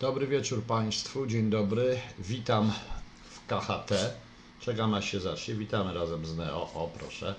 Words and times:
Dobry 0.00 0.26
wieczór 0.26 0.62
Państwu, 0.62 1.26
dzień 1.26 1.50
dobry. 1.50 2.00
Witam 2.18 2.72
w 3.30 3.46
KHT. 3.46 3.90
Czekam 4.60 4.94
aż 4.94 5.10
się 5.10 5.20
zacznie. 5.20 5.54
Witamy 5.54 5.94
razem 5.94 6.26
z 6.26 6.36
Neo. 6.36 6.62
O, 6.74 6.90
proszę. 6.98 7.34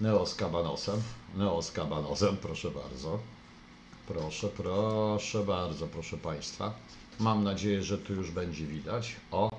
Neo 0.00 0.26
z 0.26 0.34
kabanosem. 0.34 1.02
Neo 1.36 1.62
z 1.62 1.72
kabanosem, 1.72 2.36
proszę 2.36 2.70
bardzo. 2.70 3.18
Proszę, 4.08 4.48
proszę 4.48 5.44
bardzo, 5.44 5.86
proszę 5.86 6.16
Państwa. 6.16 6.74
Mam 7.18 7.44
nadzieję, 7.44 7.82
że 7.82 7.98
tu 7.98 8.14
już 8.14 8.30
będzie 8.30 8.66
widać. 8.66 9.16
O, 9.30 9.50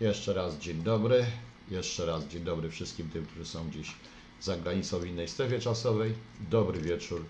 jeszcze 0.00 0.34
raz 0.34 0.56
dzień 0.58 0.82
dobry. 0.82 1.26
Jeszcze 1.70 2.06
raz 2.06 2.24
dzień 2.24 2.44
dobry 2.44 2.70
wszystkim 2.70 3.10
tym, 3.10 3.26
którzy 3.26 3.46
są 3.46 3.68
gdzieś 3.70 3.94
za 4.40 4.56
granicą 4.56 4.98
w 4.98 5.06
innej 5.06 5.28
strefie 5.28 5.58
czasowej. 5.58 6.14
Dobry 6.50 6.80
wieczór 6.80 7.24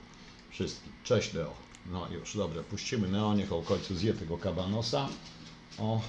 wszystkim. 0.51 0.93
Cześć 1.05 1.33
Neo. 1.33 1.70
No 1.87 2.09
już, 2.11 2.37
dobra, 2.37 2.63
puścimy 2.63 3.09
Neo, 3.09 3.35
niech 3.35 3.53
o 3.53 3.63
końcu 3.63 3.97
zje 3.97 4.15
tego 4.15 4.39
kabanosa. 4.39 5.09
O, 5.79 6.01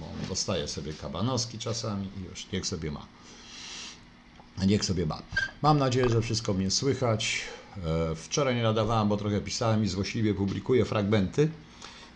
bo 0.00 0.06
on 0.06 0.28
dostaje 0.28 0.68
sobie 0.68 0.92
kabanoski 0.92 1.58
czasami 1.58 2.08
i 2.20 2.24
już, 2.30 2.46
niech 2.52 2.66
sobie 2.66 2.90
ma. 2.90 3.06
Niech 4.66 4.84
sobie 4.84 5.06
ma. 5.06 5.22
Mam 5.62 5.78
nadzieję, 5.78 6.08
że 6.08 6.22
wszystko 6.22 6.54
mnie 6.54 6.70
słychać. 6.70 7.40
E, 8.12 8.14
Wczoraj 8.16 8.54
nie 8.56 8.62
nadawałem, 8.62 9.08
bo 9.08 9.16
trochę 9.16 9.40
pisałem 9.40 9.84
i 9.84 9.88
złośliwie 9.88 10.34
publikuję 10.34 10.84
fragmenty. 10.84 11.50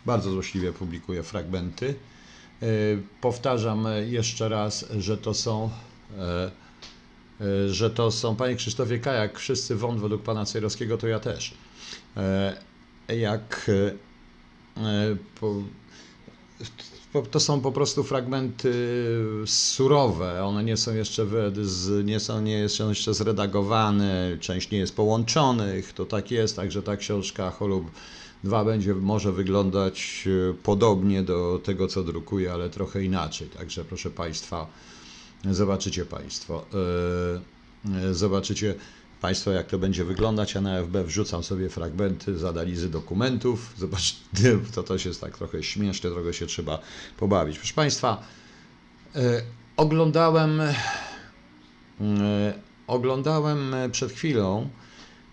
Bardzo 0.06 0.30
złośliwie 0.30 0.72
publikuję 0.72 1.22
fragmenty. 1.22 1.94
E, 2.62 2.66
Powtarzam 3.20 3.86
jeszcze 4.06 4.48
raz, 4.48 4.84
że 4.98 5.19
to 5.19 5.34
są 5.34 5.70
e, 6.19 6.50
że 7.69 7.91
to 7.91 8.10
są, 8.10 8.36
panie 8.36 8.55
Krzysztofie 8.56 8.98
Kajak, 8.98 9.38
wszyscy 9.38 9.77
wąt 9.77 10.00
według 10.00 10.22
pana 10.22 10.44
Cejrowskiego, 10.44 10.98
to 10.98 11.06
ja 11.08 11.20
też. 11.20 11.55
E, 13.08 13.16
Jak 13.16 13.70
e, 14.76 14.82
e, 14.82 15.16
po, 15.40 15.54
to 17.30 17.40
są 17.40 17.60
po 17.60 17.72
prostu 17.72 18.04
fragmenty 18.04 18.74
surowe, 19.46 20.44
one 20.44 20.64
nie 20.64 20.77
są 20.77 20.94
jeszcze, 20.94 21.27
z, 21.62 22.06
nie 22.06 22.20
są 22.20 22.41
nie 22.41 22.69
są 22.69 22.88
jeszcze 22.88 23.14
zredagowane, 23.14 24.36
część 24.41 24.70
nie 24.70 24.78
jest 24.78 24.96
połączonych, 24.96 25.92
to 25.92 26.05
tak 26.05 26.30
jest, 26.30 26.56
także 26.56 26.83
ta 26.83 26.96
książka 26.96 27.50
Holub 27.50 27.91
2 28.44 28.64
będzie 28.64 28.94
może 28.94 29.33
wyglądać 29.33 30.24
e, 30.50 30.55
podobnie 30.55 31.22
do 31.22 31.61
tego, 31.64 31.86
co 31.89 32.02
drukuję, 32.05 32.52
ale 32.52 32.70
trochę 32.70 33.05
inaczej, 33.05 33.48
także 33.48 33.84
proszę 33.84 34.11
Państwa, 34.11 34.66
Zobaczycie 35.50 36.05
Państwo. 36.05 36.64
e, 37.94 38.08
e, 38.08 38.14
Zobaczycie 38.14 38.74
Państwo, 39.25 39.50
jak 39.50 39.67
to 39.67 39.78
będzie 39.78 40.05
wyglądać. 40.05 40.55
Ja 40.55 40.61
na 40.61 40.83
FB 40.83 40.97
wrzucam 41.05 41.44
sobie 41.44 41.69
fragmenty 41.69 42.39
z 42.39 42.44
analizy 42.44 42.91
dokumentów. 42.91 43.75
Zobacz, 43.77 44.17
to 44.75 44.83
też 44.83 45.05
jest 45.05 45.20
tak 45.20 45.39
trochę 45.39 45.62
śmieszne, 45.62 46.11
trochę 46.11 46.33
się 46.33 46.47
trzeba 46.47 46.78
pobawić. 47.17 47.58
Proszę 47.58 47.75
Państwa, 47.75 48.22
e, 49.17 49.42
oglądałem, 49.77 50.61
e, 50.61 50.75
oglądałem 52.86 53.75
przed 53.92 54.12
chwilą 54.12 54.69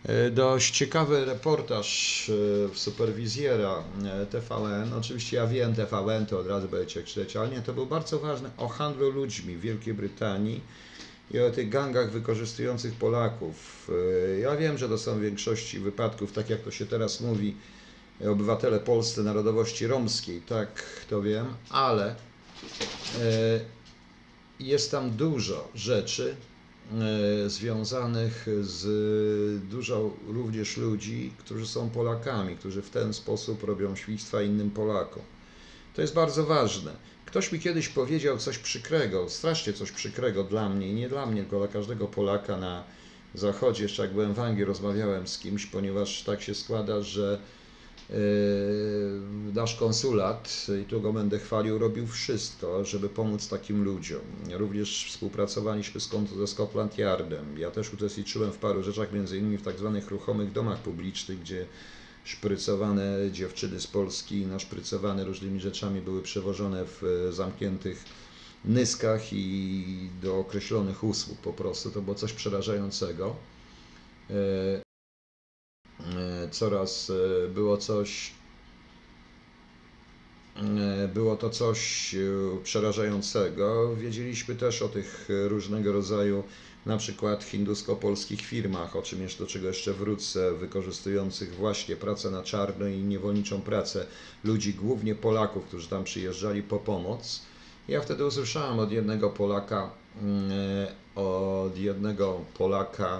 e, 0.04 0.32
dość 0.32 0.78
ciekawy 0.78 1.26
reportaż 1.26 2.30
e, 2.74 2.76
superwizjera 2.76 3.84
e, 4.04 4.26
TVN. 4.26 4.94
Oczywiście 4.94 5.38
ja 5.38 5.48
wiem 5.48 5.76
TVN, 5.76 6.26
to 6.26 6.40
od 6.40 6.48
razu 6.48 6.70
będziecie 6.70 7.04
krzyczeć, 7.04 7.36
ale 7.36 7.50
nie, 7.50 7.62
to 7.62 7.74
był 7.74 7.86
bardzo 7.86 8.20
ważny 8.20 8.50
o 8.58 8.68
handlu 8.68 9.12
ludźmi 9.12 9.56
w 9.56 9.62
Wielkiej 9.62 9.94
Brytanii 9.94 10.62
i 11.34 11.40
o 11.40 11.52
tych 11.52 11.70
gangach 11.70 12.12
wykorzystujących 12.12 12.94
Polaków. 12.94 13.90
E, 14.36 14.40
Ja 14.40 14.56
wiem, 14.56 14.78
że 14.78 14.90
to 14.90 14.98
są 14.98 15.18
w 15.18 15.22
większości 15.22 15.80
wypadków, 15.80 16.32
tak 16.32 16.50
jak 16.50 16.62
to 16.62 16.72
się 16.72 16.86
teraz 16.86 17.22
mówi, 17.22 17.56
obywatele 18.30 18.80
polscy 18.80 19.24
narodowości 19.24 19.88
romskiej, 19.88 20.42
tak 20.42 20.84
to 21.10 21.22
wiem, 21.22 21.46
ale 21.70 22.10
e, 22.10 22.16
jest 24.60 24.92
tam 24.92 25.12
dużo 25.12 25.68
rzeczy 25.76 26.36
e, 27.46 27.50
związanych 27.50 28.48
z 28.62 29.64
dużo 29.70 30.12
również 30.28 30.78
ludzi, 30.78 31.32
którzy 31.38 31.68
są 31.68 31.90
Polakami, 31.90 32.56
którzy 32.58 32.82
w 32.82 32.90
ten 32.90 33.14
sposób 33.14 33.64
robią 33.64 33.96
świństwa 33.96 34.42
innym 34.42 34.72
Polakom. 34.72 35.24
To 35.96 36.02
jest 36.02 36.14
bardzo 36.14 36.46
ważne. 36.46 37.11
Ktoś 37.32 37.52
mi 37.52 37.60
kiedyś 37.60 37.90
powiedział 37.90 38.38
coś 38.38 38.58
przykrego, 38.58 39.30
strasznie 39.30 39.74
coś 39.74 39.92
przykrego 39.92 40.44
dla 40.44 40.70
mnie 40.70 40.90
i 40.90 40.94
nie 40.94 41.10
dla 41.10 41.26
mnie, 41.26 41.42
tylko 41.42 41.58
dla 41.58 41.68
każdego 41.68 42.08
Polaka 42.08 42.58
na 42.58 42.84
zachodzie. 43.36 43.84
Jeszcze 43.84 44.02
jak 44.02 44.14
byłem 44.14 44.34
w 44.34 44.40
Anglii, 44.40 44.66
rozmawiałem 44.66 45.28
z 45.28 45.40
kimś, 45.40 45.66
ponieważ 45.66 46.24
tak 46.24 46.42
się 46.42 46.56
składa, 46.56 47.02
że 47.02 47.40
yy, 48.10 48.16
nasz 49.54 49.76
konsulat, 49.76 50.68
i 50.82 50.86
tu 50.86 51.02
go 51.02 51.14
będę 51.14 51.40
chwalił, 51.40 51.78
robił 51.78 52.08
wszystko, 52.08 52.86
żeby 52.86 53.10
pomóc 53.10 53.50
takim 53.50 53.84
ludziom. 53.84 54.22
Również 54.52 55.06
współpracowaliśmy 55.10 56.02
z, 56.02 56.10
ze 56.38 56.48
Scotland 56.48 56.98
Yardem. 56.98 57.60
Ja 57.60 57.72
też 57.72 57.94
uczestniczyłem 57.94 58.52
w 58.52 58.58
paru 58.58 58.84
rzeczach, 58.84 59.14
między 59.14 59.38
innymi 59.38 59.58
w 59.58 59.64
tak 59.64 59.78
zwanych 59.78 60.10
ruchomych 60.10 60.52
domach 60.52 60.80
publicznych, 60.80 61.40
gdzie 61.40 61.66
szprycowane 62.24 63.32
dziewczyny 63.32 63.80
z 63.80 63.88
Polski, 63.88 64.46
naszprycowane 64.46 65.24
różnymi 65.24 65.60
rzeczami, 65.60 66.02
były 66.02 66.22
przewożone 66.22 66.86
w 66.86 67.04
e, 67.04 67.34
zamkniętych 67.34 68.06
nyskach 68.66 69.34
i 69.34 70.10
do 70.22 70.38
określonych 70.38 71.04
usług 71.04 71.38
po 71.38 71.54
prostu. 71.54 71.92
To 71.92 72.02
było 72.02 72.16
coś 72.16 72.34
przerażającego. 72.34 73.36
E, 74.30 74.34
e, 76.00 76.50
Coraz 76.52 77.12
było 77.54 77.78
coś 77.78 78.32
było 81.14 81.36
to 81.36 81.50
coś 81.50 82.16
przerażającego. 82.64 83.96
Wiedzieliśmy 83.96 84.56
też 84.56 84.82
o 84.82 84.90
tych 84.90 85.30
różnego 85.48 85.92
rodzaju, 85.92 86.44
na 86.86 86.98
przykład 86.98 87.44
hindusko-polskich 87.44 88.42
firmach, 88.42 88.96
o 88.96 89.02
czym 89.02 89.22
jeszcze, 89.22 89.44
do 89.44 89.50
czego 89.50 89.68
jeszcze 89.68 89.94
wrócę, 89.94 90.54
wykorzystujących 90.54 91.56
właśnie 91.56 91.96
pracę 91.96 92.32
na 92.32 92.44
czarno 92.44 92.88
i 92.88 92.98
niewolniczą 92.98 93.62
pracę 93.62 94.06
ludzi, 94.44 94.74
głównie 94.74 95.16
Polaków, 95.16 95.66
którzy 95.66 95.88
tam 95.88 96.04
przyjeżdżali 96.04 96.64
po 96.64 96.80
pomoc. 96.80 97.42
Ja 97.88 98.02
wtedy 98.02 98.26
usłyszałem 98.26 98.80
od 98.80 98.92
jednego 98.92 99.30
Polaka, 99.30 99.90
mm, 100.22 100.52
e, 100.52 101.22
od 101.22 101.78
jednego 101.78 102.40
Polaka, 102.58 103.20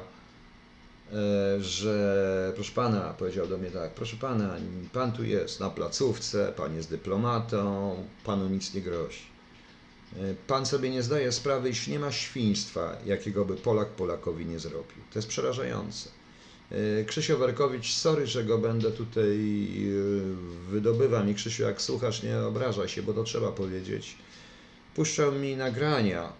e, 1.14 1.64
że 1.64 2.52
proszę 2.56 2.72
pana, 2.76 3.14
powiedział 3.18 3.48
do 3.48 3.58
mnie 3.58 3.72
tak, 3.72 3.92
proszę 3.92 4.18
pana, 4.18 4.56
pan 4.94 5.12
tu 5.12 5.24
jest 5.24 5.60
na 5.60 5.70
placówce, 5.70 6.54
pan 6.58 6.76
jest 6.76 6.90
dyplomatą, 6.90 7.96
panu 8.26 8.50
nic 8.50 8.74
nie 8.74 8.82
grozi. 8.82 9.31
E, 10.20 10.36
Pan 10.48 10.66
sobie 10.66 10.90
nie 10.90 11.04
zdaje 11.04 11.32
sprawy, 11.32 11.70
iż 11.70 11.88
nie 11.88 12.00
ma 12.00 12.12
świństwa, 12.12 12.98
jakiego 13.06 13.46
by 13.46 13.56
Polak 13.56 13.90
Polakowi 13.90 14.46
nie 14.46 14.60
zrobił. 14.60 15.04
To 15.14 15.20
jest 15.20 15.28
przerażające. 15.28 16.10
E, 16.72 17.04
Krzysio 17.06 17.38
Werkowicz, 17.38 17.94
sorry, 17.94 18.28
że 18.28 18.44
go 18.44 18.58
będę 18.58 18.92
tutaj 18.92 19.38
e, 19.38 20.72
wydobywam 20.72 21.30
i 21.30 21.36
Krzysiu, 21.36 21.64
jak 21.64 21.82
słuchasz, 21.82 22.24
nie 22.24 22.40
obrażaj 22.40 22.90
się, 22.90 23.04
bo 23.04 23.14
to 23.14 23.24
trzeba 23.24 23.52
powiedzieć. 23.52 24.16
Puszczał 24.96 25.32
mi 25.32 25.56
nagrania 25.56 26.34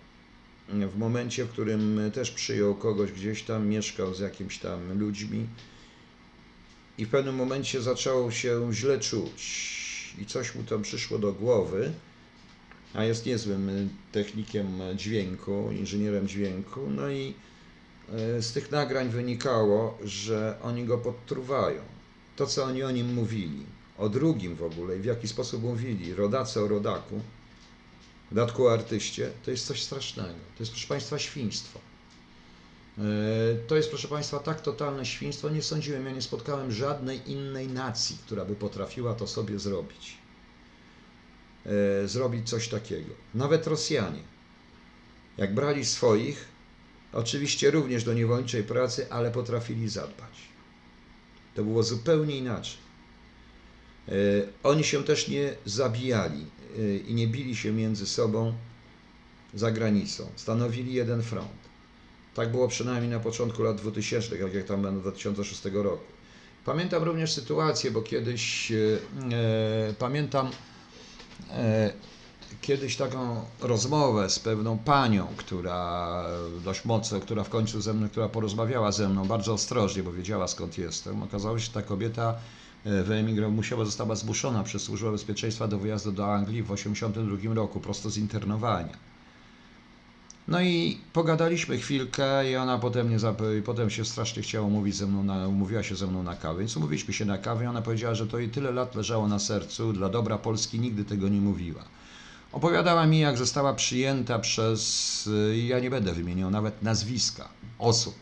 w 0.70 0.98
momencie, 0.98 1.46
w 1.46 1.50
którym 1.50 2.12
też 2.14 2.32
przyjął 2.32 2.76
kogoś 2.76 3.12
gdzieś 3.12 3.44
tam, 3.44 3.68
mieszkał 3.68 4.14
z 4.14 4.20
jakimiś 4.20 4.60
tam 4.60 5.00
ludźmi 5.00 5.48
i 6.98 7.06
w 7.06 7.10
pewnym 7.10 7.36
momencie 7.36 7.82
zaczął 7.82 8.32
się 8.32 8.74
źle 8.74 9.00
czuć 9.00 9.42
i 10.20 10.26
coś 10.26 10.56
mu 10.56 10.64
tam 10.64 10.82
przyszło 10.82 11.18
do 11.20 11.34
głowy, 11.34 11.92
a 12.94 13.04
jest 13.04 13.26
niezłym 13.26 13.70
y, 13.70 13.88
technikiem 14.12 14.82
y, 14.82 14.96
dźwięku, 14.96 15.72
inżynierem 15.72 16.28
dźwięku, 16.28 16.80
no 16.90 17.10
i 17.10 17.34
y, 18.38 18.42
z 18.42 18.54
tych 18.54 18.72
nagrań 18.72 19.10
wynikało, 19.10 19.98
że 20.04 20.58
oni 20.62 20.86
go 20.86 20.98
podtruwają. 20.98 21.82
To, 22.36 22.48
co 22.48 22.64
oni 22.64 22.84
o 22.84 22.92
nim 22.92 23.14
mówili, 23.14 23.66
o 23.98 24.10
drugim 24.10 24.56
w 24.56 24.64
ogóle 24.64 24.98
i 24.98 25.00
w 25.00 25.06
jaki 25.06 25.28
sposób 25.28 25.64
mówili, 25.64 26.16
rodacy 26.16 26.62
o 26.62 26.68
rodaku, 26.68 27.22
dodatku 28.32 28.66
o 28.68 28.74
artyście, 28.74 29.32
to 29.46 29.52
jest 29.52 29.68
coś 29.68 29.84
strasznego. 29.84 30.40
To 30.58 30.64
jest, 30.64 30.72
proszę 30.72 30.88
Państwa, 30.88 31.20
świństwo. 31.20 31.80
E, 32.98 33.02
To 33.68 33.76
jest, 33.76 33.90
proszę 33.90 34.08
Państwa, 34.08 34.40
tak 34.40 34.62
totalne 34.62 35.06
świństwo. 35.06 35.50
Nie 35.50 35.62
sądziłem, 35.62 36.06
ja 36.06 36.12
nie 36.12 36.22
spotkałem 36.22 36.72
żadnej 36.72 37.32
innej 37.32 37.68
nacji, 37.68 38.18
która 38.26 38.46
by 38.46 38.56
potrafiła 38.56 39.14
to 39.14 39.28
sobie 39.28 39.60
zrobić. 39.60 40.21
E, 41.66 42.08
Zrobić 42.08 42.50
coś 42.50 42.68
takiego. 42.68 43.14
Nawet 43.36 43.68
Rosjanie. 43.68 44.20
Jak 45.38 45.54
brali 45.54 45.86
swoich, 45.86 46.46
oczywiście 47.14 47.72
również 47.72 48.04
do 48.04 48.14
niewolniczej 48.14 48.64
pracy, 48.64 49.12
ale 49.12 49.32
potrafili 49.32 49.90
zadbać. 49.90 50.34
To 51.56 51.64
było 51.64 51.84
zupełnie 51.84 52.38
inaczej. 52.38 52.78
E, 54.08 54.12
Oni 54.64 54.84
się 54.84 55.04
też 55.04 55.28
nie 55.28 55.54
zabijali 55.66 56.46
e, 56.80 56.96
i 56.98 57.14
nie 57.14 57.28
bili 57.28 57.56
się 57.56 57.72
między 57.72 58.06
sobą 58.08 58.54
za 59.54 59.72
granicą. 59.72 60.28
Stanowili 60.36 60.94
jeden 60.94 61.24
front. 61.24 61.62
Tak 62.36 62.52
było 62.52 62.68
przynajmniej 62.68 63.12
na 63.12 63.20
początku 63.20 63.64
lat 63.64 63.78
2000, 63.82 64.38
jak, 64.38 64.66
tam 64.66 64.82
będę 64.82 65.02
2006 65.02 65.62
roku. 65.74 66.04
Pamiętam 66.66 67.04
również 67.04 67.34
sytuację, 67.34 67.92
bo 67.92 68.02
kiedyś 68.02 68.72
e, 68.72 68.76
pamiętam 70.00 70.50
kiedyś 72.62 72.98
taką 72.98 73.42
rozmowę 73.62 74.30
z 74.30 74.40
pewną 74.40 74.78
panią, 74.78 75.28
która 75.38 76.24
dość 76.64 76.86
mocno, 76.86 77.20
która 77.20 77.44
w 77.44 77.50
końcu 77.50 77.82
ze 77.82 77.94
mną, 77.94 78.10
która 78.10 78.30
porozmawiała 78.30 78.92
ze 78.92 79.10
mną 79.10 79.28
bardzo 79.28 79.54
ostrożnie, 79.54 80.04
bo 80.04 80.12
wiedziała 80.12 80.48
skąd 80.48 80.78
jestem. 80.78 81.24
Okazało 81.24 81.60
się, 81.60 81.66
że 81.66 81.72
ta 81.72 81.82
kobieta 81.82 82.36
e, 82.86 83.04
wyemigrowała, 83.04 83.56
musiała, 83.56 83.86
została 83.86 84.16
zmuszona 84.16 84.64
przez 84.64 84.82
Służbę 84.82 85.12
Bezpieczeństwa 85.12 85.68
do 85.68 85.78
wyjazdu 85.78 86.12
do 86.12 86.34
Anglii 86.34 86.64
w 86.64 86.72
1982 86.72 87.54
roku, 87.56 87.80
prosto 87.80 88.10
z 88.10 88.18
internowania. 88.18 89.11
No 90.48 90.62
i 90.62 90.98
pogadaliśmy 91.14 91.78
chwilkę 91.78 92.52
i 92.52 92.56
ona 92.56 92.78
potem, 92.78 93.10
nie 93.10 93.20
zap- 93.20 93.60
i 93.60 93.62
potem 93.62 93.90
się 93.90 94.06
strasznie 94.06 94.44
chciała 94.44 94.68
umówić 94.68 94.96
ze 94.96 95.08
mną, 95.08 95.24
na, 95.24 95.48
umówiła 95.48 95.84
się 95.84 95.96
ze 95.96 96.08
mną 96.08 96.24
na 96.24 96.36
kawę, 96.36 96.60
więc 96.60 96.78
umówiliśmy 96.78 97.14
się 97.14 97.26
na 97.26 97.38
kawę 97.38 97.64
i 97.64 97.68
ona 97.68 97.82
powiedziała, 97.82 98.16
że 98.16 98.28
to 98.28 98.40
jej 98.40 98.50
tyle 98.50 98.72
lat 98.72 98.96
leżało 98.96 99.28
na 99.28 99.40
sercu, 99.40 99.94
dla 99.94 100.10
dobra 100.10 100.38
Polski 100.38 100.80
nigdy 100.80 101.06
tego 101.06 101.30
nie 101.30 101.42
mówiła. 101.42 101.84
Opowiadała 102.52 103.08
mi, 103.08 103.20
jak 103.20 103.38
została 103.38 103.74
przyjęta 103.74 104.40
przez, 104.40 105.28
y, 105.28 105.58
ja 105.58 105.80
nie 105.80 105.90
będę 105.90 106.14
wymieniał 106.14 106.52
nawet 106.52 106.82
nazwiska 106.84 107.50
osób, 107.80 108.16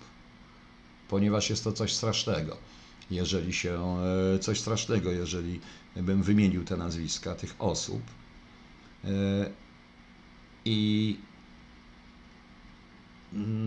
ponieważ 1.09 1.49
jest 1.49 1.63
to 1.63 1.71
coś 1.71 1.93
strasznego, 1.93 2.57
jeżeli 3.11 3.53
się, 3.53 3.97
e, 4.35 4.39
coś 4.39 4.59
strasznego, 4.59 5.11
jeżeli 5.11 5.59
bym 5.95 6.23
wymienił 6.23 6.63
te 6.63 6.77
nazwiska 6.77 7.35
tych 7.35 7.55
osób. 7.59 8.01
E, 9.05 9.09
I 10.65 11.17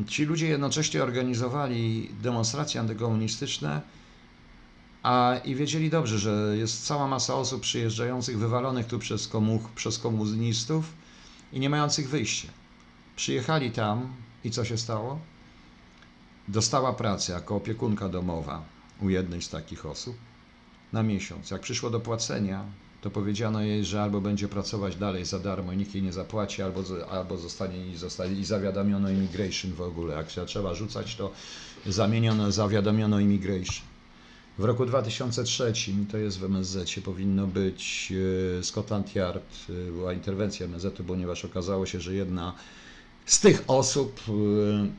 ci 0.09 0.25
ludzie 0.25 0.49
jednocześnie 0.49 1.03
organizowali 1.03 2.11
demonstracje 2.23 2.81
antykomunistyczne, 2.81 3.83
a 5.03 5.35
i 5.45 5.55
wiedzieli 5.55 5.91
dobrze, 5.91 6.19
że 6.19 6.55
jest 6.57 6.87
cała 6.87 7.09
masa 7.09 7.35
osób 7.35 7.63
przyjeżdżających, 7.63 8.39
wywalonych 8.39 8.87
tu 8.87 8.99
przez, 8.99 9.29
komuch, 9.29 9.71
przez 9.71 9.99
komunistów 9.99 10.93
i 11.53 11.61
nie 11.61 11.71
mających 11.71 12.09
wyjścia. 12.09 12.49
Przyjechali 13.17 13.71
tam 13.71 14.13
i 14.45 14.51
co 14.51 14.65
się 14.65 14.79
stało? 14.79 15.21
Dostała 16.49 16.93
pracę 16.93 17.33
jako 17.33 17.57
opiekunka 17.57 18.09
domowa 18.09 18.65
u 19.01 19.11
jednej 19.11 19.43
z 19.43 19.49
takich 19.49 19.87
osób 19.87 20.17
na 20.93 21.03
miesiąc. 21.03 21.51
Jak 21.51 21.61
przyszło 21.61 21.91
do 21.91 22.01
płacenia, 22.01 22.65
to 23.03 23.11
powiedziano 23.11 23.63
jej, 23.63 23.85
że 23.85 24.03
albo 24.03 24.21
będzie 24.21 24.49
pracować 24.49 24.97
dalej 24.97 25.25
za 25.25 25.39
darmo 25.39 25.73
i 25.73 25.77
nikt 25.77 25.95
jej 25.95 26.03
nie 26.03 26.13
zapłaci, 26.13 26.63
albo, 26.63 26.83
albo 27.11 27.37
zostanie 27.37 27.87
i, 27.87 27.97
zostanie, 27.97 28.35
i 28.41 28.45
zawiadomiono 28.45 29.11
immigration 29.11 29.73
w 29.73 29.81
ogóle. 29.81 30.15
Jak 30.15 30.31
się 30.31 30.47
trzeba 30.47 30.75
rzucać, 30.75 31.17
to 31.17 31.31
zamieniono, 31.87 32.53
zawiadomiono 32.53 33.21
immigration. 33.21 33.87
W 34.59 34.65
roku 34.65 34.87
2003, 34.87 35.73
to 36.11 36.19
jest 36.19 36.39
w 36.39 36.45
MSZ, 36.45 37.01
powinno 37.05 37.47
być 37.47 38.13
e, 38.59 38.63
Scotland 38.63 39.15
Yard, 39.15 39.55
e, 39.71 39.93
była 39.93 40.13
interwencja 40.13 40.67
MSZ-u, 40.67 41.05
ponieważ 41.05 41.45
okazało 41.45 41.87
się, 41.87 42.01
że 42.01 42.15
jedna 42.15 42.55
z 43.27 43.41
tych 43.41 43.65
osób 43.67 44.21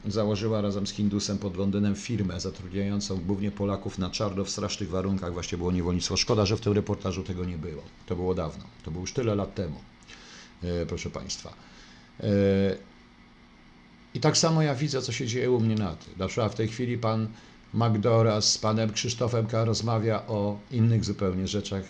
e, 0.06 0.12
założyła 0.12 0.62
razem 0.62 0.88
z 0.88 0.92
Hindusem 0.92 1.38
pod 1.38 1.58
Londynem 1.58 1.96
firmę 1.96 2.40
zatrudniającą 2.40 3.18
głównie 3.18 3.52
Polaków 3.52 3.98
na 3.98 4.10
czarno 4.10 4.44
w 4.44 4.50
strasznych 4.50 4.90
warunkach, 4.90 5.34
właśnie 5.34 5.58
było 5.58 5.72
niewolnictwo. 5.72 6.18
Szkoda, 6.18 6.46
że 6.46 6.58
w 6.58 6.62
tym 6.62 6.74
reportażu 6.74 7.24
tego 7.24 7.46
nie 7.46 7.58
było. 7.58 7.84
To 8.06 8.16
było 8.16 8.36
dawno, 8.36 8.64
to 8.84 8.92
było 8.92 9.02
już 9.02 9.14
tyle 9.14 9.36
lat 9.36 9.56
temu, 9.56 9.75
proszę 10.88 11.10
Państwa. 11.10 11.54
I 14.14 14.20
tak 14.20 14.38
samo 14.38 14.62
ja 14.62 14.76
widzę, 14.76 15.02
co 15.02 15.12
się 15.12 15.28
dzieje 15.28 15.52
u 15.52 15.60
mnie 15.60 15.76
na 15.76 15.96
tym. 15.96 16.14
Na 16.18 16.28
przykład 16.28 16.52
w 16.52 16.56
tej 16.56 16.68
chwili 16.68 16.98
pan 16.98 17.28
Magdora 17.74 18.42
z 18.42 18.58
panem 18.58 18.92
Krzysztofem 18.92 19.48
K. 19.48 19.66
rozmawia 19.66 20.28
o 20.28 20.60
innych 20.72 21.06
zupełnie 21.06 21.48
rzeczach, 21.48 21.84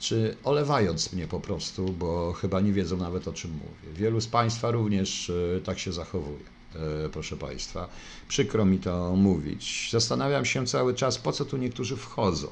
czy 0.00 0.36
olewając 0.44 1.12
mnie 1.12 1.26
po 1.26 1.40
prostu, 1.40 1.84
bo 1.84 2.32
chyba 2.32 2.60
nie 2.60 2.72
wiedzą 2.72 2.96
nawet 2.96 3.28
o 3.28 3.32
czym 3.32 3.50
mówię. 3.50 3.94
Wielu 3.94 4.20
z 4.20 4.26
Państwa 4.26 4.70
również 4.70 5.30
e, 5.30 5.60
tak 5.60 5.78
się 5.78 5.92
zachowuje, 5.92 6.44
e, 6.74 7.08
proszę 7.08 7.36
Państwa. 7.36 7.88
Przykro 8.28 8.64
mi 8.64 8.78
to 8.78 9.16
mówić. 9.16 9.88
Zastanawiam 9.92 10.44
się 10.44 10.66
cały 10.66 10.94
czas, 10.94 11.18
po 11.18 11.32
co 11.32 11.44
tu 11.44 11.56
niektórzy 11.56 11.96
wchodzą. 11.96 12.48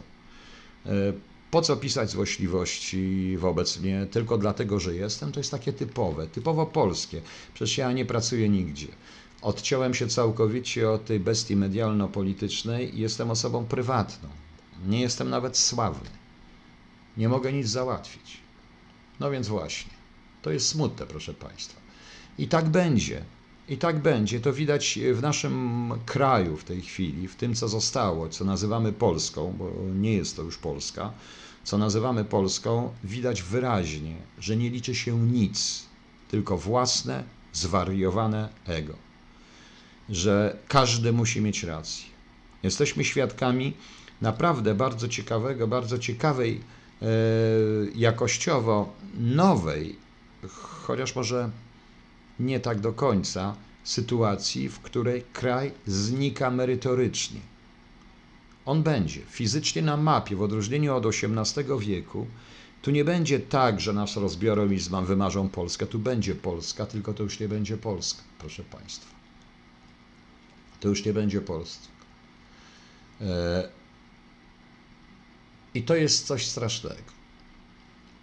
E, 0.86 0.90
po 1.50 1.62
co 1.62 1.76
pisać 1.76 2.10
złośliwości 2.10 3.36
wobec 3.38 3.80
mnie 3.80 4.06
tylko 4.10 4.38
dlatego, 4.38 4.80
że 4.80 4.94
jestem? 4.94 5.32
To 5.32 5.40
jest 5.40 5.50
takie 5.50 5.72
typowe, 5.72 6.26
typowo 6.26 6.66
polskie. 6.66 7.22
Przecież 7.54 7.78
ja 7.78 7.92
nie 7.92 8.04
pracuję 8.04 8.48
nigdzie. 8.48 8.88
Odciąłem 9.42 9.94
się 9.94 10.08
całkowicie 10.08 10.90
od 10.90 11.04
tej 11.04 11.20
bestii 11.20 11.56
medialno-politycznej 11.56 12.96
i 12.96 13.00
jestem 13.00 13.30
osobą 13.30 13.66
prywatną. 13.66 14.28
Nie 14.86 15.00
jestem 15.00 15.30
nawet 15.30 15.56
sławny. 15.56 16.17
Nie 17.18 17.28
mogę 17.28 17.52
nic 17.52 17.68
załatwić. 17.68 18.36
No 19.20 19.30
więc 19.30 19.48
właśnie. 19.48 19.92
To 20.42 20.50
jest 20.50 20.68
smutne, 20.68 21.06
proszę 21.06 21.34
Państwa. 21.34 21.80
I 22.38 22.48
tak 22.48 22.68
będzie. 22.68 23.24
I 23.68 23.78
tak 23.78 23.98
będzie. 23.98 24.40
To 24.40 24.52
widać 24.52 24.98
w 25.12 25.22
naszym 25.22 25.92
kraju 26.06 26.56
w 26.56 26.64
tej 26.64 26.82
chwili, 26.82 27.28
w 27.28 27.36
tym, 27.36 27.54
co 27.54 27.68
zostało, 27.68 28.28
co 28.28 28.44
nazywamy 28.44 28.92
Polską, 28.92 29.54
bo 29.58 29.72
nie 29.94 30.14
jest 30.14 30.36
to 30.36 30.42
już 30.42 30.58
Polska, 30.58 31.12
co 31.64 31.78
nazywamy 31.78 32.24
Polską, 32.24 32.94
widać 33.04 33.42
wyraźnie, 33.42 34.16
że 34.38 34.56
nie 34.56 34.70
liczy 34.70 34.94
się 34.94 35.18
nic, 35.18 35.86
tylko 36.28 36.58
własne, 36.58 37.24
zwariowane 37.52 38.48
ego 38.66 39.08
że 40.08 40.56
każdy 40.68 41.12
musi 41.12 41.40
mieć 41.40 41.62
rację. 41.62 42.04
Jesteśmy 42.62 43.04
świadkami 43.04 43.72
naprawdę 44.20 44.74
bardzo 44.74 45.08
ciekawego, 45.08 45.68
bardzo 45.68 45.98
ciekawej 45.98 46.60
jakościowo 47.94 48.92
nowej, 49.18 49.96
chociaż 50.86 51.16
może 51.16 51.50
nie 52.40 52.60
tak 52.60 52.80
do 52.80 52.92
końca, 52.92 53.56
sytuacji, 53.84 54.68
w 54.68 54.80
której 54.80 55.24
kraj 55.32 55.72
znika 55.86 56.50
merytorycznie. 56.50 57.40
On 58.66 58.82
będzie 58.82 59.20
fizycznie 59.20 59.82
na 59.82 59.96
mapie, 59.96 60.36
w 60.36 60.42
odróżnieniu 60.42 60.94
od 60.94 61.06
XVIII 61.06 61.78
wieku. 61.78 62.26
Tu 62.82 62.90
nie 62.90 63.04
będzie 63.04 63.40
tak, 63.40 63.80
że 63.80 63.92
nas 63.92 64.16
rozbiorą 64.16 64.70
i 64.70 64.78
wymarzą 65.06 65.48
Polskę. 65.48 65.86
Tu 65.86 65.98
będzie 65.98 66.34
Polska, 66.34 66.86
tylko 66.86 67.14
to 67.14 67.22
już 67.22 67.40
nie 67.40 67.48
będzie 67.48 67.76
Polska, 67.76 68.22
proszę 68.38 68.62
Państwa 68.62 69.18
to 70.80 70.88
już 70.88 71.04
nie 71.04 71.12
będzie 71.12 71.40
Polski. 71.40 71.88
I 75.78 75.82
to 75.82 75.96
jest 75.96 76.26
coś 76.26 76.46
strasznego. 76.46 77.18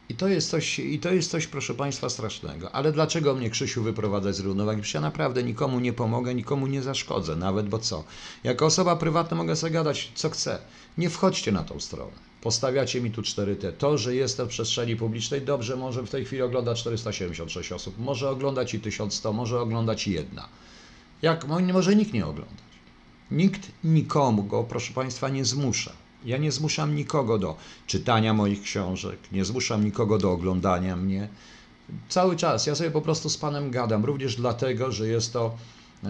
I 0.10 0.16
to, 0.16 0.28
jest 0.28 0.50
coś, 0.50 0.80
I 0.80 1.00
to 1.00 1.14
jest 1.14 1.32
coś, 1.32 1.48
proszę 1.48 1.74
Państwa, 1.74 2.10
strasznego. 2.10 2.72
Ale 2.72 2.92
dlaczego 2.92 3.36
mnie, 3.36 3.50
Krzysiu, 3.50 3.84
wyprowadzać 3.84 4.36
z 4.36 4.40
równowagi? 4.40 4.82
Przecież 4.82 4.94
ja 4.94 5.02
naprawdę 5.02 5.44
nikomu 5.44 5.80
nie 5.80 5.94
pomogę, 5.94 6.36
nikomu 6.36 6.68
nie 6.68 6.82
zaszkodzę, 6.82 7.36
nawet 7.36 7.70
bo 7.70 7.80
co? 7.80 8.04
Jako 8.44 8.66
osoba 8.66 8.96
prywatna 8.96 9.38
mogę 9.38 9.56
sobie 9.56 9.74
gadać, 9.74 10.12
co 10.16 10.30
chcę. 10.30 10.60
Nie 10.98 11.10
wchodźcie 11.10 11.52
na 11.52 11.64
tą 11.64 11.80
stronę. 11.80 12.12
Postawiacie 12.42 13.02
mi 13.02 13.12
tu 13.12 13.22
4T. 13.22 13.72
To, 13.78 13.98
że 13.98 14.16
jestem 14.16 14.46
w 14.48 14.50
przestrzeni 14.50 14.96
publicznej, 14.96 15.42
dobrze, 15.42 15.76
może 15.76 16.04
w 16.04 16.10
tej 16.10 16.26
chwili 16.26 16.42
ogląda 16.42 16.76
476 16.76 17.72
osób, 17.72 17.98
może 17.98 18.30
oglądać 18.30 18.74
i 18.74 18.80
1100, 18.80 19.34
może 19.34 19.62
oglądać 19.62 20.08
jedna. 20.08 20.50
Jak 21.22 21.48
może 21.48 21.96
nikt 21.96 22.14
nie 22.14 22.26
oglądać. 22.26 22.66
Nikt 23.32 23.72
nikomu 23.84 24.44
go, 24.44 24.64
proszę 24.64 24.94
Państwa, 24.94 25.30
nie 25.30 25.46
zmusza. 25.46 26.05
Ja 26.26 26.38
nie 26.38 26.52
zmuszam 26.52 26.96
nikogo 26.96 27.38
do 27.38 27.56
czytania 27.88 28.34
moich 28.34 28.62
książek, 28.62 29.20
nie 29.32 29.46
zmuszam 29.46 29.86
nikogo 29.86 30.18
do 30.18 30.32
oglądania 30.32 30.96
mnie. 30.96 31.28
Cały 32.10 32.36
czas 32.36 32.68
ja 32.68 32.76
sobie 32.76 32.92
po 32.92 33.02
prostu 33.02 33.30
z 33.30 33.38
Panem 33.38 33.72
gadam, 33.72 34.06
również 34.06 34.36
dlatego, 34.36 34.92
że 34.92 35.08
jest 35.08 35.34
to 35.34 35.56
e, 36.04 36.08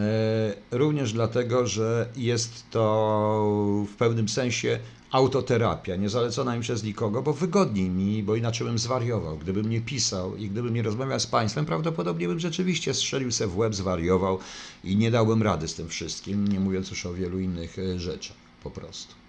również 0.72 1.14
dlatego, 1.14 1.68
że 1.68 2.10
jest 2.16 2.70
to 2.70 3.86
w 3.94 3.96
pewnym 3.96 4.30
sensie 4.30 4.80
autoterapia, 5.12 5.96
nie 5.96 6.10
zalecona 6.10 6.56
mi 6.56 6.62
przez 6.62 6.84
nikogo, 6.84 7.22
bo 7.22 7.34
wygodniej 7.34 7.90
mi, 7.90 8.24
bo 8.24 8.36
inaczej 8.36 8.68
bym 8.68 8.80
zwariował. 8.80 9.38
Gdybym 9.38 9.70
nie 9.70 9.82
pisał 9.82 10.36
i 10.36 10.50
gdybym 10.50 10.74
nie 10.74 10.82
rozmawiał 10.82 11.20
z 11.20 11.28
państwem, 11.28 11.66
prawdopodobnie 11.66 12.28
bym 12.28 12.40
rzeczywiście 12.40 12.94
strzelił 12.94 13.32
se 13.32 13.48
w 13.48 13.58
łeb, 13.58 13.76
zwariował 13.76 14.40
i 14.84 14.96
nie 14.96 15.12
dałbym 15.12 15.44
rady 15.44 15.68
z 15.68 15.76
tym 15.76 15.90
wszystkim, 15.90 16.48
nie 16.48 16.60
mówiąc 16.60 16.90
już 16.90 17.06
o 17.06 17.14
wielu 17.14 17.40
innych 17.40 17.80
e, 17.80 18.00
rzeczach, 18.00 18.38
po 18.64 18.72
prostu. 18.72 19.25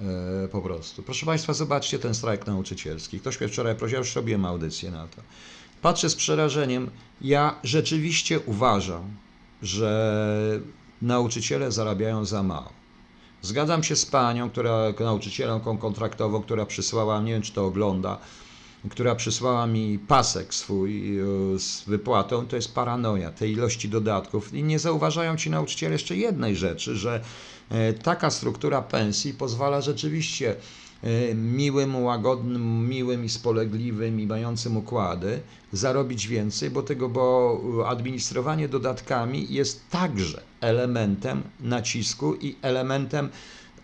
E, 0.00 0.48
po 0.48 0.62
prostu. 0.62 1.02
Proszę 1.02 1.26
Państwa, 1.26 1.52
zobaczcie 1.52 1.98
ten 1.98 2.14
strajk 2.14 2.46
nauczycielski. 2.46 3.20
Ktoś 3.20 3.40
mnie 3.40 3.48
wczoraj 3.48 3.76
prosił, 3.76 3.98
już 3.98 4.16
robiłem 4.16 4.44
audycję 4.44 4.90
na 4.90 5.06
to. 5.06 5.22
Patrzę 5.82 6.10
z 6.10 6.14
przerażeniem. 6.14 6.90
Ja 7.20 7.54
rzeczywiście 7.64 8.40
uważam, 8.40 9.16
że 9.62 10.60
nauczyciele 11.02 11.72
zarabiają 11.72 12.24
za 12.24 12.42
mało. 12.42 12.72
Zgadzam 13.42 13.82
się 13.82 13.96
z 13.96 14.06
panią, 14.06 14.50
która, 14.50 14.92
nauczycielką 15.00 15.78
kontraktową, 15.78 16.42
która 16.42 16.66
przysłała, 16.66 17.20
nie 17.20 17.32
wiem 17.32 17.42
czy 17.42 17.52
to 17.52 17.66
ogląda, 17.66 18.18
która 18.88 19.14
przysłała 19.14 19.66
mi 19.66 19.98
pasek 19.98 20.54
swój 20.54 21.18
e, 21.20 21.24
z 21.58 21.84
wypłatą, 21.86 22.46
to 22.46 22.56
jest 22.56 22.74
paranoja 22.74 23.30
tej 23.30 23.52
ilości 23.52 23.88
dodatków. 23.88 24.54
I 24.54 24.62
nie 24.62 24.78
zauważają 24.78 25.36
ci 25.36 25.50
nauczyciele 25.50 25.92
jeszcze 25.92 26.16
jednej 26.16 26.56
rzeczy, 26.56 26.96
że 26.96 27.20
e, 27.70 27.92
taka 27.92 28.30
struktura 28.30 28.82
pensji 28.82 29.34
pozwala 29.34 29.80
rzeczywiście 29.80 30.56
e, 31.02 31.34
miłym, 31.34 32.02
łagodnym, 32.02 32.88
miłym 32.88 33.24
i 33.24 33.28
spolegliwym 33.28 34.20
i 34.20 34.26
mającym 34.26 34.76
układy 34.76 35.40
zarobić 35.72 36.28
więcej, 36.28 36.70
bo 36.70 36.82
tego, 36.82 37.08
bo 37.08 37.84
administrowanie 37.88 38.68
dodatkami 38.68 39.46
jest 39.50 39.90
także 39.90 40.42
elementem 40.60 41.42
nacisku 41.60 42.34
i 42.34 42.56
elementem 42.62 43.28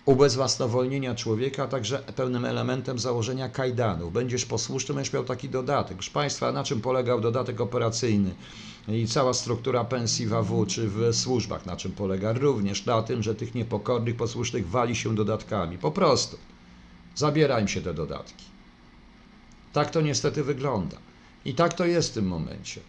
ubezwłasnowolnienia 0.06 1.14
człowieka, 1.14 1.62
a 1.62 1.68
także 1.68 1.98
pewnym 1.98 2.44
elementem 2.44 2.98
założenia 2.98 3.48
kajdanów. 3.48 4.12
Będziesz 4.12 4.46
posłuszny, 4.46 4.94
będziesz 4.94 5.12
miał 5.12 5.24
taki 5.24 5.48
dodatek. 5.48 5.96
Proszę 5.96 6.10
Państwa, 6.10 6.52
na 6.52 6.64
czym 6.64 6.80
polegał 6.80 7.20
dodatek 7.20 7.60
operacyjny 7.60 8.34
i 8.88 9.06
cała 9.06 9.34
struktura 9.34 9.84
pensji 9.84 10.26
w 10.26 10.34
AW 10.34 10.66
czy 10.66 10.88
w 10.88 11.14
służbach, 11.14 11.66
na 11.66 11.76
czym 11.76 11.92
polega? 11.92 12.32
Również 12.32 12.86
na 12.86 13.02
tym, 13.02 13.22
że 13.22 13.34
tych 13.34 13.54
niepokornych, 13.54 14.16
posłusznych 14.16 14.68
wali 14.68 14.96
się 14.96 15.14
dodatkami. 15.14 15.78
Po 15.78 15.90
prostu. 15.90 16.38
Zabiera 17.14 17.60
im 17.60 17.68
się 17.68 17.80
te 17.80 17.94
dodatki. 17.94 18.44
Tak 19.72 19.90
to 19.90 20.00
niestety 20.00 20.44
wygląda. 20.44 20.96
I 21.44 21.54
tak 21.54 21.74
to 21.74 21.86
jest 21.86 22.10
w 22.10 22.14
tym 22.14 22.26
momencie. 22.26 22.80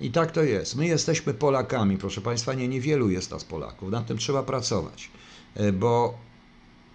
I 0.00 0.10
tak 0.10 0.32
to 0.32 0.42
jest. 0.42 0.76
My 0.76 0.86
jesteśmy 0.86 1.34
Polakami, 1.34 1.98
proszę 1.98 2.20
Państwa, 2.20 2.54
nie 2.54 2.68
niewielu 2.68 3.10
jest 3.10 3.30
nas 3.30 3.44
Polaków. 3.44 3.90
Nad 3.90 4.06
tym 4.06 4.18
trzeba 4.18 4.42
pracować, 4.42 5.10
e, 5.54 5.72
bo 5.72 6.25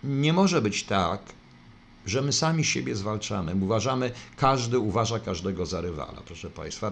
nie 0.04 0.34
może 0.34 0.62
być 0.62 0.84
tak, 0.84 1.22
że 2.06 2.22
my 2.22 2.34
sami 2.34 2.66
siebie 2.66 2.96
zwalczamy. 2.96 3.56
Uważamy, 3.56 4.12
każdy 4.38 4.80
uważa 4.80 5.20
każdego 5.20 5.66
za 5.66 5.82
rywala, 5.82 6.22
proszę 6.26 6.50
Państwa. 6.50 6.92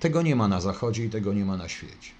Tego 0.00 0.22
nie 0.22 0.36
ma 0.36 0.48
na 0.48 0.60
Zachodzie 0.60 1.04
i 1.04 1.10
tego 1.10 1.32
nie 1.32 1.44
ma 1.44 1.56
na 1.56 1.68
świecie. 1.68 2.10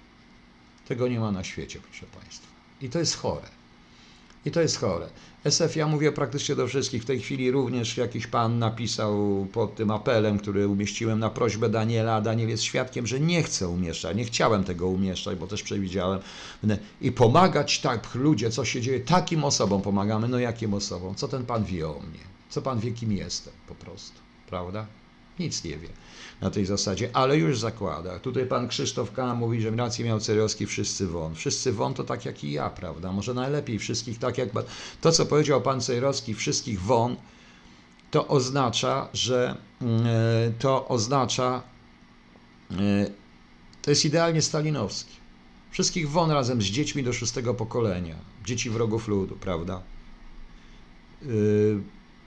Tego 0.87 1.07
nie 1.07 1.19
ma 1.19 1.31
na 1.31 1.43
świecie, 1.43 1.79
proszę 1.79 2.05
Państwa. 2.05 2.47
I 2.81 2.89
to 2.89 2.99
jest 2.99 3.17
chore. 3.17 3.49
I 4.45 4.51
to 4.51 4.61
jest 4.61 4.79
chore. 4.79 5.09
SF 5.47 5.75
ja 5.75 5.87
mówię 5.87 6.11
praktycznie 6.11 6.55
do 6.55 6.67
wszystkich. 6.67 7.03
W 7.03 7.05
tej 7.05 7.19
chwili 7.19 7.51
również 7.51 7.97
jakiś 7.97 8.27
pan 8.27 8.59
napisał 8.59 9.47
pod 9.53 9.75
tym 9.75 9.91
apelem, 9.91 10.39
który 10.39 10.67
umieściłem 10.67 11.19
na 11.19 11.29
prośbę 11.29 11.69
Daniela, 11.69 12.21
Daniel 12.21 12.49
jest 12.49 12.63
świadkiem, 12.63 13.07
że 13.07 13.19
nie 13.19 13.43
chce 13.43 13.69
umieszczać. 13.69 14.17
Nie 14.17 14.25
chciałem 14.25 14.63
tego 14.63 14.87
umieszczać, 14.87 15.37
bo 15.37 15.47
też 15.47 15.63
przewidziałem. 15.63 16.19
I 17.01 17.11
pomagać 17.11 17.79
tak, 17.79 18.15
ludzie, 18.15 18.49
co 18.49 18.65
się 18.65 18.81
dzieje, 18.81 18.99
takim 18.99 19.43
osobom 19.43 19.81
pomagamy. 19.81 20.27
No 20.27 20.39
jakim 20.39 20.73
osobom? 20.73 21.15
Co 21.15 21.27
ten 21.27 21.45
pan 21.45 21.65
wie 21.65 21.87
o 21.87 21.99
mnie? 21.99 22.23
Co 22.49 22.61
pan 22.61 22.79
wie, 22.79 22.91
kim 22.91 23.11
jestem 23.11 23.53
po 23.67 23.75
prostu? 23.75 24.19
Prawda? 24.49 24.85
Nic 25.39 25.63
nie 25.63 25.77
wie 25.77 25.89
na 26.41 26.49
tej 26.49 26.65
zasadzie, 26.65 27.09
ale 27.13 27.37
już 27.37 27.59
zakłada. 27.59 28.19
Tutaj 28.19 28.45
pan 28.45 28.67
Krzysztof 28.67 29.11
K. 29.11 29.35
mówi, 29.35 29.61
że 29.61 29.71
rację 29.71 30.05
miał 30.05 30.19
Cerowski, 30.19 30.65
wszyscy 30.65 31.07
won. 31.07 31.35
Wszyscy 31.35 31.73
won 31.73 31.93
to 31.93 32.03
tak 32.03 32.25
jak 32.25 32.43
i 32.43 32.51
ja, 32.51 32.69
prawda? 32.69 33.11
Może 33.11 33.33
najlepiej 33.33 33.79
wszystkich 33.79 34.19
tak 34.19 34.37
jak... 34.37 34.49
To, 35.01 35.11
co 35.11 35.25
powiedział 35.25 35.61
pan 35.61 35.81
Cerowski, 35.81 36.35
wszystkich 36.35 36.81
won, 36.81 37.15
to 38.11 38.27
oznacza, 38.27 39.09
że 39.13 39.55
mm, 39.81 40.05
e, 40.05 40.51
to 40.59 40.87
oznacza, 40.87 41.63
e, 42.71 42.75
to 43.81 43.91
jest 43.91 44.05
idealnie 44.05 44.41
stalinowski. 44.41 45.13
Wszystkich 45.71 46.09
won 46.09 46.31
razem 46.31 46.61
z 46.61 46.65
dziećmi 46.65 47.03
do 47.03 47.13
szóstego 47.13 47.53
pokolenia. 47.53 48.15
Dzieci 48.45 48.69
wrogów 48.69 49.07
ludu, 49.07 49.35
prawda? 49.35 49.81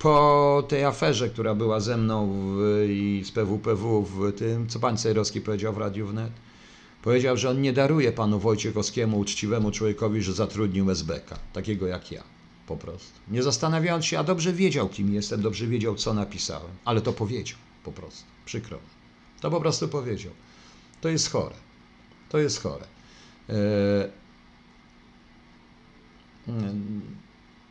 Po 0.01 0.63
tej 0.69 0.85
aferze, 0.85 1.29
która 1.29 1.55
była 1.55 1.81
ze 1.81 1.97
mną 1.97 2.33
w, 2.33 2.87
i 2.89 3.23
z 3.25 3.31
PWPW 3.31 4.03
w 4.03 4.33
tym, 4.33 4.69
co 4.69 4.79
pan 4.81 4.97
Cejrowski 4.97 5.41
powiedział 5.41 5.73
w 5.73 5.79
Radiu 5.79 6.07
Wnet? 6.07 6.33
Powiedział, 7.03 7.37
że 7.37 7.51
on 7.51 7.61
nie 7.61 7.73
daruje 7.73 8.13
panu 8.13 8.39
Wojciechowskiemu, 8.39 9.19
uczciwemu 9.19 9.71
człowiekowi, 9.71 10.23
że 10.23 10.33
zatrudnił 10.33 10.91
SBK, 10.91 11.39
takiego 11.53 11.87
jak 11.87 12.13
ja, 12.13 12.23
po 12.67 12.77
prostu. 12.77 13.21
Nie 13.29 13.43
zastanawiając 13.43 14.07
się, 14.07 14.19
a 14.19 14.25
dobrze 14.25 14.53
wiedział, 14.53 14.89
kim 14.89 15.15
jestem, 15.15 15.43
dobrze 15.43 15.67
wiedział, 15.67 15.95
co 15.95 16.15
napisałem, 16.15 16.71
ale 16.85 17.01
to 17.01 17.13
powiedział, 17.13 17.59
po 17.85 17.93
prostu, 17.93 18.25
przykro 18.45 18.77
mi. 18.77 18.83
To 19.41 19.51
po 19.51 19.61
prostu 19.61 19.89
powiedział. 19.89 20.33
To 21.01 21.09
jest 21.09 21.31
chore. 21.31 21.55
To 22.29 22.39
jest 22.39 22.63
chore. 22.63 22.87
E, 23.49 24.09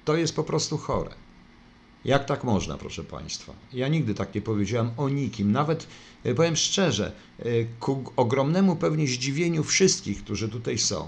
to 0.06 0.16
jest 0.16 0.36
po 0.36 0.44
prostu 0.44 0.78
chore. 0.78 1.29
Jak 2.06 2.26
tak 2.26 2.44
można, 2.44 2.78
proszę 2.78 3.04
Państwa? 3.04 3.54
Ja 3.74 3.88
nigdy 3.88 4.14
tak 4.14 4.36
nie 4.36 4.42
powiedziałem 4.42 4.92
o 4.98 5.10
nikim. 5.10 5.52
Nawet 5.52 5.88
e, 6.24 6.36
powiem 6.36 6.56
szczerze, 6.56 7.12
e, 7.40 7.44
ku 7.80 8.04
ogromnemu 8.16 8.76
pewnie 8.76 9.08
zdziwieniu 9.08 9.64
wszystkich, 9.64 10.24
którzy 10.24 10.50
tutaj 10.50 10.78
są, 10.78 11.08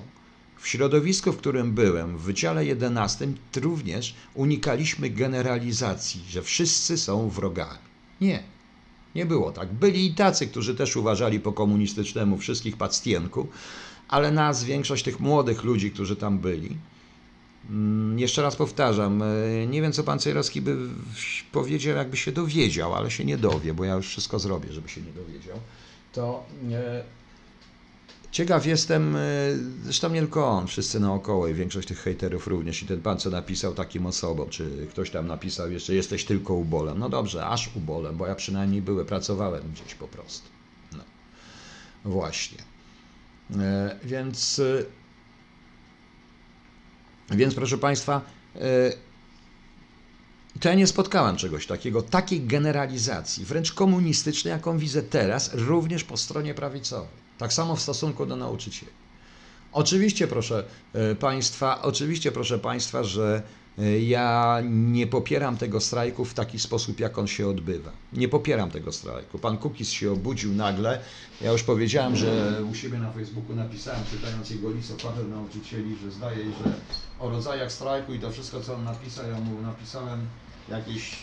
w 0.60 0.68
środowisku, 0.68 1.32
w 1.32 1.38
którym 1.38 1.74
byłem, 1.74 2.18
w 2.18 2.22
Wydziale 2.22 2.66
11, 2.66 3.28
również 3.56 4.16
unikaliśmy 4.34 5.10
generalizacji, 5.10 6.22
że 6.30 6.42
wszyscy 6.42 6.98
są 6.98 7.30
wrogami. 7.30 7.80
Nie, 8.22 8.44
nie 9.16 9.26
było 9.26 9.52
tak. 9.52 9.74
Byli 9.74 10.06
i 10.06 10.14
tacy, 10.14 10.48
którzy 10.48 10.76
też 10.76 10.96
uważali 10.96 11.40
po 11.40 11.54
komunistycznemu 11.54 12.38
wszystkich 12.38 12.78
pactienków, 12.78 13.48
ale 14.08 14.32
nas, 14.32 14.64
większość 14.64 15.04
tych 15.04 15.20
młodych 15.20 15.64
ludzi, 15.64 15.92
którzy 15.92 16.16
tam 16.16 16.40
byli, 16.40 16.78
jeszcze 18.16 18.42
raz 18.42 18.56
powtarzam, 18.56 19.22
e, 19.22 19.68
nie 19.68 19.82
wiem 19.82 19.92
co 19.92 20.04
pan 20.04 20.20
Cejrowski 20.20 20.62
by 20.62 20.78
powiedział, 21.52 21.96
jakby 21.96 22.18
się 22.18 22.32
dowiedział, 22.32 22.96
ale 22.96 23.12
się 23.12 23.26
nie 23.26 23.38
dowie, 23.38 23.74
bo 23.74 23.86
ja 23.86 23.94
już 23.94 24.08
wszystko 24.08 24.40
zrobię, 24.40 24.74
żeby 24.74 24.90
się 24.90 25.02
nie 25.02 25.12
dowiedział. 25.12 25.58
To 26.14 26.46
e, 26.72 27.04
ciekaw 28.32 28.66
jestem, 28.66 29.16
e, 29.16 29.20
zresztą 29.84 30.10
nie 30.10 30.20
tylko 30.20 30.48
on, 30.48 30.68
wszyscy 30.68 31.00
naokoło 31.00 31.48
i 31.48 31.54
większość 31.54 31.88
tych 31.88 32.00
hejterów 32.00 32.48
również 32.48 32.84
i 32.84 32.86
ten 32.86 33.02
pan 33.02 33.18
co 33.18 33.30
napisał 33.30 33.74
takim 33.74 34.06
osobom, 34.06 34.50
czy 34.50 34.88
ktoś 34.90 35.10
tam 35.10 35.28
napisał 35.28 35.72
jeszcze 35.72 35.96
jesteś 35.96 36.26
tylko 36.26 36.54
ubolem. 36.54 37.00
No 37.00 37.10
dobrze, 37.10 37.48
aż 37.48 37.76
ubolem, 37.76 38.18
bo 38.18 38.28
ja 38.28 38.36
przynajmniej 38.36 38.82
były, 38.82 39.06
pracowałem 39.06 39.64
gdzieś 39.72 39.96
po 39.96 40.08
prostu. 40.08 40.50
No. 40.92 41.04
Właśnie. 42.06 42.58
Więc 44.04 44.62
więc 47.32 47.56
proszę 47.56 47.78
Państwa, 47.78 48.22
e, 48.56 48.60
to 50.60 50.70
ja 50.70 50.76
nie 50.76 50.88
spotkałem 50.88 51.36
czegoś 51.36 51.68
takiego, 51.68 52.02
takiej 52.02 52.42
generalizacji, 52.42 53.46
wręcz 53.46 53.72
komunistycznej, 53.72 54.52
jaką 54.52 54.78
widzę 54.78 55.04
teraz, 55.04 55.54
również 55.54 56.04
po 56.04 56.18
stronie 56.18 56.54
prawicowej. 56.54 57.22
Tak 57.38 57.54
samo 57.54 57.76
w 57.76 57.82
stosunku 57.82 58.26
do 58.26 58.36
nauczycieli. 58.36 58.92
Oczywiście, 59.74 60.28
proszę 60.28 60.64
e, 60.94 61.16
Państwa, 61.16 61.82
oczywiście, 61.82 62.32
proszę 62.32 62.60
Państwa, 62.60 63.04
że 63.04 63.44
E, 63.80 64.00
ja 64.00 64.62
nie 64.70 65.08
popieram 65.08 65.58
tego 65.58 65.82
strajku 65.82 66.26
w 66.26 66.34
taki 66.34 66.60
sposób, 66.60 67.00
jak 67.00 67.18
on 67.18 67.28
się 67.28 67.48
odbywa. 67.48 67.92
Nie 68.14 68.28
popieram 68.28 68.72
tego 68.72 68.92
strajku. 68.92 69.40
Pan 69.40 69.58
Kukis 69.58 69.90
się 69.90 70.12
obudził 70.12 70.54
nagle. 70.54 71.00
Ja 71.42 71.52
już 71.52 71.64
powiedziałem, 71.64 72.16
że 72.16 72.62
u 72.72 72.76
siebie 72.76 72.98
na 72.98 73.12
Facebooku 73.12 73.56
napisałem, 73.56 74.02
czytając 74.12 74.50
jego 74.50 74.72
list 74.72 75.06
o 75.06 75.26
nauczycieli, 75.30 75.96
że 76.04 76.12
zdaje 76.12 76.38
że 76.38 76.74
o 77.22 77.30
rodzajach 77.30 77.72
strajku 77.72 78.14
i 78.14 78.20
to 78.20 78.32
wszystko, 78.32 78.62
co 78.62 78.76
on 78.76 78.84
napisał, 78.84 79.30
ja 79.30 79.40
mu 79.40 79.62
napisałem 79.62 80.28
jakieś 80.70 81.16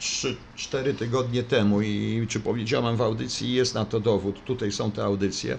3-4 0.00 0.94
tygodnie 0.94 1.42
temu 1.42 1.82
i 1.82 2.26
czy 2.28 2.40
powiedziałem 2.40 2.96
w 2.96 3.02
audycji, 3.02 3.52
jest 3.52 3.74
na 3.74 3.84
to 3.84 4.00
dowód. 4.00 4.44
Tutaj 4.44 4.72
są 4.72 4.90
te 4.90 5.04
audycje. 5.04 5.58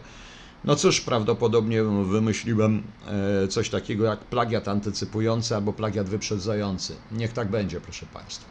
No 0.63 0.75
cóż, 0.75 1.01
prawdopodobnie 1.01 1.83
wymyśliłem 1.83 2.83
e, 3.43 3.47
coś 3.47 3.69
takiego 3.69 4.05
jak 4.05 4.19
plagiat 4.19 4.67
antycypujący 4.67 5.55
albo 5.55 5.73
plagiat 5.73 6.09
wyprzedzający. 6.09 6.95
Niech 7.11 7.33
tak 7.33 7.49
będzie, 7.49 7.81
proszę 7.81 8.05
Państwa. 8.13 8.45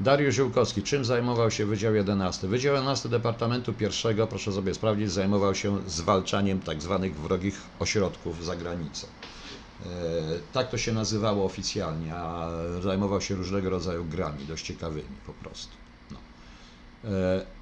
Dariusz 0.00 0.34
Ziółkowski, 0.34 0.82
czym 0.82 1.04
zajmował 1.04 1.50
się 1.50 1.66
Wydział 1.66 1.94
11? 1.94 2.48
Wydział 2.48 2.74
11 2.74 3.08
Departamentu 3.08 3.72
I, 3.72 4.26
proszę 4.28 4.52
sobie 4.52 4.74
sprawdzić, 4.74 5.10
zajmował 5.10 5.54
się 5.54 5.78
zwalczaniem 5.86 6.62
tzw. 6.62 6.98
Tak 7.02 7.12
wrogich 7.12 7.60
ośrodków 7.78 8.44
za 8.44 8.56
granicą. 8.56 9.06
E, 9.86 9.90
tak 10.52 10.70
to 10.70 10.78
się 10.78 10.92
nazywało 10.92 11.44
oficjalnie, 11.44 12.14
a 12.14 12.50
zajmował 12.80 13.20
się 13.20 13.34
różnego 13.34 13.70
rodzaju 13.70 14.04
grami, 14.04 14.44
dość 14.46 14.66
ciekawymi 14.66 15.16
po 15.26 15.32
prostu. 15.32 15.76
No. 16.10 16.18
E, 17.10 17.58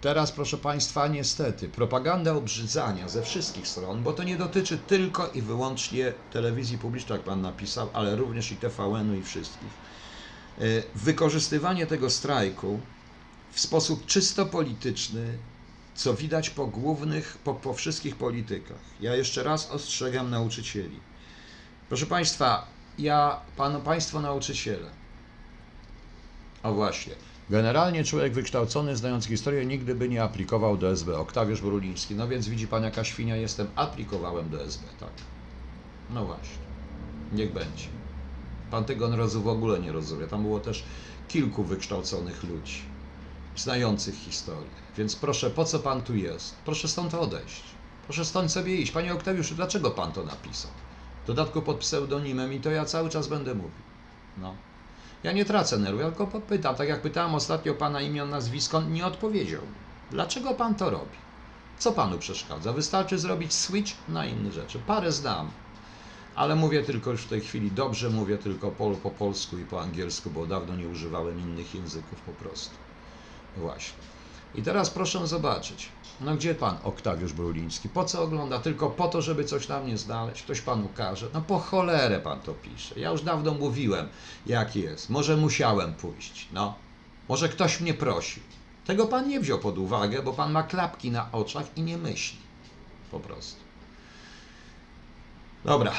Teraz, 0.00 0.32
proszę 0.32 0.58
Państwa, 0.58 1.08
niestety, 1.08 1.68
propaganda 1.68 2.32
obrzydzania 2.32 3.08
ze 3.08 3.22
wszystkich 3.22 3.68
stron, 3.68 4.02
bo 4.02 4.12
to 4.12 4.24
nie 4.24 4.36
dotyczy 4.36 4.78
tylko 4.78 5.28
i 5.28 5.42
wyłącznie 5.42 6.12
telewizji 6.32 6.78
publicznej, 6.78 7.16
jak 7.16 7.24
Pan 7.24 7.40
napisał, 7.40 7.88
ale 7.92 8.16
również 8.16 8.52
i 8.52 8.56
TVN-u 8.56 9.14
i 9.14 9.22
wszystkich. 9.22 9.72
E, 10.58 10.62
wykorzystywanie 10.94 11.86
tego 11.86 12.10
strajku 12.10 12.80
w 13.50 13.60
sposób 13.60 14.06
czysto 14.06 14.46
polityczny, 14.46 15.38
co 16.00 16.14
widać 16.14 16.50
po 16.50 16.66
głównych, 16.66 17.38
po, 17.44 17.54
po 17.54 17.74
wszystkich 17.74 18.16
politykach. 18.16 18.78
Ja 19.00 19.16
jeszcze 19.16 19.42
raz 19.42 19.70
ostrzegam 19.70 20.30
nauczycieli. 20.30 21.00
Proszę 21.88 22.06
Państwa, 22.06 22.66
ja, 22.98 23.40
pan, 23.56 23.82
Państwo 23.82 24.20
nauczyciele, 24.20 24.90
A 26.62 26.70
właśnie. 26.72 27.12
Generalnie 27.50 28.04
człowiek 28.04 28.32
wykształcony, 28.32 28.96
znając 28.96 29.26
historię, 29.26 29.66
nigdy 29.66 29.94
by 29.94 30.08
nie 30.08 30.22
aplikował 30.22 30.76
do 30.76 30.90
SB. 30.90 31.18
Oktawiusz 31.18 31.60
Bruliński. 31.60 32.14
No 32.14 32.28
więc 32.28 32.48
widzi 32.48 32.66
pan, 32.68 32.82
jaka 32.82 33.04
świnia 33.04 33.36
jestem. 33.36 33.66
Aplikowałem 33.76 34.50
do 34.50 34.62
SB, 34.64 34.84
tak. 35.00 35.12
No 36.10 36.24
właśnie. 36.24 36.58
Niech 37.32 37.52
będzie. 37.52 37.86
Pan 38.70 38.84
tego 38.84 39.08
narodu 39.08 39.42
w 39.42 39.48
ogóle 39.48 39.80
nie 39.80 39.92
rozumie. 39.92 40.26
Tam 40.26 40.42
było 40.42 40.60
też 40.60 40.84
kilku 41.28 41.64
wykształconych 41.64 42.42
ludzi, 42.44 42.82
znających 43.56 44.14
historię. 44.14 44.80
Więc 45.00 45.16
proszę, 45.16 45.50
po 45.50 45.64
co 45.64 45.78
pan 45.78 46.02
tu 46.02 46.14
jest? 46.14 46.54
Proszę 46.64 46.88
stąd 46.88 47.14
odejść. 47.14 47.62
Proszę 48.04 48.24
stąd 48.24 48.52
sobie 48.52 48.76
iść. 48.76 48.92
Panie 48.92 49.14
Oktawiuszu, 49.14 49.54
dlaczego 49.54 49.90
pan 49.90 50.12
to 50.12 50.24
napisał? 50.24 50.70
W 51.24 51.26
dodatku 51.26 51.62
pod 51.62 51.76
pseudonimem 51.76 52.52
i 52.52 52.60
to 52.60 52.70
ja 52.70 52.84
cały 52.84 53.10
czas 53.10 53.28
będę 53.28 53.54
mówił. 53.54 53.82
No. 54.38 54.54
Ja 55.22 55.32
nie 55.32 55.44
tracę 55.44 55.78
nerwów, 55.78 56.00
ja 56.00 56.10
tylko 56.10 56.40
pytam. 56.40 56.74
Tak 56.74 56.88
jak 56.88 57.02
pytałem 57.02 57.34
ostatnio 57.34 57.74
pana 57.74 58.00
imion, 58.00 58.30
nazwisko, 58.30 58.82
nie 58.82 59.06
odpowiedział. 59.06 59.60
Dlaczego 60.10 60.54
pan 60.54 60.74
to 60.74 60.90
robi? 60.90 61.16
Co 61.78 61.92
panu 61.92 62.18
przeszkadza? 62.18 62.72
Wystarczy 62.72 63.18
zrobić 63.18 63.52
switch 63.52 63.92
na 64.08 64.26
inne 64.26 64.52
rzeczy. 64.52 64.78
Parę 64.86 65.12
znam, 65.12 65.50
ale 66.34 66.56
mówię 66.56 66.82
tylko 66.82 67.10
już 67.10 67.22
w 67.22 67.28
tej 67.28 67.40
chwili 67.40 67.70
dobrze, 67.70 68.10
mówię 68.10 68.38
tylko 68.38 68.70
po, 68.70 68.90
po 68.90 69.10
polsku 69.10 69.58
i 69.58 69.64
po 69.64 69.82
angielsku, 69.82 70.30
bo 70.30 70.46
dawno 70.46 70.76
nie 70.76 70.88
używałem 70.88 71.40
innych 71.40 71.74
języków 71.74 72.20
po 72.20 72.32
prostu. 72.32 72.74
Właśnie. 73.56 74.19
I 74.54 74.62
teraz 74.62 74.90
proszę 74.90 75.26
zobaczyć. 75.26 75.88
No 76.20 76.34
gdzie 76.34 76.54
pan 76.54 76.76
Oktawiusz 76.84 77.32
Bruliński? 77.32 77.88
Po 77.88 78.04
co 78.04 78.22
ogląda? 78.22 78.58
Tylko 78.58 78.90
po 78.90 79.08
to, 79.08 79.22
żeby 79.22 79.44
coś 79.44 79.68
na 79.68 79.80
mnie 79.80 79.98
znaleźć? 79.98 80.42
Ktoś 80.42 80.60
panu 80.60 80.88
każe? 80.96 81.28
No 81.34 81.40
po 81.40 81.58
cholerę 81.58 82.20
pan 82.20 82.40
to 82.40 82.54
pisze. 82.54 83.00
Ja 83.00 83.10
już 83.10 83.22
dawno 83.22 83.54
mówiłem, 83.54 84.08
jak 84.46 84.76
jest. 84.76 85.10
Może 85.10 85.36
musiałem 85.36 85.94
pójść. 85.94 86.48
No. 86.52 86.74
Może 87.28 87.48
ktoś 87.48 87.80
mnie 87.80 87.94
prosił. 87.94 88.42
Tego 88.86 89.06
pan 89.06 89.28
nie 89.28 89.40
wziął 89.40 89.58
pod 89.58 89.78
uwagę, 89.78 90.22
bo 90.22 90.32
pan 90.32 90.52
ma 90.52 90.62
klapki 90.62 91.10
na 91.10 91.32
oczach 91.32 91.66
i 91.76 91.82
nie 91.82 91.98
myśli. 91.98 92.38
Po 93.10 93.20
prostu. 93.20 93.60
Dobra. 95.64 95.92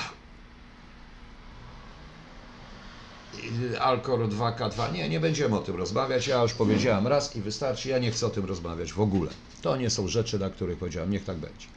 Alkor 3.79 4.19
2K2. 4.19 4.93
Nie, 4.93 5.09
nie 5.09 5.19
będziemy 5.19 5.55
o 5.55 5.59
tym 5.59 5.75
rozmawiać. 5.75 6.27
Ja 6.27 6.41
już 6.41 6.53
powiedziałem 6.53 7.07
raz 7.07 7.35
i 7.35 7.41
wystarczy. 7.41 7.89
Ja 7.89 7.99
nie 7.99 8.11
chcę 8.11 8.27
o 8.27 8.29
tym 8.29 8.45
rozmawiać 8.45 8.93
w 8.93 9.01
ogóle. 9.01 9.31
To 9.61 9.77
nie 9.77 9.89
są 9.89 10.07
rzeczy, 10.07 10.39
na 10.39 10.49
których 10.49 10.77
powiedziałem. 10.77 11.11
Niech 11.11 11.23
tak 11.23 11.37
będzie. 11.37 11.67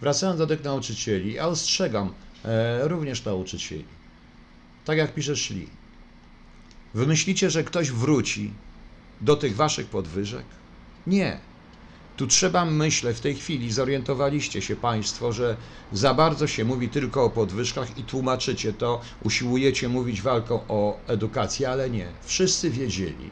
Wracając 0.00 0.38
do 0.38 0.46
tych 0.46 0.64
nauczycieli, 0.64 1.32
ja 1.32 1.46
ostrzegam 1.46 2.12
e, 2.44 2.88
również 2.88 3.24
nauczycieli. 3.24 3.84
Tak 4.84 4.98
jak 4.98 5.14
pisze 5.14 5.36
Szli. 5.36 5.68
Wymyślicie, 6.94 7.50
że 7.50 7.64
ktoś 7.64 7.90
wróci 7.90 8.52
do 9.20 9.36
tych 9.36 9.56
waszych 9.56 9.86
podwyżek? 9.86 10.44
Nie. 11.06 11.47
Tu 12.18 12.26
trzeba, 12.26 12.64
myślę, 12.64 13.14
w 13.14 13.20
tej 13.20 13.34
chwili 13.34 13.72
zorientowaliście 13.72 14.62
się 14.62 14.76
Państwo, 14.76 15.32
że 15.32 15.56
za 15.92 16.14
bardzo 16.14 16.46
się 16.46 16.64
mówi 16.64 16.88
tylko 16.88 17.24
o 17.24 17.30
podwyżkach 17.30 17.98
i 17.98 18.04
tłumaczycie 18.04 18.72
to, 18.72 19.00
usiłujecie 19.22 19.88
mówić 19.88 20.22
walką 20.22 20.54
o 20.68 21.00
edukację, 21.06 21.70
ale 21.70 21.90
nie. 21.90 22.12
Wszyscy 22.22 22.70
wiedzieli, 22.70 23.30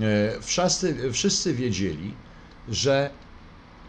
e, 0.00 0.40
wszyscy, 0.40 1.12
wszyscy 1.12 1.54
wiedzieli, 1.54 2.14
że 2.68 3.10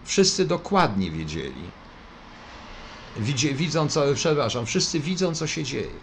wszyscy 0.04 0.46
dokładnie 0.46 1.12
wiedzieli, 1.12 1.72
widzi, 3.16 3.56
widzą 3.56 3.88
co, 3.90 4.04
przepraszam, 4.16 4.66
wszyscy 4.66 5.00
widzą 5.00 5.36
co 5.36 5.48
się 5.48 5.64
dzieje. 5.64 6.00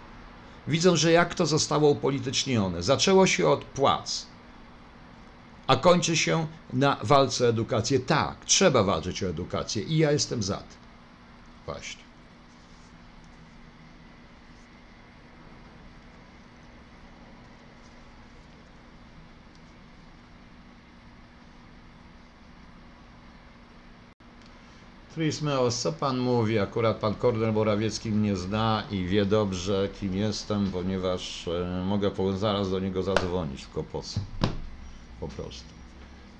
Widzą, 0.67 0.95
że 0.95 1.11
jak 1.11 1.35
to 1.35 1.45
zostało 1.45 1.89
upolitycznione. 1.89 2.83
Zaczęło 2.83 3.27
się 3.27 3.47
od 3.47 3.65
płac 3.65 4.29
a 5.69 5.75
kończy 5.75 6.17
się 6.17 6.47
na 6.73 6.97
walce 7.03 7.45
o 7.45 7.47
edukację. 7.47 7.99
Tak, 7.99 8.45
trzeba 8.45 8.83
walczyć 8.83 9.23
o 9.23 9.27
edukację 9.27 9.83
i 9.83 9.97
ja 9.97 10.11
jestem 10.11 10.43
za 10.43 10.57
tym. 10.57 10.77
Właśnie. 11.65 12.03
Trismeos, 25.15 25.81
co 25.81 25.93
pan 25.93 26.17
mówi? 26.17 26.59
Akurat 26.59 26.97
pan 26.97 27.15
Kornel 27.15 27.53
Morawiecki 27.53 28.11
mnie 28.11 28.35
zna 28.35 28.83
i 28.91 29.05
wie 29.05 29.25
dobrze, 29.25 29.89
kim 29.99 30.15
jestem, 30.15 30.71
ponieważ 30.71 31.47
e, 31.47 31.83
mogę 31.85 32.11
zaraz 32.37 32.71
do 32.71 32.79
niego 32.79 33.03
zadzwonić, 33.03 33.65
tylko 33.65 33.83
po 33.83 34.01
co? 34.01 34.19
Po 35.19 35.27
prostu. 35.27 35.79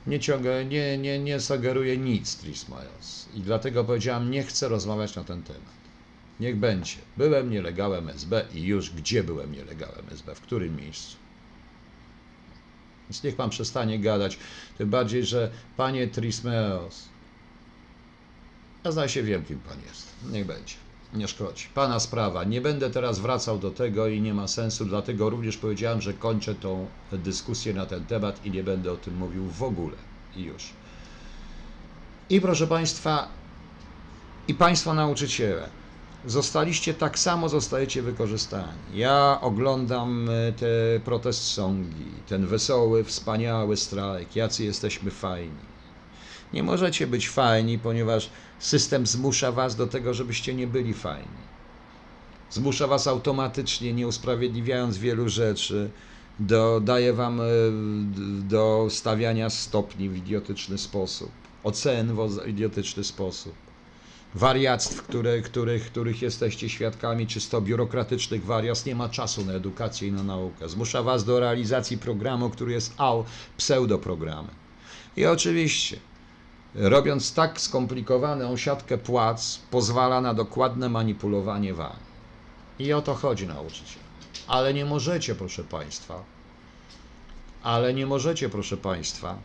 Nie, 0.07 0.19
ciąga, 0.19 0.63
nie, 0.63 0.97
nie, 0.97 1.19
nie 1.19 1.39
sugeruje 1.39 1.97
nic 1.97 2.35
Trismiles 2.35 3.29
i 3.33 3.41
dlatego 3.41 3.83
powiedziałam, 3.83 4.31
nie 4.31 4.43
chcę 4.43 4.69
rozmawiać 4.69 5.15
na 5.15 5.23
ten 5.23 5.43
temat. 5.43 5.79
Niech 6.39 6.55
będzie. 6.55 6.95
Byłem 7.17 7.49
nielegalem 7.49 8.09
SB 8.09 8.45
i 8.53 8.63
już 8.63 8.89
gdzie 8.91 9.23
byłem 9.23 9.51
nielegalem 9.51 10.05
SB, 10.11 10.35
w 10.35 10.41
którym 10.41 10.75
miejscu. 10.75 11.17
Więc 13.09 13.23
niech 13.23 13.35
pan 13.35 13.49
przestanie 13.49 13.99
gadać, 13.99 14.39
tym 14.77 14.89
bardziej, 14.89 15.25
że 15.25 15.51
panie 15.77 16.07
Trismeos, 16.07 17.05
ja 18.83 18.91
zdaje 18.91 19.09
się 19.09 19.23
wiem, 19.23 19.45
kim 19.45 19.59
pan 19.59 19.77
jest. 19.87 20.07
Niech 20.31 20.45
będzie. 20.45 20.75
Nie 21.13 21.27
szkodzi. 21.27 21.67
Pana 21.73 21.99
sprawa. 21.99 22.43
Nie 22.43 22.61
będę 22.61 22.89
teraz 22.89 23.19
wracał 23.19 23.59
do 23.59 23.71
tego 23.71 24.07
i 24.07 24.21
nie 24.21 24.33
ma 24.33 24.47
sensu, 24.47 24.85
dlatego 24.85 25.29
również 25.29 25.57
powiedziałem, 25.57 26.01
że 26.01 26.13
kończę 26.13 26.55
tą 26.55 26.87
dyskusję 27.11 27.73
na 27.73 27.85
ten 27.85 28.05
temat 28.05 28.45
i 28.45 28.51
nie 28.51 28.63
będę 28.63 28.91
o 28.91 28.97
tym 28.97 29.17
mówił 29.17 29.47
w 29.47 29.63
ogóle. 29.63 29.97
I 30.35 30.43
już. 30.43 30.69
I 32.29 32.41
proszę 32.41 32.67
Państwa, 32.67 33.27
i 34.47 34.53
Państwo 34.53 34.93
nauczyciele, 34.93 35.69
zostaliście 36.25 36.93
tak 36.93 37.19
samo, 37.19 37.49
zostajecie 37.49 38.01
wykorzystani. 38.01 38.79
Ja 38.93 39.37
oglądam 39.41 40.29
e, 40.29 40.53
te 40.53 40.99
protest 41.05 41.43
songi, 41.43 42.05
ten 42.27 42.47
wesoły, 42.47 43.03
wspaniały 43.03 43.77
strajk, 43.77 44.35
jacy 44.35 44.63
jesteśmy 44.63 45.11
fajni. 45.11 45.69
Nie 46.53 46.63
możecie 46.63 47.07
być 47.07 47.29
fajni, 47.29 47.79
ponieważ 47.79 48.29
system 48.59 49.07
zmusza 49.07 49.51
was 49.51 49.75
do 49.75 49.87
tego, 49.87 50.13
żebyście 50.13 50.53
nie 50.53 50.67
byli 50.67 50.93
fajni. 50.93 51.49
Zmusza 52.51 52.87
was 52.87 53.07
automatycznie, 53.07 53.93
nie 53.93 54.07
usprawiedliwiając 54.07 54.97
wielu 54.97 55.29
rzeczy, 55.29 55.89
do, 56.39 56.79
daje 56.79 57.13
wam 57.13 57.41
e, 57.41 57.45
do 58.41 58.87
stawiania 58.89 59.49
stopni 59.49 60.09
w 60.09 60.17
idiotyczny 60.17 60.77
sposób, 60.77 61.31
ocen 61.63 62.15
w 62.15 62.47
idiotyczny 62.47 63.03
sposób, 63.03 63.53
wariactw, 64.35 65.01
które, 65.01 65.41
których, 65.41 65.85
których 65.85 66.21
jesteście 66.21 66.69
świadkami, 66.69 67.27
czysto 67.27 67.61
biurokratycznych 67.61 68.45
wariactw, 68.45 68.85
nie 68.85 68.95
ma 68.95 69.09
czasu 69.09 69.45
na 69.45 69.53
edukację 69.53 70.07
i 70.07 70.11
na 70.11 70.23
naukę. 70.23 70.69
Zmusza 70.69 71.03
was 71.03 71.25
do 71.25 71.39
realizacji 71.39 71.97
programu, 71.97 72.49
który 72.49 72.71
jest 72.71 72.93
AL, 72.97 73.23
pseudoprogramem. 73.57 74.55
I 75.17 75.25
oczywiście 75.25 75.99
robiąc 76.75 77.33
tak 77.33 77.61
skomplikowaną 77.61 78.57
siatkę 78.57 78.97
płac, 78.97 79.59
pozwala 79.71 80.21
na 80.21 80.33
dokładne 80.33 80.89
manipulowanie 80.89 81.73
wami. 81.73 82.09
I 82.79 82.93
o 82.93 83.01
to 83.01 83.15
chodzi 83.15 83.47
nauczyciel. 83.47 84.03
Ale 84.47 84.73
nie 84.73 84.85
możecie, 84.85 85.35
proszę 85.35 85.63
Państwa, 85.63 86.23
ale 87.63 87.93
nie 87.93 88.05
możecie, 88.05 88.49
proszę 88.49 88.77
Państwa, 88.77 89.37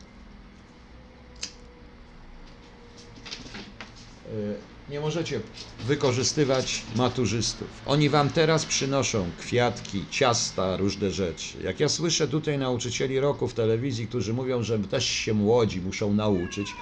y, 4.33 4.75
nie 4.91 5.01
możecie 5.01 5.41
wykorzystywać 5.87 6.83
maturzystów. 6.97 7.69
Oni 7.87 8.09
wam 8.09 8.31
teraz 8.31 8.65
przynoszą 8.65 9.31
kwiatki, 9.39 10.05
ciasta, 10.11 10.77
różne 10.77 11.11
rzeczy. 11.11 11.59
Jak 11.63 11.81
ja 11.81 11.89
słyszę 11.89 12.29
tutaj 12.29 12.59
nauczycieli 12.59 13.21
roku 13.21 13.49
w 13.49 13.55
telewizji, 13.55 14.07
którzy 14.07 14.35
mówią, 14.35 14.63
że 14.63 14.79
też 14.79 15.09
się 15.09 15.35
młodzi 15.35 15.81
muszą 15.81 16.15
nauczyć, 16.15 16.75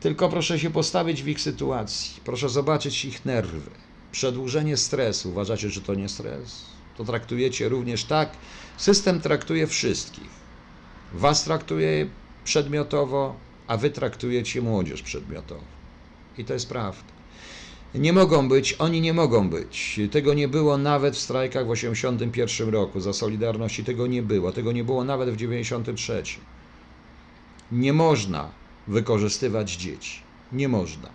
tylko 0.00 0.28
proszę 0.28 0.58
się 0.58 0.70
postawić 0.70 1.22
w 1.22 1.28
ich 1.28 1.40
sytuacji, 1.40 2.20
proszę 2.24 2.48
zobaczyć 2.48 3.04
ich 3.04 3.24
nerwy. 3.24 3.70
Przedłużenie 4.12 4.76
stresu, 4.76 5.28
uważacie, 5.28 5.70
że 5.70 5.80
to 5.80 5.94
nie 5.94 6.08
stres? 6.08 6.64
To 6.96 7.04
traktujecie 7.04 7.68
również 7.68 8.04
tak. 8.04 8.30
System 8.76 9.20
traktuje 9.20 9.66
wszystkich. 9.66 10.30
Was 11.12 11.44
traktuje 11.44 12.06
przedmiotowo, 12.44 13.34
a 13.66 13.76
wy 13.76 13.90
traktujecie 13.90 14.62
młodzież 14.62 15.02
przedmiotowo. 15.02 15.64
I 16.38 16.44
to 16.44 16.52
jest 16.52 16.68
prawda. 16.68 17.12
Nie 17.94 18.12
mogą 18.12 18.48
być, 18.48 18.76
oni 18.78 19.00
nie 19.00 19.14
mogą 19.14 19.50
być. 19.50 20.00
Tego 20.10 20.34
nie 20.34 20.48
było 20.48 20.78
nawet 20.78 21.16
w 21.16 21.18
strajkach 21.18 21.66
w 21.66 21.74
1981 21.74 22.74
roku. 22.74 23.00
Za 23.00 23.12
Solidarności 23.12 23.84
tego 23.84 24.06
nie 24.06 24.22
było. 24.22 24.52
Tego 24.52 24.72
nie 24.72 24.84
było 24.84 25.04
nawet 25.04 25.28
w 25.28 25.32
1993. 25.32 26.22
Nie 27.72 27.92
można 27.92 28.59
wykorzystywać 28.90 29.72
dzieci. 29.72 30.20
Nie 30.52 30.68
można. 30.68 31.08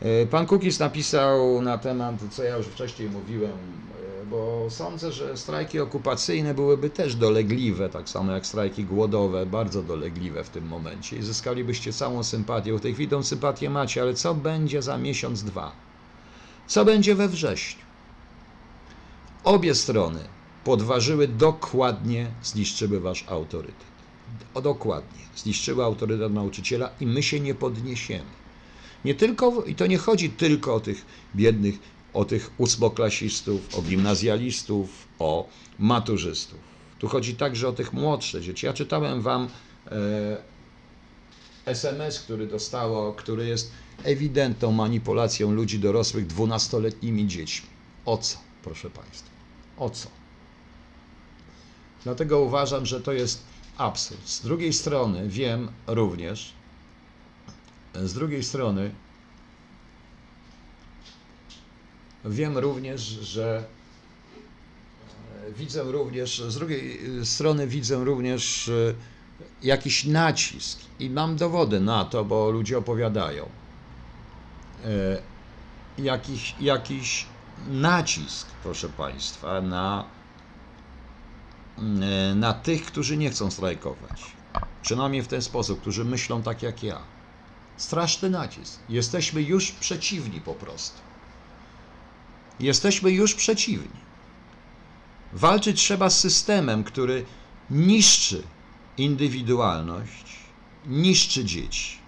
E, 0.00 0.26
pan 0.26 0.46
Kukis 0.46 0.78
napisał 0.78 1.62
na 1.62 1.78
temat, 1.78 2.14
co 2.30 2.42
ja 2.42 2.56
już 2.56 2.66
wcześniej 2.66 3.10
mówiłem, 3.10 3.52
e, 3.52 4.26
bo 4.26 4.66
sądzę, 4.70 5.12
że 5.12 5.36
strajki 5.36 5.80
okupacyjne 5.80 6.54
byłyby 6.54 6.90
też 6.90 7.14
dolegliwe, 7.14 7.88
tak 7.88 8.08
samo 8.08 8.32
jak 8.32 8.46
strajki 8.46 8.84
głodowe, 8.84 9.46
bardzo 9.46 9.82
dolegliwe 9.82 10.44
w 10.44 10.48
tym 10.48 10.66
momencie 10.66 11.16
i 11.16 11.22
zyskalibyście 11.22 11.92
całą 11.92 12.22
sympatię. 12.24 12.74
W 12.74 12.80
tej 12.80 12.94
chwili 12.94 13.08
tą 13.08 13.22
sympatię 13.22 13.70
macie, 13.70 14.02
ale 14.02 14.14
co 14.14 14.34
będzie 14.34 14.82
za 14.82 14.98
miesiąc, 14.98 15.42
dwa? 15.42 15.72
Co 16.66 16.84
będzie 16.84 17.14
we 17.14 17.28
wrześniu? 17.28 17.82
Obie 19.44 19.74
strony 19.74 20.20
podważyły 20.64 21.28
dokładnie, 21.28 22.26
zniszczyły 22.42 23.00
wasz 23.00 23.24
autorytet. 23.28 23.97
O, 24.54 24.60
dokładnie. 24.60 25.18
Zniszczyły 25.36 25.84
autorytet 25.84 26.32
nauczyciela 26.32 26.90
i 27.00 27.06
my 27.06 27.22
się 27.22 27.40
nie 27.40 27.54
podniesiemy. 27.54 28.30
Nie 29.04 29.14
tylko, 29.14 29.64
i 29.64 29.74
to 29.74 29.86
nie 29.86 29.98
chodzi 29.98 30.30
tylko 30.30 30.74
o 30.74 30.80
tych 30.80 31.06
biednych, 31.36 31.78
o 32.14 32.24
tych 32.24 32.50
ósmoklasistów, 32.58 33.74
o 33.78 33.82
gimnazjalistów, 33.82 35.08
o 35.18 35.48
maturzystów. 35.78 36.58
Tu 36.98 37.08
chodzi 37.08 37.34
także 37.34 37.68
o 37.68 37.72
tych 37.72 37.92
młodsze 37.92 38.42
dzieci. 38.42 38.66
Ja 38.66 38.72
czytałem 38.72 39.20
wam 39.20 39.48
e, 39.86 40.36
SMS, 41.66 42.20
który 42.20 42.46
dostało, 42.46 43.12
który 43.12 43.46
jest 43.46 43.72
ewidentną 44.04 44.72
manipulacją 44.72 45.52
ludzi 45.52 45.78
dorosłych 45.78 46.26
dwunastoletnimi 46.26 47.26
dziećmi. 47.26 47.68
O 48.04 48.18
co, 48.18 48.38
proszę 48.62 48.90
Państwa? 48.90 49.30
O 49.76 49.90
co? 49.90 50.08
Dlatego 52.04 52.40
uważam, 52.40 52.86
że 52.86 53.00
to 53.00 53.12
jest 53.12 53.42
absurd. 53.78 54.28
Z 54.28 54.40
drugiej 54.40 54.72
strony 54.72 55.28
wiem 55.28 55.68
również, 55.86 56.52
z 57.94 58.14
drugiej 58.14 58.44
strony 58.44 58.90
wiem 62.24 62.58
również, 62.58 63.00
że 63.02 63.64
e, 65.48 65.52
widzę 65.52 65.82
również, 65.82 66.42
z 66.48 66.54
drugiej 66.54 67.00
strony 67.24 67.66
widzę 67.66 68.04
również 68.04 68.68
e, 68.68 68.94
jakiś 69.62 70.04
nacisk 70.04 70.80
i 70.98 71.10
mam 71.10 71.36
dowody 71.36 71.80
na 71.80 72.04
to, 72.04 72.24
bo 72.24 72.50
ludzie 72.50 72.78
opowiadają. 72.78 73.48
E, 74.84 75.22
jakiś, 75.98 76.54
jakiś 76.60 77.26
nacisk, 77.68 78.48
proszę 78.62 78.88
Państwa, 78.88 79.60
na, 79.60 80.04
na 82.34 82.52
tych, 82.52 82.86
którzy 82.86 83.16
nie 83.16 83.30
chcą 83.30 83.50
strajkować. 83.50 84.22
Przynajmniej 84.82 85.22
w 85.22 85.28
ten 85.28 85.42
sposób, 85.42 85.80
którzy 85.80 86.04
myślą 86.04 86.42
tak 86.42 86.62
jak 86.62 86.82
ja. 86.82 86.98
Straszny 87.76 88.30
nacisk. 88.30 88.80
Jesteśmy 88.88 89.42
już 89.42 89.70
przeciwni 89.70 90.40
po 90.40 90.54
prostu. 90.54 90.98
Jesteśmy 92.60 93.10
już 93.10 93.34
przeciwni. 93.34 94.00
Walczyć 95.32 95.80
trzeba 95.80 96.10
z 96.10 96.20
systemem, 96.20 96.84
który 96.84 97.24
niszczy 97.70 98.42
indywidualność, 98.98 100.36
niszczy 100.86 101.44
dzieci. 101.44 101.98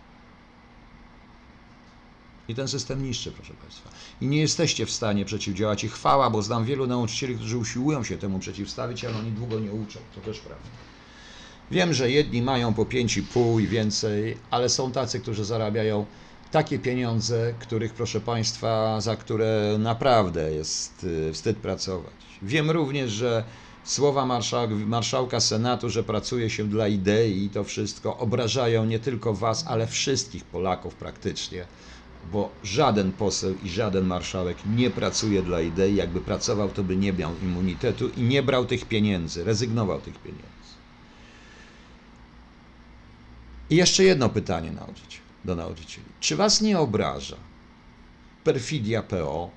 I 2.48 2.54
ten 2.54 2.68
system 2.68 3.02
niszczy, 3.02 3.32
proszę 3.32 3.54
Państwa. 3.54 3.90
I 4.20 4.26
nie 4.26 4.40
jesteście 4.40 4.86
w 4.86 4.90
stanie 4.90 5.24
przeciwdziałać. 5.24 5.84
I 5.84 5.88
chwała, 5.88 6.30
bo 6.30 6.42
znam 6.42 6.64
wielu 6.64 6.86
nauczycieli, 6.86 7.34
którzy 7.34 7.58
usiłują 7.58 8.04
się 8.04 8.18
temu 8.18 8.38
przeciwstawić, 8.38 9.04
ale 9.04 9.16
oni 9.18 9.30
długo 9.32 9.60
nie 9.60 9.72
uczą. 9.72 10.00
To 10.14 10.20
też 10.20 10.38
prawda. 10.38 10.68
Wiem, 11.70 11.94
że 11.94 12.10
jedni 12.10 12.42
mają 12.42 12.74
po 12.74 12.84
5,5 12.84 13.60
i 13.60 13.66
więcej, 13.68 14.36
ale 14.50 14.68
są 14.68 14.92
tacy, 14.92 15.20
którzy 15.20 15.44
zarabiają 15.44 16.06
takie 16.50 16.78
pieniądze, 16.78 17.54
których, 17.58 17.94
proszę 17.94 18.20
Państwa, 18.20 19.00
za 19.00 19.16
które 19.16 19.76
naprawdę 19.78 20.52
jest 20.52 21.04
y, 21.04 21.32
wstyd 21.32 21.56
pracować. 21.56 22.12
Wiem 22.42 22.70
również, 22.70 23.10
że 23.10 23.44
słowa 23.84 24.26
marszałka, 24.26 24.74
marszałka 24.74 25.40
Senatu, 25.40 25.90
że 25.90 26.02
pracuje 26.02 26.50
się 26.50 26.64
dla 26.64 26.88
idei 26.88 27.44
i 27.44 27.50
to 27.50 27.64
wszystko 27.64 28.18
obrażają 28.18 28.84
nie 28.84 28.98
tylko 28.98 29.34
Was, 29.34 29.64
ale 29.66 29.86
wszystkich 29.86 30.44
Polaków 30.44 30.94
praktycznie, 30.94 31.64
bo 32.32 32.50
żaden 32.62 33.12
poseł 33.12 33.54
i 33.62 33.68
żaden 33.68 34.06
marszałek 34.06 34.56
nie 34.76 34.90
pracuje 34.90 35.42
dla 35.42 35.60
idei. 35.60 35.94
Jakby 35.94 36.20
pracował, 36.20 36.68
to 36.68 36.84
by 36.84 36.96
nie 36.96 37.12
miał 37.12 37.38
immunitetu 37.42 38.08
i 38.08 38.22
nie 38.22 38.42
brał 38.42 38.66
tych 38.66 38.84
pieniędzy, 38.84 39.44
rezygnował 39.44 40.00
tych 40.00 40.18
pieniędzy. 40.18 40.50
I 43.70 43.76
jeszcze 43.76 44.04
jedno 44.04 44.28
pytanie 44.28 44.72
do 45.44 45.54
nauczycieli. 45.54 46.06
Czy 46.20 46.36
was 46.36 46.60
nie 46.60 46.78
obraża 46.78 47.36
perfidia 48.44 49.02
PO, 49.02 49.50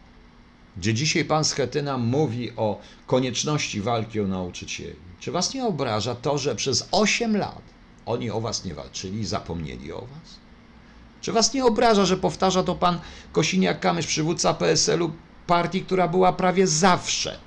gdzie 0.78 0.94
dzisiaj 0.94 1.26
pan 1.26 1.46
Schetyna 1.46 1.98
mówi 1.98 2.52
o 2.56 2.82
konieczności 3.08 3.82
walki 3.82 4.20
o 4.20 4.28
nauczycieli? 4.28 4.96
Czy 5.20 5.32
was 5.32 5.54
nie 5.54 5.66
obraża 5.66 6.16
to, 6.16 6.38
że 6.38 6.56
przez 6.56 6.88
8 6.92 7.38
lat 7.38 7.62
oni 8.06 8.32
o 8.32 8.42
was 8.42 8.66
nie 8.66 8.74
walczyli 8.74 9.26
zapomnieli 9.26 9.92
o 9.92 10.02
was? 10.02 10.43
Czy 11.24 11.32
was 11.32 11.54
nie 11.54 11.66
obraża, 11.66 12.06
że 12.06 12.18
powtarza 12.18 12.64
to 12.64 12.76
pan 12.76 13.00
Kosiniak-Kamysz, 13.34 14.08
przywódca 14.08 14.54
PSL-u, 14.54 15.12
partii, 15.48 15.82
która 15.82 16.08
była 16.08 16.34
prawie 16.34 16.68
zawsze 16.68 17.40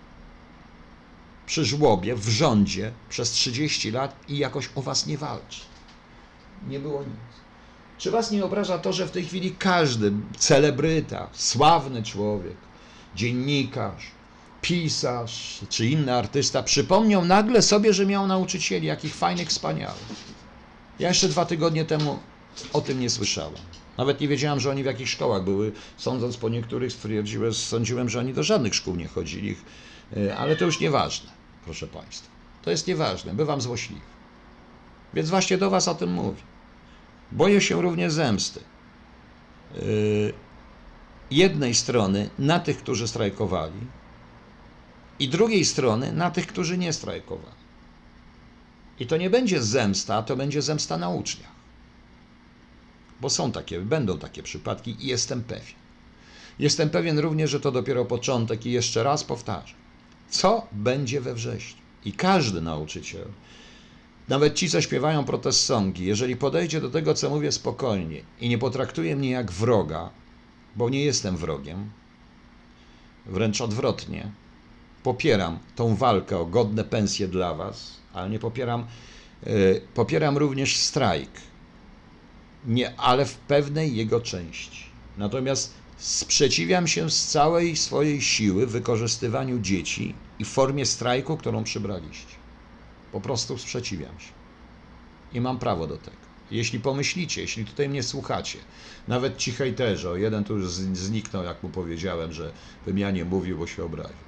przy 1.46 1.64
żłobie, 1.64 2.14
w 2.14 2.28
rządzie 2.28 2.92
przez 3.08 3.30
30 3.30 3.90
lat 3.90 4.16
i 4.28 4.38
jakoś 4.38 4.70
o 4.74 4.82
was 4.82 5.06
nie 5.06 5.18
walczy? 5.18 5.60
nie 6.68 6.78
było 6.80 7.00
nic. 7.00 7.36
Czy 7.98 8.10
was 8.10 8.30
nie 8.30 8.44
obraża 8.44 8.78
to, 8.78 8.92
że 8.92 9.06
w 9.06 9.10
tej 9.10 9.24
chwili 9.24 9.54
każdy 9.58 10.12
celebryta, 10.38 11.28
sławny 11.32 12.02
człowiek, 12.02 12.56
dziennikarz, 13.14 14.10
pisarz 14.62 15.60
czy 15.68 15.86
inny 15.86 16.14
artysta 16.14 16.62
przypomniał 16.62 17.24
nagle 17.24 17.62
sobie, 17.62 17.92
że 17.92 18.06
miał 18.06 18.26
nauczycieli, 18.26 18.86
jakich 18.86 19.14
fajnych, 19.14 19.48
wspaniałych. 19.48 20.06
Ja 20.98 21.08
jeszcze 21.08 21.28
dwa 21.28 21.44
tygodnie 21.44 21.84
temu 21.84 22.18
o 22.72 22.80
tym 22.80 23.00
nie 23.00 23.10
słyszałem. 23.10 23.54
Nawet 23.98 24.20
nie 24.20 24.28
wiedziałem, 24.28 24.60
że 24.60 24.70
oni 24.70 24.82
w 24.82 24.86
jakich 24.86 25.08
szkołach 25.08 25.44
były. 25.44 25.72
Sądząc 25.96 26.36
po 26.36 26.48
niektórych, 26.48 26.92
stwierdziłem, 26.92 27.54
sądziłem, 27.54 28.08
że 28.08 28.18
oni 28.18 28.34
do 28.34 28.42
żadnych 28.42 28.74
szkół 28.74 28.96
nie 28.96 29.08
chodzili. 29.08 29.56
E, 30.16 30.36
ale 30.36 30.56
to 30.56 30.64
już 30.64 30.80
nieważne, 30.80 31.30
proszę 31.64 31.86
Państwa. 31.86 32.28
To 32.62 32.70
jest 32.70 32.86
nieważne, 32.86 33.34
bywam 33.34 33.60
złośliwy. 33.60 34.00
Więc 35.14 35.30
właśnie 35.30 35.58
do 35.58 35.70
Was 35.70 35.88
o 35.88 35.94
tym 35.94 36.12
mówię. 36.12 36.42
Boję 37.32 37.60
się 37.60 37.82
również 37.82 38.12
zemsty. 38.12 38.60
Yy, 39.74 40.34
jednej 41.30 41.74
strony 41.74 42.30
na 42.38 42.60
tych, 42.60 42.78
którzy 42.78 43.08
strajkowali, 43.08 43.80
i 45.18 45.28
drugiej 45.28 45.64
strony 45.64 46.12
na 46.12 46.30
tych, 46.30 46.46
którzy 46.46 46.78
nie 46.78 46.92
strajkowali. 46.92 47.56
I 48.98 49.06
to 49.06 49.16
nie 49.16 49.30
będzie 49.30 49.62
zemsta, 49.62 50.22
to 50.22 50.36
będzie 50.36 50.62
zemsta 50.62 50.98
na 50.98 51.08
uczniach. 51.08 51.55
Bo 53.20 53.30
są 53.30 53.52
takie, 53.52 53.80
będą 53.80 54.18
takie 54.18 54.42
przypadki 54.42 54.96
i 55.00 55.06
jestem 55.06 55.44
pewien. 55.44 55.76
Jestem 56.58 56.90
pewien 56.90 57.18
również, 57.18 57.50
że 57.50 57.60
to 57.60 57.72
dopiero 57.72 58.04
początek 58.04 58.66
i 58.66 58.70
jeszcze 58.70 59.02
raz 59.02 59.24
powtarzam. 59.24 59.76
Co 60.28 60.66
będzie 60.72 61.20
we 61.20 61.34
wrześniu? 61.34 61.82
I 62.04 62.12
każdy 62.12 62.60
nauczyciel 62.60 63.28
nawet 64.28 64.54
ci, 64.54 64.70
co 64.70 64.80
śpiewają 64.80 65.24
protest 65.24 65.64
songi, 65.64 66.04
jeżeli 66.04 66.36
podejdzie 66.36 66.80
do 66.80 66.90
tego, 66.90 67.14
co 67.14 67.30
mówię 67.30 67.52
spokojnie 67.52 68.20
i 68.40 68.48
nie 68.48 68.58
potraktuje 68.58 69.16
mnie 69.16 69.30
jak 69.30 69.52
wroga, 69.52 70.10
bo 70.76 70.88
nie 70.88 71.04
jestem 71.04 71.36
wrogiem, 71.36 71.90
wręcz 73.26 73.60
odwrotnie, 73.60 74.30
popieram 75.02 75.58
tą 75.76 75.96
walkę 75.96 76.38
o 76.38 76.46
godne 76.46 76.84
pensje 76.84 77.28
dla 77.28 77.54
Was, 77.54 77.96
ale 78.12 78.30
nie 78.30 78.38
popieram, 78.38 78.86
yy, 79.46 79.80
popieram 79.94 80.38
również 80.38 80.76
strajk, 80.76 81.30
nie, 82.66 83.00
ale 83.00 83.26
w 83.26 83.36
pewnej 83.36 83.96
jego 83.96 84.20
części. 84.20 84.86
Natomiast 85.16 85.74
sprzeciwiam 85.98 86.88
się 86.88 87.10
z 87.10 87.26
całej 87.26 87.76
swojej 87.76 88.22
siły 88.22 88.66
wykorzystywaniu 88.66 89.58
dzieci 89.58 90.14
i 90.38 90.44
formie 90.44 90.86
strajku, 90.86 91.36
którą 91.36 91.64
przybraliście. 91.64 92.34
Po 93.12 93.20
prostu 93.20 93.58
sprzeciwiam 93.58 94.20
się. 94.20 94.32
I 95.32 95.40
mam 95.40 95.58
prawo 95.58 95.86
do 95.86 95.96
tego. 95.96 96.16
Jeśli 96.50 96.80
pomyślicie, 96.80 97.40
jeśli 97.40 97.64
tutaj 97.64 97.88
mnie 97.88 98.02
słuchacie, 98.02 98.58
nawet 99.08 99.36
ci 99.36 99.52
hejterzy, 99.52 100.10
o 100.10 100.16
jeden 100.16 100.44
tu 100.44 100.58
już 100.58 100.70
zniknął, 100.72 101.44
jak 101.44 101.62
mu 101.62 101.68
powiedziałem, 101.68 102.32
że 102.32 102.52
wymianie 102.86 103.24
mówił, 103.24 103.58
bo 103.58 103.66
się 103.66 103.84
obraził. 103.84 104.25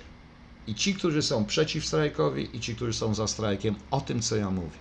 I 0.68 0.76
ci, 0.76 0.96
którzy 0.96 1.22
są 1.22 1.46
przeciw 1.46 1.86
strajkowi, 1.86 2.58
i 2.58 2.60
ci, 2.60 2.76
którzy 2.76 2.94
są 2.94 3.14
za 3.14 3.28
strajkiem, 3.28 3.76
o 3.92 4.02
tym, 4.02 4.22
co 4.22 4.36
ja 4.36 4.50
mówię. 4.50 4.78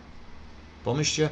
Pomyślcie 0.84 1.30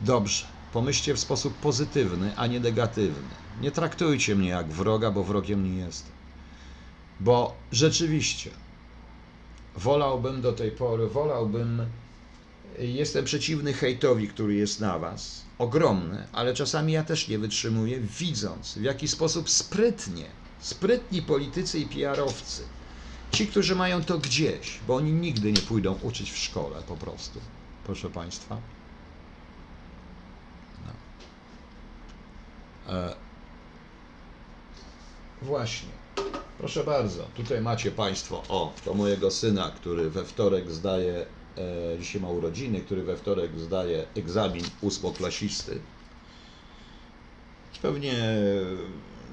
dobrze. 0.00 0.46
Pomyślcie 0.72 1.14
w 1.14 1.20
sposób 1.20 1.54
pozytywny, 1.54 2.36
a 2.36 2.46
nie 2.46 2.60
negatywny. 2.60 3.34
Nie 3.60 3.70
traktujcie 3.70 4.36
mnie 4.36 4.48
jak 4.48 4.68
wroga, 4.68 5.10
bo 5.10 5.24
wrogiem 5.24 5.64
nie 5.64 5.84
jestem. 5.84 6.12
Bo 7.20 7.56
rzeczywiście 7.72 8.50
wolałbym 9.76 10.42
do 10.42 10.52
tej 10.52 10.70
pory, 10.70 11.06
wolałbym, 11.06 11.86
jestem 12.78 13.24
przeciwny 13.24 13.72
hejtowi, 13.72 14.28
który 14.28 14.54
jest 14.54 14.80
na 14.80 14.98
Was, 14.98 15.42
ogromny, 15.58 16.26
ale 16.32 16.54
czasami 16.54 16.92
ja 16.92 17.04
też 17.04 17.28
nie 17.28 17.38
wytrzymuję, 17.38 18.00
widząc 18.00 18.78
w 18.78 18.82
jaki 18.82 19.08
sposób 19.08 19.50
sprytnie, 19.50 20.26
sprytni 20.60 21.22
politycy 21.22 21.78
i 21.78 21.86
PR-owcy, 21.86 22.62
ci, 23.32 23.46
którzy 23.46 23.74
mają 23.74 24.04
to 24.04 24.18
gdzieś, 24.18 24.80
bo 24.86 24.96
oni 24.96 25.12
nigdy 25.12 25.52
nie 25.52 25.62
pójdą 25.62 25.98
uczyć 26.02 26.32
w 26.32 26.38
szkole 26.38 26.82
po 26.88 26.96
prostu, 26.96 27.40
proszę 27.84 28.10
Państwa. 28.10 28.60
No. 30.86 30.92
E, 32.92 33.14
właśnie. 35.42 35.88
Proszę 36.58 36.84
bardzo, 36.84 37.24
tutaj 37.34 37.60
macie 37.60 37.90
Państwo, 37.90 38.42
o, 38.48 38.72
to 38.84 38.94
mojego 38.94 39.30
syna, 39.30 39.70
który 39.76 40.10
we 40.10 40.24
wtorek 40.24 40.70
zdaje, 40.70 41.26
dzisiaj 42.00 42.22
ma 42.22 42.28
urodziny, 42.28 42.80
który 42.80 43.02
we 43.02 43.16
wtorek 43.16 43.58
zdaje 43.58 44.04
egzamin 44.14 44.64
ósmoklasisty. 44.80 45.78
Pewnie 47.82 48.14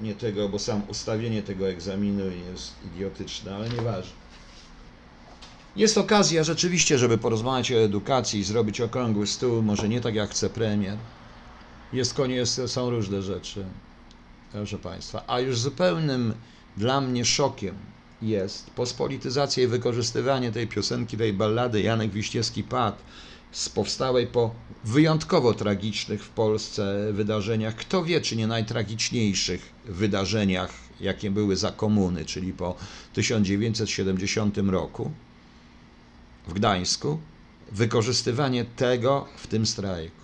nie 0.02 0.16
tego, 0.16 0.50
bo 0.50 0.60
sam 0.60 0.82
ustawienie 0.88 1.44
tego 1.44 1.70
egzaminu 1.70 2.26
jest 2.52 2.74
idiotyczne, 2.86 3.56
ale 3.56 3.70
nieważne. 3.70 4.24
Jest 5.76 5.98
okazja 5.98 6.44
rzeczywiście, 6.44 6.98
żeby 6.98 7.18
porozmawiać 7.18 7.72
o 7.72 7.76
edukacji 7.76 8.40
i 8.40 8.44
zrobić 8.44 8.82
okrągły 8.82 9.28
stół, 9.28 9.62
może 9.62 9.90
nie 9.90 10.02
tak 10.02 10.16
jak 10.16 10.30
chce 10.30 10.50
premier. 10.50 10.98
Jest 11.94 12.14
koniec, 12.14 12.62
są 12.66 12.90
różne 12.90 13.22
rzeczy, 13.22 13.66
proszę 14.52 14.78
Państwa. 14.78 15.24
A 15.28 15.40
już 15.40 15.60
zupełnym 15.60 16.34
dla 16.78 17.02
mnie 17.02 17.26
szokiem 17.26 17.76
jest. 18.30 18.70
Pospolityzacja 18.70 19.64
i 19.64 19.68
wykorzystywanie 19.68 20.52
tej 20.52 20.68
piosenki, 20.68 21.18
tej 21.18 21.34
ballady 21.34 21.82
Janek 21.82 22.12
Wiśniewski 22.12 22.64
Pad 22.64 23.04
z 23.52 23.70
powstałej 23.70 24.28
po 24.28 24.56
wyjątkowo 24.84 25.54
tragicznych 25.54 26.24
w 26.24 26.30
Polsce 26.30 27.14
wydarzeniach, 27.14 27.76
kto 27.76 28.04
wie, 28.04 28.22
czy 28.22 28.36
nie 28.36 28.48
najtragiczniejszych 28.48 29.74
wydarzeniach, 29.86 30.72
jakie 31.00 31.32
były 31.32 31.56
za 31.56 31.72
komuny, 31.72 32.26
czyli 32.26 32.54
po 32.54 32.76
1970 33.14 34.58
roku 34.58 35.12
w 36.48 36.54
Gdańsku, 36.54 37.20
wykorzystywanie 37.72 38.66
tego 38.66 39.28
w 39.38 39.48
tym 39.48 39.66
strajku. 39.66 40.24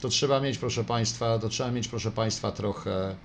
To 0.00 0.08
trzeba 0.08 0.40
mieć, 0.40 0.58
proszę 0.58 0.84
Państwa, 0.84 1.38
to 1.38 1.48
trzeba 1.48 1.70
mieć, 1.70 1.88
proszę 1.88 2.10
Państwa, 2.10 2.52
trochę 2.52 3.16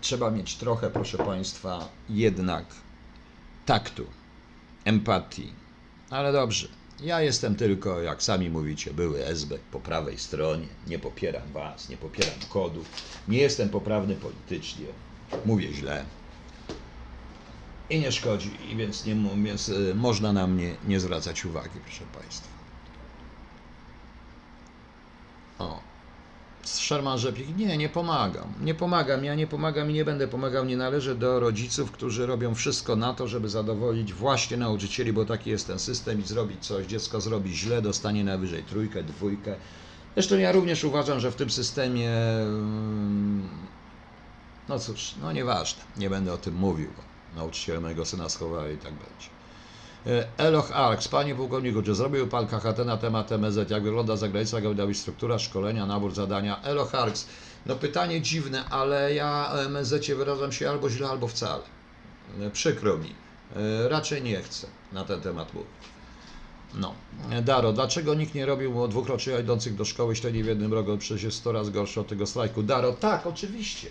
trzeba 0.00 0.30
mieć 0.30 0.56
trochę, 0.56 0.90
proszę 0.90 1.18
Państwa, 1.18 1.88
jednak 2.08 2.64
taktu, 3.66 4.06
empatii. 4.84 5.52
Ale 6.10 6.32
dobrze, 6.32 6.68
ja 7.00 7.20
jestem 7.20 7.56
tylko, 7.56 8.02
jak 8.02 8.22
sami 8.22 8.50
mówicie, 8.50 8.94
były 8.94 9.26
SB 9.26 9.58
po 9.70 9.80
prawej 9.80 10.18
stronie. 10.18 10.66
Nie 10.86 10.98
popieram 10.98 11.52
Was, 11.52 11.88
nie 11.88 11.96
popieram 11.96 12.38
kodów. 12.48 12.88
Nie 13.28 13.38
jestem 13.38 13.68
poprawny 13.68 14.14
politycznie. 14.14 14.86
Mówię 15.44 15.72
źle. 15.72 16.04
I 17.90 18.00
nie 18.00 18.12
szkodzi, 18.12 18.50
i 18.70 18.76
więc, 18.76 19.06
nie, 19.06 19.14
więc 19.44 19.68
y, 19.68 19.94
można 19.94 20.32
na 20.32 20.46
mnie 20.46 20.76
nie 20.86 21.00
zwracać 21.00 21.44
uwagi, 21.44 21.80
proszę 21.84 22.04
Państwa. 22.14 22.48
O. 25.58 25.87
Sherman 26.76 27.18
Rzepik, 27.18 27.56
nie, 27.56 27.76
nie 27.76 27.88
pomagam. 27.88 28.54
Nie 28.60 28.74
pomagam, 28.74 29.24
ja 29.24 29.34
nie 29.34 29.46
pomagam 29.46 29.90
i 29.90 29.94
nie 29.94 30.04
będę 30.04 30.28
pomagał. 30.28 30.64
Nie 30.64 30.76
należę 30.76 31.14
do 31.14 31.40
rodziców, 31.40 31.90
którzy 31.90 32.26
robią 32.26 32.54
wszystko 32.54 32.96
na 32.96 33.14
to, 33.14 33.28
żeby 33.28 33.48
zadowolić 33.48 34.12
właśnie 34.12 34.56
nauczycieli, 34.56 35.12
bo 35.12 35.24
taki 35.24 35.50
jest 35.50 35.66
ten 35.66 35.78
system 35.78 36.20
i 36.20 36.22
zrobić 36.22 36.66
coś. 36.66 36.86
Dziecko 36.86 37.20
zrobi 37.20 37.56
źle, 37.56 37.82
dostanie 37.82 38.24
najwyżej 38.24 38.64
trójkę, 38.64 39.02
dwójkę. 39.02 39.56
Zresztą 40.14 40.38
ja 40.38 40.52
również 40.52 40.84
uważam, 40.84 41.20
że 41.20 41.30
w 41.30 41.36
tym 41.36 41.50
systemie, 41.50 42.10
mm, 42.10 43.48
no 44.68 44.78
cóż, 44.78 45.14
no 45.22 45.32
nieważne, 45.32 45.82
nie 45.96 46.10
będę 46.10 46.32
o 46.32 46.38
tym 46.38 46.54
mówił, 46.54 46.90
bo 46.96 47.02
nauczyciele 47.36 47.80
mojego 47.80 48.04
syna 48.04 48.28
schowali 48.28 48.74
i 48.74 48.78
tak 48.78 48.92
będzie. 48.92 49.37
E, 50.06 50.26
Eloch 50.38 50.72
Arks, 50.72 51.08
panie 51.08 51.34
pułkowniku, 51.34 51.82
czy 51.82 51.94
zrobił 51.94 52.26
pan 52.26 52.46
KHT 52.46 52.84
na 52.84 52.96
temat 52.96 53.30
MZ? 53.30 53.70
Jak 53.70 53.82
wygląda 53.82 54.16
jak 54.56 54.66
wygląda 54.76 54.98
struktura 54.98 55.38
szkolenia, 55.38 55.86
nabór 55.86 56.14
zadania? 56.14 56.62
Eloch 56.62 56.94
Arks, 56.94 57.26
no 57.66 57.76
pytanie 57.76 58.20
dziwne, 58.22 58.64
ale 58.64 59.14
ja 59.14 59.52
o 59.52 59.68
MZ 59.68 60.06
wyrażam 60.16 60.52
się 60.52 60.70
albo 60.70 60.90
źle, 60.90 61.08
albo 61.08 61.28
wcale. 61.28 61.62
E, 62.40 62.50
Przykro 62.50 62.98
mi. 62.98 63.14
E, 63.56 63.88
Raczej 63.88 64.22
nie 64.22 64.42
chcę 64.42 64.66
na 64.92 65.04
ten 65.04 65.20
temat 65.20 65.54
mówić. 65.54 65.70
No. 66.74 66.94
Daro, 67.42 67.72
dlaczego 67.72 68.14
nikt 68.14 68.34
nie 68.34 68.46
robił 68.46 68.88
dwukrocznie 68.88 69.40
idących 69.40 69.74
do 69.74 69.84
szkoły 69.84 70.16
średniej 70.16 70.42
w 70.44 70.46
jednym 70.46 70.74
roku? 70.74 70.98
Przecież 70.98 71.22
jest 71.22 71.36
100 71.36 71.52
razy 71.52 71.72
gorsze 71.72 72.00
od 72.00 72.08
tego 72.08 72.26
strajku. 72.26 72.62
Daro, 72.62 72.92
tak, 72.92 73.26
oczywiście. 73.26 73.88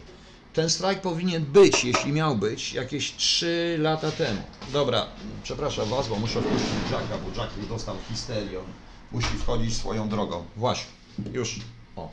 Ten 0.58 0.70
strajk 0.70 1.02
powinien 1.02 1.46
być, 1.46 1.84
jeśli 1.84 2.12
miał 2.12 2.36
być, 2.36 2.74
jakieś 2.74 3.16
3 3.16 3.78
lata 3.80 4.12
temu. 4.12 4.42
Dobra, 4.74 5.08
przepraszam 5.44 5.90
Was, 5.90 6.08
bo 6.08 6.16
muszę 6.16 6.42
wpuścić 6.42 6.92
Jacka, 6.92 7.18
bo 7.18 7.42
Jack 7.42 7.58
już 7.58 7.68
dostał 7.68 7.96
histerią. 8.10 8.64
Musi 9.12 9.28
wchodzić 9.28 9.78
swoją 9.78 10.10
drogą. 10.10 10.46
Właśnie, 10.56 10.92
już. 11.34 11.60
O. 11.96 12.12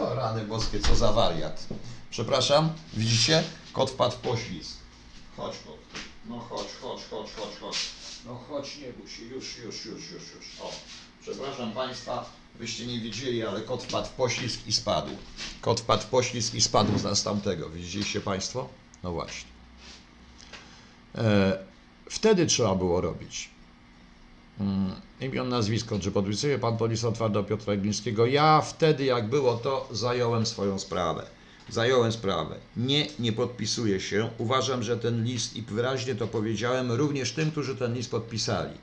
O, 0.00 0.14
rany 0.14 0.44
boskie, 0.44 0.80
co 0.80 0.96
za 0.96 1.12
wariat. 1.12 1.66
Przepraszam, 2.10 2.72
widzicie? 2.92 3.44
Kot 3.72 3.90
wpadł 3.90 4.14
w 4.14 4.18
poślizg. 4.18 4.76
Chodź, 5.36 5.54
kot. 5.66 5.78
No 6.28 6.38
chodź, 6.38 6.68
chodź, 6.82 7.00
chodź, 7.10 7.28
chodź, 7.36 7.60
chodź. 7.60 7.78
No 8.26 8.40
chodź, 8.48 8.76
nie 8.76 8.92
bój 8.92 9.10
się, 9.10 9.22
już, 9.22 9.58
już, 9.58 9.84
już, 9.84 10.10
już, 10.10 10.22
już. 10.34 10.60
O, 10.60 10.70
przepraszam 11.22 11.72
Państwa, 11.72 12.24
Wyście 12.58 12.86
nie 12.86 13.00
widzieli, 13.00 13.42
ale 13.42 13.60
kot 13.60 13.82
wpadł 13.82 14.06
w 14.06 14.10
poślizg 14.10 14.66
i 14.66 14.72
spadł. 14.72 15.10
Kot 15.60 15.80
wpadł 15.80 16.02
w 16.02 16.06
poślizg 16.06 16.54
i 16.54 16.60
spadł 16.60 16.98
z 16.98 17.04
następnego. 17.04 17.70
Widzieliście 17.70 18.20
Państwo? 18.20 18.68
No 19.02 19.12
właśnie. 19.12 19.50
E, 21.14 21.58
wtedy 22.10 22.46
trzeba 22.46 22.74
było 22.74 23.00
robić. 23.00 23.50
Mm, 24.60 24.92
imion, 25.20 25.48
nazwisko, 25.48 25.98
czy 25.98 26.10
podpisuje 26.10 26.58
Pan 26.58 26.76
Polisą 26.76 27.12
Twardo 27.12 27.44
Piotra 27.44 27.76
Glińskiego? 27.76 28.26
Ja 28.26 28.60
wtedy, 28.60 29.04
jak 29.04 29.28
było 29.28 29.56
to, 29.56 29.88
zająłem 29.90 30.46
swoją 30.46 30.78
sprawę. 30.78 31.26
Zająłem 31.68 32.12
sprawę. 32.12 32.56
Nie, 32.76 33.06
nie 33.18 33.32
podpisuję 33.32 34.00
się. 34.00 34.30
Uważam, 34.38 34.82
że 34.82 34.96
ten 34.96 35.24
list, 35.24 35.56
i 35.56 35.62
wyraźnie 35.62 36.14
to 36.14 36.26
powiedziałem, 36.26 36.92
również 36.92 37.32
tym, 37.32 37.50
którzy 37.50 37.76
ten 37.76 37.94
list 37.94 38.10
podpisali. 38.10 38.74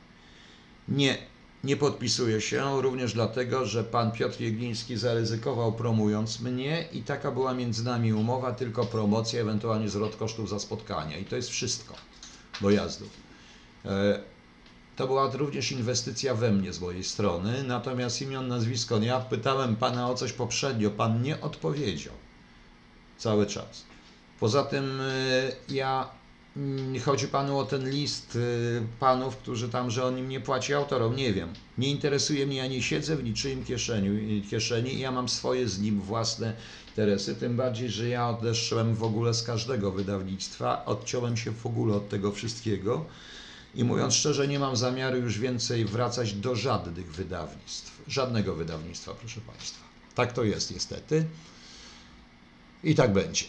Nie, 0.87 1.17
nie 1.63 1.77
podpisuję 1.77 2.41
się 2.41 2.81
również 2.81 3.13
dlatego, 3.13 3.65
że 3.65 3.83
pan 3.83 4.11
Piotr 4.11 4.41
Jegliński 4.41 4.97
zaryzykował 4.97 5.73
promując 5.73 6.39
mnie 6.39 6.87
i 6.91 7.03
taka 7.03 7.31
była 7.31 7.53
między 7.53 7.83
nami 7.83 8.13
umowa, 8.13 8.51
tylko 8.51 8.85
promocja, 8.85 9.41
ewentualnie 9.41 9.89
zwrot 9.89 10.15
kosztów 10.15 10.49
za 10.49 10.59
spotkania. 10.59 11.17
I 11.17 11.25
to 11.25 11.35
jest 11.35 11.49
wszystko 11.49 11.93
dojazdów. 12.61 13.09
E, 13.85 14.19
to 14.95 15.07
była 15.07 15.31
również 15.33 15.71
inwestycja 15.71 16.35
we 16.35 16.51
mnie 16.51 16.73
z 16.73 16.79
mojej 16.79 17.03
strony, 17.03 17.63
natomiast 17.63 18.21
imion, 18.21 18.47
nazwisko, 18.47 18.97
ja 18.97 19.19
pytałem 19.19 19.75
pana 19.75 20.09
o 20.09 20.15
coś 20.15 20.33
poprzednio, 20.33 20.89
pan 20.89 21.21
nie 21.21 21.41
odpowiedział 21.41 22.13
cały 23.17 23.45
czas. 23.45 23.85
Poza 24.39 24.63
tym 24.63 25.01
e, 25.01 25.51
ja 25.69 26.09
chodzi 27.05 27.27
panu 27.27 27.57
o 27.57 27.65
ten 27.65 27.89
list 27.89 28.35
y, 28.35 28.81
panów, 28.99 29.37
którzy 29.37 29.69
tam, 29.69 29.91
że 29.91 30.05
on 30.05 30.17
im 30.17 30.29
nie 30.29 30.39
płaci 30.39 30.73
autorom, 30.73 31.15
nie 31.15 31.33
wiem. 31.33 31.53
Nie 31.77 31.91
interesuje 31.91 32.45
mnie, 32.45 32.57
ja 32.57 32.67
nie 32.67 32.81
siedzę 32.81 33.15
w 33.15 33.23
niczyim 33.23 33.65
kieszeni, 33.65 34.41
kieszeni 34.49 34.93
i 34.93 34.99
ja 34.99 35.11
mam 35.11 35.29
swoje 35.29 35.69
z 35.69 35.79
nim 35.79 36.01
własne 36.01 36.53
interesy, 36.87 37.35
tym 37.35 37.57
bardziej, 37.57 37.89
że 37.89 38.07
ja 38.07 38.29
odeszłem 38.29 38.95
w 38.95 39.03
ogóle 39.03 39.33
z 39.33 39.43
każdego 39.43 39.91
wydawnictwa, 39.91 40.85
odciąłem 40.85 41.37
się 41.37 41.51
w 41.51 41.65
ogóle 41.65 41.95
od 41.95 42.09
tego 42.09 42.31
wszystkiego 42.31 43.05
i 43.75 43.83
mówiąc 43.83 44.13
szczerze, 44.13 44.47
nie 44.47 44.59
mam 44.59 44.75
zamiaru 44.75 45.17
już 45.17 45.39
więcej 45.39 45.85
wracać 45.85 46.33
do 46.33 46.55
żadnych 46.55 47.11
wydawnictw. 47.11 48.01
Żadnego 48.07 48.55
wydawnictwa, 48.55 49.13
proszę 49.13 49.41
Państwa. 49.41 49.83
Tak 50.15 50.33
to 50.33 50.43
jest 50.43 50.71
niestety. 50.73 51.25
I 52.83 52.95
tak 52.95 53.13
będzie. 53.13 53.45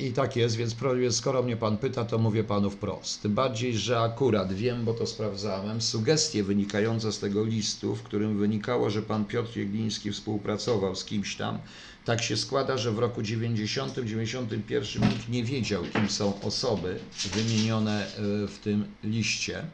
I 0.00 0.12
tak 0.12 0.36
jest, 0.36 0.56
więc 0.56 0.76
skoro 1.10 1.42
mnie 1.42 1.56
pan 1.56 1.78
pyta, 1.78 2.04
to 2.04 2.18
mówię 2.18 2.44
panu 2.44 2.70
wprost. 2.70 3.22
Tym 3.22 3.34
bardziej, 3.34 3.78
że 3.78 4.00
akurat 4.00 4.52
wiem, 4.52 4.84
bo 4.84 4.94
to 4.94 5.06
sprawdzałem, 5.06 5.80
sugestie 5.80 6.44
wynikające 6.44 7.12
z 7.12 7.18
tego 7.18 7.44
listu, 7.44 7.96
w 7.96 8.02
którym 8.02 8.38
wynikało, 8.38 8.90
że 8.90 9.02
pan 9.02 9.24
Piotr 9.24 9.56
Jegliński 9.56 10.12
współpracował 10.12 10.96
z 10.96 11.04
kimś 11.04 11.36
tam, 11.36 11.58
tak 12.04 12.22
się 12.22 12.36
składa, 12.36 12.76
że 12.76 12.92
w 12.92 12.98
roku 12.98 13.20
90-91 13.20 15.00
nikt 15.10 15.28
nie 15.28 15.44
wiedział, 15.44 15.82
kim 15.92 16.10
są 16.10 16.40
osoby 16.40 16.98
wymienione 17.34 18.06
e, 18.06 18.08
w 18.48 18.58
tym 18.58 18.84
liście. 19.04 19.64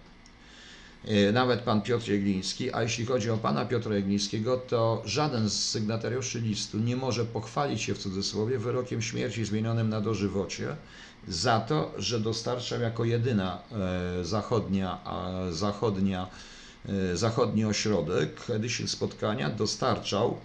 E, 1.08 1.32
Nawet 1.32 1.60
pan 1.60 1.82
Piotr 1.82 2.08
Jegliński, 2.08 2.72
a 2.72 2.82
jeśli 2.82 3.06
chodzi 3.06 3.30
o 3.30 3.36
pana 3.36 3.64
Piotra 3.64 3.94
Jeglińskiego, 3.94 4.56
to 4.56 5.02
żaden 5.04 5.50
z 5.50 5.70
sygnatariuszy 5.70 6.40
listu 6.40 6.78
nie 6.78 6.96
może 6.96 7.24
pochwalić 7.24 7.82
się 7.82 7.94
w 7.94 7.98
cudzysłowie 7.98 8.58
wyrokiem 8.58 9.02
śmierci 9.02 9.44
zmienionym 9.44 9.88
na 9.88 10.00
dożywocie 10.00 10.76
za 11.28 11.60
to, 11.60 11.92
że 11.98 12.20
dostarczał 12.20 12.80
jako 12.80 13.04
jedyna 13.04 13.58
e, 14.20 14.24
zachodnia, 14.24 14.98
zachodnia, 15.50 16.26
e, 16.88 17.16
zachodni 17.16 17.64
ośrodek. 17.64 18.50
Edycji 18.50 18.88
spotkania 18.88 19.50
dostarczał 19.50 20.36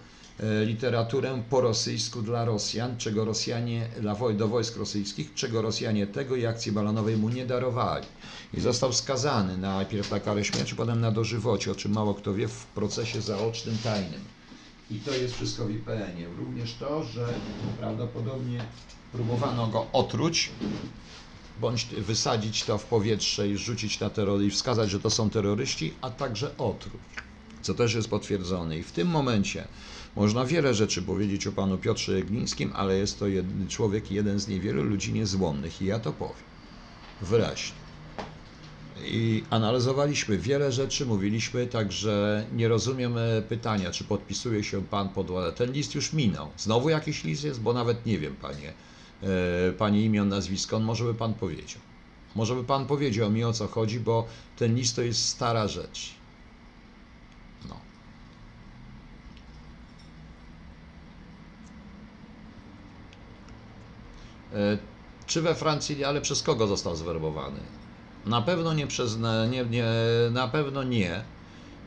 literaturę 0.64 1.42
po 1.50 1.60
rosyjsku 1.60 2.22
dla 2.22 2.44
Rosjan, 2.44 2.96
czego 2.96 3.24
Rosjanie, 3.24 3.88
do 4.34 4.48
wojsk 4.48 4.76
rosyjskich, 4.76 5.34
czego 5.34 5.62
Rosjanie 5.62 6.06
tego 6.06 6.36
i 6.36 6.46
akcji 6.46 6.72
balonowej 6.72 7.16
mu 7.16 7.28
nie 7.28 7.46
darowali. 7.46 8.06
I 8.54 8.60
został 8.60 8.92
skazany 8.92 9.58
najpierw 9.58 10.10
na 10.10 10.20
karę 10.20 10.44
śmierci, 10.44 10.74
potem 10.74 11.00
na 11.00 11.10
dożywocie, 11.10 11.70
o 11.70 11.74
czym 11.74 11.92
mało 11.92 12.14
kto 12.14 12.34
wie, 12.34 12.48
w 12.48 12.66
procesie 12.66 13.20
zaocznym 13.20 13.78
tajnym. 13.84 14.20
I 14.90 14.94
to 14.94 15.14
jest 15.14 15.34
wszystko 15.34 15.64
w 15.64 15.70
IPN-ie. 15.70 16.26
Również 16.38 16.74
to, 16.74 17.04
że 17.04 17.28
prawdopodobnie 17.78 18.64
próbowano 19.12 19.66
go 19.66 19.86
otruć, 19.92 20.50
bądź 21.60 21.86
wysadzić 21.86 22.64
to 22.64 22.78
w 22.78 22.84
powietrze 22.84 23.48
i 23.48 23.56
rzucić 23.56 24.00
na 24.00 24.10
terror 24.10 24.42
i 24.42 24.50
wskazać, 24.50 24.90
że 24.90 25.00
to 25.00 25.10
są 25.10 25.30
terroryści, 25.30 25.94
a 26.00 26.10
także 26.10 26.56
otruć, 26.58 27.02
co 27.62 27.74
też 27.74 27.94
jest 27.94 28.08
potwierdzone. 28.08 28.78
I 28.78 28.82
w 28.82 28.92
tym 28.92 29.08
momencie 29.08 29.68
można 30.16 30.44
wiele 30.44 30.74
rzeczy 30.74 31.02
powiedzieć 31.02 31.46
o 31.46 31.52
panu 31.52 31.78
Piotrze 31.78 32.12
Jeglińskim, 32.12 32.72
ale 32.74 32.98
jest 32.98 33.18
to 33.18 33.26
jed, 33.26 33.46
człowiek, 33.68 34.10
jeden 34.10 34.40
z 34.40 34.48
niewielu 34.48 34.82
ludzi 34.82 35.12
niezłomnych 35.12 35.82
i 35.82 35.84
ja 35.84 35.98
to 35.98 36.12
powiem 36.12 36.50
wyraźnie. 37.20 37.80
I 39.04 39.44
analizowaliśmy 39.50 40.38
wiele 40.38 40.72
rzeczy, 40.72 41.06
mówiliśmy, 41.06 41.66
także 41.66 42.46
nie 42.52 42.68
rozumiem 42.68 43.14
pytania, 43.48 43.90
czy 43.90 44.04
podpisuje 44.04 44.64
się 44.64 44.82
pan 44.82 45.08
pod. 45.08 45.56
Ten 45.56 45.72
list 45.72 45.94
już 45.94 46.12
minął. 46.12 46.48
Znowu 46.56 46.88
jakiś 46.88 47.24
list 47.24 47.44
jest, 47.44 47.60
bo 47.60 47.72
nawet 47.72 48.06
nie 48.06 48.18
wiem, 48.18 48.36
panie, 48.36 48.72
e, 49.22 49.72
panie 49.72 50.04
imię, 50.04 50.22
nazwisko, 50.24 50.76
on 50.76 50.82
może 50.82 51.04
by 51.04 51.14
pan 51.14 51.34
powiedział. 51.34 51.82
Może 52.34 52.54
by 52.54 52.64
pan 52.64 52.86
powiedział 52.86 53.30
mi 53.30 53.44
o 53.44 53.52
co 53.52 53.68
chodzi, 53.68 54.00
bo 54.00 54.26
ten 54.56 54.74
list 54.74 54.96
to 54.96 55.02
jest 55.02 55.28
stara 55.28 55.68
rzecz. 55.68 56.19
Czy 65.26 65.42
we 65.42 65.54
Francji, 65.54 66.04
ale 66.04 66.20
przez 66.20 66.42
kogo 66.42 66.66
został 66.66 66.96
zwerbowany? 66.96 67.60
Na 68.26 68.42
pewno 68.42 68.74
nie 68.74 68.86
przez, 68.86 69.18
nie, 69.50 69.64
nie, 69.64 69.86
na 70.30 70.48
pewno 70.48 70.82
nie. 70.82 71.24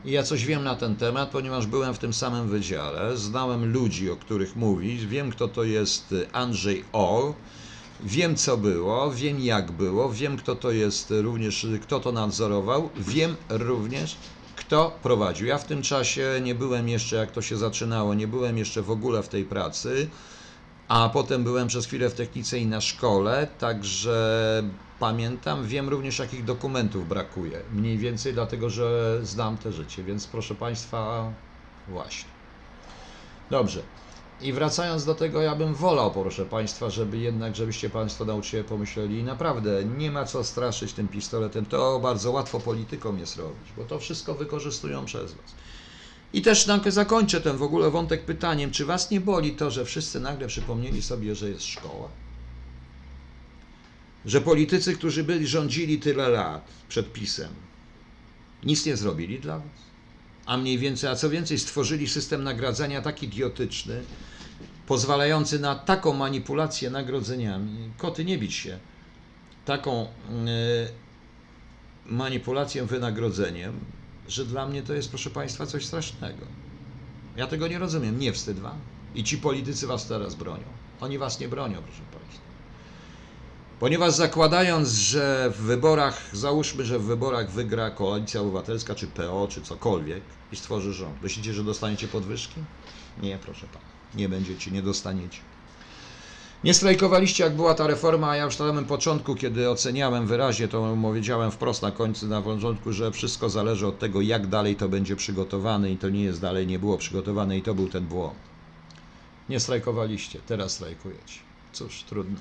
I 0.04 0.10
ja 0.10 0.22
coś 0.22 0.44
wiem 0.44 0.64
na 0.64 0.74
ten 0.74 0.96
temat, 0.96 1.30
ponieważ 1.30 1.66
byłem 1.66 1.94
w 1.94 1.98
tym 1.98 2.12
samym 2.12 2.48
wydziale, 2.48 3.16
znałem 3.16 3.72
ludzi, 3.72 4.10
o 4.10 4.16
których 4.16 4.56
mówi, 4.56 5.06
wiem 5.06 5.30
kto 5.30 5.48
to 5.48 5.64
jest 5.64 6.14
Andrzej 6.32 6.84
Orr, 6.92 7.34
wiem 8.00 8.36
co 8.36 8.56
było, 8.56 9.10
wiem 9.10 9.40
jak 9.40 9.72
było, 9.72 10.12
wiem 10.12 10.36
kto 10.36 10.56
to 10.56 10.70
jest 10.70 11.12
również, 11.22 11.66
kto 11.82 12.00
to 12.00 12.12
nadzorował, 12.12 12.90
wiem 12.96 13.36
również 13.48 14.16
kto 14.56 14.98
prowadził. 15.02 15.46
Ja 15.46 15.58
w 15.58 15.66
tym 15.66 15.82
czasie 15.82 16.40
nie 16.42 16.54
byłem 16.54 16.88
jeszcze, 16.88 17.16
jak 17.16 17.30
to 17.30 17.42
się 17.42 17.56
zaczynało, 17.56 18.14
nie 18.14 18.28
byłem 18.28 18.58
jeszcze 18.58 18.82
w 18.82 18.90
ogóle 18.90 19.22
w 19.22 19.28
tej 19.28 19.44
pracy, 19.44 20.08
a 20.88 21.08
potem 21.08 21.44
byłem 21.44 21.68
przez 21.68 21.86
chwilę 21.86 22.10
w 22.10 22.14
technice 22.14 22.58
i 22.58 22.66
na 22.66 22.80
szkole, 22.80 23.48
także 23.58 24.62
pamiętam, 24.98 25.66
wiem 25.66 25.88
również 25.88 26.18
jakich 26.18 26.44
dokumentów 26.44 27.08
brakuje. 27.08 27.60
Mniej 27.72 27.98
więcej 27.98 28.32
dlatego, 28.34 28.70
że 28.70 29.20
znam 29.22 29.58
te 29.58 29.72
życie, 29.72 30.04
więc 30.04 30.26
proszę 30.26 30.54
Państwa, 30.54 31.32
właśnie. 31.88 32.30
Dobrze. 33.50 33.82
I 34.40 34.52
wracając 34.52 35.04
do 35.04 35.14
tego, 35.14 35.42
ja 35.42 35.54
bym 35.54 35.74
wolał, 35.74 36.10
proszę 36.10 36.46
Państwa, 36.46 36.90
żeby 36.90 37.18
jednak, 37.18 37.56
żebyście 37.56 37.90
Państwo 37.90 38.24
na 38.24 38.34
uczciwie 38.34 38.64
pomyśleli, 38.64 39.22
naprawdę 39.22 39.84
nie 39.84 40.10
ma 40.10 40.24
co 40.24 40.44
straszyć 40.44 40.92
tym 40.92 41.08
pistoletem. 41.08 41.66
To 41.66 42.00
bardzo 42.00 42.30
łatwo 42.30 42.60
politykom 42.60 43.18
jest 43.18 43.36
robić, 43.36 43.72
bo 43.76 43.84
to 43.84 43.98
wszystko 43.98 44.34
wykorzystują 44.34 45.04
przez 45.04 45.34
Was. 45.34 45.54
I 46.34 46.42
też 46.42 46.66
nagle 46.66 46.92
zakończę 46.92 47.40
ten 47.40 47.56
w 47.56 47.62
ogóle 47.62 47.90
wątek 47.90 48.24
pytaniem, 48.24 48.70
czy 48.70 48.84
Was 48.84 49.10
nie 49.10 49.20
boli 49.20 49.52
to, 49.52 49.70
że 49.70 49.84
wszyscy 49.84 50.20
nagle 50.20 50.46
przypomnieli 50.46 51.02
sobie, 51.02 51.34
że 51.34 51.50
jest 51.50 51.64
szkoła? 51.64 52.08
Że 54.26 54.40
politycy, 54.40 54.94
którzy 54.94 55.24
byli, 55.24 55.46
rządzili 55.46 55.98
tyle 55.98 56.28
lat 56.28 56.68
przed 56.88 57.12
PiSem, 57.12 57.50
nic 58.64 58.86
nie 58.86 58.96
zrobili 58.96 59.40
dla 59.40 59.58
Was? 59.58 59.66
A 60.46 60.56
mniej 60.56 60.78
więcej, 60.78 61.10
a 61.10 61.16
co 61.16 61.30
więcej, 61.30 61.58
stworzyli 61.58 62.08
system 62.08 62.44
nagradzania 62.44 63.02
tak 63.02 63.22
idiotyczny, 63.22 64.02
pozwalający 64.86 65.58
na 65.58 65.74
taką 65.74 66.12
manipulację 66.12 66.90
nagrodzeniami. 66.90 67.90
Koty 67.98 68.24
nie 68.24 68.38
bić 68.38 68.54
się. 68.54 68.78
Taką 69.64 70.02
yy, 70.02 70.88
manipulację 72.06 72.84
wynagrodzeniem, 72.86 73.80
że 74.28 74.44
dla 74.44 74.66
mnie 74.66 74.82
to 74.82 74.94
jest, 74.94 75.08
proszę 75.08 75.30
Państwa, 75.30 75.66
coś 75.66 75.86
strasznego. 75.86 76.46
Ja 77.36 77.46
tego 77.46 77.68
nie 77.68 77.78
rozumiem. 77.78 78.18
Nie 78.18 78.32
wstyd 78.32 78.58
Wam. 78.58 78.78
I 79.14 79.24
ci 79.24 79.38
politycy 79.38 79.86
Was 79.86 80.06
teraz 80.06 80.34
bronią. 80.34 80.64
Oni 81.00 81.18
Was 81.18 81.40
nie 81.40 81.48
bronią, 81.48 81.82
proszę 81.82 82.02
Państwa. 82.12 82.44
Ponieważ 83.80 84.12
zakładając, 84.12 84.88
że 84.88 85.52
w 85.54 85.60
wyborach, 85.60 86.30
załóżmy, 86.32 86.84
że 86.84 86.98
w 86.98 87.02
wyborach 87.04 87.50
wygra 87.50 87.90
Koalicja 87.90 88.40
Obywatelska, 88.40 88.94
czy 88.94 89.06
PO, 89.06 89.48
czy 89.50 89.62
cokolwiek 89.62 90.22
i 90.52 90.56
stworzy 90.56 90.92
rząd, 90.92 91.22
myślicie, 91.22 91.54
że 91.54 91.64
dostaniecie 91.64 92.08
podwyżki? 92.08 92.60
Nie, 93.22 93.38
proszę 93.38 93.66
Pana. 93.66 93.84
Nie 94.14 94.28
będziecie, 94.28 94.70
nie 94.70 94.82
dostaniecie. 94.82 95.40
Nie 96.64 96.74
strajkowaliście, 96.74 97.44
jak 97.44 97.56
była 97.56 97.74
ta 97.74 97.86
reforma, 97.86 98.30
a 98.30 98.36
ja 98.36 98.44
już 98.44 98.58
na 98.58 98.66
samym 98.66 98.84
początku, 98.84 99.34
kiedy 99.34 99.70
oceniałem 99.70 100.26
wyraźnie, 100.26 100.68
to 100.68 100.96
powiedziałem 101.02 101.50
wprost 101.50 101.82
na 101.82 101.90
końcu, 101.90 102.26
na 102.26 102.42
początku, 102.42 102.92
że 102.92 103.12
wszystko 103.12 103.48
zależy 103.50 103.86
od 103.86 103.98
tego, 103.98 104.20
jak 104.20 104.46
dalej 104.46 104.76
to 104.76 104.88
będzie 104.88 105.16
przygotowane 105.16 105.90
i 105.92 105.96
to 105.96 106.08
nie 106.08 106.22
jest 106.22 106.40
dalej, 106.40 106.66
nie 106.66 106.78
było 106.78 106.98
przygotowane 106.98 107.58
i 107.58 107.62
to 107.62 107.74
był 107.74 107.88
ten 107.88 108.04
błąd. 108.06 108.38
Nie 109.48 109.60
strajkowaliście, 109.60 110.40
teraz 110.46 110.72
strajkujecie. 110.72 111.40
Cóż, 111.72 112.02
trudno. 112.02 112.38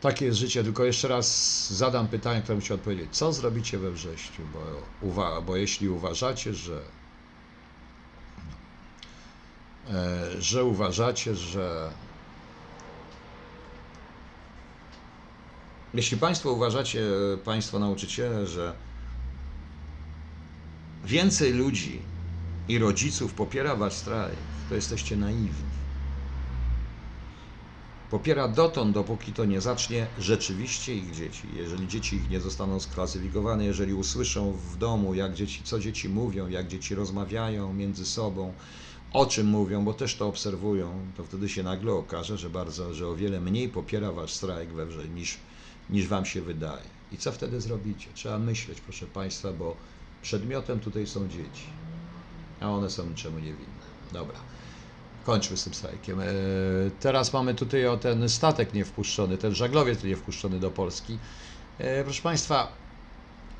Takie 0.00 0.24
jest 0.24 0.38
życie, 0.38 0.64
tylko 0.64 0.84
jeszcze 0.84 1.08
raz 1.08 1.70
zadam 1.72 2.08
pytanie, 2.08 2.42
które 2.42 2.56
musiał 2.56 2.74
odpowiedzieć. 2.74 3.08
Co 3.12 3.32
zrobicie 3.32 3.78
we 3.78 3.90
wrześniu? 3.90 4.44
Bo, 4.52 4.60
uwa- 5.08 5.42
bo 5.42 5.56
jeśli 5.56 5.88
uważacie, 5.88 6.54
że 6.54 6.80
e, 9.90 10.42
że 10.42 10.64
uważacie, 10.64 11.34
że 11.34 11.90
jeśli 15.94 16.16
Państwo 16.16 16.52
uważacie, 16.52 17.02
Państwo 17.44 17.78
nauczyciele, 17.78 18.46
że 18.46 18.74
więcej 21.04 21.52
ludzi 21.52 22.02
i 22.68 22.78
rodziców 22.78 23.34
popiera 23.34 23.76
Wasz 23.76 23.94
strajk, 23.94 24.38
to 24.68 24.74
jesteście 24.74 25.16
naiwni. 25.16 25.82
Popiera 28.10 28.48
dotąd, 28.48 28.94
dopóki 28.94 29.32
to 29.32 29.44
nie 29.44 29.60
zacznie 29.60 30.06
rzeczywiście 30.18 30.94
ich 30.94 31.14
dzieci. 31.14 31.48
Jeżeli 31.54 31.88
dzieci 31.88 32.16
ich 32.16 32.30
nie 32.30 32.40
zostaną 32.40 32.80
sklasyfikowane, 32.80 33.64
jeżeli 33.64 33.94
usłyszą 33.94 34.52
w 34.52 34.76
domu, 34.76 35.14
jak 35.14 35.34
dzieci, 35.34 35.64
co 35.64 35.78
dzieci 35.78 36.08
mówią, 36.08 36.48
jak 36.48 36.68
dzieci 36.68 36.94
rozmawiają 36.94 37.72
między 37.72 38.06
sobą, 38.06 38.54
o 39.12 39.26
czym 39.26 39.46
mówią, 39.46 39.84
bo 39.84 39.94
też 39.94 40.16
to 40.16 40.28
obserwują, 40.28 41.12
to 41.16 41.24
wtedy 41.24 41.48
się 41.48 41.62
nagle 41.62 41.92
okaże, 41.92 42.38
że 42.38 42.50
bardzo, 42.50 42.94
że 42.94 43.08
o 43.08 43.16
wiele 43.16 43.40
mniej 43.40 43.68
popiera 43.68 44.12
wasz 44.12 44.32
strajk 44.32 44.72
we 44.72 44.86
wrze 44.86 45.08
niż, 45.08 45.38
niż 45.90 46.08
wam 46.08 46.24
się 46.24 46.42
wydaje. 46.42 46.82
I 47.12 47.18
co 47.18 47.32
wtedy 47.32 47.60
zrobicie? 47.60 48.08
Trzeba 48.14 48.38
myśleć, 48.38 48.80
proszę 48.80 49.06
Państwa, 49.06 49.52
bo 49.52 49.76
przedmiotem 50.22 50.80
tutaj 50.80 51.06
są 51.06 51.28
dzieci, 51.28 51.66
a 52.60 52.70
one 52.70 52.90
są 52.90 53.06
niczemu 53.06 53.38
niewinne. 53.38 53.82
Dobra. 54.12 54.36
Kończmy 55.24 55.56
z 55.56 55.64
tym 55.64 55.74
strajkiem. 55.74 56.20
E, 56.20 56.24
Teraz 57.00 57.32
mamy 57.32 57.54
tutaj 57.54 57.86
o 57.86 57.96
ten 57.96 58.28
statek 58.28 58.74
niewpuszczony, 58.74 59.38
ten 59.38 59.54
żaglowiec 59.54 60.04
nie 60.04 60.16
wpuszczony 60.16 60.60
do 60.60 60.70
Polski. 60.70 61.18
E, 61.78 62.04
Proszę 62.04 62.22
Państwa, 62.22 62.68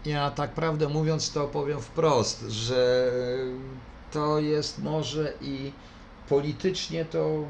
ja 0.04 0.30
tak 0.30 0.54
prawdę 0.54 0.88
mówiąc 0.88 1.32
to 1.32 1.48
powiem 1.48 1.80
wprost, 1.80 2.40
że 2.48 3.10
to 4.12 4.38
jest 4.38 4.78
może 4.82 5.32
i 5.40 5.72
politycznie 6.28 7.04
to 7.04 7.44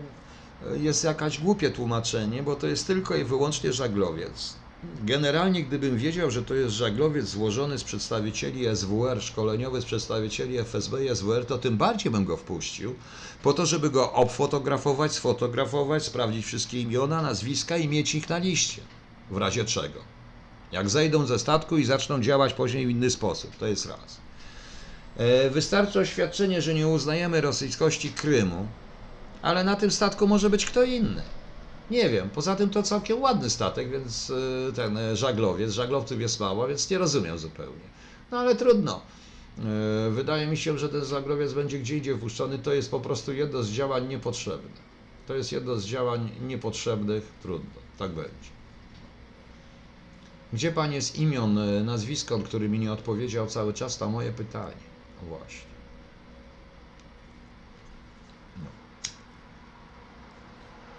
jest 0.77 1.05
jakaś 1.05 1.41
głupie 1.41 1.71
tłumaczenie, 1.71 2.43
bo 2.43 2.57
to 2.57 2.67
jest 2.67 2.87
tylko 2.87 3.17
i 3.17 3.25
wyłącznie 3.25 3.73
żaglowiec. 3.73 4.62
Generalnie, 4.85 5.63
gdybym 5.63 5.99
wiedział, 5.99 6.31
że 6.31 6.43
to 6.43 6.55
jest 6.55 6.75
żaglowiec 6.75 7.27
złożony 7.27 7.79
z 7.79 7.85
przedstawicieli 7.85 8.77
SWR, 8.77 9.23
szkoleniowy 9.23 9.81
z 9.81 9.85
przedstawicieli 9.85 10.59
FSB 10.59 11.05
i 11.05 11.17
SWR, 11.17 11.47
to 11.47 11.59
tym 11.59 11.77
bardziej 11.77 12.13
bym 12.13 12.25
go 12.25 12.37
wpuścił, 12.37 12.95
po 13.43 13.53
to, 13.53 13.67
żeby 13.67 13.91
go 13.91 14.13
obfotografować, 14.13 15.13
sfotografować, 15.13 16.05
sprawdzić 16.05 16.47
wszystkie 16.47 16.81
imiona, 16.81 17.23
nazwiska 17.23 17.77
i 17.77 17.89
mieć 17.89 18.15
ich 18.15 18.29
na 18.29 18.39
liście. 18.39 18.83
W 19.31 19.37
razie 19.37 19.65
czego. 19.65 20.01
Jak 20.73 20.91
zejdą 20.91 21.27
ze 21.27 21.39
statku 21.39 21.79
i 21.79 21.85
zaczną 21.85 22.21
działać 22.21 22.53
później 22.53 22.87
w 22.87 22.91
inny 22.91 23.11
sposób. 23.11 23.57
To 23.57 23.67
jest 23.67 23.87
raz. 23.87 24.21
E, 25.17 25.51
Wystarczy 25.51 26.01
oświadczenie, 26.01 26.63
że 26.63 26.75
nie 26.75 26.89
uznajemy 26.89 27.41
rosyjskości 27.41 28.13
Krymu, 28.13 28.67
ale 29.43 29.65
na 29.65 29.77
tym 29.77 29.91
statku 29.91 30.29
może 30.29 30.51
być 30.51 30.67
kto 30.67 30.83
inny. 30.83 31.23
Nie 31.93 32.09
wiem, 32.11 32.31
poza 32.31 32.57
tym 32.57 32.71
to 32.71 32.83
całkiem 32.83 33.23
ładny 33.23 33.51
statek, 33.51 33.91
więc 33.91 34.31
y, 34.31 34.73
ten 34.75 34.97
y, 34.97 35.17
żaglowiec, 35.17 35.73
żaglowców 35.73 36.21
jest 36.21 36.41
mało, 36.41 36.69
więc 36.69 36.91
nie 36.91 36.99
rozumiem 36.99 37.39
zupełnie. 37.39 37.93
No 38.31 38.39
ale 38.39 38.57
trudno. 38.57 39.01
Y, 39.59 40.11
Wydaje 40.11 40.47
mi 40.47 40.57
się, 40.57 40.79
że 40.79 40.89
ten 40.89 41.05
żaglowiec 41.05 41.53
będzie 41.53 41.79
gdzie 41.79 41.97
indziej 41.97 42.17
wpuszczony. 42.17 42.59
To 42.59 42.73
jest 42.73 42.91
po 42.91 43.01
prostu 43.01 43.33
jedno 43.33 43.63
z 43.63 43.71
działań 43.71 44.09
niepotrzebnych. 44.09 44.83
To 45.27 45.35
jest 45.35 45.53
jedno 45.53 45.77
z 45.77 45.85
działań 45.85 46.31
niepotrzebnych. 46.47 47.33
Trudno, 47.43 47.81
tak 47.99 48.11
będzie. 48.11 48.51
Gdzie 50.53 50.73
pan 50.73 50.93
jest 50.93 51.19
imion, 51.19 51.85
nazwisko, 51.85 52.39
który 52.39 52.69
mi 52.69 52.79
nie 52.79 52.93
odpowiedział 52.93 53.47
cały 53.47 53.73
czas 53.73 54.01
na 54.01 54.07
moje 54.07 54.33
pytanie? 54.33 54.83
Właśnie. 55.29 55.72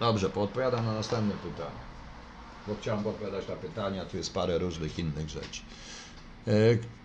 Dobrze, 0.00 0.30
poodpowiadam 0.30 0.84
na 0.84 0.92
następne 0.94 1.34
pytanie. 1.34 1.80
Bo 2.66 2.74
chciałem 2.74 3.06
odpowiadać 3.06 3.48
na 3.48 3.56
pytania, 3.56 4.04
tu 4.04 4.16
jest 4.16 4.34
parę 4.34 4.58
różnych 4.58 4.98
innych 4.98 5.28
rzeczy. 5.28 5.62
E, 6.46 6.52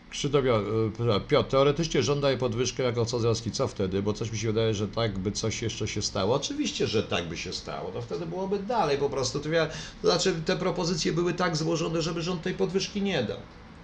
Krzysztof, 0.10 0.46
e, 0.46 1.20
Piotr, 1.28 1.50
teoretycznie 1.50 2.04
rząd 2.04 2.26
podwyżkę 2.40 2.84
jako 2.84 3.06
Codrowski, 3.06 3.52
co 3.52 3.68
wtedy? 3.68 4.02
Bo 4.02 4.14
coś 4.14 4.32
mi 4.32 4.38
się 4.38 4.48
wydaje, 4.48 4.74
że 4.74 4.88
tak 4.88 5.20
by 5.20 5.32
coś 5.32 5.62
jeszcze 5.62 5.88
się 5.88 6.02
stało. 6.02 6.36
Oczywiście, 6.36 6.88
że 6.88 7.04
tak 7.04 7.30
by 7.30 7.38
się 7.38 7.54
stało, 7.54 7.92
to 7.92 8.02
wtedy 8.02 8.26
byłoby 8.26 8.60
dalej 8.60 8.98
po 8.98 9.10
prostu. 9.10 9.40
To, 9.40 9.50
to 10.02 10.08
znaczy 10.08 10.42
te 10.46 10.58
propozycje 10.58 11.14
były 11.14 11.34
tak 11.34 11.58
złożone, 11.58 12.02
żeby 12.02 12.22
rząd 12.22 12.42
tej 12.42 12.54
podwyżki 12.54 13.02
nie 13.02 13.24
dał. 13.24 13.38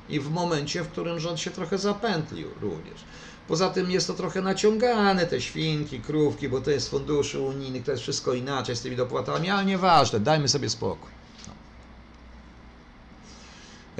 I 0.09 0.19
w 0.19 0.29
momencie, 0.29 0.83
w 0.83 0.87
którym 0.87 1.19
rząd 1.19 1.39
się 1.39 1.51
trochę 1.51 1.77
zapętlił 1.77 2.49
również. 2.61 3.05
Poza 3.47 3.69
tym 3.69 3.91
jest 3.91 4.07
to 4.07 4.13
trochę 4.13 4.41
naciągane, 4.41 5.25
te 5.25 5.41
świnki, 5.41 5.99
krówki, 5.99 6.49
bo 6.49 6.61
to 6.61 6.71
jest 6.71 6.89
funduszy 6.89 7.39
unijnych, 7.39 7.83
to 7.83 7.91
jest 7.91 8.03
wszystko 8.03 8.33
inaczej 8.33 8.75
z 8.75 8.81
tymi 8.81 8.95
dopłatami, 8.95 9.49
ale 9.49 9.65
nieważne, 9.65 10.19
dajmy 10.19 10.47
sobie 10.47 10.69
spokój. 10.69 11.09
No. 11.47 11.53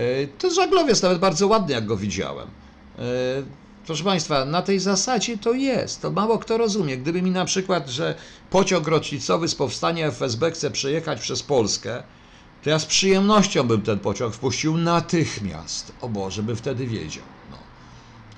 E, 0.03 0.27
To 0.27 0.49
żaglowiec 0.49 1.01
nawet 1.01 1.19
bardzo 1.19 1.47
ładny, 1.47 1.73
jak 1.73 1.85
go 1.85 1.97
widziałem. 1.97 2.47
E, 2.99 3.01
Proszę 3.85 4.03
Państwa, 4.03 4.45
na 4.45 4.61
tej 4.61 4.79
zasadzie 4.79 5.37
to 5.37 5.53
jest. 5.53 6.01
To 6.01 6.11
mało 6.11 6.37
kto 6.39 6.57
rozumie. 6.57 6.97
Gdyby 6.97 7.21
mi 7.21 7.31
na 7.31 7.45
przykład, 7.45 7.89
że 7.89 8.15
pociąg 8.49 8.87
rocznicowy 8.87 9.47
z 9.47 9.55
powstania 9.55 10.07
FSB 10.07 10.51
chce 10.51 10.71
przejechać 10.71 11.21
przez 11.21 11.43
Polskę, 11.43 12.03
to 12.63 12.69
ja 12.69 12.79
z 12.79 12.85
przyjemnością 12.85 13.63
bym 13.63 13.81
ten 13.81 13.99
pociąg 13.99 14.33
wpuścił 14.33 14.77
natychmiast. 14.77 15.91
O 16.01 16.09
Boże, 16.09 16.43
by 16.43 16.55
wtedy 16.55 16.87
wiedział. 16.87 17.23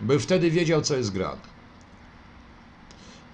By 0.02 0.20
wtedy 0.20 0.52
wiedział, 0.52 0.82
co 0.82 0.96
jest 0.96 1.12
grane. 1.12 1.58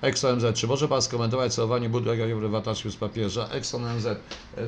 Exxon 0.03 0.36
MZ, 0.36 0.55
czy 0.55 0.68
może 0.68 0.88
Pan 0.88 1.01
skomentować 1.01 1.53
całowanie 1.53 1.89
butu 1.89 2.14
jakiego 2.14 2.39
prywataszku 2.39 2.91
z 2.91 2.95
papieża? 2.95 3.49
Exxon 3.49 3.95
MZ, 3.97 4.07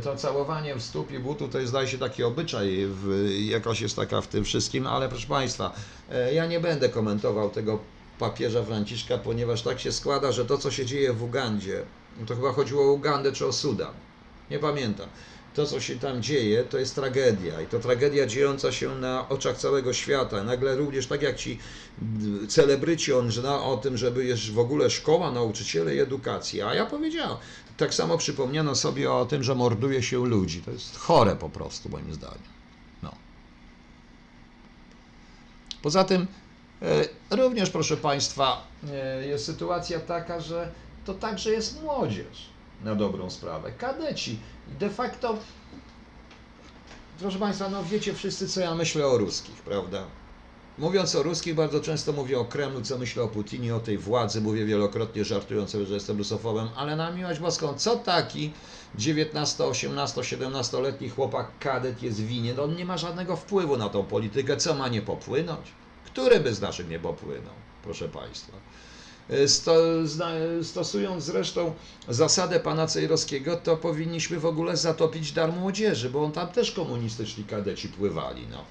to 0.04 0.16
całowanie 0.16 0.76
w 0.76 0.82
stóp 0.84 1.12
i 1.12 1.20
butu 1.20 1.48
to 1.48 1.60
jest 1.60 1.70
zdaje 1.70 1.88
się 1.88 1.98
taki 1.98 2.24
obyczaj, 2.24 2.88
w, 2.88 3.30
jakoś 3.40 3.82
jest 3.82 3.96
taka 3.96 4.22
w 4.22 4.28
tym 4.28 4.44
wszystkim, 4.44 4.88
ale 4.88 5.10
proszę 5.10 5.28
Państwa, 5.28 5.74
e, 6.12 6.34
ja 6.34 6.46
nie 6.46 6.60
będę 6.60 6.90
komentował 6.90 7.50
tego 7.50 7.80
papieża 8.20 8.64
Franciszka, 8.64 9.18
ponieważ 9.18 9.62
tak 9.62 9.80
się 9.80 9.92
składa, 9.92 10.32
że 10.32 10.46
to 10.46 10.58
co 10.58 10.72
się 10.72 10.86
dzieje 10.86 11.14
w 11.14 11.24
Ugandzie, 11.24 11.84
to 12.28 12.36
chyba 12.36 12.52
chodziło 12.52 12.84
o 12.84 12.94
Ugandę 12.94 13.32
czy 13.32 13.46
o 13.46 13.54
Sudan, 13.54 13.94
nie 14.52 14.60
pamiętam. 14.60 15.10
To, 15.56 15.66
co 15.66 15.82
się 15.82 16.00
tam 16.00 16.24
dzieje, 16.24 16.64
to 16.64 16.78
jest 16.78 16.96
tragedia. 16.96 17.62
I 17.62 17.68
to 17.68 17.80
tragedia 17.80 18.26
dziejąca 18.26 18.72
się 18.72 18.96
na 18.96 19.30
oczach 19.30 19.58
całego 19.58 19.94
świata. 19.94 20.44
Nagle 20.44 20.76
również 20.76 21.08
tak 21.08 21.22
jak 21.22 21.36
ci 21.36 21.60
celebryci 22.48 23.14
on 23.14 23.32
zna 23.32 23.64
o 23.64 23.78
tym, 23.78 23.98
żeby 23.98 24.26
jest 24.26 24.52
w 24.52 24.60
ogóle 24.60 24.90
szkoła, 24.90 25.32
nauczyciele 25.32 25.96
i 25.96 26.00
edukacja. 26.00 26.68
A 26.68 26.76
ja 26.76 26.86
powiedziałem, 26.86 27.38
tak 27.78 27.94
samo 27.94 28.18
przypomniano 28.18 28.76
sobie 28.76 29.12
o 29.12 29.26
tym, 29.26 29.44
że 29.44 29.56
morduje 29.56 30.04
się 30.04 30.26
ludzi. 30.26 30.62
To 30.62 30.72
jest 30.72 30.98
chore 30.98 31.36
po 31.36 31.50
prostu, 31.50 31.90
moim 31.90 32.14
zdaniem. 32.14 32.48
No. 33.04 33.12
Poza 35.82 36.04
tym, 36.04 36.28
e, 36.82 37.08
również, 37.36 37.70
proszę 37.70 37.98
Państwa, 37.98 38.68
e, 38.92 39.28
jest 39.28 39.46
sytuacja 39.46 40.00
taka, 40.00 40.40
że 40.40 40.72
to 41.06 41.14
także 41.14 41.52
jest 41.52 41.82
młodzież 41.82 42.55
na 42.84 42.96
dobrą 42.96 43.30
sprawę. 43.30 43.72
Kadeci. 43.72 44.40
De 44.80 44.90
facto, 44.90 45.38
proszę 47.20 47.40
Państwa, 47.40 47.70
no 47.70 47.84
wiecie 47.84 48.14
wszyscy, 48.14 48.48
co 48.48 48.60
ja 48.62 48.76
myślę 48.76 49.08
o 49.08 49.18
ruskich, 49.18 49.56
prawda? 49.56 50.06
Mówiąc 50.78 51.16
o 51.16 51.24
ruskich, 51.24 51.56
bardzo 51.56 51.80
często 51.80 52.14
mówię 52.14 52.40
o 52.40 52.46
Kremlu, 52.46 52.82
co 52.82 52.98
myślę 52.98 53.24
o 53.24 53.28
Putinie, 53.28 53.76
o 53.76 53.80
tej 53.80 53.98
władzy. 53.98 54.42
Mówię 54.42 54.66
wielokrotnie, 54.66 55.26
żartując 55.26 55.70
sobie, 55.70 55.86
że 55.86 55.94
jestem 55.94 56.18
rusofobem, 56.18 56.70
ale 56.76 56.96
na 56.96 57.12
miłość 57.12 57.40
boską, 57.40 57.74
co 57.74 57.96
taki 57.96 58.52
19, 58.96 59.64
18, 59.64 60.22
17-letni 60.22 61.10
chłopak 61.10 61.48
kadet 61.60 62.04
jest 62.04 62.22
winien? 62.22 62.60
On 62.60 62.76
nie 62.76 62.86
ma 62.86 62.98
żadnego 62.98 63.36
wpływu 63.36 63.78
na 63.78 63.90
tą 63.90 64.04
politykę. 64.04 64.58
Co 64.58 64.74
ma 64.74 64.88
nie 64.88 65.02
popłynąć? 65.02 65.72
Który 66.06 66.40
by 66.40 66.54
z 66.54 66.62
naszych 66.62 66.90
nie 66.90 67.00
popłynął, 67.00 67.54
proszę 67.84 68.10
Państwa? 68.10 68.54
Sto, 69.48 70.08
zna, 70.08 70.32
stosując 70.64 71.24
zresztą 71.24 71.74
zasadę 72.10 72.60
pana 72.60 72.88
Cejrowskiego, 72.88 73.56
to 73.56 73.78
powinniśmy 73.78 74.40
w 74.40 74.46
ogóle 74.46 74.78
zatopić 74.78 75.32
dar 75.32 75.54
młodzieży, 75.54 76.10
bo 76.10 76.24
on 76.24 76.32
tam 76.32 76.48
też 76.48 76.72
komunistyczni 76.72 77.44
kadeci 77.44 77.88
pływali. 77.88 78.48
No. 78.52 78.66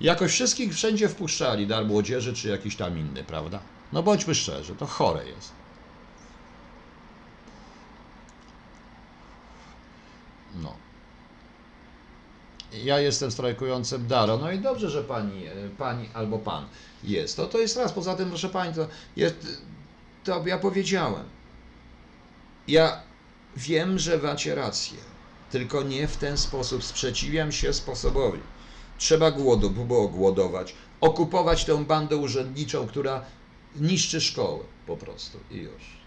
Jakoś 0.00 0.32
wszystkich 0.32 0.74
wszędzie 0.74 1.08
wpuszczali, 1.08 1.66
dar 1.66 1.86
młodzieży 1.86 2.32
czy 2.32 2.48
jakiś 2.48 2.76
tam 2.76 2.98
inny, 2.98 3.24
prawda? 3.24 3.60
No 3.92 4.02
bądźmy 4.02 4.34
szczerzy, 4.34 4.74
to 4.76 4.86
chore 4.86 5.26
jest. 5.26 5.52
No. 10.62 10.76
Ja 12.84 13.00
jestem 13.00 13.30
strajkującym 13.30 14.06
Daro. 14.06 14.38
No 14.38 14.50
i 14.50 14.58
dobrze, 14.58 14.90
że 14.90 15.04
pani, 15.04 15.46
e, 15.46 15.52
pani 15.78 16.08
albo 16.14 16.38
pan 16.38 16.66
jest. 17.04 17.36
To, 17.36 17.46
to 17.46 17.58
jest 17.58 17.76
raz. 17.76 17.92
Poza 17.92 18.14
tym, 18.14 18.28
proszę 18.28 18.48
pani, 18.48 18.74
to, 18.74 18.88
jest, 19.16 19.36
to 20.24 20.46
ja 20.46 20.58
powiedziałem. 20.58 21.24
Ja 22.68 23.02
wiem, 23.56 23.98
że 23.98 24.18
macie 24.18 24.54
rację, 24.54 24.98
tylko 25.50 25.82
nie 25.82 26.08
w 26.08 26.16
ten 26.16 26.38
sposób. 26.38 26.84
Sprzeciwiam 26.84 27.52
się 27.52 27.72
sposobowi. 27.72 28.40
Trzeba 28.98 29.30
głodu, 29.30 29.70
było 29.70 30.08
głodować, 30.08 30.74
okupować 31.00 31.64
tę 31.64 31.84
bandę 31.84 32.16
urzędniczą, 32.16 32.86
która 32.86 33.24
niszczy 33.76 34.20
szkoły 34.20 34.64
po 34.86 34.96
prostu 34.96 35.38
i 35.50 35.56
już. 35.56 36.03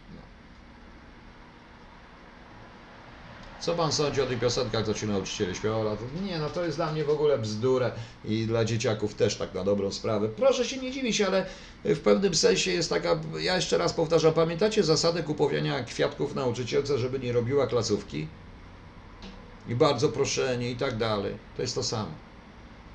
Co 3.59 3.75
pan 3.75 3.91
sądzi 3.91 4.21
o 4.21 4.25
tych 4.25 4.39
piosenkach, 4.39 4.85
co 4.85 4.93
ci 4.93 5.05
nauczyciele 5.07 5.55
śpiewali? 5.55 5.97
Nie, 6.21 6.39
no 6.39 6.49
to 6.49 6.65
jest 6.65 6.77
dla 6.77 6.91
mnie 6.91 7.03
w 7.03 7.09
ogóle 7.09 7.37
bzdurę 7.37 7.91
i 8.23 8.45
dla 8.45 8.65
dzieciaków 8.65 9.15
też 9.15 9.37
tak 9.37 9.53
na 9.53 9.63
dobrą 9.63 9.91
sprawę. 9.91 10.29
Proszę 10.29 10.65
się 10.65 10.77
nie 10.77 10.91
dziwić, 10.91 11.21
ale 11.21 11.45
w 11.83 11.99
pewnym 11.99 12.35
sensie 12.35 12.71
jest 12.71 12.89
taka, 12.89 13.21
ja 13.39 13.55
jeszcze 13.55 13.77
raz 13.77 13.93
powtarzam, 13.93 14.33
pamiętacie 14.33 14.83
zasadę 14.83 15.23
kupowania 15.23 15.83
kwiatków 15.83 16.35
nauczycielce, 16.35 16.99
żeby 16.99 17.19
nie 17.19 17.33
robiła 17.33 17.67
klasówki? 17.67 18.27
I 19.67 19.75
bardzo 19.75 20.09
proszenie 20.09 20.71
i 20.71 20.75
tak 20.75 20.97
dalej. 20.97 21.37
To 21.55 21.61
jest 21.61 21.75
to 21.75 21.83
samo. 21.83 22.11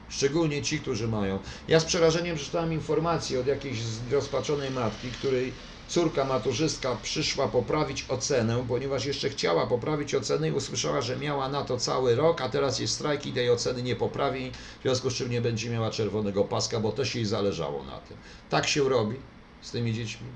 Szczególnie 0.08 0.62
ci, 0.62 0.80
którzy 0.80 1.08
mają. 1.08 1.38
Ja 1.68 1.80
z 1.80 1.84
przerażeniem 1.84 2.36
przeczytałem 2.36 2.72
informację 2.72 3.40
od 3.40 3.46
jakiejś 3.46 3.78
rozpaczonej 4.10 4.70
matki, 4.70 5.12
której 5.12 5.52
córka 5.93 6.24
maturzystka 6.24 6.97
przyszła 7.03 7.49
poprawić 7.49 8.05
ocenę, 8.09 8.64
ponieważ 8.68 9.05
jeszcze 9.05 9.30
chciała 9.30 9.66
poprawić 9.66 10.14
ocenę 10.14 10.49
i 10.49 10.53
usłyszała, 10.53 11.01
że 11.01 11.16
miała 11.16 11.49
na 11.49 11.64
to 11.64 11.76
cały 11.76 12.14
rok, 12.14 12.40
a 12.40 12.49
teraz 12.49 12.78
jest 12.78 12.95
strajk 12.95 13.26
i 13.26 13.32
tej 13.32 13.51
oceny 13.51 13.82
nie 13.82 13.97
poprawi, 13.97 14.53
w 14.78 14.82
związku 14.82 15.11
z 15.11 15.14
czym 15.14 15.30
nie 15.30 15.40
będzie 15.40 15.70
miała 15.70 15.90
czerwonego 15.90 16.45
paska, 16.45 16.80
bo 16.80 16.93
też 16.93 17.14
jej 17.14 17.24
zależało 17.24 17.84
na 17.84 17.99
tym. 17.99 18.16
Tak 18.51 18.66
się 18.66 18.88
robi 18.88 19.16
z 19.61 19.70
tymi 19.70 19.95
dziećmi? 19.95 20.26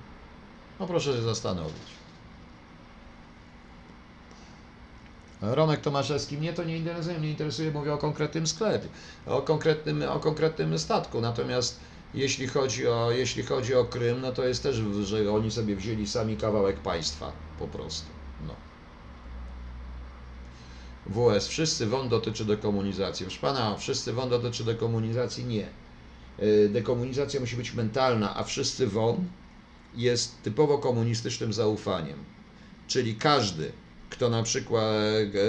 No 0.81 0.87
proszę 0.87 1.13
się 1.13 1.23
zastanowić. 1.23 1.97
Romek 5.43 5.81
Tomaszewski, 5.81 6.39
mnie 6.39 6.53
to 6.53 6.65
nie 6.65 6.77
interesuje, 6.77 7.19
mnie 7.19 7.31
interesuje, 7.31 7.71
mówię 7.71 7.95
o 7.95 7.99
konkretnym 7.99 8.47
sklepie, 8.47 8.89
o 9.27 9.43
konkretnym, 9.43 10.03
o 10.03 10.21
konkretnym 10.21 10.79
statku, 10.79 11.21
natomiast 11.21 11.81
jeśli 12.17 12.47
chodzi, 12.47 12.89
o, 12.89 13.11
jeśli 13.11 13.43
chodzi 13.43 13.75
o 13.75 13.85
Krym, 13.85 14.21
no 14.21 14.33
to 14.33 14.45
jest 14.45 14.63
też, 14.63 14.77
że 15.03 15.33
oni 15.33 15.51
sobie 15.51 15.77
wzięli 15.77 16.07
sami 16.07 16.37
kawałek 16.37 16.77
państwa, 16.77 17.33
po 17.59 17.69
prostu, 17.69 18.07
no. 18.47 18.55
WS, 21.07 21.49
wszyscy 21.49 21.87
WON 21.87 22.09
dotyczy 22.09 22.45
dekomunizacji. 22.45 23.27
Proszę 23.27 23.41
pana, 23.41 23.77
wszyscy 23.77 24.13
WON 24.13 24.31
dotyczy 24.31 24.65
dekomunizacji? 24.65 25.45
Nie. 25.45 25.69
Y, 26.43 26.69
Dekomunizacja 26.69 27.41
musi 27.41 27.57
być 27.57 27.75
mentalna, 27.75 28.37
a 28.37 28.45
wszyscy 28.45 28.87
WON 28.87 29.25
jest 29.95 30.43
typowo 30.43 30.79
komunistycznym 30.79 31.53
zaufaniem. 31.53 32.19
Czyli 32.89 33.15
każdy, 33.15 33.73
kto 34.11 34.31
na 34.31 34.43
przykład, 34.43 34.85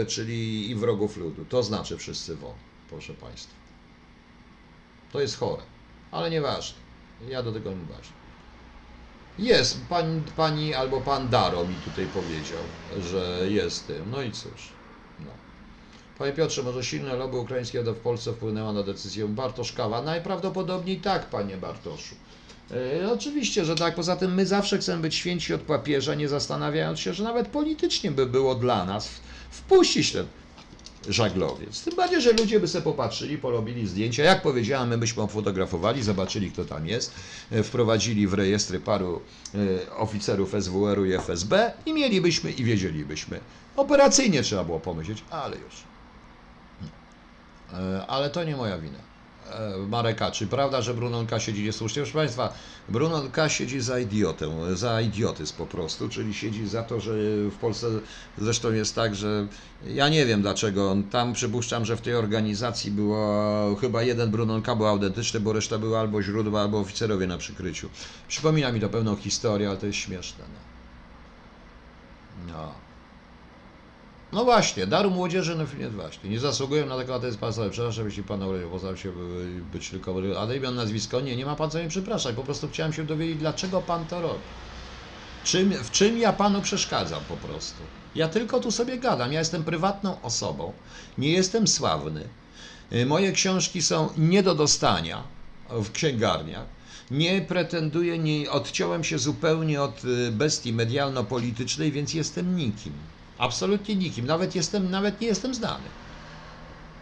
e, 0.01 0.05
czyli 0.05 0.69
i 0.69 0.75
wrogów 0.75 1.17
ludu, 1.17 1.45
to 1.45 1.63
znaczy 1.63 1.97
wszyscy 1.97 2.35
WON, 2.35 2.55
proszę 2.89 3.13
państwa. 3.13 3.53
To 5.11 5.21
jest 5.21 5.37
chore, 5.37 5.63
ale 6.17 6.29
nieważne. 6.29 6.77
Ja 7.29 7.43
do 7.43 7.51
tego 7.51 7.69
nie 7.69 7.85
ważne. 7.85 8.17
Jest, 9.39 9.79
pani, 9.89 10.21
pani 10.35 10.73
albo 10.73 11.01
pan 11.01 11.29
Daro 11.29 11.65
mi 11.65 11.75
tutaj 11.75 12.05
powiedział, 12.05 12.59
że 13.11 13.39
jest 13.49 13.87
tym. 13.87 14.11
No 14.11 14.21
i 14.21 14.31
cóż. 14.31 14.69
No. 15.19 15.31
Panie 16.17 16.33
Piotrze, 16.33 16.63
może 16.63 16.83
silne 16.83 17.15
lobby 17.15 17.37
ukraińskie 17.37 17.83
w 17.83 17.95
Polsce 17.95 18.33
wpłynęła 18.33 18.73
na 18.73 18.83
decyzję 18.83 19.27
Bartoszkawa? 19.27 20.01
Najprawdopodobniej 20.01 20.97
tak, 20.97 21.29
panie 21.29 21.57
Bartoszu. 21.57 22.15
E, 23.01 23.11
oczywiście, 23.11 23.65
że 23.65 23.75
tak. 23.75 23.95
Poza 23.95 24.15
tym 24.15 24.33
my 24.33 24.45
zawsze 24.45 24.77
chcemy 24.77 25.01
być 25.01 25.15
święci 25.15 25.53
od 25.53 25.61
papieża, 25.61 26.15
nie 26.15 26.27
zastanawiając 26.27 26.99
się, 26.99 27.13
że 27.13 27.23
nawet 27.23 27.47
politycznie 27.47 28.11
by 28.11 28.25
było 28.25 28.55
dla 28.55 28.85
nas 28.85 29.09
wpuścić 29.51 30.11
ten 30.11 30.25
żaglowiec. 31.09 31.83
Tym 31.83 31.95
bardziej, 31.95 32.21
że 32.21 32.31
ludzie 32.31 32.59
by 32.59 32.67
sobie 32.67 32.83
popatrzyli, 32.83 33.37
porobili 33.37 33.87
zdjęcia. 33.87 34.23
Jak 34.23 34.41
powiedziałem, 34.41 34.89
my 34.89 34.97
byśmy 34.97 35.27
fotografowali, 35.27 36.03
zobaczyli, 36.03 36.51
kto 36.51 36.65
tam 36.65 36.87
jest, 36.87 37.13
e, 37.51 37.63
wprowadzili 37.63 38.27
w 38.27 38.33
rejestry 38.33 38.79
paru 38.79 39.21
e, 39.55 39.95
oficerów 39.95 40.53
SWR-u 40.59 41.05
i 41.05 41.13
FSB 41.13 41.73
i 41.85 41.93
mielibyśmy 41.93 42.51
i 42.51 42.63
wiedzielibyśmy. 42.63 43.39
Operacyjnie 43.75 44.43
trzeba 44.43 44.63
było 44.63 44.79
pomyśleć, 44.79 45.23
ale 45.29 45.57
już. 45.57 45.73
E, 47.73 48.05
Ale 48.07 48.29
to 48.29 48.43
nie 48.43 48.55
moja 48.55 48.77
wina. 48.77 48.99
E, 49.51 49.77
Mareka, 49.77 50.31
czy 50.31 50.47
prawda, 50.47 50.81
że 50.81 50.93
Brunon 50.93 51.27
K. 51.27 51.39
siedzi 51.39 51.63
niesłusznie? 51.63 52.01
Proszę 52.01 52.17
Państwa, 52.17 52.53
Brunon 52.89 53.31
K. 53.31 53.49
siedzi 53.49 53.81
za 53.81 53.99
idiotę, 53.99 54.75
za 54.75 55.01
idiotyzm 55.01 55.55
po 55.57 55.65
prostu, 55.65 56.09
czyli 56.09 56.33
siedzi 56.33 56.67
za 56.67 56.83
to, 56.83 56.99
że 56.99 57.13
w 57.51 57.55
Polsce 57.61 57.87
zresztą 58.37 58.73
jest 58.73 58.95
tak, 58.95 59.15
że 59.15 59.47
ja 59.87 60.09
nie 60.09 60.25
wiem 60.25 60.41
dlaczego, 60.41 60.95
tam 61.11 61.33
przypuszczam, 61.33 61.85
że 61.85 61.97
w 61.97 62.01
tej 62.01 62.15
organizacji 62.15 62.91
było 62.91 63.75
chyba 63.81 64.03
jeden 64.03 64.31
Brunon 64.31 64.61
K. 64.61 64.75
był 64.75 64.87
autentyczny, 64.87 65.39
bo 65.39 65.53
reszta 65.53 65.77
była 65.77 65.99
albo 65.99 66.21
źródła, 66.21 66.61
albo 66.61 66.79
oficerowie 66.79 67.27
na 67.27 67.37
przykryciu. 67.37 67.89
Przypomina 68.27 68.71
mi 68.71 68.79
to 68.79 68.89
pewną 68.89 69.15
historię, 69.15 69.69
ale 69.69 69.77
to 69.77 69.85
jest 69.85 69.99
śmieszne. 69.99 70.45
No. 72.47 72.53
no. 72.53 72.86
No 74.33 74.43
właśnie, 74.43 74.87
daru 74.87 75.11
młodzieży, 75.11 75.55
no 75.55 75.65
nie 75.79 75.89
właśnie, 75.89 76.29
nie 76.29 76.39
zasługują 76.39 76.85
na 76.85 76.97
taką 76.97 77.19
państwową. 77.37 77.69
Przepraszam, 77.69 78.05
jeśli 78.05 78.23
pan 78.23 78.43
Aurelio 78.43 78.69
pozwala 78.69 78.97
się 78.97 79.09
y, 79.09 79.13
być 79.73 79.89
tylko, 79.89 80.15
ale 80.39 80.57
imię, 80.57 80.71
nazwisko, 80.71 81.21
nie, 81.21 81.35
nie 81.35 81.45
ma 81.45 81.55
pan 81.55 81.71
co 81.71 81.77
mnie 81.77 81.89
przepraszać, 81.89 82.35
po 82.35 82.43
prostu 82.43 82.67
chciałem 82.67 82.93
się 82.93 83.05
dowiedzieć, 83.05 83.37
dlaczego 83.37 83.81
pan 83.81 84.05
to 84.05 84.21
robi. 84.21 84.39
Czym, 85.43 85.73
w 85.73 85.91
czym 85.91 86.17
ja 86.17 86.33
panu 86.33 86.61
przeszkadzam 86.61 87.21
po 87.25 87.37
prostu? 87.37 87.83
Ja 88.15 88.27
tylko 88.29 88.59
tu 88.59 88.71
sobie 88.71 88.97
gadam, 88.97 89.33
ja 89.33 89.39
jestem 89.39 89.63
prywatną 89.63 90.21
osobą, 90.21 90.73
nie 91.17 91.31
jestem 91.31 91.67
sławny, 91.67 92.29
Y, 92.93 93.05
moje 93.05 93.31
książki 93.31 93.81
są 93.81 94.09
nie 94.17 94.43
do 94.43 94.55
dostania 94.55 95.23
w 95.69 95.91
księgarniach, 95.91 96.65
nie 97.11 97.41
pretenduję, 97.41 98.19
nie 98.19 98.51
odciąłem 98.51 99.03
się 99.03 99.19
zupełnie 99.19 99.81
od 99.81 100.05
y, 100.05 100.31
bestii 100.31 100.73
medialno-politycznej, 100.73 101.91
więc 101.91 102.13
jestem 102.13 102.55
nikim. 102.55 102.93
Absolutnie 103.37 103.95
nikim. 103.95 104.25
Nawet, 104.25 104.55
jestem, 104.55 104.91
nawet 104.91 105.21
nie 105.21 105.27
jestem 105.27 105.55
znany. 105.55 105.83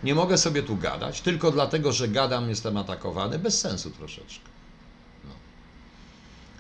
Nie 0.04 0.16
mogę 0.16 0.38
sobie 0.38 0.64
tu 0.64 0.78
gadać, 0.78 1.22
tylko 1.22 1.52
dlatego, 1.52 1.92
że 1.92 2.08
gadam, 2.08 2.50
jestem 2.50 2.78
atakowany. 2.78 3.40
Bez 3.40 3.62
sensu 3.62 3.92
troszeczkę. 3.92 4.55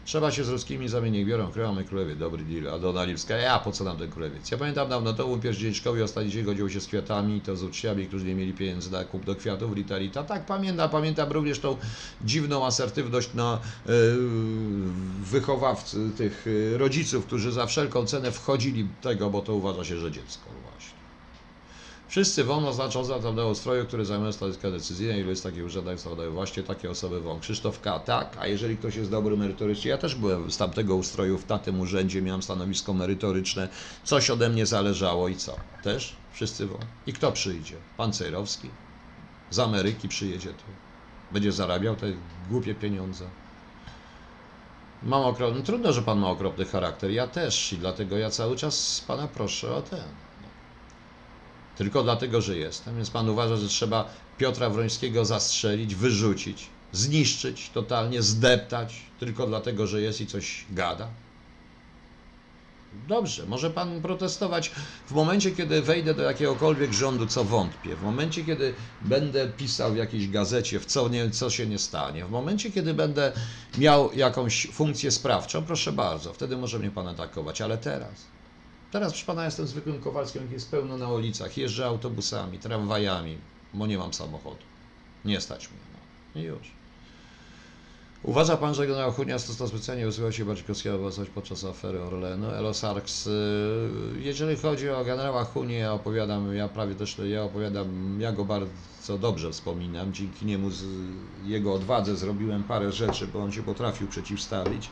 Trzeba 0.05 0.31
się 0.31 0.43
z 0.43 0.49
ruskimi 0.49 0.89
zamienić, 0.89 1.25
biorą 1.25 1.51
krewamy 1.51 1.83
królewie, 1.83 2.15
dobry 2.15 2.43
deal, 2.43 2.75
a 2.75 2.79
do 2.79 3.05
Liwska, 3.05 3.37
ja 3.37 3.59
po 3.59 3.71
co 3.71 3.83
nam 3.83 3.97
ten 3.97 4.11
królewiec? 4.11 4.51
Ja 4.51 4.57
pamiętam 4.57 4.89
dawno 4.89 5.13
temu 5.13 5.37
pierdzieliczkowi 5.37 6.01
ostatni 6.01 6.31
dzień 6.31 6.45
godziło 6.45 6.69
się 6.69 6.81
z 6.81 6.87
kwiatami, 6.87 7.41
to 7.41 7.55
z 7.55 7.63
uczciami, 7.63 8.07
którzy 8.07 8.25
nie 8.25 8.35
mieli 8.35 8.53
pieniędzy 8.53 8.91
na 8.91 9.03
kup 9.03 9.25
do 9.25 9.35
kwiatów, 9.35 9.73
Ritalita. 9.73 10.23
Tak, 10.23 10.45
pamiętam, 10.45 10.89
pamiętam 10.89 11.31
również 11.31 11.59
tą 11.59 11.77
dziwną 12.21 12.65
asertywność 12.65 13.33
na 13.33 13.61
yy, 13.85 13.93
wychowawcy, 15.19 16.11
tych 16.17 16.45
yy, 16.45 16.77
rodziców, 16.77 17.25
którzy 17.25 17.51
za 17.51 17.65
wszelką 17.65 18.05
cenę 18.05 18.31
wchodzili 18.31 18.89
tego, 19.01 19.29
bo 19.29 19.41
to 19.41 19.55
uważa 19.55 19.83
się, 19.83 19.97
że 19.97 20.11
dziecko 20.11 20.49
właśnie. 20.61 20.94
Wszyscy 22.15 22.43
WON 22.43 22.65
oznacza 22.65 23.03
za 23.03 23.45
ustroju, 23.45 23.85
które 23.85 24.05
zajmują 24.05 24.31
stanowiska 24.31 24.71
decyzyjne, 24.71 25.19
ilu 25.19 25.29
jest 25.29 25.43
takich 25.43 25.65
urzędów, 25.65 26.01
co 26.01 26.31
właśnie 26.31 26.63
takie 26.63 26.89
osoby 26.89 27.21
WON. 27.21 27.39
Krzysztof 27.39 27.81
K. 27.81 27.99
Tak, 27.99 28.37
a 28.39 28.47
jeżeli 28.47 28.77
ktoś 28.77 28.95
jest 28.95 29.11
dobry 29.11 29.37
merytorycznie, 29.37 29.91
ja 29.91 29.97
też 29.97 30.15
byłem 30.15 30.51
z 30.51 30.57
tamtego 30.57 30.95
ustroju 30.95 31.37
w 31.37 31.45
tym 31.63 31.79
urzędzie, 31.79 32.21
miałem 32.21 32.43
stanowisko 32.43 32.93
merytoryczne, 32.93 33.69
coś 34.03 34.29
ode 34.29 34.49
mnie 34.49 34.65
zależało 34.65 35.27
i 35.27 35.35
co? 35.35 35.55
Też? 35.83 36.15
Wszyscy 36.33 36.67
WON. 36.67 36.81
I 37.07 37.13
kto 37.13 37.31
przyjdzie? 37.31 37.75
Pan 37.97 38.13
Cejrowski? 38.13 38.69
Z 39.49 39.59
Ameryki 39.59 40.07
przyjedzie 40.07 40.49
tu. 40.49 40.65
Będzie 41.31 41.51
zarabiał 41.51 41.95
te 41.95 42.07
głupie 42.49 42.75
pieniądze. 42.75 43.25
Mam 45.03 45.21
okropny, 45.21 45.63
trudno, 45.63 45.93
że 45.93 46.01
pan 46.01 46.19
ma 46.19 46.29
okropny 46.29 46.65
charakter. 46.65 47.11
Ja 47.11 47.27
też 47.27 47.73
i 47.73 47.77
dlatego 47.77 48.17
ja 48.17 48.29
cały 48.29 48.55
czas 48.55 49.03
pana 49.07 49.27
proszę 49.27 49.75
o 49.75 49.81
ten. 49.81 50.24
Tylko 51.77 52.03
dlatego, 52.03 52.41
że 52.41 52.57
jestem. 52.57 52.95
Więc 52.95 53.09
pan 53.09 53.29
uważa, 53.29 53.57
że 53.57 53.67
trzeba 53.67 54.09
Piotra 54.37 54.69
Wrońskiego 54.69 55.25
zastrzelić, 55.25 55.95
wyrzucić, 55.95 56.67
zniszczyć 56.91 57.69
totalnie, 57.69 58.21
zdeptać, 58.21 58.95
tylko 59.19 59.47
dlatego, 59.47 59.87
że 59.87 60.01
jest 60.01 60.21
i 60.21 60.27
coś 60.27 60.65
gada? 60.71 61.07
Dobrze, 63.07 63.45
może 63.45 63.69
pan 63.69 64.01
protestować 64.01 64.71
w 65.07 65.11
momencie, 65.11 65.51
kiedy 65.51 65.81
wejdę 65.81 66.13
do 66.13 66.23
jakiegokolwiek 66.23 66.93
rządu, 66.93 67.27
co 67.27 67.43
wątpię, 67.43 67.95
w 67.95 68.03
momencie, 68.03 68.43
kiedy 68.43 68.73
będę 69.01 69.47
pisał 69.47 69.93
w 69.93 69.97
jakiejś 69.97 70.29
gazecie, 70.29 70.79
w 70.79 70.85
co, 70.85 71.09
nie, 71.09 71.29
co 71.29 71.49
się 71.49 71.67
nie 71.67 71.79
stanie, 71.79 72.25
w 72.25 72.31
momencie, 72.31 72.71
kiedy 72.71 72.93
będę 72.93 73.31
miał 73.77 74.13
jakąś 74.13 74.67
funkcję 74.67 75.11
sprawczą, 75.11 75.63
proszę 75.63 75.91
bardzo, 75.91 76.33
wtedy 76.33 76.57
może 76.57 76.79
mnie 76.79 76.91
pan 76.91 77.07
atakować, 77.07 77.61
ale 77.61 77.77
teraz. 77.77 78.34
Teraz, 78.95 79.11
proszę 79.11 79.25
pana, 79.25 79.45
jestem 79.45 79.67
zwykłym 79.67 80.01
Kowalskim, 80.01 80.51
jest 80.51 80.71
pełno 80.71 80.97
na 80.97 81.09
ulicach, 81.09 81.57
jeżdżę 81.57 81.85
autobusami, 81.85 82.59
tramwajami, 82.59 83.37
bo 83.73 83.87
nie 83.87 83.97
mam 83.97 84.13
samochodu. 84.13 84.63
Nie 85.25 85.41
stać 85.41 85.69
mnie. 85.69 85.79
No. 85.93 86.41
I 86.41 86.43
już. 86.43 86.71
Uważa 88.23 88.57
pan, 88.57 88.75
że 88.75 88.87
generał 88.87 89.11
Chunia 89.11 89.39
stosownie 89.39 89.77
specjalnie 89.77 90.07
używał 90.07 90.31
się 90.31 90.45
Barczykowskiego 90.45 90.95
obecność 90.95 91.31
podczas 91.31 91.63
afery 91.63 92.01
Orlenu? 92.03 92.49
Elos 92.49 92.83
Arks, 92.83 93.27
y, 93.27 93.31
jeżeli 94.17 94.57
chodzi 94.57 94.89
o 94.89 95.05
generała 95.05 95.43
Hunię, 95.43 95.77
ja 95.77 95.93
opowiadam, 95.93 96.55
ja 96.55 96.67
prawie 96.67 96.95
też, 96.95 97.17
ja 97.23 97.43
opowiadam, 97.43 98.17
ja 98.21 98.31
go 98.31 98.45
bardzo 98.45 99.17
dobrze 99.17 99.51
wspominam, 99.51 100.13
dzięki 100.13 100.45
niemu 100.45 100.69
z 100.69 100.83
jego 101.43 101.73
odwadze 101.73 102.15
zrobiłem 102.15 102.63
parę 102.63 102.91
rzeczy, 102.91 103.27
bo 103.27 103.39
on 103.39 103.51
się 103.51 103.63
potrafił 103.63 104.07
przeciwstawić. 104.07 104.89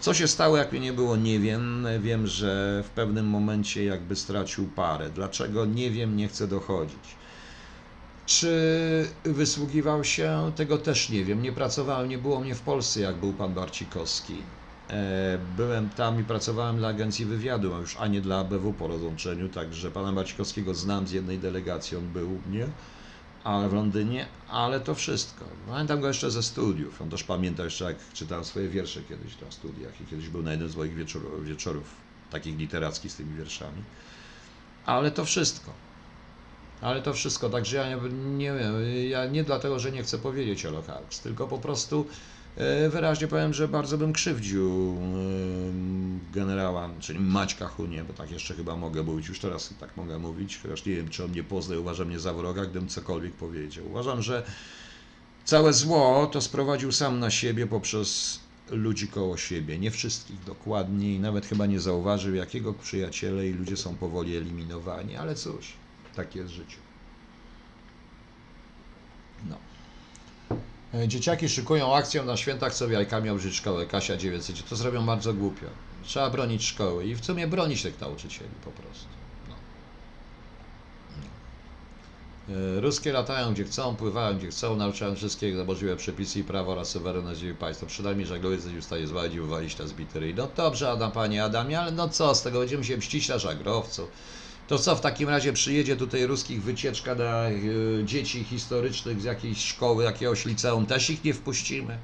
Co 0.00 0.14
się 0.14 0.28
stało, 0.28 0.56
jak 0.56 0.72
mnie 0.72 0.80
nie 0.80 0.92
było, 0.92 1.16
nie 1.16 1.40
wiem. 1.40 1.86
Wiem, 2.00 2.26
że 2.26 2.82
w 2.86 2.90
pewnym 2.90 3.26
momencie 3.26 3.84
jakby 3.84 4.16
stracił 4.16 4.68
parę. 4.72 5.10
Dlaczego? 5.10 5.66
Nie 5.66 5.90
wiem, 5.90 6.16
nie 6.16 6.28
chcę 6.28 6.48
dochodzić. 6.48 7.18
Czy 8.26 8.50
wysługiwał 9.24 10.04
się? 10.04 10.52
Tego 10.56 10.78
też 10.78 11.08
nie 11.10 11.24
wiem. 11.24 11.42
Nie 11.42 11.52
pracowałem, 11.52 12.08
nie 12.08 12.18
było 12.18 12.40
mnie 12.40 12.54
w 12.54 12.62
Polsce, 12.62 13.00
jak 13.00 13.20
był 13.20 13.34
pan 13.34 13.54
Barcikowski. 13.54 14.50
E, 14.90 15.38
Byłem 15.38 15.90
tam 15.90 16.20
i 16.20 16.24
pracowałem 16.24 16.76
dla 16.76 16.88
agencji 16.88 17.24
wywiadu, 17.26 17.74
a 17.74 17.78
już 17.78 17.96
a 17.96 18.06
nie 18.06 18.20
dla 18.20 18.38
ABW 18.38 18.74
po 18.74 18.88
rozłączeniu, 18.88 19.48
także 19.48 19.90
pana 19.90 20.12
Barcikowskiego 20.12 20.74
znam 20.74 21.06
z 21.08 21.12
jednej 21.12 21.38
delegacji, 21.38 21.96
on 21.96 22.12
był 22.12 22.34
u 22.36 22.42
mnie, 22.48 22.72
ale 23.44 23.68
w 23.68 23.72
Londynie, 23.72 24.26
ale 24.48 24.80
to 24.80 24.94
wszystko. 24.94 25.44
Pamiętam 25.68 26.00
go 26.00 26.08
jeszcze 26.08 26.30
ze 26.30 26.42
studiów. 26.42 27.02
On 27.02 27.10
też 27.10 27.24
pamięta 27.24 27.64
jeszcze, 27.64 27.84
jak 27.84 27.96
czytałem 28.12 28.44
swoje 28.44 28.68
wiersze 28.68 29.02
kiedyś 29.02 29.40
na 29.40 29.50
studiach 29.50 30.00
i 30.00 30.06
kiedyś 30.06 30.28
był 30.28 30.42
na 30.42 30.50
jednym 30.50 30.68
z 30.68 30.76
moich 30.76 30.94
wieczorów, 30.94 31.46
wieczorów 31.46 31.84
takich 32.30 32.58
literackich 32.58 33.12
z 33.12 33.16
tymi 33.16 33.36
wierszami. 33.36 33.82
Ale 34.86 35.10
to 35.10 35.24
wszystko. 35.24 35.72
Ale 36.80 37.02
to 37.02 37.12
wszystko, 37.12 37.50
także 37.50 37.76
ja 37.76 37.88
nie, 37.88 38.10
nie 38.36 38.52
wiem, 38.52 38.74
ja 39.08 39.26
nie 39.26 39.44
dlatego, 39.44 39.78
że 39.78 39.92
nie 39.92 40.02
chcę 40.02 40.18
powiedzieć 40.18 40.66
o 40.66 40.70
Lokarks, 40.70 41.20
tylko 41.20 41.48
po 41.48 41.58
prostu 41.58 42.06
wyraźnie 42.90 43.28
powiem, 43.28 43.54
że 43.54 43.68
bardzo 43.68 43.98
bym 43.98 44.12
krzywdził 44.12 44.96
e, 44.96 46.32
generała, 46.32 46.90
czyli 47.00 47.18
Maćka 47.18 47.68
Hunię, 47.68 48.04
bo 48.04 48.12
tak 48.12 48.30
jeszcze 48.30 48.54
chyba 48.54 48.76
mogę 48.76 49.02
mówić, 49.02 49.28
już 49.28 49.40
teraz 49.40 49.74
tak 49.80 49.96
mogę 49.96 50.18
mówić, 50.18 50.60
chociaż 50.62 50.86
nie 50.86 50.96
wiem, 50.96 51.08
czy 51.08 51.24
on 51.24 51.30
mnie 51.30 51.44
pozna 51.44 51.74
i 51.74 51.78
uważa 51.78 52.04
mnie 52.04 52.20
za 52.20 52.34
wroga, 52.34 52.62
gdybym 52.62 52.88
cokolwiek 52.88 53.32
powiedział. 53.32 53.86
Uważam, 53.86 54.22
że 54.22 54.42
całe 55.44 55.72
zło 55.72 56.26
to 56.32 56.40
sprowadził 56.40 56.92
sam 56.92 57.20
na 57.20 57.30
siebie 57.30 57.66
poprzez 57.66 58.40
ludzi 58.70 59.08
koło 59.08 59.36
siebie, 59.36 59.78
nie 59.78 59.90
wszystkich 59.90 60.44
dokładnie 60.44 61.14
i 61.14 61.20
nawet 61.20 61.46
chyba 61.46 61.66
nie 61.66 61.80
zauważył, 61.80 62.34
jakiego 62.34 62.74
przyjaciele 62.74 63.48
i 63.48 63.52
ludzie 63.52 63.76
są 63.76 63.96
powoli 63.96 64.36
eliminowani, 64.36 65.16
ale 65.16 65.34
cóż, 65.34 65.72
Tak 66.16 66.36
jest 66.36 66.52
życie. 66.52 66.76
No. 69.48 69.69
E, 70.94 71.08
dzieciaki 71.08 71.48
szykują 71.48 71.94
akcję 71.94 72.22
na 72.22 72.36
świętach, 72.36 72.74
co 72.74 72.88
jajkami 72.88 73.30
obrzyć 73.30 73.56
szkołę. 73.56 73.86
Kasia 73.86 74.16
900. 74.16 74.68
To 74.68 74.76
zrobią 74.76 75.06
bardzo 75.06 75.34
głupio. 75.34 75.66
Trzeba 76.04 76.30
bronić 76.30 76.64
szkoły 76.64 77.06
i 77.06 77.14
w 77.14 77.24
sumie 77.24 77.46
bronić 77.46 77.82
tych 77.82 78.00
nauczycieli 78.00 78.50
po 78.64 78.70
prostu. 78.70 79.06
No. 79.48 79.54
No. 82.48 82.80
Ruskie 82.80 83.12
latają 83.12 83.52
gdzie 83.52 83.64
chcą, 83.64 83.96
pływają 83.96 84.38
gdzie 84.38 84.48
chcą, 84.48 84.76
nauczają 84.76 85.14
wszystkie 85.14 85.64
możliwe 85.64 85.96
przepisy 85.96 86.38
i 86.38 86.44
prawo 86.44 86.72
oraz 86.72 86.88
suwerenność 86.88 87.40
państwa. 87.58 87.86
Przynajmniej 87.86 88.26
żaglowiec 88.26 88.66
ustaje 88.78 89.06
zwalić 89.06 89.34
i 89.34 89.40
wywalić 89.40 89.78
na 89.78 89.86
zbity 89.86 90.20
ryj. 90.20 90.34
No 90.34 90.48
dobrze, 90.56 90.90
Adam, 90.90 91.12
panie 91.12 91.44
Adamie, 91.44 91.80
ale 91.80 91.92
no 91.92 92.08
co 92.08 92.34
z 92.34 92.42
tego? 92.42 92.58
Będziemy 92.58 92.84
się 92.84 92.96
mścić 92.96 93.28
na 93.28 93.38
żagrowcu. 93.38 94.08
To 94.70 94.78
co 94.78 94.96
w 94.96 95.00
takim 95.00 95.28
razie 95.28 95.52
przyjedzie 95.52 95.96
tutaj 95.96 96.26
ruskich 96.26 96.62
wycieczka 96.62 97.14
dla 97.14 97.50
y, 97.50 98.02
dzieci 98.04 98.44
historycznych 98.44 99.20
z 99.20 99.24
jakiejś 99.24 99.58
szkoły, 99.58 100.04
jakiegoś 100.04 100.44
liceum, 100.44 100.86
też 100.86 101.10
ich 101.10 101.24
nie 101.24 101.34
wpuścimy? 101.34 101.98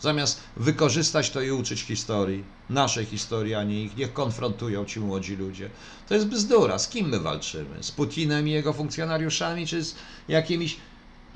Zamiast 0.00 0.40
wykorzystać 0.56 1.30
to 1.30 1.42
i 1.42 1.50
uczyć 1.50 1.80
historii, 1.80 2.44
naszej 2.68 3.04
historii, 3.04 3.54
a 3.54 3.64
nie 3.64 3.84
ich, 3.84 3.96
niech 3.96 4.12
konfrontują 4.12 4.84
ci 4.84 5.00
młodzi 5.00 5.36
ludzie. 5.36 5.70
To 6.08 6.14
jest 6.14 6.26
bzdura. 6.26 6.78
Z 6.78 6.88
kim 6.88 7.08
my 7.08 7.20
walczymy? 7.20 7.82
Z 7.82 7.90
Putinem 7.90 8.48
i 8.48 8.50
jego 8.50 8.72
funkcjonariuszami, 8.72 9.66
czy 9.66 9.84
z 9.84 9.94
jakimiś 10.28 10.76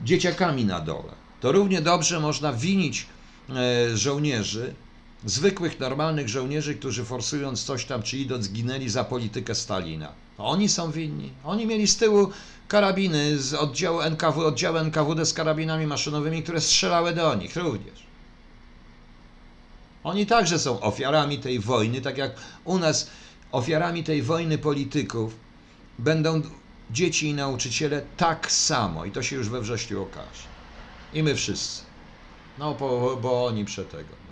dzieciakami 0.05 0.65
na 0.65 0.81
dole? 0.81 1.13
To 1.41 1.53
równie 1.53 1.81
dobrze 1.81 2.21
można 2.21 2.53
winić 2.53 3.07
e, 3.51 3.97
żołnierzy, 3.97 4.75
zwykłych, 5.25 5.81
normalnych 5.81 6.29
żołnierzy, 6.29 6.75
którzy 6.75 7.05
forsując 7.05 7.65
coś 7.65 7.85
tam 7.85 8.03
czy 8.03 8.19
idąc 8.19 8.45
zginęli 8.45 8.89
za 8.89 9.05
politykę 9.05 9.55
Stalina. 9.55 10.24
Oni 10.39 10.69
są 10.69 10.91
winni. 10.91 11.33
Oni 11.45 11.67
mieli 11.67 11.87
z 11.89 11.97
tyłu 11.97 12.31
karabiny 12.69 13.39
z 13.39 13.55
oddziału 13.55 14.01
NKW, 14.01 14.47
oddziału 14.47 14.77
NKWD 14.77 15.27
z 15.27 15.33
karabinami 15.33 15.87
maszynowymi, 15.87 16.43
które 16.43 16.61
strzelały 16.61 17.13
do 17.13 17.35
nich 17.35 17.57
również. 17.57 18.05
Oni 20.05 20.27
także 20.27 20.59
są 20.59 20.81
ofiarami 20.81 21.39
tej 21.39 21.61
wojny, 21.61 22.01
tak 22.01 22.19
jak 22.19 22.33
u 22.65 22.79
nas 22.79 23.11
ofiarami 23.53 24.05
tej 24.05 24.23
wojny 24.23 24.59
polityków 24.59 25.37
będą 25.99 26.43
dzieci 26.91 27.29
i 27.29 27.35
nauczyciele 27.35 28.03
tak 28.17 28.53
samo. 28.53 29.05
I 29.05 29.11
to 29.11 29.23
się 29.23 29.37
już 29.37 29.49
we 29.49 29.61
wrześniu 29.61 30.03
okaże. 30.03 30.49
I 31.15 31.23
my 31.23 31.35
wszyscy. 31.35 31.83
No, 32.59 32.75
bo, 32.75 33.19
bo 33.23 33.47
oni 33.47 33.65
przetego. 33.65 34.24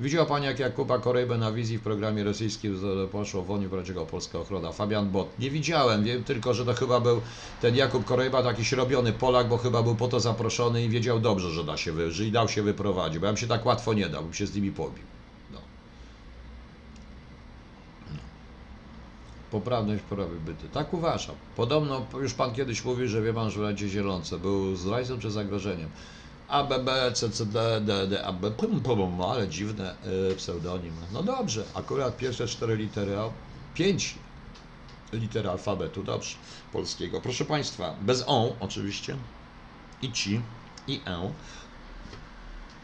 Widział 0.00 0.26
Pani, 0.26 0.46
jak 0.46 0.58
Jakuba 0.58 0.98
Korejbę 0.98 1.38
na 1.38 1.52
wizji 1.52 1.78
w 1.78 1.82
programie 1.82 2.24
rosyjskim 2.24 2.80
poszło 3.12 3.42
w 3.42 3.50
Unii 3.50 3.68
Braciego 3.68 4.06
Polska 4.06 4.38
Ochrona. 4.38 4.72
Fabian 4.72 5.10
Bot. 5.10 5.38
Nie 5.38 5.50
widziałem, 5.50 6.04
wiem 6.04 6.24
tylko, 6.24 6.54
że 6.54 6.64
to 6.64 6.74
chyba 6.74 7.00
był 7.00 7.20
ten 7.60 7.76
Jakub 7.76 8.04
Korejba, 8.04 8.42
taki 8.42 8.76
robiony 8.76 9.12
Polak, 9.12 9.48
bo 9.48 9.58
chyba 9.58 9.82
był 9.82 9.94
po 9.94 10.08
to 10.08 10.20
zaproszony 10.20 10.84
i 10.84 10.88
wiedział 10.88 11.20
dobrze, 11.20 11.50
że 11.50 11.64
da 11.64 11.76
się 11.76 11.92
wy, 11.92 12.12
że 12.12 12.24
i 12.24 12.32
dał 12.32 12.48
się 12.48 12.62
wyprowadzić, 12.62 13.18
bo 13.18 13.26
ja 13.26 13.32
bym 13.32 13.36
się 13.36 13.46
tak 13.46 13.66
łatwo 13.66 13.94
nie 13.94 14.08
dał, 14.08 14.22
bym 14.22 14.34
się 14.34 14.46
z 14.46 14.54
nimi 14.54 14.72
pobił. 14.72 15.04
No. 15.50 15.58
no. 18.10 18.16
Poprawność 19.50 20.02
prawy 20.02 20.40
byty. 20.40 20.68
Tak 20.68 20.94
uważam. 20.94 21.36
Podobno 21.56 22.06
już 22.20 22.34
Pan 22.34 22.52
kiedyś 22.54 22.84
mówił, 22.84 23.08
że 23.08 23.22
wie 23.22 23.34
Pan, 23.34 23.50
że 23.50 23.62
Radzie 23.62 23.88
Zielonce 23.88 24.38
był 24.38 24.76
zdrajcą 24.76 25.18
czy 25.18 25.30
zagrożeniem. 25.30 25.88
ABB, 26.50 26.88
CCD, 27.14 27.80
DD, 27.80 28.24
AB, 28.24 28.50
pum, 28.56 28.80
pum, 28.80 29.20
ale 29.20 29.48
dziwne 29.48 29.94
y, 30.32 30.36
pseudonim. 30.36 30.94
No 31.12 31.22
dobrze, 31.22 31.64
akurat 31.74 32.16
pierwsze 32.16 32.46
cztery 32.46 32.76
litery, 32.76 33.16
pięć 33.74 34.14
liter 35.12 35.48
alfabetu, 35.48 36.02
dobrze, 36.02 36.36
polskiego. 36.72 37.20
Proszę 37.20 37.44
Państwa, 37.44 37.94
bez 38.00 38.24
on 38.26 38.50
oczywiście, 38.60 39.16
i 40.02 40.12
ci, 40.12 40.40
i 40.88 41.00
e. 41.06 41.32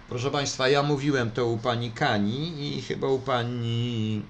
Proszę 0.08 0.30
Państwa, 0.30 0.68
ja 0.68 0.82
mówiłem 0.82 1.30
to 1.30 1.46
u 1.46 1.58
Pani 1.58 1.90
Kani 1.90 2.76
i 2.76 2.82
chyba 2.82 3.06
u 3.08 3.18
Pani 3.18 4.22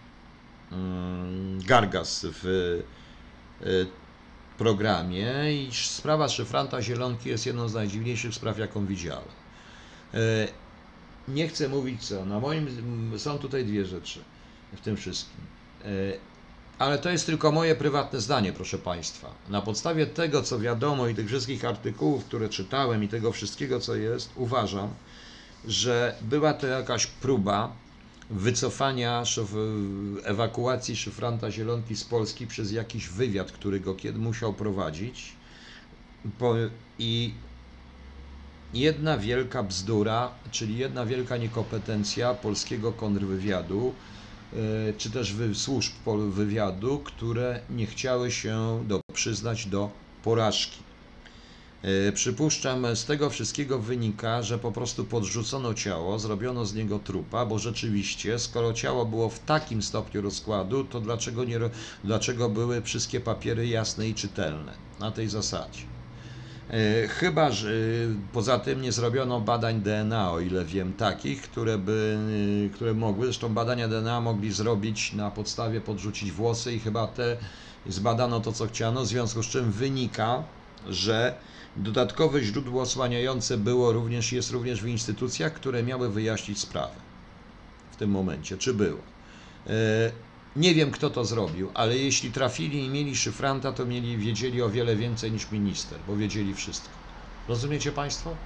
mm, 0.73 1.61
Gargas 1.67 2.27
w 2.43 2.47
y, 3.63 3.87
programie 4.59 5.53
i 5.53 5.71
sprawa 5.73 6.29
szyfranta 6.29 6.83
Zielonki 6.83 7.29
jest 7.29 7.47
jedną 7.47 7.69
z 7.69 7.75
najdziwniejszych 7.75 8.35
spraw, 8.35 8.59
jaką 8.59 8.87
widziałem. 8.87 9.29
E, 10.15 10.19
nie 11.29 11.49
chcę 11.49 11.69
mówić 11.69 12.09
co, 12.09 12.25
na 12.25 12.41
moim, 12.41 12.69
są 13.19 13.39
tutaj 13.39 13.65
dwie 13.65 13.87
rzeczy 13.87 14.21
w 14.77 14.81
tym 14.81 14.97
wszystkim. 14.97 15.41
E, 15.85 15.87
ale 16.79 16.99
to 16.99 17.11
jest 17.11 17.27
tylko 17.27 17.53
moje 17.53 17.75
prywatne 17.75 18.21
zdanie, 18.21 18.53
proszę 18.53 18.79
Państwa. 18.79 19.31
Na 19.49 19.63
podstawie 19.63 20.07
tego, 20.07 20.43
co 20.43 20.59
wiadomo 20.59 21.09
i 21.09 21.15
tych 21.15 21.27
wszystkich 21.27 21.65
artykułów, 21.65 22.25
które 22.25 22.49
czytałem 22.49 23.05
i 23.05 23.09
tego 23.09 23.33
wszystkiego, 23.33 23.81
co 23.81 23.95
jest, 23.95 24.31
uważam, 24.37 24.89
że 25.65 26.15
była 26.23 26.55
to 26.55 26.67
jakaś 26.67 27.07
próba 27.07 27.73
wycofania, 28.31 29.25
ewakuacji 30.25 30.97
szyfranta 30.97 31.51
Zielonki 31.51 31.97
z 31.97 32.05
Polski 32.05 32.47
przez 32.47 32.73
jakiś 32.73 33.09
wywiad, 33.09 33.53
który 33.53 33.81
go 33.81 33.95
kiedy 33.95 34.19
musiał 34.19 34.55
prowadzić. 34.55 35.37
I 36.99 37.35
jedna 38.73 39.19
wielka 39.19 39.63
bzdura, 39.63 40.31
czyli 40.51 40.77
jedna 40.77 41.07
wielka 41.07 41.37
niekompetencja 41.37 42.35
polskiego 42.35 42.93
kontrwywiadu, 42.93 43.95
e, 44.53 44.93
czy 44.93 45.11
też 45.11 45.35
służb 45.55 45.93
wywiadu, 46.31 46.99
które 46.99 47.61
nie 47.71 47.87
chciały 47.87 48.31
się 48.31 48.85
do, 48.87 49.01
przyznać 49.15 49.67
do 49.67 49.91
porażki. 50.23 50.86
E, 51.83 52.13
przypuszczam, 52.13 52.97
z 52.97 53.05
tego 53.05 53.31
wszystkiego 53.31 53.79
wynika, 53.79 54.43
że 54.43 54.59
po 54.59 54.73
prostu 54.73 55.05
podrzucono 55.05 55.75
ciało, 55.75 56.19
zrobiono 56.19 56.67
z 56.67 56.75
niego 56.75 56.99
trupa, 56.99 57.47
bo 57.47 57.59
rzeczywiście, 57.59 58.39
skoro 58.39 58.73
ciało 58.73 59.07
było 59.07 59.29
w 59.29 59.39
takim 59.39 59.83
stopniu 59.83 60.23
rozkładu, 60.23 60.85
to 60.85 61.01
dlaczego, 61.01 61.45
nie, 61.45 61.59
dlaczego 62.05 62.49
były 62.49 62.83
wszystkie 62.83 63.21
papiery 63.21 63.67
jasne 63.67 64.09
i 64.09 64.15
czytelne 64.15 64.75
na 65.01 65.11
tej 65.11 65.29
zasadzie? 65.29 65.81
E, 66.71 67.09
chyba, 67.09 67.51
że 67.51 67.71
poza 68.33 68.59
tym 68.59 68.83
nie 68.83 68.93
zrobiono 68.93 69.41
badań 69.41 69.81
DNA, 69.81 70.33
o 70.33 70.41
ile 70.41 70.65
wiem, 70.65 70.93
takich, 70.93 71.43
które 71.43 71.79
by, 71.79 72.19
które 72.75 72.95
mogły, 72.95 73.27
zresztą 73.27 73.55
badania 73.55 73.89
DNA 73.89 74.21
mogli 74.21 74.53
zrobić 74.53 75.13
na 75.13 75.31
podstawie 75.31 75.81
podrzucić 75.81 76.33
włosy 76.33 76.75
i 76.75 76.81
chyba 76.81 77.07
te 77.07 77.37
zbadano 77.87 78.41
to, 78.41 78.53
co 78.53 78.67
chciano, 78.67 79.03
w 79.03 79.07
związku 79.07 79.43
z 79.43 79.47
czym 79.47 79.73
wynika, 79.73 80.43
że 80.87 81.39
Dodatkowe 81.77 82.43
źródło 82.43 82.83
osłaniające 82.83 83.59
było 83.59 83.93
również, 83.93 84.33
jest 84.33 84.51
również 84.51 84.83
w 84.83 84.87
instytucjach, 84.87 85.55
które 85.55 85.83
miały 85.83 86.11
wyjaśnić 86.11 86.61
sprawę 86.61 86.95
w 87.91 87.97
tym 87.97 88.11
momencie, 88.11 88.59
czy 88.59 88.75
było. 88.75 88.99
E, 89.67 90.13
nie 90.57 90.75
wiem, 90.75 90.91
kto 90.91 91.11
to 91.11 91.25
zrobił, 91.25 91.71
ale 91.75 91.99
jeśli 91.99 92.33
trafili 92.33 92.85
i 92.85 92.89
mieli 92.91 93.17
szyfranta, 93.17 93.73
to 93.73 93.87
mieli, 93.87 94.19
wiedzieli 94.19 94.63
o 94.63 94.71
wiele 94.71 94.97
więcej 94.97 95.33
niż 95.33 95.51
minister, 95.51 96.01
bo 96.07 96.17
wiedzieli 96.17 96.55
wszystko. 96.55 96.99
Rozumiecie 97.49 97.93
Państwo? 97.93 98.37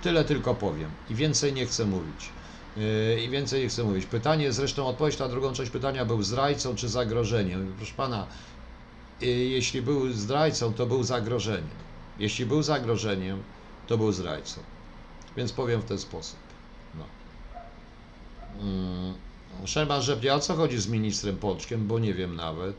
Tyle 0.00 0.24
tylko 0.24 0.54
powiem 0.54 0.90
i 1.08 1.14
więcej 1.14 1.52
nie 1.52 1.66
chcę 1.66 1.84
mówić. 1.86 2.34
E, 2.76 3.20
I 3.20 3.30
więcej 3.30 3.62
nie 3.62 3.68
chcę 3.68 3.84
mówić. 3.84 4.06
Pytanie, 4.06 4.52
zresztą 4.52 4.86
odpowiedź 4.86 5.18
na 5.18 5.28
drugą 5.28 5.52
część 5.52 5.70
pytania, 5.70 6.04
był 6.04 6.22
zdrajcą 6.22 6.74
czy 6.76 6.88
zagrożeniem? 6.88 7.74
Proszę 7.76 7.94
Pana, 7.94 8.26
e, 9.22 9.26
jeśli 9.26 9.82
był 9.82 10.12
zdrajcą, 10.12 10.74
to 10.74 10.86
był 10.86 11.02
zagrożeniem. 11.02 11.93
Jeśli 12.18 12.46
był 12.46 12.62
zagrożeniem, 12.62 13.42
to 13.86 13.98
był 13.98 14.12
zdrajcą. 14.12 14.60
Więc 15.36 15.52
powiem 15.52 15.80
w 15.80 15.84
ten 15.84 15.98
sposób. 15.98 16.38
No. 16.94 17.04
Hmm. 18.58 19.14
Sherman 19.66 20.02
o 20.34 20.40
co 20.40 20.54
chodzi 20.54 20.78
z 20.78 20.88
ministrem 20.88 21.36
Pączkiem, 21.36 21.86
bo 21.86 21.98
nie 21.98 22.14
wiem 22.14 22.36
nawet. 22.36 22.76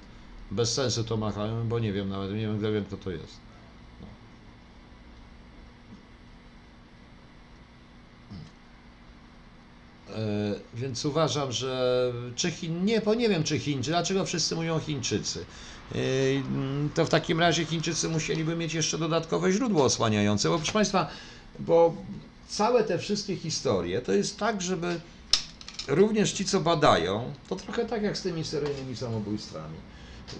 Bez 0.51 0.73
sensu 0.73 1.03
to 1.03 1.17
machałem, 1.17 1.67
bo 1.67 1.79
nie 1.79 1.93
wiem 1.93 2.09
nawet, 2.09 2.31
nie 2.31 2.41
wiem, 2.41 2.59
wiem 2.73 2.85
kto 2.85 2.97
to 2.97 3.11
jest. 3.11 3.37
No. 4.01 4.07
E, 10.15 10.55
więc 10.73 11.05
uważam, 11.05 11.51
że 11.51 12.13
czy 12.35 12.51
Chin, 12.51 12.85
nie, 12.85 13.01
bo 13.01 13.13
nie 13.13 13.29
wiem 13.29 13.43
czy 13.43 13.59
Chińczycy, 13.59 13.91
dlaczego 13.91 14.25
wszyscy 14.25 14.55
mówią 14.55 14.79
Chińczycy. 14.79 15.45
Yy, 15.91 16.43
to 16.95 17.05
w 17.05 17.09
takim 17.09 17.39
razie 17.39 17.65
Chińczycy 17.65 18.09
musieliby 18.09 18.55
mieć 18.55 18.73
jeszcze 18.73 18.97
dodatkowe 18.97 19.51
źródło 19.51 19.83
osłaniające, 19.83 20.49
bo 20.49 20.57
proszę 20.57 20.73
Państwa, 20.73 21.09
bo 21.59 21.95
całe 22.47 22.83
te 22.83 22.99
wszystkie 22.99 23.35
historie 23.35 24.01
to 24.01 24.11
jest 24.11 24.39
tak, 24.39 24.61
żeby 24.61 24.99
również 25.87 26.31
ci, 26.31 26.45
co 26.45 26.59
badają, 26.59 27.33
to 27.49 27.55
trochę 27.55 27.85
tak 27.85 28.03
jak 28.03 28.17
z 28.17 28.21
tymi 28.21 28.43
seryjnymi 28.43 28.95
samobójstwami. 28.95 29.77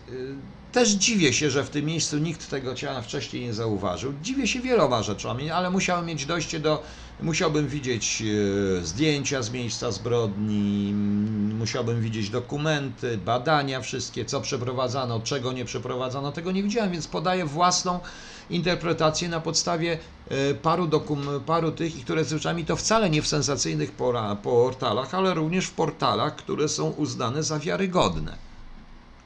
Yy, 0.07 0.37
też 0.71 0.89
dziwię 0.89 1.33
się, 1.33 1.49
że 1.49 1.63
w 1.63 1.69
tym 1.69 1.85
miejscu 1.85 2.17
nikt 2.17 2.49
tego 2.49 2.75
ciała 2.75 3.01
wcześniej 3.01 3.43
nie 3.43 3.53
zauważył. 3.53 4.13
Dziwię 4.21 4.47
się 4.47 4.59
wieloma 4.61 5.03
rzeczami, 5.03 5.49
ale 5.51 5.69
musiałem 5.69 6.05
mieć 6.05 6.25
dojście 6.25 6.59
do. 6.59 6.83
Musiałbym 7.19 7.67
widzieć 7.67 8.21
yy, 8.21 8.79
zdjęcia 8.83 9.41
z 9.41 9.51
miejsca 9.51 9.91
zbrodni, 9.91 10.93
musiałbym 11.53 12.01
widzieć 12.01 12.29
dokumenty, 12.29 13.17
badania 13.17 13.81
wszystkie, 13.81 14.25
co 14.25 14.41
przeprowadzano, 14.41 15.19
czego 15.19 15.53
nie 15.53 15.65
przeprowadzano, 15.65 16.31
tego 16.31 16.51
nie 16.51 16.63
widziałem, 16.63 16.91
więc 16.91 17.07
podaję 17.07 17.45
własną 17.45 17.99
interpretację 18.49 19.29
na 19.29 19.39
podstawie 19.41 19.99
e, 20.25 20.53
paru, 20.53 20.87
dokum- 20.87 21.43
paru 21.45 21.71
tych, 21.71 22.03
które 22.03 22.25
zwyczajnie 22.25 22.65
to 22.65 22.75
wcale 22.75 23.09
nie 23.09 23.21
w 23.21 23.27
sensacyjnych 23.27 23.91
portalach, 24.43 25.13
ale 25.13 25.33
również 25.33 25.65
w 25.65 25.73
portalach, 25.73 26.35
które 26.35 26.69
są 26.69 26.89
uznane 26.89 27.43
za 27.43 27.59
wiarygodne. 27.59 28.54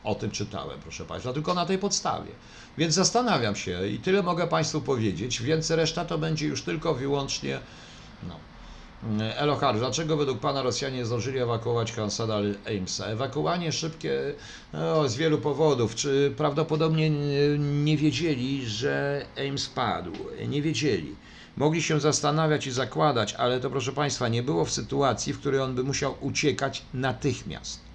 O 0.04 0.16
tym 0.16 0.32
czytałem, 0.32 0.80
proszę 0.80 1.06
Państwa, 1.06 1.34
tylko 1.34 1.54
na 1.54 1.66
tej 1.66 1.78
podstawie. 1.78 2.32
Więc 2.78 2.93
zastanawiam 2.93 3.56
się 3.56 3.88
i 3.88 4.00
tyle 4.00 4.24
mogę 4.24 4.47
Państwu 4.47 4.82
powiedzieć. 4.82 5.41
Więcej 5.41 5.78
reszta 5.78 6.06
to 6.06 6.18
będzie 6.18 6.47
już 6.47 6.62
tylko 6.62 6.93
wyłącznie. 6.93 7.60
No. 8.28 8.36
Elohar, 9.36 9.78
dlaczego 9.78 10.18
według 10.18 10.39
Pana 10.39 10.62
Rosjanie 10.62 11.06
zdążyli 11.06 11.39
ewakuować 11.39 11.91
Hansada 11.91 12.39
Aimsa? 12.68 13.06
Ewakuowanie 13.06 13.72
szybkie 13.72 14.34
no, 14.74 15.10
z 15.10 15.16
wielu 15.16 15.38
powodów. 15.38 15.95
Czy 15.95 16.34
prawdopodobnie 16.38 17.10
nie 17.60 17.97
wiedzieli, 17.97 18.68
że 18.68 19.26
Ames 19.50 19.70
padł? 19.70 20.12
Nie 20.47 20.62
wiedzieli. 20.62 21.16
Mogli 21.58 21.84
się 21.84 22.00
zastanawiać 22.00 22.68
i 22.68 22.72
zakładać, 22.72 23.34
ale 23.34 23.60
to 23.60 23.70
proszę 23.70 23.91
Państwa, 23.91 24.28
nie 24.28 24.43
było 24.43 24.66
w 24.66 24.72
sytuacji, 24.72 25.34
w 25.34 25.39
której 25.39 25.62
on 25.62 25.76
by 25.76 25.84
musiał 25.84 26.16
uciekać 26.22 26.82
natychmiast. 26.93 27.89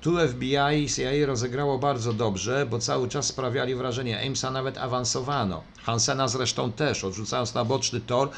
Tu 0.00 0.28
FBI 0.28 0.84
i 0.84 0.88
CIA 0.88 1.26
rozegrało 1.26 1.78
bardzo 1.78 2.12
dobrze, 2.12 2.66
bo 2.70 2.78
cały 2.78 3.08
czas 3.08 3.26
sprawiali 3.26 3.74
wrażenie. 3.74 4.26
Amesa 4.26 4.50
nawet 4.50 4.78
awansowano. 4.78 5.62
Hansena 5.82 6.28
zresztą 6.28 6.72
też, 6.72 7.04
odrzucając 7.04 7.54
na 7.54 7.64
boczny 7.64 8.00
tor, 8.00 8.30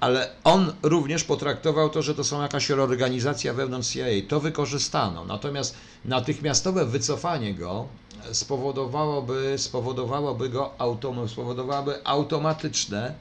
ale 0.00 0.30
on 0.44 0.72
również 0.82 1.24
potraktował 1.24 1.90
to, 1.90 2.02
że 2.02 2.14
to 2.14 2.24
są 2.24 2.42
jakaś 2.42 2.70
reorganizacja 2.70 3.54
wewnątrz 3.54 3.88
CIA. 3.88 4.04
To 4.28 4.40
wykorzystano. 4.40 5.24
Natomiast 5.24 5.74
natychmiastowe 6.04 6.86
wycofanie 6.86 7.54
go 7.54 7.88
spowodowałoby, 8.32 9.54
spowodowałoby 9.58 10.48
go 10.48 10.72
autom, 10.78 11.28
spowodowałoby 11.28 12.06
automatyczne 12.06 13.14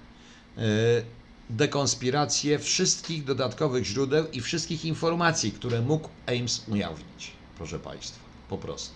yy, 0.58 0.64
dekonspirację 1.50 2.60
wszystkich 2.60 3.24
dodatkowych 3.24 3.86
źródeł 3.86 4.26
i 4.34 4.42
wszystkich 4.42 4.86
informacji, 4.86 5.52
które 5.52 5.82
mógł 5.82 6.10
Ames 6.28 6.64
ujawnić 6.68 7.36
proszę 7.58 7.80
Państwa, 7.80 8.20
po 8.50 8.58
prostu. 8.58 8.94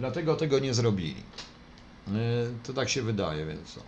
Dlatego 0.00 0.36
tego 0.36 0.58
nie 0.58 0.74
zrobili. 0.74 1.22
Yy, 2.08 2.14
To 2.62 2.72
tak 2.72 2.88
się 2.88 3.02
wydaje, 3.02 3.46
więc 3.46 3.74
co. 3.74 3.80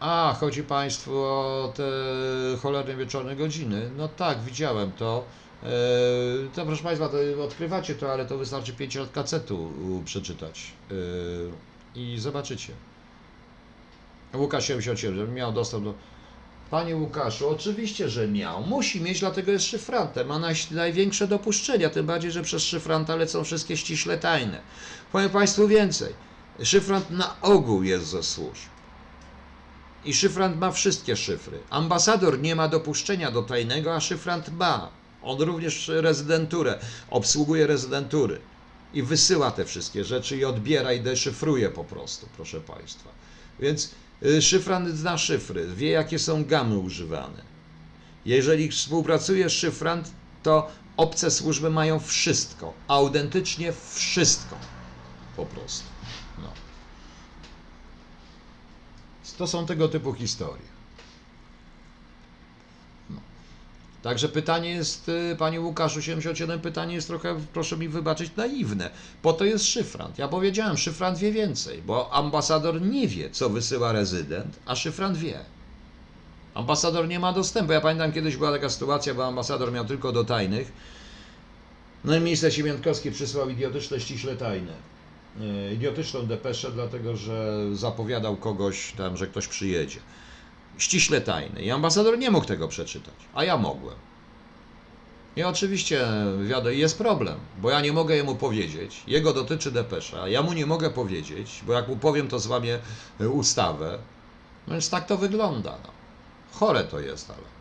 A, 0.00 0.36
chodzi 0.40 0.62
Państwu 0.62 1.18
o 1.22 1.72
te 1.76 1.82
cholerne 2.62 2.96
wieczorne 2.96 3.36
godziny. 3.36 3.90
No 3.96 4.08
tak, 4.08 4.40
widziałem 4.42 4.92
to. 4.92 5.24
Yy, 5.62 5.68
To 6.54 6.66
proszę 6.66 6.82
Państwa, 6.82 7.08
to 7.08 7.16
odkrywacie 7.44 7.94
to, 7.94 8.12
ale 8.12 8.26
to 8.26 8.38
wystarczy 8.38 8.72
5 8.72 8.94
lat 8.94 9.10
kacetu 9.12 9.72
przeczytać. 10.04 10.72
Yy, 10.90 11.52
I 11.94 12.18
zobaczycie. 12.18 12.72
Łukasz 14.34 14.66
77, 14.66 15.16
żeby 15.18 15.32
miał 15.32 15.52
dostęp 15.52 15.84
do... 15.84 15.94
Panie 16.70 16.96
Łukaszu, 16.96 17.48
oczywiście, 17.48 18.08
że 18.08 18.28
miał. 18.28 18.62
Musi 18.62 19.00
mieć, 19.00 19.20
dlatego 19.20 19.52
jest 19.52 19.64
szyfrantem. 19.64 20.26
Ma 20.28 20.38
naj, 20.38 20.54
największe 20.70 21.28
dopuszczenia, 21.28 21.90
tym 21.90 22.06
bardziej, 22.06 22.30
że 22.32 22.42
przez 22.42 22.62
szyfranta 22.62 23.16
lecą 23.16 23.44
wszystkie 23.44 23.76
ściśle 23.76 24.18
tajne. 24.18 24.60
Powiem 25.12 25.30
Państwu 25.30 25.68
więcej. 25.68 26.14
Szyfrant 26.62 27.10
na 27.10 27.40
ogół 27.40 27.82
jest 27.82 28.06
ze 28.06 28.22
służb. 28.22 28.68
I 30.04 30.14
szyfrant 30.14 30.58
ma 30.58 30.70
wszystkie 30.72 31.16
szyfry. 31.16 31.58
Ambasador 31.70 32.40
nie 32.40 32.56
ma 32.56 32.68
dopuszczenia 32.68 33.30
do 33.30 33.42
tajnego, 33.42 33.94
a 33.94 34.00
szyfrant 34.00 34.48
ma. 34.48 34.90
On 35.22 35.40
również 35.40 35.88
rezydenturę, 35.88 36.78
obsługuje 37.10 37.66
rezydentury. 37.66 38.40
I 38.94 39.02
wysyła 39.02 39.50
te 39.50 39.64
wszystkie 39.64 40.04
rzeczy 40.04 40.36
i 40.36 40.44
odbiera 40.44 40.92
i 40.92 41.00
deszyfruje 41.00 41.70
po 41.70 41.84
prostu, 41.84 42.28
proszę 42.36 42.60
Państwa. 42.60 43.10
Więc 43.60 43.90
y, 44.24 44.42
szyfrant 44.42 44.88
zna 44.88 45.18
szyfry, 45.18 45.74
wie 45.74 45.90
jakie 45.90 46.18
są 46.18 46.44
gamy 46.44 46.78
używane. 46.78 47.42
Jeżeli 48.24 48.70
współpracuje 48.70 49.50
szyfrant, 49.50 50.10
to 50.42 50.70
obce 50.96 51.30
służby 51.30 51.70
mają 51.70 52.00
wszystko, 52.00 52.74
autentycznie 52.88 53.72
wszystko. 53.72 54.58
Po 55.36 55.46
prostu. 55.46 55.88
No. 56.38 56.52
To 59.38 59.46
są 59.46 59.66
tego 59.66 59.88
typu 59.88 60.12
historie. 60.14 60.68
No. 63.10 63.20
Także 64.04 64.28
pytanie 64.28 64.70
jest, 64.70 65.08
y, 65.08 65.36
panie 65.38 65.60
Łukaszu, 65.60 66.02
77, 66.02 66.60
pytanie 66.60 66.94
jest 66.94 67.06
trochę, 67.06 67.40
proszę 67.52 67.76
mi 67.76 67.88
wybaczyć, 67.88 68.36
naiwne. 68.36 68.90
Po 69.22 69.32
to 69.32 69.44
jest 69.44 69.64
szyfrant. 69.64 70.18
Ja 70.18 70.28
powiedziałem, 70.28 70.76
szyfrant 70.76 71.18
wie 71.18 71.32
więcej, 71.32 71.82
bo 71.82 72.12
ambasador 72.12 72.82
nie 72.82 73.08
wie, 73.08 73.30
co 73.30 73.50
wysyła 73.50 73.92
rezydent, 73.92 74.58
a 74.66 74.76
szyfrant 74.76 75.16
wie. 75.16 75.38
Ambasador 76.54 77.08
nie 77.08 77.20
ma 77.20 77.32
dostępu. 77.32 77.72
Ja 77.72 77.80
pamiętam, 77.80 78.12
kiedyś 78.12 78.36
była 78.36 78.52
taka 78.52 78.70
sytuacja, 78.70 79.14
bo 79.14 79.26
ambasador 79.26 79.72
miał 79.72 79.84
tylko 79.84 80.12
do 80.12 80.24
tajnych. 80.24 80.72
No 82.04 82.16
i 82.16 82.20
minister 82.20 82.54
Siemiątkowski 82.54 83.10
przysłał 83.10 83.48
idiotyczne, 83.48 84.00
ściśle 84.00 84.36
tajne. 84.36 84.72
Yy, 85.40 85.74
Idiotyczną 85.74 86.26
depeszę, 86.26 86.70
dlatego 86.70 87.16
że 87.16 87.66
zapowiadał 87.72 88.36
kogoś 88.36 88.92
tam, 88.92 89.16
że 89.16 89.26
ktoś 89.26 89.48
przyjedzie. 89.48 90.00
Ściśle 90.78 91.20
tajne. 91.20 91.62
I 91.62 91.70
ambasador 91.70 92.18
nie 92.18 92.30
mógł 92.30 92.46
tego 92.46 92.68
przeczytać, 92.68 93.14
a 93.34 93.44
ja 93.44 93.56
mogłem. 93.56 93.96
I 95.36 95.42
oczywiście, 95.42 96.06
wiadomo, 96.44 96.70
jest 96.70 96.98
problem, 96.98 97.38
bo 97.58 97.70
ja 97.70 97.80
nie 97.80 97.92
mogę 97.92 98.16
jemu 98.16 98.36
powiedzieć. 98.36 99.02
Jego 99.06 99.32
dotyczy 99.32 99.70
depesza, 99.70 100.28
ja 100.28 100.42
mu 100.42 100.52
nie 100.52 100.66
mogę 100.66 100.90
powiedzieć, 100.90 101.62
bo 101.66 101.72
jak 101.72 101.88
mu 101.88 101.96
powiem, 101.96 102.28
to 102.28 102.38
złamie 102.38 102.78
ustawę. 103.32 103.98
No 104.66 104.72
więc 104.72 104.90
tak 104.90 105.06
to 105.06 105.16
wygląda. 105.16 105.70
No. 105.84 105.90
Chore 106.52 106.84
to 106.84 107.00
jest, 107.00 107.30
ale. 107.30 107.54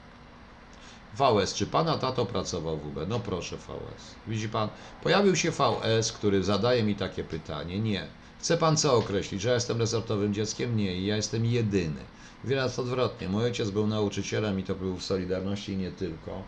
VS, 1.15 1.53
czy 1.53 1.67
pana 1.67 1.97
tato 1.97 2.25
pracował 2.25 2.77
w 2.77 2.87
UB? 2.87 3.07
No 3.07 3.19
proszę, 3.19 3.57
VS. 3.57 4.15
Widzi 4.27 4.49
pan, 4.49 4.69
pojawił 5.03 5.35
się 5.35 5.51
VS, 5.51 6.11
który 6.11 6.43
zadaje 6.43 6.83
mi 6.83 6.95
takie 6.95 7.23
pytanie. 7.23 7.79
Nie. 7.79 8.07
Chce 8.43 8.57
pan 8.57 8.77
co 8.77 8.95
określić, 8.97 9.41
że 9.41 9.49
ja 9.49 9.55
jestem 9.55 9.79
resortowym 9.79 10.33
dzieckiem? 10.33 10.77
Nie, 10.77 11.01
ja 11.01 11.15
jestem 11.15 11.45
jedyny. 11.45 12.01
Wieraz 12.43 12.79
odwrotnie. 12.79 13.29
Mój 13.29 13.43
ojciec 13.43 13.69
był 13.69 13.87
nauczycielem 13.87 14.59
i 14.59 14.63
to 14.63 14.75
był 14.75 14.97
w 14.97 15.03
Solidarności 15.03 15.71
i 15.71 15.77
nie 15.77 15.91
tylko. 15.91 16.43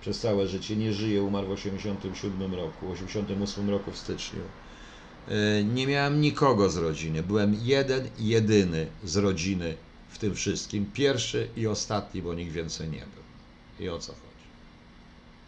Przez 0.00 0.20
całe 0.20 0.48
życie. 0.48 0.76
Nie 0.76 0.92
żyje, 0.92 1.22
umarł 1.22 1.48
w 1.48 1.50
87 1.50 2.54
roku, 2.54 2.90
88 2.90 3.70
roku 3.70 3.92
w 3.92 3.98
styczniu. 3.98 4.40
Yy, 5.28 5.64
Nie 5.64 5.86
miałem 5.86 6.20
nikogo 6.20 6.70
z 6.70 6.76
rodziny. 6.76 7.22
Byłem 7.22 7.54
jeden, 7.62 8.10
jedyny 8.18 8.86
z 9.04 9.16
rodziny 9.16 9.76
w 10.08 10.18
tym 10.18 10.34
wszystkim. 10.34 10.90
Pierwszy 10.92 11.48
i 11.56 11.66
ostatni, 11.66 12.22
bo 12.22 12.34
nikt 12.34 12.52
więcej 12.52 12.88
nie 12.88 13.06
był. 13.06 13.24
I 13.86 13.88
o 13.88 13.98
co 13.98 14.12
chodzi? 14.12 14.46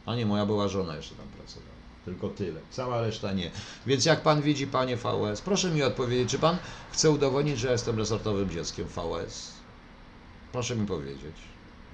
A 0.06 0.16
nie, 0.16 0.26
moja 0.26 0.46
była 0.46 0.68
żona 0.68 0.96
jeszcze 0.96 1.14
tam 1.14 1.28
pracowała. 1.28 1.67
Tylko 2.08 2.28
tyle. 2.28 2.60
Cała 2.70 3.00
reszta 3.00 3.32
nie. 3.32 3.50
Więc 3.86 4.04
jak 4.04 4.22
pan 4.22 4.42
widzi, 4.42 4.66
panie 4.66 4.96
VS, 4.96 5.40
proszę 5.40 5.70
mi 5.70 5.82
odpowiedzieć, 5.82 6.30
czy 6.30 6.38
pan 6.38 6.56
chce 6.92 7.10
udowodnić, 7.10 7.58
że 7.58 7.72
jestem 7.72 7.98
resortowym 7.98 8.50
dzieckiem 8.50 8.86
VS? 8.86 9.52
Proszę 10.52 10.76
mi 10.76 10.86
powiedzieć. 10.86 11.36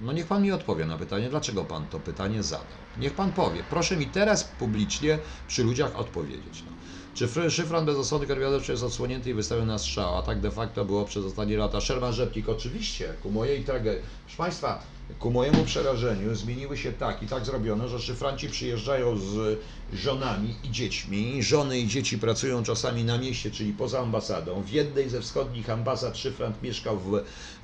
No 0.01 0.13
niech 0.13 0.27
pan 0.27 0.43
mi 0.43 0.51
odpowie 0.51 0.85
na 0.85 0.97
pytanie, 0.97 1.29
dlaczego 1.29 1.63
pan 1.63 1.87
to 1.87 1.99
pytanie 1.99 2.43
zadał. 2.43 2.65
Niech 2.97 3.13
pan 3.13 3.31
powie. 3.31 3.63
Proszę 3.69 3.97
mi 3.97 4.07
teraz 4.07 4.43
publicznie 4.43 5.19
przy 5.47 5.63
ludziach 5.63 5.95
odpowiedzieć. 5.95 6.63
No. 6.65 6.71
Czy 7.13 7.51
szyfran 7.51 7.85
bez 7.85 7.97
osłony 7.97 8.27
karbiodawczej 8.27 8.73
jest 8.73 8.83
odsłonięty 8.83 9.29
i 9.29 9.33
wystawiony 9.33 9.67
na 9.67 9.79
strzał? 9.79 10.17
A 10.17 10.21
tak 10.21 10.39
de 10.39 10.51
facto 10.51 10.85
było 10.85 11.05
przez 11.05 11.25
ostatnie 11.25 11.57
lata. 11.57 11.81
Sherman 11.81 12.13
Rzepnik, 12.13 12.49
oczywiście, 12.49 13.13
ku 13.23 13.31
mojej 13.31 13.63
tragedii. 13.63 14.01
Proszę 14.25 14.37
Państwa, 14.37 14.83
ku 15.19 15.31
mojemu 15.31 15.63
przerażeniu 15.63 16.35
zmieniły 16.35 16.77
się 16.77 16.91
tak 16.93 17.23
i 17.23 17.27
tak 17.27 17.45
zrobiono, 17.45 17.87
że 17.87 17.99
szyfranci 17.99 18.49
przyjeżdżają 18.49 19.17
z 19.17 19.59
żonami 19.93 20.55
i 20.63 20.71
dziećmi. 20.71 21.43
Żony 21.43 21.79
i 21.79 21.87
dzieci 21.87 22.17
pracują 22.17 22.63
czasami 22.63 23.03
na 23.03 23.17
mieście, 23.17 23.51
czyli 23.51 23.73
poza 23.73 23.99
ambasadą. 23.99 24.61
W 24.61 24.69
jednej 24.69 25.09
ze 25.09 25.21
wschodnich 25.21 25.69
ambasad 25.69 26.17
szyfrant 26.17 26.63
mieszkał 26.63 26.99
w 26.99 27.23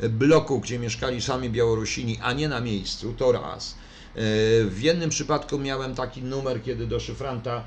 bloku, 0.10 0.60
gdzie 0.60 0.80
mieszkali 0.80 1.22
sami 1.22 1.50
Białorusini, 1.50 2.20
a 2.22 2.34
nie 2.34 2.50
na 2.50 2.62
miejscu, 2.62 3.14
to 3.18 3.32
raz. 3.32 3.76
E, 4.16 4.20
W 4.66 4.82
jednym 4.82 5.10
przypadku 5.10 5.60
miałem 5.60 5.96
taki 5.96 6.22
numer, 6.24 6.64
kiedy 6.64 6.88
do 6.88 7.00
szyfranta, 7.00 7.64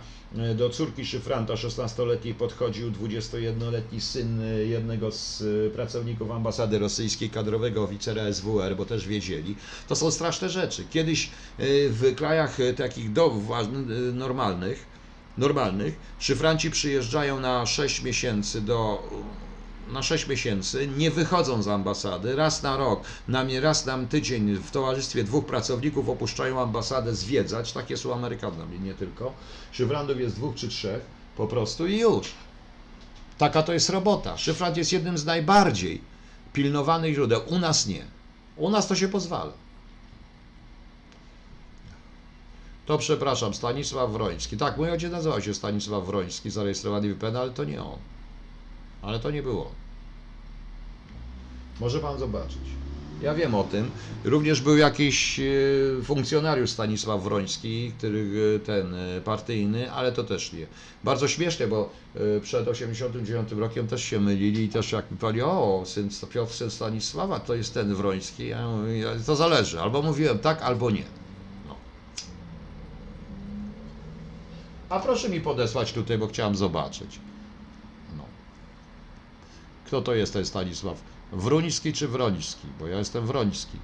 do 0.56 0.70
córki 0.70 1.06
szyfranta 1.06 1.54
16-letniej 1.54 2.34
podchodził 2.34 2.90
21-letni 2.90 4.00
syn 4.00 4.40
e, 4.40 4.44
jednego 4.64 5.12
z 5.12 5.42
e, 5.66 5.70
pracowników 5.70 6.30
ambasady 6.30 6.78
rosyjskiej, 6.78 7.30
kadrowego 7.30 7.82
oficera 7.82 8.32
SWR, 8.32 8.76
bo 8.76 8.84
też 8.84 9.08
wiedzieli. 9.08 9.56
To 9.88 9.96
są 9.96 10.10
straszne 10.10 10.48
rzeczy. 10.48 10.84
Kiedyś 10.90 11.26
e, 11.26 11.30
w 11.88 12.14
krajach 12.14 12.60
e, 12.60 12.74
takich 12.74 13.12
do, 13.12 13.26
e, 13.26 13.94
normalnych, 14.12 14.86
normalnych, 15.38 15.96
szyfranci 16.18 16.70
przyjeżdżają 16.70 17.40
na 17.40 17.66
6 17.66 18.02
miesięcy 18.02 18.60
do 18.60 19.08
na 19.92 20.02
6 20.02 20.28
miesięcy, 20.28 20.88
nie 20.96 21.10
wychodzą 21.10 21.62
z 21.62 21.68
ambasady, 21.68 22.36
raz 22.36 22.62
na 22.62 22.76
rok, 22.76 23.00
na 23.28 23.44
mnie 23.44 23.60
raz 23.60 23.86
na 23.86 23.98
tydzień 24.06 24.54
w 24.54 24.70
towarzystwie 24.70 25.24
dwóch 25.24 25.46
pracowników 25.46 26.08
opuszczają 26.08 26.62
ambasadę 26.62 27.14
zwiedzać, 27.14 27.72
takie 27.72 27.96
są 27.96 28.14
Amerykanami, 28.14 28.80
nie 28.80 28.94
tylko. 28.94 29.32
Szyfrandów 29.72 30.20
jest 30.20 30.36
dwóch 30.36 30.54
czy 30.54 30.68
trzech, 30.68 31.00
po 31.36 31.46
prostu 31.46 31.86
i 31.86 31.98
już. 31.98 32.32
Taka 33.38 33.62
to 33.62 33.72
jest 33.72 33.90
robota. 33.90 34.38
Szyfrant 34.38 34.76
jest 34.76 34.92
jednym 34.92 35.18
z 35.18 35.24
najbardziej 35.24 36.00
pilnowanych 36.52 37.14
źródeł. 37.14 37.40
U 37.46 37.58
nas 37.58 37.86
nie. 37.86 38.04
U 38.56 38.70
nas 38.70 38.88
to 38.88 38.94
się 38.94 39.08
pozwala. 39.08 39.52
To 42.86 42.98
przepraszam, 42.98 43.54
Stanisław 43.54 44.10
Wroński. 44.10 44.56
Tak, 44.56 44.76
mój 44.76 44.90
ojciec 44.90 45.12
nazywał 45.12 45.42
się 45.42 45.54
Stanisław 45.54 46.06
Wroński, 46.06 46.50
zarejestrowany 46.50 47.14
w 47.14 47.24
ale 47.24 47.50
to 47.50 47.64
nie 47.64 47.82
on. 47.82 47.98
Ale 49.06 49.18
to 49.20 49.30
nie 49.30 49.42
było. 49.42 49.70
Może 51.80 52.00
pan 52.00 52.18
zobaczyć. 52.18 52.74
Ja 53.22 53.34
wiem 53.34 53.54
o 53.54 53.64
tym. 53.64 53.90
Również 54.24 54.60
był 54.60 54.76
jakiś 54.76 55.40
e, 55.40 55.42
funkcjonariusz 56.04 56.70
Stanisław 56.70 57.22
Wroński, 57.22 57.92
który 57.98 58.30
e, 58.56 58.58
ten 58.58 58.94
e, 58.94 59.20
partyjny, 59.20 59.92
ale 59.92 60.12
to 60.12 60.24
też 60.24 60.52
nie. 60.52 60.66
Bardzo 61.04 61.28
śmiesznie, 61.28 61.66
bo 61.66 61.90
przed 62.42 62.68
89 62.68 63.52
rokiem 63.52 63.86
też 63.86 64.04
się 64.04 64.20
mylili 64.20 64.64
i 64.64 64.68
też 64.68 64.92
jak 64.92 65.10
mi 65.10 65.16
pani, 65.16 65.42
o, 65.42 65.82
syn, 65.86 66.08
Piotr, 66.30 66.52
syn 66.52 66.70
Stanisława, 66.70 67.40
to 67.40 67.54
jest 67.54 67.74
ten 67.74 67.94
Wroński. 67.94 68.48
Ja 68.48 68.68
mówię, 68.68 69.06
to 69.26 69.36
zależy. 69.36 69.80
Albo 69.80 70.02
mówiłem 70.02 70.38
tak, 70.38 70.62
albo 70.62 70.90
nie. 70.90 71.04
No. 71.68 71.76
A 74.88 75.00
proszę 75.00 75.28
mi 75.28 75.40
podesłać 75.40 75.92
tutaj, 75.92 76.18
bo 76.18 76.26
chciałem 76.26 76.56
zobaczyć. 76.56 77.18
Kto 79.94 80.02
to 80.02 80.14
jest 80.14 80.32
ten 80.32 80.44
Stanisław? 80.44 80.98
Wruński 81.32 81.92
czy 81.92 82.08
Wroński? 82.08 82.66
Bo 82.78 82.86
ja 82.86 82.98
jestem 82.98 83.26
Wroński. 83.26 83.78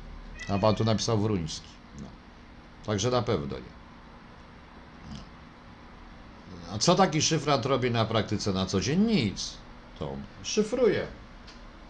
A 0.49 0.59
pan 0.59 0.75
tu 0.75 0.85
napisał 0.85 1.19
Wruński. 1.19 1.69
No. 2.01 2.07
Także 2.87 3.11
na 3.11 3.23
pewno 3.23 3.57
nie. 3.57 3.73
No. 5.11 5.19
A 6.75 6.79
co 6.79 6.95
taki 6.95 7.23
szyfrant 7.23 7.67
robi 7.67 7.91
na 7.91 8.05
praktyce 8.05 8.53
na 8.53 8.67
co 8.67 8.81
dzień? 8.81 9.01
Nic. 9.01 9.55
To 9.99 10.17
szyfruje. 10.43 11.07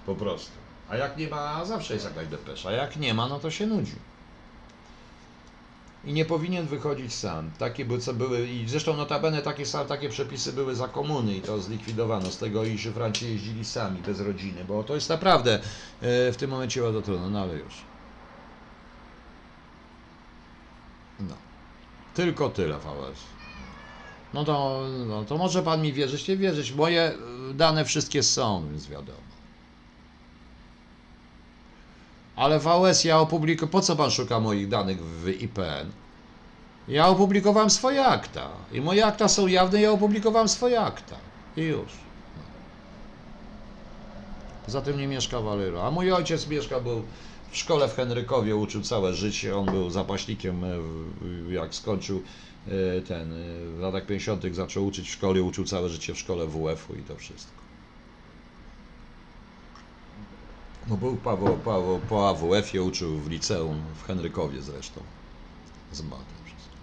Po 0.07 0.15
prostu. 0.15 0.53
A 0.89 0.97
jak 0.97 1.17
nie 1.17 1.29
ma, 1.29 1.65
zawsze 1.65 1.95
jest 1.95 2.07
jakaś 2.07 2.29
depesza. 2.29 2.69
A 2.69 2.73
jak 2.73 2.97
nie 2.97 3.15
ma, 3.15 3.29
no 3.29 3.39
to 3.39 3.51
się 3.51 3.67
nudzi. 3.67 3.97
I 6.05 6.13
nie 6.13 6.25
powinien 6.25 6.67
wychodzić 6.67 7.15
sam. 7.15 7.51
Takie 7.59 7.85
by, 7.85 7.99
co 7.99 8.15
były, 8.15 8.49
i 8.49 8.69
zresztą 8.69 8.97
notabene 8.97 9.43
takie, 9.43 9.65
takie 9.89 10.09
przepisy 10.09 10.53
były 10.53 10.75
za 10.75 10.89
komuny 10.89 11.35
i 11.35 11.41
to 11.41 11.61
zlikwidowano. 11.61 12.31
Z 12.31 12.39
tego 12.39 12.65
i 12.65 12.79
szyfranci 12.79 13.31
jeździli 13.31 13.65
sami, 13.65 14.03
bez 14.03 14.21
rodziny, 14.21 14.65
bo 14.65 14.85
to 14.85 14.95
jest 14.95 15.09
naprawdę 15.09 15.55
e, 15.55 16.33
w 16.33 16.37
tym 16.37 16.51
momencie 16.51 16.83
bardzo 16.83 17.03
trudno, 17.03 17.31
no 17.31 17.41
ale 17.41 17.55
już. 17.55 17.75
No. 21.21 21.35
Tylko 22.15 22.51
tyle, 22.51 22.79
VS. 22.79 23.21
No 24.35 24.45
to, 24.45 24.87
no 25.07 25.25
to 25.25 25.39
może 25.39 25.63
pan 25.63 25.83
mi 25.83 25.93
wierzyć, 25.93 26.29
nie 26.29 26.37
wierzyć. 26.37 26.73
Moje 26.73 27.03
e, 27.03 27.17
dane 27.55 27.85
wszystkie 27.85 28.23
są, 28.23 28.69
więc 28.71 28.87
wiadomo. 28.87 29.30
Ale 32.37 32.59
VS 32.59 33.05
ja 33.05 33.19
opublikuję. 33.19 33.71
Po 33.71 33.81
co 33.81 33.97
pan 33.97 34.11
szuka 34.11 34.41
moich 34.41 34.69
danych 34.69 35.03
w 35.03 35.29
IPN? 35.29 35.91
Ja 36.89 37.09
opublikowałem 37.09 37.71
swoje 37.71 38.07
akta. 38.07 38.49
I 38.73 38.81
moje 38.81 39.07
akta 39.07 39.29
są 39.29 39.47
jawne, 39.47 39.81
ja 39.81 39.91
opublikowałem 39.91 40.49
swoje 40.49 40.81
akta. 40.81 41.17
I 41.57 41.63
już. 41.63 41.93
Poza 44.67 44.81
tym 44.83 44.99
nie 44.99 45.07
mieszka 45.07 45.41
Walero. 45.41 45.87
A 45.87 45.91
mój 45.91 46.13
ojciec 46.13 46.49
mieszka, 46.49 46.81
był 46.81 47.03
w 47.51 47.57
szkole 47.57 47.89
w 47.89 47.95
Henrykowie, 47.95 48.57
uczył 48.57 48.83
całe 48.83 49.15
życie. 49.15 49.57
On 49.57 49.67
był 49.67 49.91
zapaśnikiem, 49.91 50.65
e, 50.65 50.79
jak 51.53 51.75
skończył 51.75 52.23
e, 52.67 53.01
ten, 53.01 53.33
e, 53.33 53.37
w 53.77 53.79
latach 53.81 54.07
50. 54.07 54.55
zaczął 54.55 54.87
uczyć 54.87 55.09
w 55.09 55.13
szkole, 55.13 55.43
uczył 55.43 55.65
całe 55.65 55.89
życie 55.89 56.15
w 56.15 56.19
szkole 56.19 56.47
WF-u 56.47 56.95
i 56.95 57.03
to 57.03 57.17
wszystko. 57.17 57.70
No 60.91 60.97
był 60.97 61.17
Paweł, 61.17 61.59
Paweł, 61.59 62.01
po 62.09 62.29
AWF-ie 62.29 62.83
uczył 62.83 63.19
w 63.19 63.31
liceum, 63.31 63.83
w 63.95 64.07
Henrykowie 64.07 64.63
zresztą. 64.63 65.03
Z 65.93 66.03
matem 66.03 66.27
wszystko. 66.45 66.75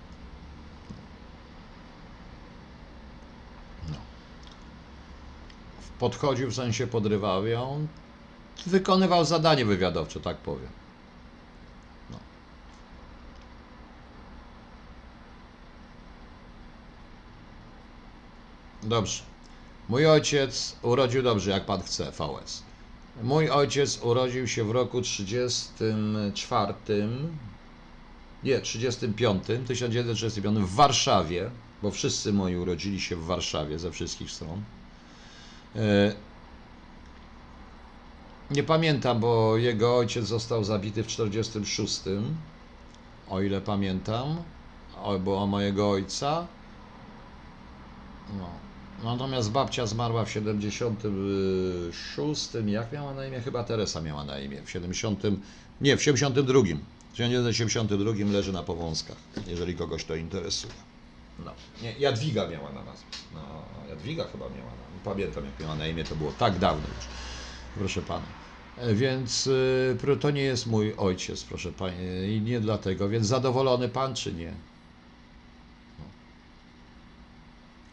No. 3.90 3.96
Podchodził, 6.00 6.50
w 6.50 6.56
sensie 6.56 6.88
podrywał 6.88 7.48
ją. 7.48 7.88
Wykonywał 8.66 9.26
zadanie 9.26 9.66
wywiadowcze, 9.66 10.20
tak 10.20 10.38
powiem. 10.38 10.70
No. 12.10 12.18
Dobrze. 18.84 19.24
Mój 19.90 20.08
ojciec 20.08 20.76
urodził 20.82 21.24
dobrze, 21.24 21.52
jak 21.52 21.66
pan 21.66 21.82
chce, 21.82 22.12
VS. 22.12 22.67
Mój 23.24 23.50
ojciec 23.50 24.00
urodził 24.04 24.48
się 24.48 24.64
w 24.64 24.72
roku 24.72 25.02
34, 25.02 26.74
nie, 28.44 28.62
35, 28.62 29.44
1935 29.68 30.60
w 30.60 30.76
Warszawie, 30.76 31.52
bo 31.82 31.92
wszyscy 31.92 32.34
moi 32.34 32.56
urodzili 32.56 33.02
się 33.02 33.16
w 33.16 33.26
Warszawie 33.26 33.80
ze 33.80 33.92
wszystkich 33.92 34.32
stron. 34.32 34.66
E, 35.76 36.16
Nie 38.52 38.64
pamiętam, 38.64 39.20
bo 39.20 39.58
jego 39.58 39.98
ojciec 39.98 40.26
został 40.26 40.64
zabity 40.64 41.04
w 41.04 41.08
46, 41.08 42.02
o 43.28 43.42
ile 43.42 43.62
pamiętam, 43.62 44.44
o, 45.04 45.20
bo 45.20 45.44
o 45.44 45.48
mojego 45.48 45.90
ojca. 45.92 46.48
No. 48.40 48.67
Natomiast 49.04 49.52
babcia 49.52 49.86
zmarła 49.86 50.26
w 50.26 50.32
76. 50.32 52.50
Jak 52.66 52.92
miała 52.92 53.14
na 53.14 53.28
imię? 53.28 53.42
Chyba 53.42 53.64
Teresa 53.64 54.02
miała 54.02 54.24
na 54.24 54.40
imię. 54.40 54.62
W 54.66 54.70
70. 54.70 55.24
Nie, 55.82 55.98
w 55.98 56.04
72. 56.04 56.60
W 57.10 57.12
1972 57.12 58.12
leży 58.32 58.54
na 58.54 58.64
powązkach, 58.64 59.18
jeżeli 59.48 59.76
kogoś 59.76 60.06
to 60.06 60.16
interesuje. 60.16 60.74
No. 61.46 61.52
Nie, 61.82 61.94
Jadwiga 62.00 62.48
miała 62.48 62.72
na 62.72 62.84
nazwę. 62.84 63.06
No, 63.34 63.40
Jadwiga 63.90 64.24
chyba 64.24 64.46
miała 64.50 64.72
na 64.72 64.88
Pamiętam, 65.04 65.46
jak 65.46 65.60
miała 65.60 65.76
na 65.76 65.88
imię, 65.88 66.04
to 66.04 66.16
było 66.16 66.32
tak 66.32 66.60
dawno 66.60 66.88
już. 66.96 67.06
Proszę 67.76 68.02
pana. 68.02 68.26
E, 68.78 68.94
Więc 68.94 69.50
pro- 70.02 70.16
to 70.16 70.32
nie 70.32 70.42
jest 70.42 70.68
mój 70.68 70.94
ojciec, 70.98 71.44
proszę 71.44 71.72
pani, 71.72 71.98
i 72.38 72.42
nie 72.42 72.60
dlatego. 72.60 73.10
Więc 73.10 73.28
zadowolony 73.28 73.90
pan, 73.90 74.16
czy 74.16 74.34
nie? 74.34 74.54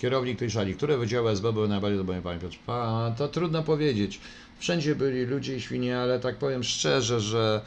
Kierownik 0.04 0.38
tej 0.38 0.50
szali. 0.50 0.74
Które 0.74 0.98
wydziały 0.98 1.30
SB 1.30 1.52
były 1.52 1.68
najbardziej 1.68 1.98
zadowolone, 1.98 2.22
panie 2.22 2.40
Piotrze? 2.40 2.58
A, 2.66 3.10
to 3.18 3.28
trudno 3.28 3.62
powiedzieć. 3.62 4.20
Wszędzie 4.58 4.94
byli 4.94 5.24
ludzie 5.24 5.56
i 5.56 5.60
świnie, 5.60 5.98
ale 5.98 6.20
tak 6.20 6.36
powiem 6.36 6.64
szczerze, 6.64 7.20
że 7.20 7.60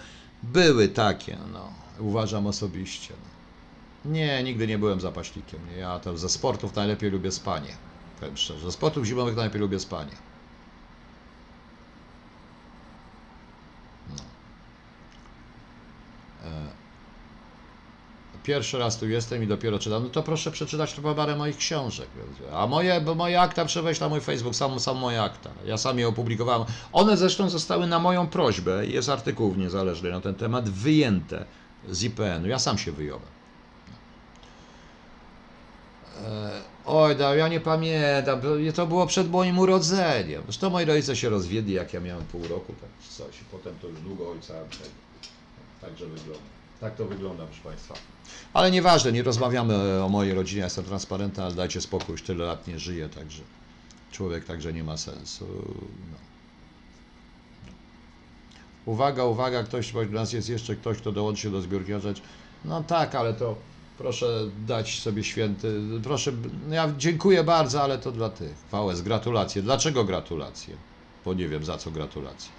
były 0.44 0.88
takie, 0.88 1.38
no. 1.54 1.74
Uważam 2.00 2.48
osobiście. 2.48 3.14
Nie, 4.06 4.44
nigdy 4.44 4.68
nie 4.68 4.78
byłem 4.78 5.02
zapaśnikiem. 5.02 5.60
Ja 5.80 6.00
to 6.00 6.18
ze 6.18 6.30
sportów 6.30 6.76
najlepiej 6.76 7.12
lubię 7.12 7.32
spanie. 7.32 7.70
Powiem 8.20 8.38
szczerze. 8.38 8.60
Ze 8.66 8.72
sportów 8.72 9.06
zimowych 9.06 9.36
najlepiej 9.36 9.62
lubię 9.62 9.80
spanie. 9.80 10.16
No. 14.10 14.24
E, 16.50 16.87
Pierwszy 18.48 18.78
raz 18.78 18.98
tu 18.98 19.10
jestem 19.10 19.44
i 19.44 19.48
dopiero 19.48 19.80
czytam. 19.80 20.04
No 20.04 20.10
to 20.10 20.24
proszę 20.24 20.52
przeczytać 20.52 20.94
to 20.94 21.16
parę 21.16 21.36
moich 21.36 21.58
książek. 21.58 22.08
A 22.54 22.68
moje, 22.68 23.02
bo 23.02 23.16
moje 23.16 23.42
akta 23.42 23.66
przeweź 23.66 24.00
na 24.00 24.10
mój 24.10 24.22
Facebook, 24.22 24.56
sam, 24.56 24.80
sam 24.80 24.98
moje 24.98 25.22
akta. 25.22 25.50
Ja 25.66 25.78
sam 25.78 26.00
je 26.00 26.08
opublikowałem. 26.08 26.68
One 26.94 27.18
zresztą 27.18 27.50
zostały 27.50 27.88
na 27.88 28.00
moją 28.00 28.28
prośbę, 28.28 28.86
jest 28.86 29.10
artykuł 29.10 29.52
w 29.52 29.58
niezależny 29.58 30.12
na 30.12 30.22
ten 30.22 30.36
temat, 30.36 30.70
wyjęte 30.70 31.46
z 31.90 32.04
IPN-u. 32.04 32.48
Ja 32.48 32.60
sam 32.60 32.78
się 32.78 32.92
wyjąłem. 32.92 33.26
E, 36.26 36.62
Oj, 36.86 37.16
da, 37.16 37.36
ja 37.36 37.48
nie 37.48 37.60
pamiętam, 37.60 38.42
to- 38.76 38.88
było 38.88 39.08
przed 39.08 39.30
moim 39.32 39.60
urodzeniem. 39.60 40.42
Zresztą 40.44 40.70
moi 40.70 40.86
rodzice 40.86 41.16
się 41.16 41.30
rozwiedli, 41.30 41.74
jak 41.74 41.94
ja 41.94 42.00
miałem 42.00 42.26
pół 42.26 42.48
roku, 42.48 42.74
tak 42.82 42.90
coś. 43.10 43.36
Potem 43.52 43.74
to 43.82 43.88
już 43.88 44.00
długo 44.00 44.32
ojca. 44.32 44.54
Tak, 44.54 44.90
także 45.82 46.06
wygląda. 46.06 46.57
Tak 46.82 46.96
to 46.96 47.06
wygląda, 47.06 47.46
proszę 47.46 47.62
Państwa. 47.64 47.94
Ale 48.54 48.72
nieważne, 48.72 49.12
nie 49.12 49.24
rozmawiamy 49.24 50.04
o 50.04 50.10
mojej 50.10 50.34
rodzinie, 50.34 50.62
jestem 50.62 50.86
transparentny, 50.86 51.44
ale 51.44 51.54
dajcie 51.54 51.82
spokój, 51.82 52.12
już 52.12 52.22
tyle 52.24 52.46
lat 52.46 52.68
nie 52.68 52.80
żyję, 52.80 53.10
także 53.10 53.42
człowiek 54.12 54.46
także 54.46 54.74
nie 54.74 54.84
ma 54.84 54.98
sensu. 54.98 55.46
No. 56.12 56.18
Uwaga, 58.86 59.24
uwaga, 59.24 59.64
ktoś, 59.64 59.94
u 59.94 60.06
nas 60.06 60.34
jest 60.34 60.50
jeszcze 60.50 60.76
ktoś, 60.76 60.98
kto 60.98 61.12
dołączy 61.12 61.42
się 61.42 61.52
do 61.52 61.62
zbiórki 61.62 61.92
rzecz. 62.02 62.22
No 62.66 62.84
tak, 62.84 63.16
ale 63.16 63.34
to 63.34 63.56
proszę 63.98 64.28
dać 64.68 65.00
sobie 65.00 65.24
święty, 65.24 65.82
proszę, 66.04 66.32
ja 66.70 66.94
dziękuję 66.98 67.44
bardzo, 67.44 67.84
ale 67.84 67.98
to 67.98 68.12
dla 68.12 68.30
tych. 68.30 68.54
VS, 68.72 69.02
gratulacje. 69.02 69.62
Dlaczego 69.62 70.04
gratulacje? 70.04 70.78
bo 71.28 71.34
nie 71.34 71.48
wiem 71.48 71.66
za 71.66 71.78
co 71.78 71.92
gratulacje. 71.92 72.52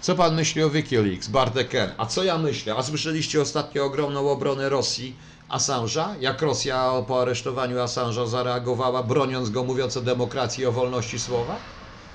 Co 0.00 0.14
pan 0.14 0.34
myśli 0.34 0.62
o 0.62 0.70
Wikileaks, 0.70 1.28
Bartek? 1.28 1.72
A 1.96 2.06
co 2.06 2.24
ja 2.24 2.38
myślę? 2.38 2.74
A 2.76 2.82
słyszeliście 2.82 3.40
ostatnio 3.40 3.84
ogromną 3.84 4.30
obronę 4.30 4.68
Rosji 4.68 5.18
Assange'a? 5.48 6.14
Jak 6.20 6.42
Rosja 6.42 6.92
po 7.08 7.22
aresztowaniu 7.22 7.76
Assange'a 7.76 8.26
zareagowała, 8.28 9.02
broniąc 9.02 9.50
go, 9.50 9.64
mówiąc 9.64 9.96
o 9.96 10.00
demokracji 10.00 10.62
i 10.62 10.66
o 10.66 10.72
wolności 10.72 11.18
słowa? 11.18 11.56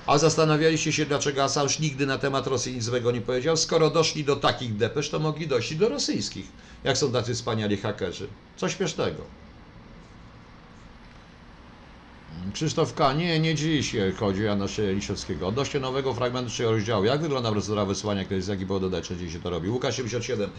A 0.05 0.17
zastanawialiście 0.17 0.93
się, 0.93 1.05
dlaczego 1.05 1.43
Assange 1.43 1.73
nigdy 1.79 2.05
na 2.05 2.17
temat 2.17 2.47
Rosji 2.47 2.73
nic 2.73 2.83
złego 2.83 3.11
nie 3.11 3.21
powiedział? 3.21 3.57
Skoro 3.57 3.89
doszli 3.89 4.23
do 4.23 4.35
takich 4.35 4.77
depesz, 4.77 5.09
to 5.09 5.19
mogli 5.19 5.47
dojść 5.47 5.75
do 5.75 5.89
rosyjskich. 5.89 6.45
Jak 6.83 6.97
są 6.97 7.11
tacy 7.11 7.33
wspaniali 7.33 7.77
hakerzy. 7.77 8.27
Co 8.55 8.69
śmiesznego. 8.69 9.44
Krzysztof 12.53 12.93
K. 12.93 13.13
Nie, 13.13 13.39
nie 13.39 13.55
dziś 13.55 13.95
chodzi 14.19 14.41
o 14.41 14.43
Jana 14.43 14.65
Liszewskiego. 14.93 15.47
Odnośnie 15.47 15.79
nowego 15.79 16.13
fragmentu 16.13 16.49
trzeciego 16.49 16.71
rozdziału. 16.71 17.05
Jak 17.05 17.21
wygląda 17.21 17.51
procedura 17.51 17.85
wysyłania 17.85 18.23
jaki 18.47 18.65
było 18.65 18.79
dodać, 18.79 19.07
dziś 19.07 19.33
się 19.33 19.39
to 19.39 19.49
robi? 19.49 19.69
Łukasz 19.69 19.95
77. 19.95 20.49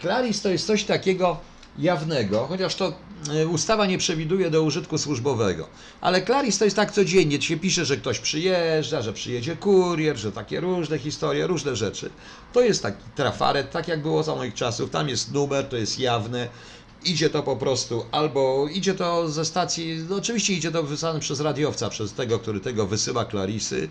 Claris 0.00 0.42
to 0.42 0.48
jest 0.48 0.66
coś 0.66 0.84
takiego 0.84 1.40
jawnego, 1.78 2.46
chociaż 2.46 2.74
to 2.74 2.92
e, 3.34 3.46
ustawa 3.46 3.86
nie 3.86 3.98
przewiduje 3.98 4.50
do 4.50 4.62
użytku 4.62 4.98
służbowego. 4.98 5.68
Ale 6.00 6.22
Claris 6.22 6.58
to 6.58 6.64
jest 6.64 6.76
tak 6.76 6.92
codziennie, 6.92 7.42
się 7.42 7.56
pisze, 7.56 7.84
że 7.84 7.96
ktoś 7.96 8.18
przyjeżdża, 8.18 9.02
że 9.02 9.12
przyjedzie 9.12 9.56
kurier, 9.56 10.16
że 10.16 10.32
takie 10.32 10.60
różne 10.60 10.98
historie, 10.98 11.46
różne 11.46 11.76
rzeczy. 11.76 12.10
To 12.52 12.60
jest 12.60 12.82
taki 12.82 13.02
trafaret, 13.14 13.70
tak 13.70 13.88
jak 13.88 14.02
było 14.02 14.22
za 14.22 14.34
moich 14.34 14.54
czasów. 14.54 14.90
Tam 14.90 15.08
jest 15.08 15.32
numer, 15.32 15.68
to 15.68 15.76
jest 15.76 15.98
jawne 15.98 16.48
idzie 17.04 17.30
to 17.30 17.42
po 17.42 17.56
prostu, 17.56 18.04
albo 18.12 18.68
idzie 18.68 18.94
to 18.94 19.28
ze 19.28 19.44
stacji, 19.44 20.04
no 20.08 20.16
oczywiście 20.16 20.52
idzie 20.54 20.70
to 20.72 20.82
wysłane 20.82 21.20
przez 21.20 21.40
radiowca, 21.40 21.90
przez 21.90 22.12
tego, 22.12 22.38
który 22.38 22.60
tego 22.60 22.86
wysyła 22.86 23.24
Clarisy, 23.24 23.88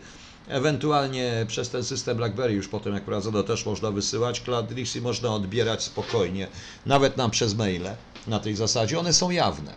ewentualnie 0.48 1.46
przez 1.48 1.70
ten 1.70 1.84
system 1.84 2.18
BlackBerry 2.18 2.54
już 2.54 2.68
potem 2.68 2.94
jak 2.94 3.04
prowadzono 3.04 3.44
też 3.44 3.66
można 3.66 3.92
wysyłać, 3.92 4.42
Clarisy 4.42 5.02
można 5.02 5.30
odbierać 5.30 5.84
spokojnie, 5.84 6.48
nawet 6.86 7.18
nam 7.18 7.32
przez 7.32 7.56
maile 7.56 7.96
na 8.28 8.40
tej 8.40 8.56
zasadzie, 8.56 9.00
one 9.00 9.14
są 9.14 9.32
jawne. 9.32 9.74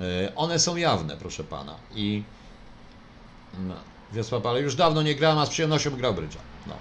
E, 0.00 0.32
one 0.36 0.58
są 0.58 0.76
jawne, 0.76 1.16
proszę 1.16 1.44
pana. 1.44 1.74
I 1.94 2.22
no, 3.58 3.74
Wiesław, 4.12 4.46
ale 4.46 4.60
już 4.60 4.74
dawno 4.74 5.02
nie 5.02 5.14
grałem, 5.14 5.38
a 5.38 5.46
z 5.46 5.50
przyjemnością 5.50 5.90
grał 5.90 6.14
brydża. 6.14 6.38
No. 6.66 6.74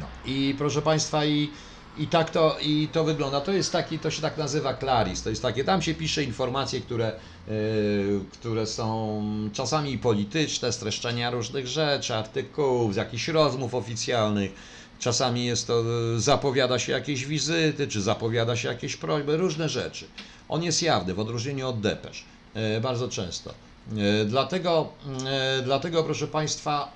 no. 0.00 0.06
I 0.24 0.54
proszę 0.58 0.82
państwa, 0.82 1.24
i 1.24 1.50
i 1.96 2.06
tak 2.06 2.30
to, 2.30 2.56
i 2.62 2.88
to 2.92 3.04
wygląda. 3.04 3.40
To 3.40 3.52
jest 3.52 3.72
taki, 3.72 3.98
to 3.98 4.10
się 4.10 4.22
tak 4.22 4.36
nazywa 4.36 4.74
Claris. 4.74 5.22
To 5.22 5.30
jest 5.30 5.42
takie, 5.42 5.64
tam 5.64 5.82
się 5.82 5.94
pisze 5.94 6.24
informacje, 6.24 6.80
które, 6.80 7.12
yy, 7.48 8.20
które 8.32 8.66
są 8.66 9.22
czasami 9.52 9.98
polityczne, 9.98 10.72
streszczenia 10.72 11.30
różnych 11.30 11.66
rzeczy, 11.66 12.14
artykułów, 12.14 12.94
z 12.94 12.96
jakichś 12.96 13.28
rozmów 13.28 13.74
oficjalnych. 13.74 14.52
Czasami 14.98 15.44
jest 15.44 15.66
to, 15.66 15.82
yy, 15.82 16.20
zapowiada 16.20 16.78
się 16.78 16.92
jakieś 16.92 17.26
wizyty, 17.26 17.88
czy 17.88 18.02
zapowiada 18.02 18.56
się 18.56 18.68
jakieś 18.68 18.96
prośby, 18.96 19.36
różne 19.36 19.68
rzeczy. 19.68 20.06
On 20.48 20.62
jest 20.62 20.82
jawny, 20.82 21.14
w 21.14 21.20
odróżnieniu 21.20 21.68
od 21.68 21.80
depesz, 21.80 22.24
yy, 22.54 22.80
bardzo 22.80 23.08
często. 23.08 23.67
E, 23.96 24.24
dlatego, 24.24 24.88
e, 25.26 25.62
dlatego, 25.62 26.04
proszę 26.04 26.26
Państwa, 26.26 26.92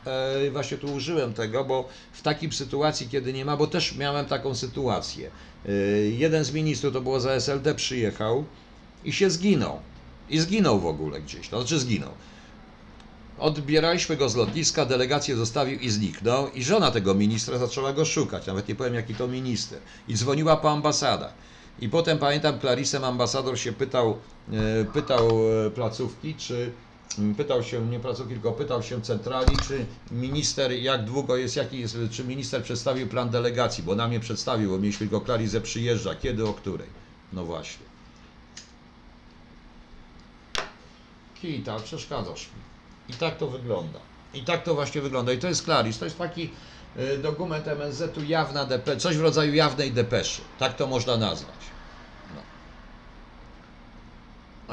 e, 0.47 0.51
właśnie 0.51 0.79
tu 0.79 0.95
użyłem 0.95 1.35
tego, 1.35 1.65
bo 1.65 1.89
w 2.13 2.23
takiej 2.23 2.53
sytuacji, 2.53 3.09
kiedy 3.09 3.33
nie 3.33 3.45
ma, 3.45 3.57
bo 3.57 3.67
też 3.67 3.97
miałem 3.97 4.27
taką 4.27 4.55
sytuację. 4.55 5.31
Jeden 6.19 6.45
z 6.45 6.53
ministrów, 6.53 6.93
to 6.93 7.01
było 7.01 7.21
za 7.21 7.31
SLD, 7.33 7.75
przyjechał 7.75 8.45
i 9.05 9.13
się 9.13 9.31
zginął. 9.31 9.79
I 10.31 10.41
zginął 10.41 10.81
w 10.81 10.87
ogóle 10.87 11.21
gdzieś, 11.21 11.49
to 11.49 11.61
znaczy 11.61 11.79
zginął. 11.79 12.11
Odbieraliśmy 13.39 14.17
go 14.17 14.29
z 14.29 14.37
lotniska, 14.37 14.87
delegację 14.87 15.37
zostawił 15.37 15.79
i 15.79 15.91
zniknął. 15.91 16.51
I 16.51 16.65
żona 16.65 16.91
tego 16.91 17.15
ministra 17.15 17.59
zaczęła 17.59 17.93
go 17.93 18.05
szukać, 18.05 18.47
nawet 18.47 18.69
nie 18.69 18.75
powiem 18.75 18.95
jaki 18.95 19.15
to 19.15 19.29
minister. 19.29 19.79
I 20.09 20.15
dzwoniła 20.15 20.57
po 20.57 20.71
ambasadach. 20.71 21.33
I 21.79 21.89
potem 21.89 22.19
pamiętam, 22.19 22.61
Clarisem 22.61 23.05
ambasador 23.05 23.59
się 23.59 23.73
pytał, 23.73 24.19
e, 24.53 24.85
pytał 24.85 25.39
e, 25.67 25.71
placówki, 25.71 26.35
czy 26.35 26.73
pytał 27.37 27.63
się, 27.63 27.87
nie 27.87 28.01
placówki, 28.01 28.33
tylko 28.33 28.53
pytał 28.53 28.83
się 28.83 29.03
centrali, 29.03 29.59
czy 29.69 29.87
minister, 30.11 30.73
jak 30.73 31.05
długo 31.05 31.37
jest, 31.37 31.57
jaki 31.57 31.81
jest, 31.81 31.97
czy 32.11 32.25
minister 32.25 32.63
przedstawił 32.63 33.07
plan 33.07 33.31
delegacji, 33.31 33.85
bo 33.85 33.95
nam 33.95 34.11
nie 34.11 34.21
przedstawił, 34.21 34.71
bo 34.71 34.79
mieliśmy 34.79 35.09
tylko 35.09 35.25
Clarisę 35.25 35.61
przyjeżdża, 35.61 36.15
kiedy, 36.15 36.47
o 36.47 36.55
której. 36.55 36.89
No 37.33 37.45
właśnie. 37.45 37.87
Kita, 41.43 41.81
przeszkadzasz 41.81 42.47
mi. 42.47 43.15
I 43.15 43.19
tak 43.19 43.39
to 43.39 43.47
wygląda. 43.47 43.99
I 44.35 44.43
tak 44.43 44.63
to 44.63 44.75
właśnie 44.75 45.01
wygląda. 45.01 45.33
I 45.33 45.39
to 45.39 45.49
jest 45.49 45.65
Claris. 45.65 45.99
To 45.99 46.05
jest 46.05 46.19
taki 46.19 46.51
dokument 47.23 47.69
MSZ-u 47.69 48.25
jawna 48.25 48.65
depe, 48.65 48.97
coś 48.97 49.17
w 49.17 49.21
rodzaju 49.21 49.55
jawnej 49.55 49.93
depeszy. 49.93 50.43
Tak 50.59 50.77
to 50.77 50.87
można 50.87 51.17
nazwać. 51.17 51.55
No. 52.35 52.43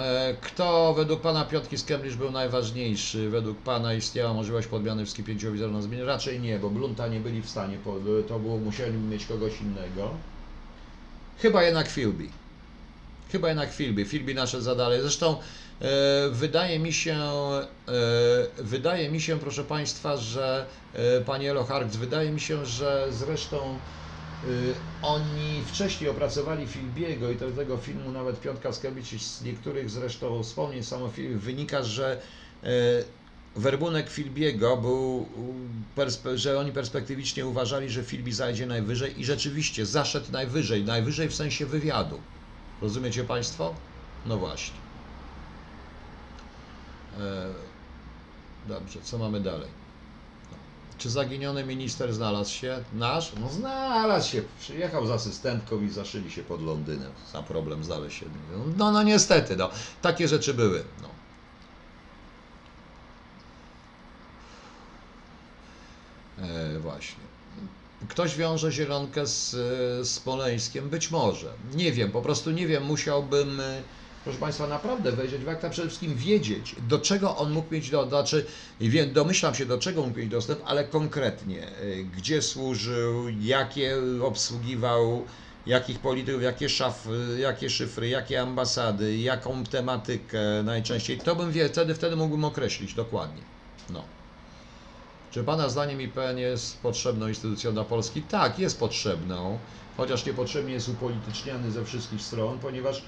E, 0.03 0.33
kto 0.41 0.93
według 0.93 1.21
pana 1.21 1.45
Piotki 1.45 1.77
z 1.77 1.83
Cambridge 1.83 2.15
był 2.15 2.31
najważniejszy? 2.31 3.29
Według 3.29 3.57
pana 3.57 3.93
istniała 3.93 4.33
możliwość 4.33 4.67
podmiany 4.67 5.05
w 5.05 5.09
skipięciu 5.09 5.69
na 5.71 5.81
zmiany? 5.81 6.05
Raczej 6.05 6.39
nie, 6.39 6.59
bo 6.59 6.69
Blunta 6.69 7.07
nie 7.07 7.19
byli 7.19 7.41
w 7.41 7.49
stanie, 7.49 7.77
to 8.27 8.39
było, 8.39 8.57
musieli 8.57 8.97
mieć 8.97 9.25
kogoś 9.25 9.61
innego. 9.61 10.11
Chyba 11.37 11.63
jednak 11.63 11.89
Philby. 11.89 12.27
Chyba 13.31 13.47
jednak 13.47 13.73
Philby. 13.73 14.05
Philby 14.05 14.33
nasze 14.33 14.61
zadanie. 14.61 15.01
Zresztą 15.01 15.35
wydaje 16.31 16.79
mi 16.79 16.93
się, 16.93 17.15
e, 17.15 17.63
wydaje 18.57 19.11
mi 19.11 19.21
się, 19.21 19.39
proszę 19.39 19.63
Państwa, 19.63 20.17
że 20.17 20.69
e, 20.93 21.21
Panie 21.21 21.51
Eloharks, 21.51 21.95
wydaje 21.95 22.31
mi 22.31 22.39
się, 22.39 22.65
że 22.65 23.07
zresztą 23.09 23.81
oni 25.01 25.65
wcześniej 25.65 26.09
opracowali 26.09 26.67
Filbiego 26.67 27.31
i 27.31 27.37
tego 27.37 27.77
filmu 27.77 28.11
nawet 28.11 28.41
Piątka 28.41 28.73
Skabici 28.73 29.19
z 29.19 29.41
niektórych 29.41 29.89
zresztą 29.89 30.43
wspomnień 30.43 30.83
samofilmów 30.83 31.43
wynika, 31.43 31.83
że 31.83 32.21
werbunek 33.55 34.09
Filbiego 34.09 34.77
był, 34.77 35.29
że 36.35 36.59
oni 36.59 36.71
perspektywicznie 36.71 37.45
uważali, 37.45 37.89
że 37.89 38.03
Filbi 38.03 38.31
zajdzie 38.33 38.65
najwyżej 38.65 39.19
i 39.19 39.25
rzeczywiście 39.25 39.85
zaszedł 39.85 40.31
najwyżej, 40.31 40.83
najwyżej 40.83 41.29
w 41.29 41.35
sensie 41.35 41.65
wywiadu. 41.65 42.23
Rozumiecie 42.81 43.23
Państwo? 43.23 43.75
No 44.25 44.37
właśnie. 44.37 44.88
E, 47.19 47.47
dobrze, 48.67 48.99
co 49.03 49.17
mamy 49.17 49.39
dalej? 49.39 49.67
No. 50.51 50.57
Czy 50.97 51.09
zaginiony 51.09 51.63
minister 51.65 52.13
znalazł 52.13 52.53
się? 52.53 52.83
Nasz? 52.93 53.31
No 53.41 53.49
znalazł 53.49 54.29
się. 54.31 54.43
Przyjechał 54.59 55.07
z 55.07 55.11
asystentką 55.11 55.81
i 55.81 55.89
zaszyli 55.89 56.31
się 56.31 56.43
pod 56.43 56.61
Londynem. 56.61 57.11
Sam 57.31 57.43
problem 57.43 57.83
znaleźć 57.83 58.19
się. 58.19 58.25
No, 58.77 58.91
no 58.91 59.03
niestety, 59.03 59.55
no. 59.55 59.69
Takie 60.01 60.27
rzeczy 60.27 60.53
były. 60.53 60.83
No. 61.01 61.09
E, 66.45 66.79
właśnie. 66.79 67.29
Ktoś 68.09 68.35
wiąże 68.35 68.71
zielonkę 68.71 69.27
z, 69.27 69.49
z 70.07 70.19
Poleńskiem? 70.19 70.89
Być 70.89 71.11
może. 71.11 71.53
Nie 71.73 71.91
wiem, 71.91 72.11
po 72.11 72.21
prostu 72.21 72.51
nie 72.51 72.67
wiem. 72.67 72.83
Musiałbym 72.83 73.59
e, 73.59 73.81
proszę 74.23 74.39
Państwa, 74.39 74.67
naprawdę 74.67 75.11
wejrzeć 75.11 75.43
w 75.43 75.49
akta, 75.49 75.69
przede 75.69 75.87
wszystkim 75.87 76.15
wiedzieć, 76.15 76.75
do 76.81 76.99
czego 76.99 77.37
on 77.37 77.51
mógł 77.51 77.73
mieć, 77.73 77.89
do, 77.89 78.09
znaczy, 78.09 78.45
domyślam 79.13 79.55
się, 79.55 79.65
do 79.65 79.77
czego 79.77 80.03
mógł 80.05 80.19
mieć 80.19 80.29
dostęp, 80.29 80.61
ale 80.65 80.83
konkretnie, 80.83 81.81
y, 81.81 82.03
gdzie 82.03 82.41
służył, 82.41 83.29
jakie 83.29 83.95
obsługiwał, 84.21 85.25
jakich 85.65 85.99
polityków, 85.99 86.43
jakie, 86.43 86.69
szafy, 86.69 87.37
jakie 87.39 87.69
szyfry, 87.69 88.09
jakie 88.09 88.41
ambasady, 88.41 89.17
jaką 89.17 89.63
tematykę 89.63 90.63
najczęściej, 90.63 91.17
to 91.17 91.35
bym 91.35 91.51
wie, 91.51 91.69
wtedy, 91.69 91.95
wtedy 91.95 92.15
mógłbym 92.15 92.45
określić 92.45 92.93
dokładnie. 92.93 93.41
No. 93.89 94.03
Czy 95.31 95.43
Pana 95.43 95.69
zdaniem 95.69 96.01
IPN 96.01 96.37
jest 96.37 96.81
potrzebną 96.81 97.27
instytucją 97.27 97.73
dla 97.73 97.83
Polski? 97.83 98.21
Tak, 98.21 98.59
jest 98.59 98.79
potrzebną, 98.79 99.59
chociaż 99.97 100.25
niepotrzebnie 100.25 100.73
jest 100.73 100.89
upolityczniany 100.89 101.71
ze 101.71 101.85
wszystkich 101.85 102.21
stron, 102.21 102.59
ponieważ 102.59 103.03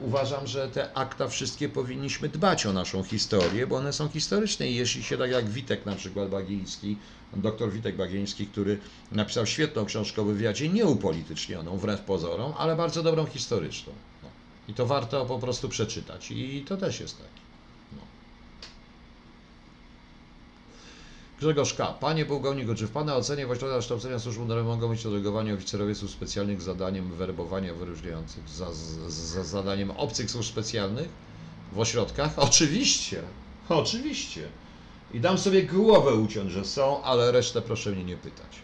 uważam, 0.00 0.46
że 0.46 0.68
te 0.68 0.94
akta 0.94 1.28
wszystkie 1.28 1.68
powinniśmy 1.68 2.28
dbać 2.28 2.66
o 2.66 2.72
naszą 2.72 3.02
historię, 3.02 3.66
bo 3.66 3.76
one 3.76 3.92
są 3.92 4.08
historyczne 4.08 4.68
i 4.68 4.74
jeśli 4.74 5.02
się 5.02 5.18
tak 5.18 5.30
jak 5.30 5.48
Witek 5.48 5.86
na 5.86 5.94
przykład 5.94 6.28
Bagiński, 6.28 6.96
doktor 7.36 7.72
Witek 7.72 7.96
Bagiński, 7.96 8.46
który 8.46 8.78
napisał 9.12 9.46
świetną 9.46 9.84
książkę 9.84 10.22
o 10.22 10.24
wywiadzie, 10.24 10.68
nieupolitycznioną 10.68 11.76
wbrew 11.76 12.00
pozorom, 12.00 12.52
ale 12.58 12.76
bardzo 12.76 13.02
dobrą 13.02 13.26
historyczną. 13.26 13.92
No. 14.22 14.28
I 14.68 14.74
to 14.74 14.86
warto 14.86 15.26
po 15.26 15.38
prostu 15.38 15.68
przeczytać 15.68 16.30
i 16.30 16.64
to 16.68 16.76
też 16.76 17.00
jest 17.00 17.18
tak. 17.18 17.39
Grzegorz 21.40 21.74
K. 21.74 21.86
Panie 21.86 22.26
pułkowniku, 22.26 22.74
czy 22.74 22.86
w 22.86 22.90
Pana 22.90 23.16
ocenie 23.16 23.46
w 23.46 23.50
ośrodkach 23.50 23.80
kształcenia 23.80 24.18
służb 24.18 24.38
mundurowych 24.38 24.68
mogą 24.68 24.88
być 24.88 25.02
delegowani 25.02 25.52
oficerowie 25.52 25.94
służb 25.94 26.14
specjalnych 26.14 26.60
z 26.62 26.64
zadaniem 26.64 27.12
werbowania 27.12 27.74
wyróżniających, 27.74 28.48
za, 28.48 28.66
za 29.08 29.44
zadaniem 29.44 29.90
obcych 29.90 30.30
służb 30.30 30.48
specjalnych 30.50 31.08
w 31.72 31.78
ośrodkach? 31.78 32.38
Oczywiście, 32.38 33.22
oczywiście. 33.68 34.48
I 35.14 35.20
dam 35.20 35.38
sobie 35.38 35.62
głowę 35.62 36.14
uciąć, 36.14 36.52
że 36.52 36.64
są, 36.64 37.02
ale 37.02 37.32
resztę 37.32 37.62
proszę 37.62 37.90
mnie 37.90 38.04
nie 38.04 38.16
pytać. 38.16 38.58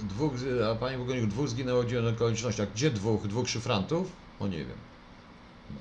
Dwóch, 0.00 0.32
a 0.70 0.74
panie 0.74 0.98
Bogoniu, 0.98 1.26
dwóch 1.26 1.48
zginęło 1.48 1.82
w 1.82 2.14
okolicznościach. 2.14 2.72
Gdzie 2.72 2.90
dwóch? 2.90 3.26
Dwóch 3.26 3.48
szyfrantów? 3.48 4.29
O 4.40 4.48
nie 4.48 4.58
wiem. 4.58 4.78
No. 5.70 5.76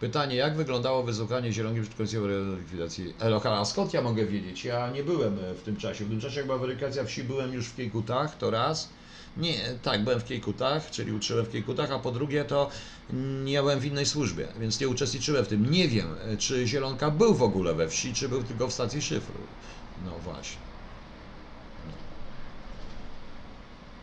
Pytanie, 0.00 0.36
jak 0.36 0.56
wyglądało 0.56 1.02
wysłuchanie 1.02 1.52
Zielonki 1.52 1.80
przed 1.80 1.94
komisją 1.94 2.22
likwidacji 2.58 3.14
Eloka? 3.20 3.52
A 3.52 3.64
skąd 3.64 3.94
ja 3.94 4.02
mogę 4.02 4.26
wiedzieć? 4.26 4.64
Ja 4.64 4.90
nie 4.90 5.04
byłem 5.04 5.38
e, 5.38 5.54
w 5.54 5.62
tym 5.62 5.76
czasie. 5.76 6.04
W 6.04 6.08
tym 6.08 6.20
czasie 6.20 6.36
jak 6.36 6.46
była 6.46 6.58
weryfikacja 6.58 7.04
wsi, 7.04 7.24
byłem 7.24 7.52
już 7.52 7.66
w 7.66 7.76
Kiejkutach, 7.76 8.38
to 8.38 8.50
raz. 8.50 8.88
Nie, 9.36 9.58
tak, 9.82 10.04
byłem 10.04 10.20
w 10.20 10.24
Kiejkutach, 10.24 10.90
czyli 10.90 11.12
uczyłem 11.12 11.46
w 11.46 11.50
Kiejkutach, 11.50 11.90
a 11.90 11.98
po 11.98 12.12
drugie 12.12 12.44
to 12.44 12.70
nie 13.44 13.60
byłem 13.60 13.80
w 13.80 13.84
innej 13.84 14.06
służbie, 14.06 14.48
więc 14.60 14.80
nie 14.80 14.88
uczestniczyłem 14.88 15.44
w 15.44 15.48
tym. 15.48 15.70
Nie 15.70 15.88
wiem, 15.88 16.14
e, 16.24 16.36
czy 16.36 16.66
Zielonka 16.66 17.10
był 17.10 17.34
w 17.34 17.42
ogóle 17.42 17.74
we 17.74 17.88
wsi, 17.88 18.14
czy 18.14 18.28
był 18.28 18.42
tylko 18.42 18.68
w 18.68 18.72
stacji 18.72 19.02
szyfru. 19.02 19.34
No 20.04 20.18
właśnie. 20.18 20.69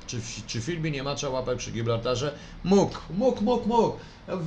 Czy 0.08 0.22
czy 0.48 0.62
w 0.62 0.64
filmie 0.64 0.92
nie 0.92 1.04
macza 1.04 1.30
łapek 1.30 1.58
przy 1.58 1.72
Gibraltarze? 1.72 2.34
Mógł, 2.64 2.96
mógł, 3.10 3.44
mógł, 3.44 3.68
mógł. 3.68 3.98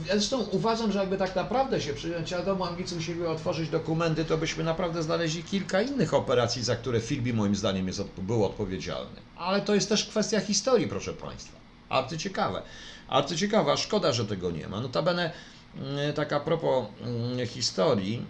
Zresztą 0.06 0.40
uważam, 0.42 0.92
że 0.92 0.98
jakby 0.98 1.16
tak 1.16 1.36
naprawdę 1.36 1.80
się 1.80 1.94
przyjąć, 1.94 2.32
a 2.32 2.42
domu 2.42 2.64
Anglicy 2.64 2.94
musieli 2.94 3.26
otworzyć 3.26 3.68
dokumenty, 3.68 4.24
to 4.24 4.38
byśmy 4.38 4.64
naprawdę 4.64 5.02
znaleźli 5.02 5.44
kilka 5.44 5.82
innych 5.82 6.14
operacji, 6.14 6.62
za 6.62 6.76
które 6.76 7.00
Filbi 7.00 7.32
moim 7.32 7.56
zdaniem 7.56 7.86
jest, 7.86 8.02
był 8.18 8.44
odpowiedzialny. 8.44 9.20
Ale 9.36 9.60
to 9.60 9.74
jest 9.74 9.88
też 9.88 10.04
kwestia 10.04 10.40
historii, 10.40 10.86
proszę 10.88 11.12
Państwa. 11.12 11.58
Arcyciekawe. 11.88 12.62
Arcyciekawa, 13.08 13.76
szkoda, 13.76 14.12
że 14.12 14.26
tego 14.26 14.50
nie 14.50 14.68
ma. 14.68 14.80
Notabene, 14.80 15.32
mm, 15.76 16.12
tak 16.14 16.32
a 16.32 16.40
propos 16.40 16.86
mm, 17.00 17.46
historii, 17.46 18.26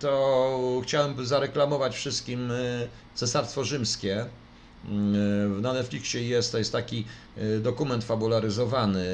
to 0.00 0.80
chciałem 0.84 1.26
zareklamować 1.26 1.94
wszystkim 1.94 2.50
y, 2.50 2.88
Cesarstwo 3.14 3.64
Rzymskie, 3.64 4.26
na 5.60 5.72
Netflixie 5.72 6.22
jest, 6.22 6.52
to 6.52 6.58
jest 6.58 6.72
taki 6.72 7.04
e, 7.36 7.58
dokument 7.58 8.04
fabularyzowany 8.04 9.04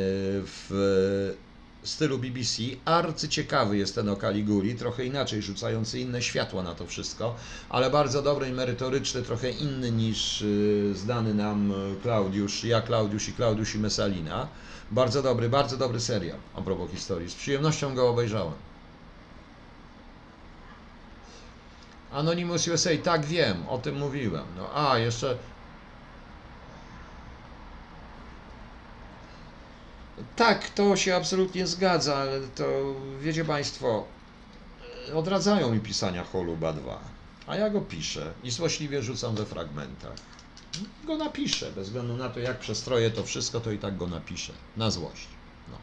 w 0.45 1.35
stylu 1.83 2.19
BBC. 2.19 2.62
Arcyciekawy 2.85 3.77
jest 3.77 3.95
ten 3.95 4.09
o 4.09 4.16
Kaliguli, 4.16 4.75
trochę 4.75 5.05
inaczej 5.05 5.43
rzucający 5.43 6.01
inne 6.01 6.23
światła 6.23 6.62
na 6.62 6.75
to 6.75 6.87
wszystko, 6.87 7.35
ale 7.69 7.91
bardzo 7.91 8.23
dobry 8.23 8.49
i 8.49 8.53
merytoryczny, 8.53 9.23
trochę 9.23 9.51
inny 9.51 9.91
niż 9.91 10.43
e, 10.43 10.95
znany 10.95 11.35
nam 11.35 11.73
Klaudiusz, 12.03 12.64
ja 12.64 12.81
Klaudiusz 12.81 13.29
i 13.29 13.33
Klaudiusz 13.33 13.75
i 13.75 13.79
Messalina. 13.79 14.49
Bardzo 14.91 15.23
dobry, 15.23 15.49
bardzo 15.49 15.77
dobry 15.77 16.01
serial 16.01 16.39
a 16.55 16.62
propos 16.62 16.91
historii. 16.91 17.31
Z 17.31 17.35
przyjemnością 17.35 17.95
go 17.95 18.09
obejrzałem. 18.09 18.55
Anonymous 22.12 22.69
USA, 22.69 22.91
tak 23.03 23.27
wiem, 23.27 23.69
o 23.69 23.79
tym 23.79 23.99
mówiłem. 23.99 24.45
No, 24.57 24.91
a, 24.91 24.99
jeszcze 24.99 25.37
Tak, 30.37 30.71
to 30.71 30.97
się 30.97 31.16
absolutnie 31.16 31.66
zgadza, 31.66 32.16
ale 32.16 32.41
to 32.41 32.64
wiecie 33.21 33.45
Państwo, 33.45 34.05
odradzają 35.14 35.75
mi 35.75 35.81
pisania 35.81 36.25
Holuba 36.25 36.73
2, 36.73 37.01
a 37.47 37.57
ja 37.57 37.71
go 37.71 37.81
piszę 37.81 38.33
i 38.45 38.51
złośliwie 38.51 39.03
rzucam 39.03 39.35
we 39.35 39.47
fragmentach. 39.47 40.16
Go 41.05 41.16
napiszę, 41.16 41.73
bez 41.73 41.87
względu 41.87 42.16
na 42.16 42.29
to, 42.29 42.41
jak 42.41 42.59
przestroję 42.59 43.11
to 43.11 43.25
wszystko, 43.25 43.61
to 43.61 43.73
i 43.73 43.79
tak 43.79 43.97
go 43.97 44.07
napiszę, 44.07 44.53
na 44.77 44.91
złość. 44.91 45.29
No, 45.71 45.77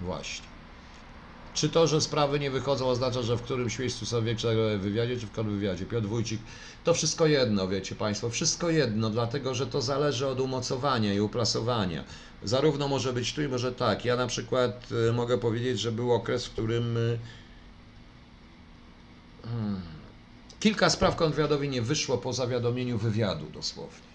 właśnie. 0.00 0.49
Czy 1.60 1.68
to, 1.68 1.86
że 1.86 2.00
sprawy 2.00 2.40
nie 2.40 2.50
wychodzą, 2.50 2.88
oznacza, 2.88 3.22
że 3.22 3.36
w 3.36 3.42
którymś 3.42 3.78
miejscu 3.78 4.06
są 4.06 4.24
większe 4.24 4.78
wywiadzie, 4.78 5.20
czy 5.20 5.26
w 5.26 5.32
kontrwywiadzie? 5.32 5.86
Piotr 5.86 6.06
Wójcik, 6.06 6.40
to 6.84 6.94
wszystko 6.94 7.26
jedno, 7.26 7.68
wiecie 7.68 7.94
Państwo, 7.94 8.30
wszystko 8.30 8.70
jedno, 8.70 9.10
dlatego 9.10 9.54
że 9.54 9.66
to 9.66 9.80
zależy 9.80 10.26
od 10.26 10.40
umocowania 10.40 11.14
i 11.14 11.20
uplasowania. 11.20 12.04
Zarówno 12.42 12.88
może 12.88 13.12
być 13.12 13.32
tu 13.34 13.42
i 13.42 13.48
może 13.48 13.72
tak. 13.72 14.04
Ja 14.04 14.16
na 14.16 14.26
przykład 14.26 14.88
y, 15.08 15.12
mogę 15.12 15.38
powiedzieć, 15.38 15.80
że 15.80 15.92
był 15.92 16.12
okres, 16.12 16.46
w 16.46 16.50
którym 16.50 16.96
y, 16.96 17.18
hmm, 19.44 19.80
kilka 20.60 20.90
spraw 20.90 21.16
kontrwywiadowi 21.16 21.68
nie 21.68 21.82
wyszło 21.82 22.18
po 22.18 22.32
zawiadomieniu 22.32 22.98
wywiadu 22.98 23.46
dosłownie. 23.54 24.09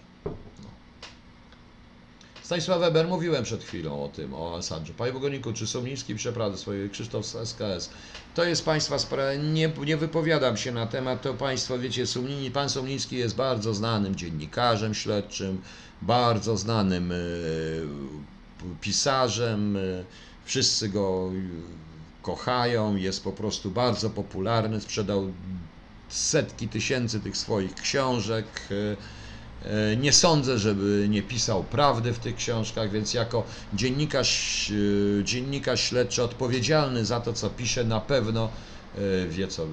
Stanisław 2.46 2.80
Weber, 2.80 3.08
mówiłem 3.08 3.44
przed 3.44 3.64
chwilą 3.64 4.04
o 4.04 4.08
tym, 4.08 4.34
o 4.34 4.56
Assange. 4.56 4.92
Panie 4.92 5.12
Bogoniku, 5.12 5.52
czy 5.52 5.66
Somliński 5.66 6.14
przeprady 6.14 6.56
swoje, 6.56 6.88
Krzysztof 6.88 7.26
z 7.26 7.34
SKS. 7.34 7.90
To 8.34 8.44
jest 8.44 8.64
Państwa 8.64 8.98
sprawa, 8.98 9.34
nie, 9.34 9.72
nie 9.86 9.96
wypowiadam 9.96 10.56
się 10.56 10.72
na 10.72 10.86
temat, 10.86 11.22
to 11.22 11.34
Państwo 11.34 11.78
wiecie, 11.78 12.06
Sumlini, 12.06 12.50
Pan 12.50 12.68
Somliński 12.68 13.16
jest 13.16 13.36
bardzo 13.36 13.74
znanym 13.74 14.16
dziennikarzem 14.16 14.94
śledczym, 14.94 15.60
bardzo 16.02 16.56
znanym 16.56 17.12
y, 17.12 17.86
pisarzem, 18.80 19.76
y, 19.76 20.04
wszyscy 20.44 20.88
go 20.88 21.30
kochają, 22.22 22.96
jest 22.96 23.24
po 23.24 23.32
prostu 23.32 23.70
bardzo 23.70 24.10
popularny, 24.10 24.80
sprzedał 24.80 25.32
setki 26.08 26.68
tysięcy 26.68 27.20
tych 27.20 27.36
swoich 27.36 27.74
książek, 27.74 28.46
E, 28.70 28.96
nie 29.96 30.12
sądzę, 30.12 30.58
żeby 30.58 31.06
nie 31.08 31.22
pisał 31.22 31.64
prawdy 31.64 32.12
w 32.12 32.18
tych 32.18 32.36
książkach, 32.36 32.90
więc 32.90 33.14
jako 33.14 33.44
dziennikarz, 33.74 34.70
e, 35.20 35.24
dziennikarz 35.24 35.80
śledczy 35.80 36.22
odpowiedzialny 36.22 37.04
za 37.04 37.20
to, 37.20 37.32
co 37.32 37.50
pisze, 37.50 37.84
na 37.84 38.00
pewno 38.00 38.48
e, 38.94 39.26
wie 39.28 39.48
co, 39.48 39.66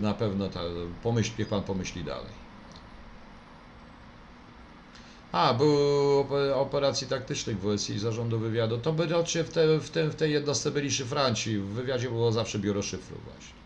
na 0.00 0.14
pewno 0.14 0.48
ta, 0.48 0.60
pomyśl, 1.02 1.32
niech 1.38 1.48
pan 1.48 1.62
pomyśli 1.62 2.04
dalej. 2.04 2.40
A, 5.32 5.54
był 5.54 6.26
operacji 6.54 7.06
taktycznych 7.06 7.60
w 7.60 7.76
WSI 7.76 7.98
zarządu 7.98 8.38
wywiadu. 8.38 8.78
To 8.78 8.92
by 8.92 9.06
w, 9.06 9.50
te, 9.52 9.80
w, 9.80 9.90
te, 9.90 10.10
w 10.10 10.14
tej 10.14 10.32
jednostce 10.32 10.70
byli 10.70 10.90
szyfranci. 10.90 11.58
W 11.58 11.66
wywiadzie 11.66 12.08
było 12.08 12.32
zawsze 12.32 12.58
biuro 12.58 12.82
szyfru 12.82 13.16
właśnie. 13.24 13.59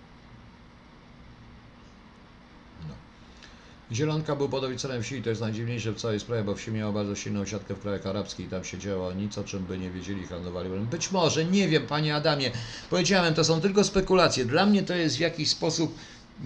Zielonka 3.92 4.36
był 4.36 4.48
podoficerem 4.48 5.02
wsi 5.02 5.14
i 5.14 5.22
to 5.22 5.30
jest 5.30 5.40
najdziwniejsze 5.40 5.92
w 5.92 5.96
całej 5.96 6.20
sprawie, 6.20 6.44
bo 6.44 6.54
wsi 6.54 6.72
miała 6.72 6.92
bardzo 6.92 7.16
silną 7.16 7.44
siatkę 7.44 7.74
w 7.74 7.80
krajach 7.80 8.06
arabskich 8.06 8.46
i 8.46 8.48
tam 8.50 8.64
się 8.64 8.78
działo 8.78 9.12
nic, 9.12 9.38
o 9.38 9.44
czym 9.44 9.64
by 9.64 9.78
nie 9.78 9.90
wiedzieli, 9.90 10.26
handlowali. 10.26 10.70
Być 10.70 11.10
może, 11.10 11.44
nie 11.44 11.68
wiem, 11.68 11.86
panie 11.86 12.14
Adamie, 12.14 12.50
powiedziałem, 12.90 13.34
to 13.34 13.44
są 13.44 13.60
tylko 13.60 13.84
spekulacje. 13.84 14.44
Dla 14.44 14.66
mnie 14.66 14.82
to 14.82 14.94
jest 14.94 15.16
w 15.16 15.20
jakiś 15.20 15.48
sposób 15.48 15.94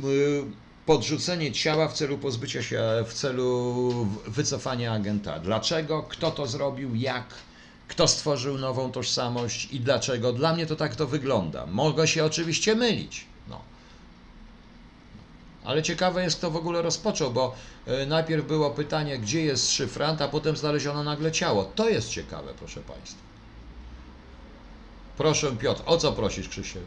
yy, 0.02 0.44
podrzucenie 0.86 1.52
ciała 1.52 1.88
w 1.88 1.92
celu 1.92 2.18
pozbycia 2.18 2.62
się, 2.62 2.82
w 3.06 3.12
celu 3.12 3.92
wycofania 4.26 4.92
agenta. 4.92 5.38
Dlaczego? 5.38 6.02
Kto 6.02 6.30
to 6.30 6.46
zrobił? 6.46 6.94
Jak? 6.94 7.34
Kto 7.88 8.08
stworzył 8.08 8.58
nową 8.58 8.92
tożsamość 8.92 9.68
i 9.72 9.80
dlaczego? 9.80 10.32
Dla 10.32 10.54
mnie 10.54 10.66
to 10.66 10.76
tak 10.76 10.96
to 10.96 11.06
wygląda. 11.06 11.66
Mogę 11.66 12.08
się 12.08 12.24
oczywiście 12.24 12.74
mylić. 12.74 13.26
Ale 15.68 15.82
ciekawe 15.82 16.22
jest, 16.22 16.38
kto 16.38 16.50
w 16.50 16.56
ogóle 16.56 16.82
rozpoczął, 16.82 17.30
bo 17.30 17.54
e, 17.86 18.06
najpierw 18.06 18.46
było 18.46 18.70
pytanie, 18.70 19.18
gdzie 19.18 19.42
jest 19.42 19.72
szyfrant, 19.72 20.22
a 20.22 20.28
potem 20.28 20.56
znaleziono 20.56 21.04
nagle 21.04 21.32
ciało. 21.32 21.64
To 21.64 21.88
jest 21.88 22.10
ciekawe, 22.10 22.52
proszę 22.58 22.80
Państwa. 22.80 23.18
Proszę 25.16 25.56
Piotr, 25.56 25.82
o 25.86 25.96
co 25.96 26.12
prosisz 26.12 26.48
Krzysiek? 26.48 26.82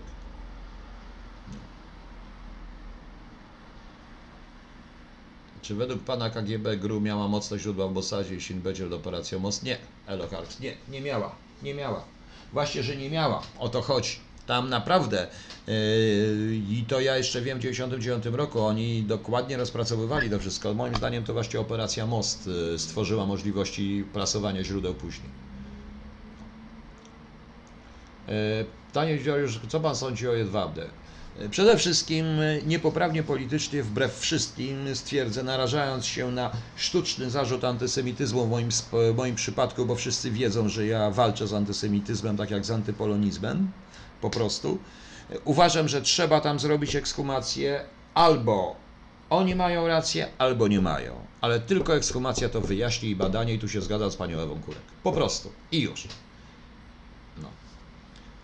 Czy 5.61 5.75
według 5.75 6.03
pana 6.03 6.29
KGB 6.29 6.77
GRU 6.77 7.01
miała 7.01 7.27
mocne 7.27 7.59
źródła 7.59 7.87
w 7.87 7.93
Bossadzie 7.93 8.35
i 8.35 8.41
Sinbedzie 8.41 8.89
do 8.89 8.95
operacji 8.95 9.39
Most? 9.39 9.63
Nie, 9.63 9.77
Elohart, 10.07 10.59
nie, 10.59 10.77
nie 10.89 11.01
miała, 11.01 11.35
nie 11.63 11.73
miała. 11.73 12.03
Właśnie, 12.53 12.83
że 12.83 12.95
nie 12.95 13.09
miała, 13.09 13.41
o 13.59 13.69
to 13.69 13.81
chodzi. 13.81 14.30
Tam 14.51 14.69
naprawdę 14.69 15.27
yy, 15.67 15.73
i 16.69 16.85
to 16.87 16.99
ja 16.99 17.17
jeszcze 17.17 17.41
wiem 17.41 17.57
w 17.57 17.61
1999 17.61 18.37
roku 18.37 18.59
oni 18.59 19.03
dokładnie 19.03 19.57
rozpracowywali 19.57 20.29
to 20.29 20.39
wszystko. 20.39 20.73
Moim 20.73 20.95
zdaniem 20.95 21.23
to 21.23 21.33
właśnie 21.33 21.59
operacja 21.59 22.05
Most 22.05 22.47
yy, 22.47 22.79
stworzyła 22.79 23.25
możliwości 23.25 24.05
plasowania 24.13 24.63
źródeł 24.63 24.93
później. 24.93 25.29
Yy, 28.27 28.33
Panie 28.93 29.13
już 29.15 29.59
co 29.67 29.79
pan 29.79 29.95
sądzi 29.95 30.27
o 30.27 30.33
Jedwabdę? 30.33 30.85
Przede 31.51 31.77
wszystkim 31.77 32.25
niepoprawnie 32.65 33.23
politycznie, 33.23 33.83
wbrew 33.83 34.19
wszystkim, 34.19 34.95
stwierdzę, 34.95 35.43
narażając 35.43 36.05
się 36.05 36.31
na 36.31 36.51
sztuczny 36.75 37.29
zarzut 37.29 37.63
antysemityzmu 37.63 38.45
w 38.45 38.49
moim, 38.49 38.69
w 38.71 39.15
moim 39.15 39.35
przypadku, 39.35 39.85
bo 39.85 39.95
wszyscy 39.95 40.31
wiedzą, 40.31 40.69
że 40.69 40.85
ja 40.85 41.11
walczę 41.11 41.47
z 41.47 41.53
antysemityzmem, 41.53 42.37
tak 42.37 42.51
jak 42.51 42.65
z 42.65 42.71
antypolonizmem 42.71 43.71
po 44.21 44.29
prostu. 44.29 44.77
Uważam, 45.45 45.87
że 45.87 46.01
trzeba 46.01 46.41
tam 46.41 46.59
zrobić 46.59 46.95
ekshumację 46.95 47.85
albo 48.13 48.75
oni 49.29 49.55
mają 49.55 49.87
rację, 49.87 50.27
albo 50.37 50.67
nie 50.67 50.81
mają. 50.81 51.15
Ale 51.41 51.59
tylko 51.59 51.95
ekshumacja 51.95 52.49
to 52.49 52.61
wyjaśni 52.61 53.09
i 53.09 53.15
badanie 53.15 53.53
i 53.53 53.59
tu 53.59 53.69
się 53.69 53.81
zgadza 53.81 54.09
z 54.09 54.15
panią 54.15 54.39
Ewą 54.39 54.61
Kurek. 54.61 54.81
Po 55.03 55.11
prostu. 55.11 55.51
I 55.71 55.81
już. 55.81 56.07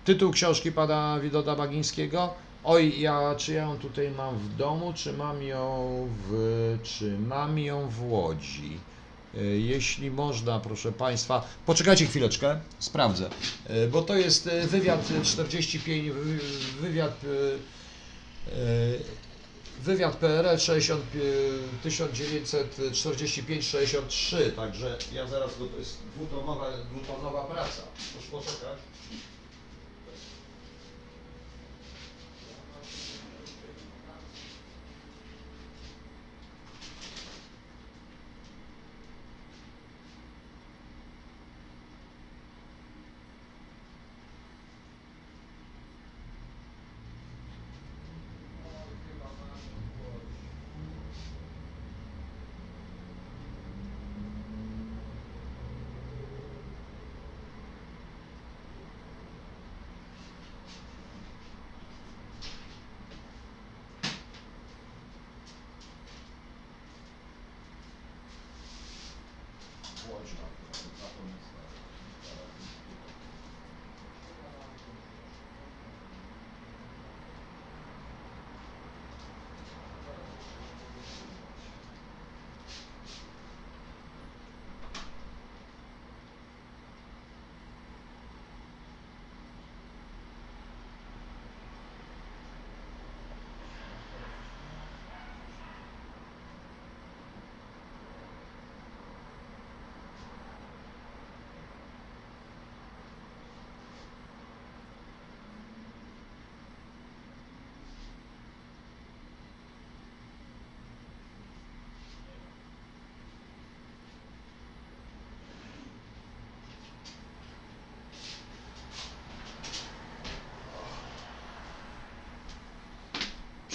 Tytuł 0.06 0.32
książki 0.32 0.72
pana 0.72 1.20
Widoda 1.20 1.56
Bagińskiego. 1.56 2.34
Oj, 2.64 3.00
ja, 3.00 3.36
czy 3.38 3.54
ja 3.54 3.62
ją 3.62 3.78
tutaj 3.78 4.12
mam 4.12 4.38
w 4.38 4.56
domu, 4.56 4.94
czy 4.96 5.14
mam 5.14 5.44
ją 5.44 5.90
w, 6.28 6.80
czy 6.84 7.20
mam 7.20 7.60
ją 7.60 7.90
w 7.90 8.12
Łodzi? 8.12 8.80
E, 9.38 9.42
Jeśli 9.44 10.12
można, 10.12 10.60
proszę 10.60 10.92
Państwa, 10.92 11.48
poczekajcie 11.66 12.06
chwileczkę, 12.06 12.60
sprawdzę, 12.80 13.30
E, 13.66 13.88
bo 13.88 14.02
to 14.02 14.16
jest 14.16 14.48
e, 14.48 14.68
wywiad 14.68 15.08
45, 15.24 16.12
wy- 16.12 16.40
wywiad, 16.82 17.22
wywiad 19.84 20.16
PRL 20.16 20.58
60, 20.60 21.02
e, 21.86 21.90
1945-63, 21.90 24.52
także 24.56 24.98
ja 25.14 25.28
zaraz, 25.28 25.52
to 25.74 25.80
jest 25.80 25.98
dwutomowa, 26.16 26.66
dwutomowa 26.92 27.44
praca, 27.44 27.82
proszę 28.14 28.28
poczekać. 28.32 28.78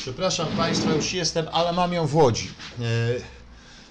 Przepraszam 0.03 0.47
Państwa, 0.57 0.95
już 0.95 1.13
jestem, 1.13 1.47
ale 1.53 1.73
mam 1.73 1.93
ją 1.93 2.07
w 2.07 2.15
Łodzi. 2.17 2.49
E, 2.81 2.83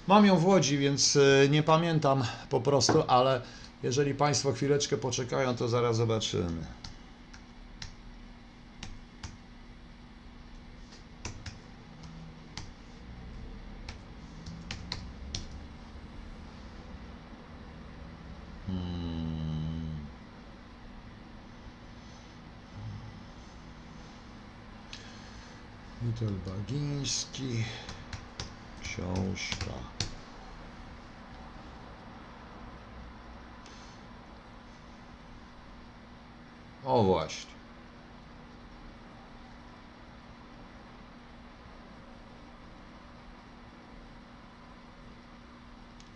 Mam 0.06 0.26
ją 0.26 0.36
w 0.38 0.46
Łodzi, 0.46 0.78
więc 0.78 1.16
e, 1.16 1.48
nie 1.48 1.62
pamiętam 1.62 2.24
po 2.50 2.60
prostu, 2.60 3.04
ale 3.08 3.40
jeżeli 3.82 4.14
Państwo 4.14 4.52
chwileczkę 4.52 4.96
poczekają, 4.96 5.56
to 5.56 5.68
zaraz 5.68 5.96
zobaczymy. 5.96 6.66
Witold 26.12 26.38
Bagiński, 26.44 27.64
książka. 28.82 29.72
O 36.84 37.02
właśnie. 37.02 37.52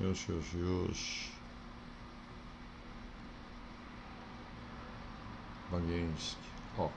Już, 0.01 0.29
już, 0.29 0.53
już. 0.55 1.31
Bagieński. 5.73 6.37
O, 6.79 6.91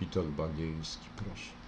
Witold 0.00 0.28
Bagieński, 0.28 1.08
proszę. 1.16 1.67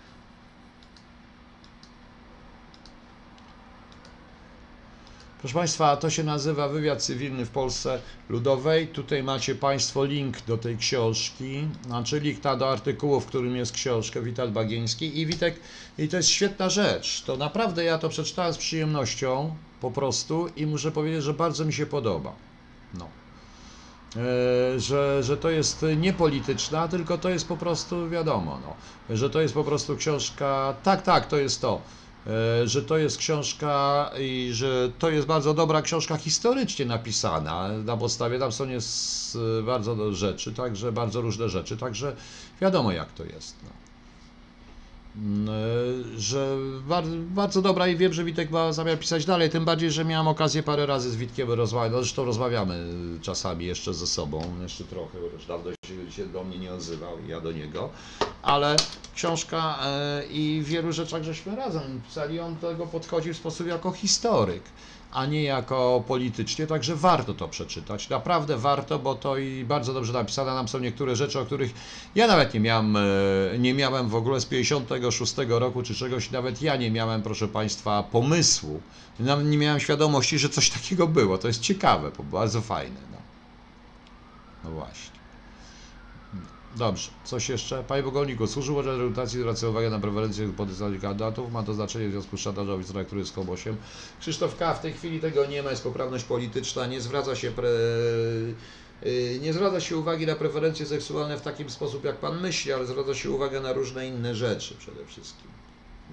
Proszę 5.40 5.54
Państwa, 5.54 5.96
to 5.96 6.10
się 6.10 6.24
nazywa 6.24 6.68
Wywiad 6.68 7.02
Cywilny 7.02 7.46
w 7.46 7.50
Polsce 7.50 8.00
Ludowej. 8.28 8.88
Tutaj 8.88 9.22
macie 9.22 9.54
Państwo 9.54 10.04
link 10.04 10.40
do 10.46 10.58
tej 10.58 10.76
książki, 10.76 11.68
znaczy 11.86 12.20
link 12.20 12.44
na- 12.44 12.56
do 12.56 12.70
artykułu, 12.72 13.20
w 13.20 13.26
którym 13.26 13.56
jest 13.56 13.72
książka 13.72 14.20
Witold 14.20 14.52
Bagieński. 14.52 15.20
I 15.20 15.26
Witek, 15.26 15.60
i 15.98 16.08
to 16.08 16.16
jest 16.16 16.28
świetna 16.28 16.68
rzecz. 16.68 17.22
To 17.22 17.36
naprawdę 17.36 17.84
ja 17.84 17.98
to 17.98 18.08
przeczytałem 18.08 18.54
z 18.54 18.58
przyjemnością 18.58 19.54
po 19.80 19.90
prostu 19.90 20.48
i 20.56 20.66
muszę 20.66 20.92
powiedzieć, 20.92 21.22
że 21.22 21.34
bardzo 21.34 21.64
mi 21.64 21.72
się 21.72 21.86
podoba. 21.86 22.32
No. 22.94 23.08
E, 24.16 24.80
że, 24.80 25.22
że 25.22 25.36
to 25.36 25.50
jest 25.50 25.84
niepolityczna, 25.96 26.88
tylko 26.88 27.18
to 27.18 27.28
jest 27.28 27.48
po 27.48 27.56
prostu 27.56 28.08
wiadomo, 28.10 28.58
no, 28.66 29.16
że 29.16 29.30
to 29.30 29.40
jest 29.40 29.54
po 29.54 29.64
prostu 29.64 29.96
książka, 29.96 30.74
tak, 30.82 31.02
tak, 31.02 31.26
to 31.26 31.36
jest 31.36 31.60
to, 31.60 31.80
że 32.64 32.82
to 32.82 32.98
jest 32.98 33.18
książka 33.18 34.10
i 34.18 34.50
że 34.52 34.92
to 34.98 35.10
jest 35.10 35.26
bardzo 35.26 35.54
dobra 35.54 35.82
książka 35.82 36.16
historycznie 36.16 36.84
napisana, 36.86 37.68
na 37.68 37.96
podstawie 37.96 38.38
tam 38.38 38.52
są 38.52 38.64
e, 38.64 39.62
bardzo 39.62 40.14
rzeczy, 40.14 40.52
także 40.52 40.92
bardzo 40.92 41.20
różne 41.20 41.48
rzeczy, 41.48 41.76
także 41.76 42.16
wiadomo 42.60 42.92
jak 42.92 43.12
to 43.12 43.24
jest. 43.24 43.56
No. 43.62 43.89
Mm, 45.16 45.48
e, 45.48 46.20
że 46.20 46.56
bardzo, 46.88 47.16
bardzo 47.16 47.62
dobra 47.62 47.88
i 47.88 47.96
wiem, 47.96 48.12
że 48.12 48.24
Witek 48.24 48.50
ma 48.50 48.72
zamiar 48.72 48.98
pisać 48.98 49.24
dalej, 49.24 49.50
tym 49.50 49.64
bardziej, 49.64 49.90
że 49.90 50.04
miałem 50.04 50.28
okazję 50.28 50.62
parę 50.62 50.86
razy 50.86 51.10
z 51.10 51.16
Witkiem 51.16 51.52
rozmawiać, 51.52 51.92
no 51.92 51.98
zresztą 51.98 52.24
rozmawiamy 52.24 52.86
czasami 53.22 53.66
jeszcze 53.66 53.94
ze 53.94 54.06
sobą, 54.06 54.42
jeszcze 54.62 54.84
trochę, 54.84 55.18
już 55.18 55.46
dawno 55.46 55.70
się, 55.70 56.12
się 56.12 56.26
do 56.26 56.44
mnie 56.44 56.58
nie 56.58 56.72
odzywał 56.72 57.18
i 57.26 57.28
ja 57.28 57.40
do 57.40 57.52
niego, 57.52 57.88
ale 58.42 58.76
książka 59.14 59.78
e, 59.82 60.22
i 60.26 60.62
w 60.62 60.66
wielu 60.68 60.92
rzeczach 60.92 61.22
żeśmy 61.22 61.56
razem 61.56 62.00
pisali, 62.08 62.40
on 62.40 62.56
do 62.56 62.70
tego 62.70 62.86
podchodził 62.86 63.34
w 63.34 63.36
sposób 63.36 63.66
jako 63.66 63.92
historyk, 63.92 64.62
a 65.12 65.26
nie 65.26 65.42
jako 65.42 66.04
politycznie, 66.08 66.66
także 66.66 66.96
warto 66.96 67.34
to 67.34 67.48
przeczytać, 67.48 68.08
naprawdę 68.08 68.56
warto, 68.56 68.98
bo 68.98 69.14
to 69.14 69.36
i 69.36 69.64
bardzo 69.64 69.94
dobrze 69.94 70.12
napisane, 70.12 70.50
tam 70.50 70.68
są 70.68 70.78
niektóre 70.78 71.16
rzeczy, 71.16 71.40
o 71.40 71.44
których 71.44 71.74
ja 72.14 72.26
nawet 72.26 72.54
nie 72.54 72.60
miałem, 72.60 72.96
e, 72.96 73.00
nie 73.58 73.74
miałem 73.74 74.08
w 74.08 74.14
ogóle 74.14 74.40
z 74.40 74.46
56 74.46 75.34
roku 75.48 75.82
czy 75.82 75.94
czegoś, 75.94 76.30
nawet 76.30 76.62
ja 76.62 76.76
nie 76.76 76.90
miałem, 76.90 77.22
proszę 77.22 77.48
Państwa, 77.48 78.02
pomysłu, 78.02 78.80
nawet 79.18 79.46
nie 79.46 79.58
miałem 79.58 79.80
świadomości, 79.80 80.38
że 80.38 80.48
coś 80.48 80.70
takiego 80.70 81.06
było, 81.06 81.38
to 81.38 81.48
jest 81.48 81.60
ciekawe, 81.60 82.10
bo 82.18 82.22
bardzo 82.22 82.60
fajne, 82.60 83.00
no, 83.12 83.18
no 84.64 84.70
właśnie. 84.70 85.19
Dobrze, 86.76 87.10
coś 87.24 87.48
jeszcze? 87.48 87.84
Panie 87.84 88.02
Bogolniku, 88.02 88.46
służył 88.46 88.78
order 88.78 88.98
rekrutacji 88.98 89.40
zwraca 89.40 89.68
uwagę 89.68 89.90
na 89.90 90.00
preferencje 90.00 90.52
potencjalnych 90.52 91.00
kandydatów. 91.00 91.52
Ma 91.52 91.62
to 91.62 91.74
znaczenie 91.74 92.08
w 92.08 92.10
związku 92.10 92.36
z 92.36 92.40
szantażem 92.40 92.74
oficera, 92.74 93.04
który 93.04 93.20
jest 93.20 93.32
kobosiem. 93.32 93.76
Krzysztof 94.20 94.56
K. 94.56 94.74
w 94.74 94.80
tej 94.80 94.92
chwili 94.92 95.20
tego 95.20 95.46
nie 95.46 95.62
ma, 95.62 95.70
jest 95.70 95.82
poprawność 95.82 96.24
polityczna, 96.24 96.86
nie 96.86 97.00
zwraca 97.00 97.36
się 97.36 97.50
pre... 97.50 97.68
yy, 99.02 99.38
nie 99.40 99.52
zwraca 99.52 99.80
się 99.80 99.96
uwagi 99.96 100.26
na 100.26 100.36
preferencje 100.36 100.86
seksualne 100.86 101.38
w 101.38 101.42
takim 101.42 101.70
sposób, 101.70 102.04
jak 102.04 102.16
pan 102.16 102.40
myśli, 102.40 102.72
ale 102.72 102.86
zwraca 102.86 103.14
się 103.14 103.30
uwagę 103.30 103.60
na 103.60 103.72
różne 103.72 104.06
inne 104.06 104.34
rzeczy 104.34 104.74
przede 104.78 105.06
wszystkim. 105.06 105.50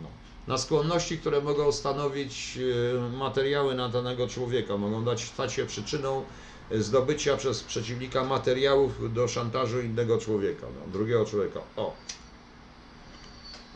No. 0.02 0.08
Na 0.48 0.58
skłonności, 0.58 1.18
które 1.18 1.42
mogą 1.42 1.72
stanowić 1.72 2.56
yy, 2.56 3.18
materiały 3.18 3.76
na 3.76 3.90
danego 3.90 4.28
człowieka, 4.28 4.78
mogą 4.78 5.06
dać, 5.06 5.24
stać 5.24 5.54
się 5.54 5.66
przyczyną 5.66 6.24
zdobycia 6.72 7.38
przez 7.38 7.64
przeciwnika 7.64 8.24
materiałów 8.24 9.14
do 9.14 9.28
szantażu 9.28 9.82
innego 9.82 10.18
człowieka, 10.18 10.68
no, 10.80 10.92
drugiego 10.92 11.26
człowieka. 11.26 11.60
O, 11.76 11.96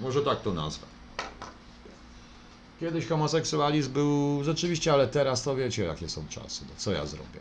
może 0.01 0.21
tak 0.21 0.41
to 0.41 0.53
nazwę. 0.53 0.87
Kiedyś 2.79 3.07
homoseksualizm 3.07 3.93
był 3.93 4.43
rzeczywiście, 4.43 4.93
ale 4.93 5.07
teraz 5.07 5.43
to 5.43 5.55
wiecie, 5.55 5.83
jakie 5.83 6.09
są 6.09 6.27
czasy. 6.29 6.65
No, 6.69 6.73
co 6.77 6.91
ja 6.91 7.05
zrobię? 7.05 7.39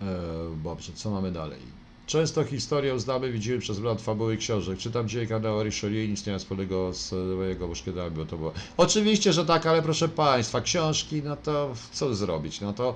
No. 0.00 0.06
E, 0.06 0.56
dobrze, 0.64 0.92
co 0.92 1.10
mamy 1.10 1.32
dalej? 1.32 1.79
Często 2.10 2.44
historię 2.44 2.94
uznamy, 2.94 3.32
widzimy 3.32 3.58
przez 3.58 3.80
blat 3.80 4.02
fabuły 4.02 4.36
książek. 4.36 4.78
Czytam 4.78 5.08
dzisiaj 5.08 5.28
kanał 5.28 5.62
Richelieu 5.62 6.04
i 6.04 6.08
nic 6.08 6.26
nie 6.26 6.32
ma 6.32 6.38
wspólnego 6.38 6.92
z 6.92 7.12
mojego 7.36 7.68
muszkietami, 7.68 8.10
bo 8.10 8.26
to 8.26 8.36
było... 8.36 8.52
Oczywiście, 8.76 9.32
że 9.32 9.46
tak, 9.46 9.66
ale 9.66 9.82
proszę 9.82 10.08
Państwa, 10.08 10.60
książki, 10.60 11.22
no 11.22 11.36
to 11.36 11.74
co 11.92 12.14
zrobić? 12.14 12.60
No 12.60 12.72
to... 12.72 12.94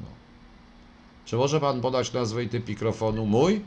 No. 0.00 0.06
Czy 1.24 1.36
może 1.36 1.60
Pan 1.60 1.80
podać 1.80 2.12
nazwę 2.12 2.44
i 2.44 2.48
typ 2.48 2.68
mikrofonu? 2.68 3.26
Mój? 3.26 3.64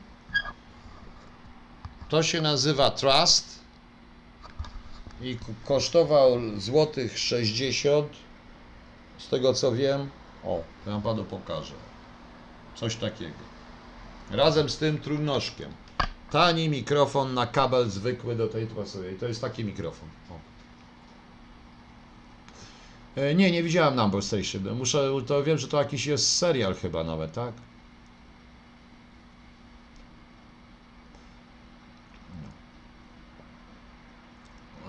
To 2.10 2.24
się 2.24 2.42
nazywa 2.42 2.92
Trust 2.92 3.60
i 5.22 5.38
kosztował 5.66 6.40
złotych 6.58 7.20
60 7.20 8.08
z 9.18 9.30
tego 9.30 9.54
co 9.54 9.72
wiem. 9.72 10.10
O, 10.44 10.62
ja 10.88 11.00
Panu 11.00 11.24
pokażę. 11.24 11.74
Coś 12.76 12.96
takiego. 12.96 13.49
Razem 14.32 14.70
z 14.70 14.78
tym 14.78 15.00
trójnożkiem. 15.00 15.72
Tani 16.32 16.70
mikrofon 16.70 17.34
na 17.34 17.48
kabel 17.48 17.90
zwykły 17.90 18.36
do 18.36 18.48
tej 18.48 18.68
pasuje. 18.68 19.12
I 19.12 19.16
to 19.16 19.26
jest 19.28 19.42
taki 19.42 19.66
mikrofon. 19.66 20.10
O. 20.30 20.40
E, 23.22 23.36
Nie, 23.36 23.52
nie 23.52 23.64
widziałem 23.64 23.96
Number 23.96 24.24
Station. 24.24 24.76
Muszę, 24.78 25.12
to 25.28 25.44
wiem, 25.44 25.58
że 25.58 25.68
to 25.68 25.78
jakiś 25.78 26.06
jest 26.06 26.38
serial 26.38 26.76
chyba 26.76 27.04
nawet, 27.04 27.34
tak? 27.34 27.54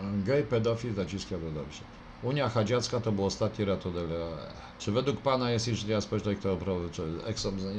No. 0.02 0.24
Gej, 0.24 0.42
pedofil, 0.44 0.94
zaciska 0.94 1.38
do 1.38 1.50
dobrze. 1.50 1.99
Unia 2.22 2.48
Chadziacka 2.48 3.01
to 3.01 3.12
był 3.12 3.24
ostatni 3.24 3.64
ratunek. 3.64 4.05
Czy 4.78 4.92
według 4.92 5.20
Pana 5.20 5.51
jest 5.51 5.68
inżynieria 5.68 6.01
społeczna, 6.01 6.34
kto 6.34 6.56
prowadzi? 6.56 7.02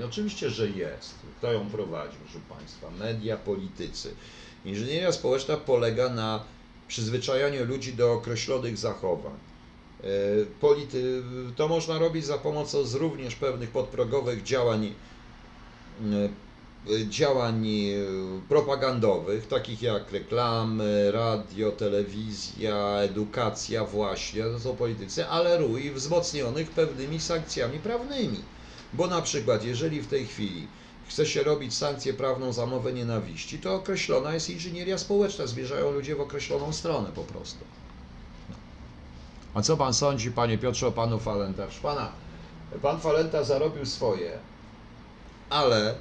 Oczywiście, 0.06 0.50
że 0.50 0.70
jest. 0.70 1.16
Kto 1.38 1.52
ją 1.52 1.70
prowadzi, 1.70 2.18
proszę 2.24 2.40
Państwa? 2.50 2.92
Media, 2.92 3.38
politycy. 3.38 4.16
Inżynieria 4.66 5.12
społeczna 5.12 5.58
polega 5.58 6.10
na 6.10 6.44
przyzwyczajaniu 6.88 7.66
ludzi 7.66 7.94
do 7.94 8.14
określonych 8.14 8.78
zachowań. 8.78 9.34
E, 10.04 10.08
Polity, 10.60 11.24
to 11.56 11.68
można 11.68 12.00
robić 12.00 12.26
za 12.26 12.38
pomocą 12.38 12.78
również 12.94 13.36
pewnych 13.36 13.72
podprogowych 13.72 14.44
działań, 14.44 14.86
e, 14.86 16.30
działań 17.10 17.68
e, 17.68 17.96
propagandowych, 18.50 19.48
takich 19.48 19.82
jak 19.82 20.12
reklamy, 20.12 21.12
radio, 21.12 21.72
telewizja, 21.72 22.98
edukacja 22.98 23.86
właśnie, 23.86 24.44
to 24.44 24.60
są 24.60 24.76
politycy, 24.76 25.28
ale 25.28 25.58
rój 25.58 25.92
wzmocnionych 25.92 26.70
pewnymi 26.70 27.20
sankcjami 27.20 27.80
prawnymi. 27.80 28.40
Bo 28.94 29.08
na 29.08 29.22
przykład, 29.22 29.64
jeżeli 29.64 30.02
w 30.02 30.08
tej 30.08 30.26
chwili 30.26 30.68
chce 31.08 31.26
się 31.26 31.44
robić 31.44 31.78
sankcję 31.78 32.14
prawną 32.14 32.54
za 32.54 32.66
mowę 32.66 32.94
nienawiści, 32.94 33.60
to 33.60 33.76
określona 33.76 34.34
jest 34.34 34.50
inżynieria 34.50 34.98
społeczna, 34.98 35.48
zmierzają 35.48 35.92
ludzie 35.92 36.16
w 36.16 36.22
określoną 36.22 36.74
stronę 36.74 37.10
po 37.16 37.24
prostu. 37.24 37.66
A 39.54 39.62
co 39.62 39.78
pan 39.78 39.94
sądzi, 39.94 40.32
panie 40.32 40.58
Piotrze, 40.58 40.88
o 40.88 40.92
panu 40.92 41.20
Falenta? 41.20 41.68
Pana, 41.82 42.12
pan 42.82 43.00
Falenta 43.00 43.44
zarobił 43.44 43.86
swoje, 43.86 44.40
ale 45.50 45.96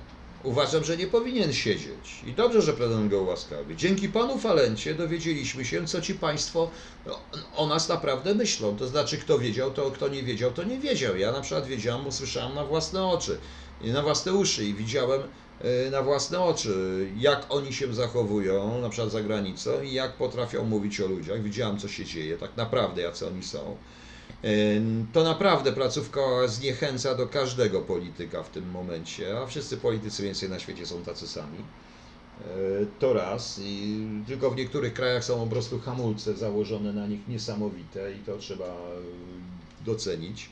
uważam, 0.44 0.84
że 0.84 0.96
nie 0.96 1.06
powinien 1.06 1.52
siedzieć. 1.52 2.22
I 2.26 2.32
dobrze, 2.32 2.62
że 2.62 2.72
prezydent 2.72 3.10
go 3.10 3.22
ułaskawi. 3.22 3.76
Dzięki 3.76 4.08
panu 4.08 4.38
Falencie 4.38 4.94
dowiedzieliśmy 4.94 5.64
się, 5.64 5.86
co 5.86 6.00
ci 6.00 6.14
państwo 6.14 6.70
o, 7.06 7.20
o 7.56 7.66
nas 7.66 7.88
naprawdę 7.88 8.34
myślą. 8.34 8.76
To 8.76 8.86
znaczy, 8.86 9.18
kto 9.18 9.38
wiedział, 9.38 9.70
to 9.70 9.90
kto 9.90 10.08
nie 10.08 10.22
wiedział, 10.22 10.52
to 10.52 10.64
nie 10.64 10.78
wiedział. 10.78 11.16
Ja 11.16 11.32
na 11.32 11.40
przykład 11.40 11.66
wiedziałem, 11.66 12.04
bo 12.04 12.12
słyszałem 12.12 12.54
na 12.54 12.64
własne 12.64 13.06
oczy, 13.06 13.38
na 13.80 14.02
własne 14.02 14.32
uszy 14.32 14.64
i 14.64 14.74
widziałem 14.74 15.22
e, 15.60 15.90
na 15.90 16.02
własne 16.02 16.40
oczy, 16.40 17.06
jak 17.16 17.46
oni 17.48 17.72
się 17.72 17.94
zachowują, 17.94 18.80
na 18.80 18.88
przykład 18.88 19.12
za 19.12 19.22
granicą 19.22 19.82
i 19.82 19.92
jak 19.92 20.12
potrafią 20.12 20.64
mówić 20.64 21.00
o 21.00 21.06
ludziach. 21.06 21.42
Widziałem, 21.42 21.78
co 21.78 21.88
się 21.88 22.04
dzieje, 22.04 22.38
tak 22.38 22.56
naprawdę, 22.56 23.02
jacy 23.02 23.26
oni 23.26 23.42
są. 23.42 23.76
To 25.12 25.24
naprawdę 25.24 25.72
placówka 25.72 26.20
zniechęca 26.46 27.14
do 27.14 27.26
każdego 27.26 27.80
polityka 27.80 28.42
w 28.42 28.50
tym 28.50 28.70
momencie, 28.70 29.38
a 29.38 29.46
wszyscy 29.46 29.76
politycy 29.76 30.22
więcej 30.22 30.50
na 30.50 30.58
świecie 30.58 30.86
są 30.86 31.02
tacy 31.02 31.28
sami. 31.28 31.58
E, 31.58 32.44
To 32.98 33.12
raz. 33.12 33.60
I 33.64 34.06
tylko 34.26 34.50
w 34.50 34.56
niektórych 34.56 34.94
krajach 34.94 35.24
są 35.24 35.40
po 35.40 35.46
prostu 35.46 35.80
hamulce 35.80 36.36
założone 36.36 36.92
na 36.92 37.06
nich 37.06 37.28
niesamowite 37.28 38.12
i 38.14 38.18
to 38.18 38.38
trzeba 38.38 38.64
e, 38.64 39.84
docenić. 39.84 40.50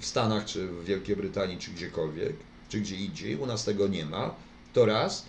W 0.00 0.06
Stanach, 0.06 0.44
czy 0.44 0.66
w 0.68 0.84
Wielkiej 0.84 1.16
Brytanii, 1.16 1.58
czy 1.58 1.70
gdziekolwiek, 1.70 2.36
czy 2.68 2.80
gdzie 2.80 2.96
indziej. 2.96 3.36
U 3.36 3.46
nas 3.46 3.64
tego 3.64 3.88
nie 3.88 4.04
ma. 4.04 4.34
To 4.72 4.86
raz. 4.86 5.26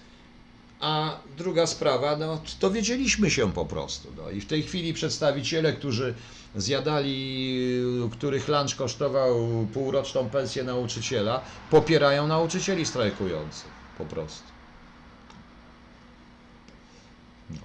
A 0.80 1.19
druga 1.38 1.67
sprawa, 1.67 2.17
no 2.17 2.41
to 2.59 2.71
wiedzieliśmy 2.71 3.31
się 3.31 3.51
po 3.53 3.65
prostu. 3.65 4.07
No. 4.17 4.30
I 4.30 4.41
w 4.41 4.45
tej 4.45 4.63
chwili 4.63 4.93
przedstawiciele, 4.93 5.73
którzy 5.73 6.13
zjadali, 6.55 7.81
których 8.11 8.47
lunch 8.47 8.76
kosztował 8.76 9.67
półroczną 9.73 10.30
pensję 10.30 10.63
nauczyciela, 10.63 11.41
popierają 11.69 12.27
nauczycieli 12.27 12.85
strajkujących. 12.85 13.71
Po 13.97 14.05
prostu. 14.05 14.43
No. 17.49 17.57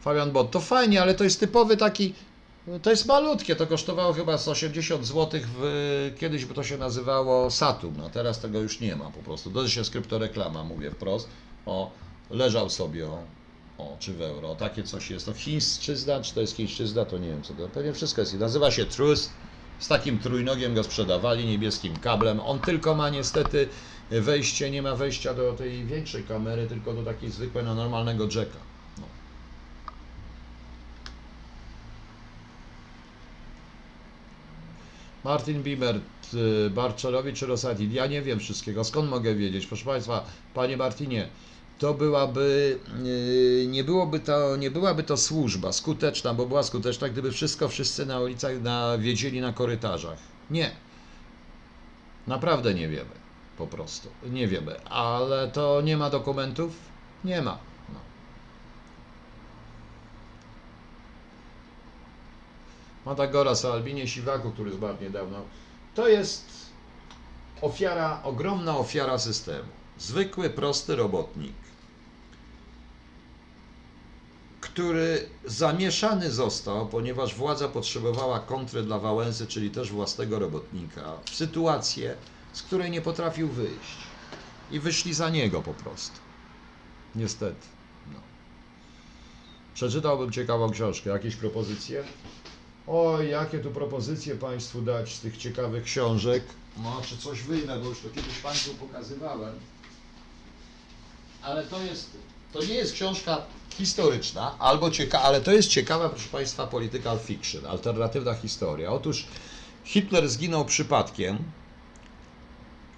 Fabian 0.00 0.32
Bot, 0.32 0.50
to 0.50 0.60
fajnie, 0.60 1.02
ale 1.02 1.14
to 1.14 1.24
jest 1.24 1.40
typowy 1.40 1.76
taki, 1.76 2.14
to 2.82 2.90
jest 2.90 3.06
malutkie, 3.06 3.56
to 3.56 3.66
kosztowało 3.66 4.12
chyba 4.12 4.38
z 4.38 4.48
80 4.48 5.06
zł, 5.06 5.40
w, 5.58 6.14
kiedyś 6.18 6.44
by 6.44 6.54
to 6.54 6.64
się 6.64 6.78
nazywało 6.78 7.50
Saturn, 7.50 8.00
a 8.00 8.10
teraz 8.10 8.40
tego 8.40 8.60
już 8.60 8.80
nie 8.80 8.96
ma 8.96 9.10
po 9.10 9.22
prostu. 9.22 9.50
To 9.50 9.68
się 9.68 9.84
skryptoreklama, 9.84 10.64
mówię 10.64 10.90
wprost. 10.90 11.28
O, 11.66 11.90
leżał 12.30 12.70
sobie, 12.70 13.06
o, 13.06 13.18
o, 13.78 13.96
czy 14.00 14.12
w 14.12 14.22
euro, 14.22 14.54
takie 14.54 14.82
coś 14.82 15.10
jest. 15.10 15.26
To 15.26 15.32
chińszczyzna, 15.32 16.20
czy 16.20 16.34
to 16.34 16.40
jest 16.40 16.56
chińszczyzna, 16.56 17.04
to 17.04 17.18
nie 17.18 17.28
wiem 17.28 17.42
co 17.42 17.54
to, 17.54 17.68
pewnie 17.68 17.92
wszystko 17.92 18.20
jest. 18.20 18.34
Nazywa 18.34 18.70
się 18.70 18.84
Trust, 18.84 19.30
z 19.78 19.88
takim 19.88 20.18
trójnogiem 20.18 20.74
go 20.74 20.84
sprzedawali, 20.84 21.46
niebieskim 21.46 21.96
kablem. 21.96 22.40
On 22.40 22.58
tylko 22.58 22.94
ma 22.94 23.10
niestety 23.10 23.68
wejście, 24.10 24.70
nie 24.70 24.82
ma 24.82 24.96
wejścia 24.96 25.34
do 25.34 25.52
tej 25.52 25.84
większej 25.84 26.24
kamery, 26.24 26.66
tylko 26.66 26.92
do 26.92 27.02
takiej 27.02 27.30
zwykłej, 27.30 27.64
no, 27.64 27.74
normalnego 27.74 28.24
jacka. 28.24 28.58
No. 28.98 29.04
Martin 35.24 35.62
Bimert, 35.62 36.34
y, 36.66 36.70
Barczarowicz 36.70 37.38
czy 37.38 37.46
Rosati? 37.46 37.92
Ja 37.92 38.06
nie 38.06 38.22
wiem 38.22 38.38
wszystkiego. 38.38 38.84
Skąd 38.84 39.10
mogę 39.10 39.34
wiedzieć? 39.34 39.66
Proszę 39.66 39.84
Państwa, 39.84 40.24
Panie 40.54 40.76
Martinie, 40.76 41.28
to 41.78 41.94
byłaby, 41.94 42.78
y, 43.06 43.66
nie, 43.68 43.84
byłoby 43.84 44.20
to, 44.20 44.56
nie 44.56 44.70
byłaby 44.70 45.02
to 45.02 45.16
służba 45.16 45.72
skuteczna, 45.72 46.34
bo 46.34 46.46
była 46.46 46.62
skuteczna, 46.62 47.08
gdyby 47.08 47.32
wszystko 47.32 47.68
wszyscy 47.68 48.06
na 48.06 48.20
ulicach 48.20 48.62
na, 48.62 48.98
wiedzieli 48.98 49.40
na 49.40 49.52
korytarzach. 49.52 50.18
Nie. 50.50 50.70
Naprawdę 52.26 52.74
nie 52.74 52.88
wiemy. 52.88 53.10
Po 53.58 53.66
prostu. 53.66 54.08
Nie 54.30 54.48
wiemy. 54.48 54.84
Ale 54.84 55.48
to 55.48 55.80
nie 55.80 55.96
ma 55.96 56.10
dokumentów? 56.10 56.72
Nie 57.24 57.42
ma. 57.42 57.58
No. 57.88 58.00
Matagoras 63.06 63.64
o 63.64 63.72
Albinie 63.72 64.08
Siwaku, 64.08 64.50
który 64.50 64.72
zmarł 64.72 64.96
niedawno. 65.00 65.38
To 65.94 66.08
jest 66.08 66.44
ofiara, 67.60 68.20
ogromna 68.24 68.78
ofiara 68.78 69.18
systemu. 69.18 69.68
Zwykły, 69.98 70.50
prosty 70.50 70.96
robotnik, 70.96 71.54
który 74.76 75.28
zamieszany 75.44 76.30
został, 76.30 76.88
ponieważ 76.88 77.34
władza 77.34 77.68
potrzebowała 77.68 78.40
kontry 78.40 78.82
dla 78.82 78.98
Wałęsy, 78.98 79.46
czyli 79.46 79.70
też 79.70 79.92
własnego 79.92 80.38
robotnika, 80.38 81.12
w 81.24 81.34
sytuację, 81.34 82.16
z 82.52 82.62
której 82.62 82.90
nie 82.90 83.00
potrafił 83.00 83.48
wyjść. 83.48 83.96
I 84.70 84.80
wyszli 84.80 85.14
za 85.14 85.30
niego 85.30 85.62
po 85.62 85.74
prostu. 85.74 86.16
Niestety. 87.14 87.66
No. 88.12 88.18
Przeczytałbym 89.74 90.32
ciekawą 90.32 90.70
książkę. 90.70 91.10
Jakieś 91.10 91.36
propozycje? 91.36 92.04
Oj, 92.86 93.30
jakie 93.30 93.58
tu 93.58 93.70
propozycje 93.70 94.34
Państwu 94.34 94.82
dać 94.82 95.14
z 95.14 95.20
tych 95.20 95.36
ciekawych 95.36 95.84
książek? 95.84 96.44
No, 96.82 97.02
czy 97.06 97.18
coś 97.18 97.42
wyjmę, 97.42 97.78
bo 97.78 97.88
już 97.88 98.00
to 98.00 98.08
kiedyś 98.08 98.38
Państwu 98.38 98.74
pokazywałem. 98.74 99.54
Ale 101.42 101.62
to 101.62 101.82
jest, 101.82 102.10
to 102.52 102.60
nie 102.60 102.74
jest 102.74 102.92
książka 102.92 103.42
historyczna, 103.70 104.58
albo 104.58 104.90
cieka, 104.90 105.22
ale 105.22 105.40
to 105.40 105.52
jest 105.52 105.68
ciekawa, 105.68 106.08
proszę 106.08 106.28
Państwa, 106.28 106.66
political 106.66 107.18
fiction, 107.18 107.66
alternatywna 107.66 108.34
historia. 108.34 108.92
Otóż 108.92 109.26
Hitler 109.84 110.28
zginął 110.28 110.64
przypadkiem. 110.64 111.38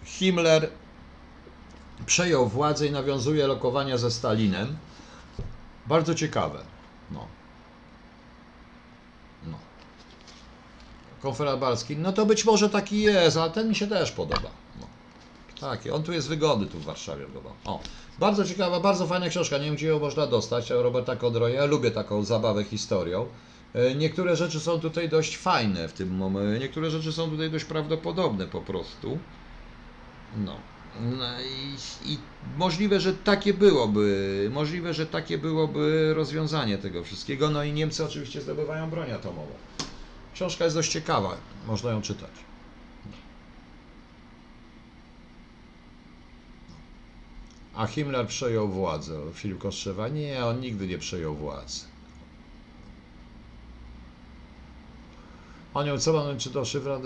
Himmler 0.04 0.70
przejął 2.06 2.48
władzę 2.48 2.86
i 2.86 2.90
nawiązuje 2.90 3.46
lokowania 3.46 3.98
ze 3.98 4.10
Stalinem. 4.10 4.76
Bardzo 5.86 6.14
ciekawe. 6.14 6.64
No. 7.10 7.26
No. 9.46 9.58
Konferat 11.22 11.60
Balski, 11.60 11.96
no 11.96 12.12
to 12.12 12.26
być 12.26 12.44
może 12.44 12.70
taki 12.70 13.00
jest, 13.00 13.36
ale 13.36 13.50
ten 13.50 13.68
mi 13.68 13.74
się 13.74 13.86
też 13.86 14.12
podoba. 14.12 14.50
No. 14.80 14.86
Tak, 15.60 15.80
on 15.92 16.02
tu 16.02 16.12
jest 16.12 16.28
wygodny 16.28 16.66
tu 16.66 16.78
w 16.78 16.84
Warszawie. 16.84 17.26
chyba. 17.26 17.50
O, 17.64 17.80
bardzo 18.18 18.44
ciekawa, 18.44 18.80
bardzo 18.80 19.06
fajna 19.06 19.28
książka, 19.28 19.58
nie 19.58 19.64
wiem 19.64 19.74
gdzie 19.74 19.86
ją 19.86 19.98
można 19.98 20.26
dostać, 20.26 20.70
Roberta 20.70 21.16
Kodroja, 21.16 21.54
ja 21.54 21.64
lubię 21.64 21.90
taką 21.90 22.24
zabawę 22.24 22.64
historią. 22.64 23.26
E, 23.74 23.94
Niektóre 23.94 24.36
rzeczy 24.36 24.60
są 24.60 24.80
tutaj 24.80 25.08
dość 25.08 25.36
fajne 25.36 25.88
w 25.88 25.92
tym 25.92 26.08
momencie, 26.16 26.60
niektóre 26.60 26.90
rzeczy 26.90 27.12
są 27.12 27.30
tutaj 27.30 27.50
dość 27.50 27.64
prawdopodobne 27.64 28.46
po 28.46 28.60
prostu. 28.60 29.18
No. 30.36 30.56
No 31.00 31.24
i, 31.40 32.12
i 32.12 32.18
możliwe, 32.56 33.00
że 33.00 33.12
takie 33.14 33.54
byłoby, 33.54 34.48
możliwe, 34.52 34.94
że 34.94 35.06
takie 35.06 35.38
byłoby 35.38 36.12
rozwiązanie 36.14 36.78
tego 36.78 37.04
wszystkiego. 37.04 37.50
No 37.50 37.64
i 37.64 37.72
Niemcy 37.72 38.04
oczywiście 38.04 38.40
zdobywają 38.40 38.90
broń 38.90 39.10
atomową. 39.10 39.52
Książka 40.34 40.64
jest 40.64 40.76
dość 40.76 40.92
ciekawa, 40.92 41.36
można 41.66 41.90
ją 41.90 42.02
czytać. 42.02 42.30
A 47.78 47.86
Himmler 47.86 48.26
przejął 48.26 48.68
władzę. 48.68 49.20
Filip 49.32 49.58
Kostrzewa? 49.58 50.08
Nie, 50.08 50.44
on 50.44 50.60
nigdy 50.60 50.86
nie 50.86 50.98
przejął 50.98 51.34
władzy. 51.34 51.84
Anioł, 55.74 55.98
co 55.98 56.12
pan 56.12 56.38
czytał 56.38 56.64
szyfra? 56.64 57.00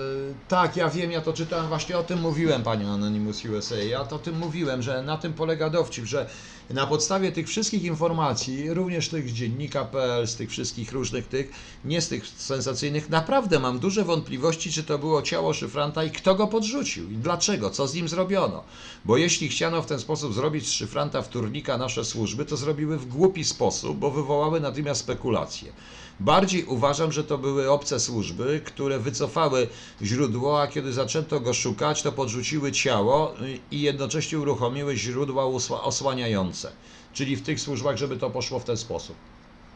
Tak, 0.48 0.76
ja 0.76 0.90
wiem, 0.90 1.10
ja 1.10 1.20
to 1.20 1.32
czytałem, 1.32 1.68
właśnie 1.68 1.98
o 1.98 2.02
tym 2.02 2.20
mówiłem, 2.20 2.62
panie 2.62 2.88
Anonymous 2.88 3.44
USA. 3.44 3.76
Ja 3.76 4.04
to 4.04 4.16
o 4.16 4.18
tym 4.18 4.38
mówiłem, 4.38 4.82
że 4.82 5.02
na 5.02 5.18
tym 5.18 5.34
polega 5.34 5.70
dowcip, 5.70 6.04
że 6.04 6.30
na 6.72 6.86
podstawie 6.86 7.32
tych 7.32 7.48
wszystkich 7.48 7.84
informacji, 7.84 8.74
również 8.74 9.08
tych 9.08 9.28
z 9.28 9.32
dziennika.pl, 9.32 10.26
z 10.26 10.36
tych 10.36 10.50
wszystkich 10.50 10.92
różnych 10.92 11.26
tych, 11.26 11.50
nie 11.84 12.00
z 12.00 12.08
tych 12.08 12.26
sensacyjnych, 12.26 13.10
naprawdę 13.10 13.58
mam 13.58 13.78
duże 13.78 14.04
wątpliwości, 14.04 14.72
czy 14.72 14.84
to 14.84 14.98
było 14.98 15.22
ciało 15.22 15.54
szyfranta 15.54 16.04
i 16.04 16.10
kto 16.10 16.34
go 16.34 16.46
podrzucił 16.46 17.10
i 17.10 17.16
dlaczego, 17.16 17.70
co 17.70 17.88
z 17.88 17.94
nim 17.94 18.08
zrobiono. 18.08 18.64
Bo 19.04 19.16
jeśli 19.16 19.48
chciano 19.48 19.82
w 19.82 19.86
ten 19.86 20.00
sposób 20.00 20.34
zrobić 20.34 20.68
z 20.68 20.72
szyfranta 20.72 21.22
wtórnika 21.22 21.78
nasze 21.78 22.04
służby, 22.04 22.44
to 22.44 22.56
zrobiły 22.56 22.98
w 22.98 23.06
głupi 23.06 23.44
sposób, 23.44 23.98
bo 23.98 24.10
wywołały 24.10 24.60
natychmiast 24.60 25.00
spekulacje. 25.00 25.72
Bardziej 26.20 26.64
uważam, 26.64 27.12
że 27.12 27.24
to 27.24 27.38
były 27.38 27.70
obce 27.70 28.00
służby, 28.00 28.60
które 28.64 28.98
wycofały 28.98 29.68
źródło, 30.02 30.62
a 30.62 30.66
kiedy 30.66 30.92
zaczęto 30.92 31.40
go 31.40 31.54
szukać, 31.54 32.02
to 32.02 32.12
podrzuciły 32.12 32.72
ciało 32.72 33.34
i 33.70 33.80
jednocześnie 33.80 34.38
uruchomiły 34.38 34.96
źródła 34.96 35.44
osłaniające. 35.82 36.72
Czyli 37.12 37.36
w 37.36 37.42
tych 37.42 37.60
służbach, 37.60 37.96
żeby 37.96 38.16
to 38.16 38.30
poszło 38.30 38.58
w 38.60 38.64
ten 38.64 38.76
sposób. 38.76 39.16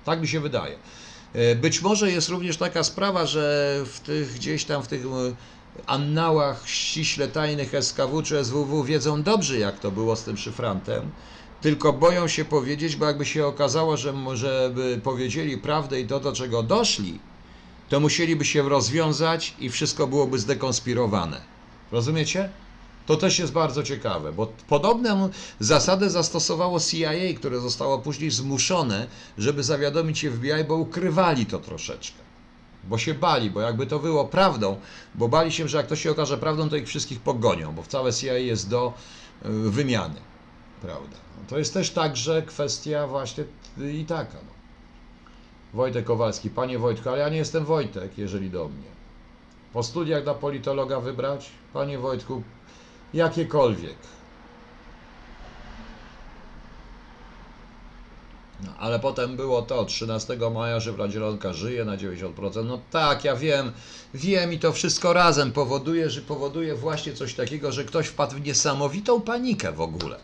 Tak 0.04 0.20
mi 0.20 0.28
się 0.28 0.40
wydaje. 0.40 0.78
E, 1.32 1.54
Być 1.56 1.82
może 1.82 2.10
jest 2.10 2.28
również 2.28 2.56
taka 2.56 2.84
sprawa, 2.84 3.26
że 3.26 3.76
w 3.86 4.00
tych 4.00 4.34
gdzieś 4.34 4.64
tam 4.64 4.82
w 4.82 4.88
tych 4.88 5.04
e, 5.06 5.08
annałach 5.86 6.68
ściśle 6.68 7.28
tajnych 7.28 7.74
SKW 7.80 8.22
czy 8.22 8.44
SWW 8.44 8.84
wiedzą 8.84 9.22
dobrze, 9.22 9.58
jak 9.58 9.78
to 9.80 9.90
było 9.90 10.16
z 10.16 10.24
tym 10.24 10.36
szyfrantem, 10.36 11.10
tylko 11.60 11.92
boją 11.92 12.28
się 12.28 12.44
powiedzieć, 12.44 12.96
bo 12.96 13.06
jakby 13.06 13.24
się 13.24 13.46
okazało, 13.46 13.96
że 13.96 14.14
żeby 14.34 15.00
powiedzieli 15.04 15.58
prawdę 15.58 16.00
i 16.00 16.06
to, 16.06 16.20
do 16.20 16.32
czego 16.32 16.62
doszli, 16.62 17.18
to 17.88 18.00
musieliby 18.00 18.44
się 18.44 18.68
rozwiązać 18.68 19.54
i 19.58 19.70
wszystko 19.70 20.06
byłoby 20.06 20.38
zdekonspirowane. 20.38 21.40
Rozumiecie? 21.92 22.50
To 23.06 23.16
też 23.16 23.38
jest 23.38 23.52
bardzo 23.52 23.82
ciekawe, 23.82 24.32
bo 24.32 24.46
podobną 24.68 25.28
zasadę 25.60 26.10
zastosowało 26.10 26.80
CIA, 26.80 27.12
które 27.36 27.60
zostało 27.60 27.98
później 27.98 28.30
zmuszone, 28.30 29.06
żeby 29.38 29.62
zawiadomić 29.62 30.26
FBI, 30.26 30.64
bo 30.68 30.74
ukrywali 30.74 31.46
to 31.46 31.58
troszeczkę. 31.58 32.18
Bo 32.84 32.98
się 32.98 33.14
bali, 33.14 33.50
bo 33.50 33.60
jakby 33.60 33.86
to 33.86 33.98
było 33.98 34.24
prawdą, 34.24 34.80
bo 35.14 35.28
bali 35.28 35.52
się, 35.52 35.68
że 35.68 35.76
jak 35.76 35.86
to 35.86 35.96
się 35.96 36.10
okaże 36.10 36.38
prawdą, 36.38 36.68
to 36.68 36.76
ich 36.76 36.88
wszystkich 36.88 37.20
pogonią, 37.20 37.74
bo 37.74 37.82
całe 37.82 38.12
CIA 38.12 38.32
jest 38.32 38.68
do 38.68 38.92
y, 39.44 39.70
wymiany. 39.70 40.20
Prawda. 40.82 41.25
To 41.48 41.58
jest 41.58 41.74
też 41.74 41.90
także 41.90 42.42
kwestia 42.42 43.06
właśnie 43.06 43.44
i 43.78 44.04
taka. 44.04 44.34
No. 44.34 44.56
Wojtek 45.74 46.04
Kowalski, 46.04 46.50
panie 46.50 46.78
Wojtku, 46.78 47.08
ale 47.08 47.18
ja 47.18 47.28
nie 47.28 47.36
jestem 47.36 47.64
Wojtek, 47.64 48.18
jeżeli 48.18 48.50
do 48.50 48.68
mnie. 48.68 48.88
Po 49.72 49.82
studiach 49.82 50.24
na 50.24 50.34
politologa 50.34 51.00
wybrać? 51.00 51.50
Panie 51.72 51.98
Wojtku, 51.98 52.42
jakiekolwiek. 53.14 53.96
No, 58.64 58.72
ale 58.78 59.00
potem 59.00 59.36
było 59.36 59.62
to, 59.62 59.84
13 59.84 60.38
maja 60.54 60.80
Żywra 60.80 61.08
Zielonka 61.08 61.52
żyje 61.52 61.84
na 61.84 61.96
90%. 61.96 62.64
No 62.64 62.80
tak, 62.90 63.24
ja 63.24 63.36
wiem, 63.36 63.72
wiem 64.14 64.52
i 64.52 64.58
to 64.58 64.72
wszystko 64.72 65.12
razem 65.12 65.52
powoduje, 65.52 66.10
że 66.10 66.20
powoduje 66.20 66.74
właśnie 66.74 67.12
coś 67.12 67.34
takiego, 67.34 67.72
że 67.72 67.84
ktoś 67.84 68.06
wpadł 68.06 68.36
w 68.36 68.40
niesamowitą 68.40 69.20
panikę 69.20 69.72
w 69.72 69.80
ogóle. 69.80 70.20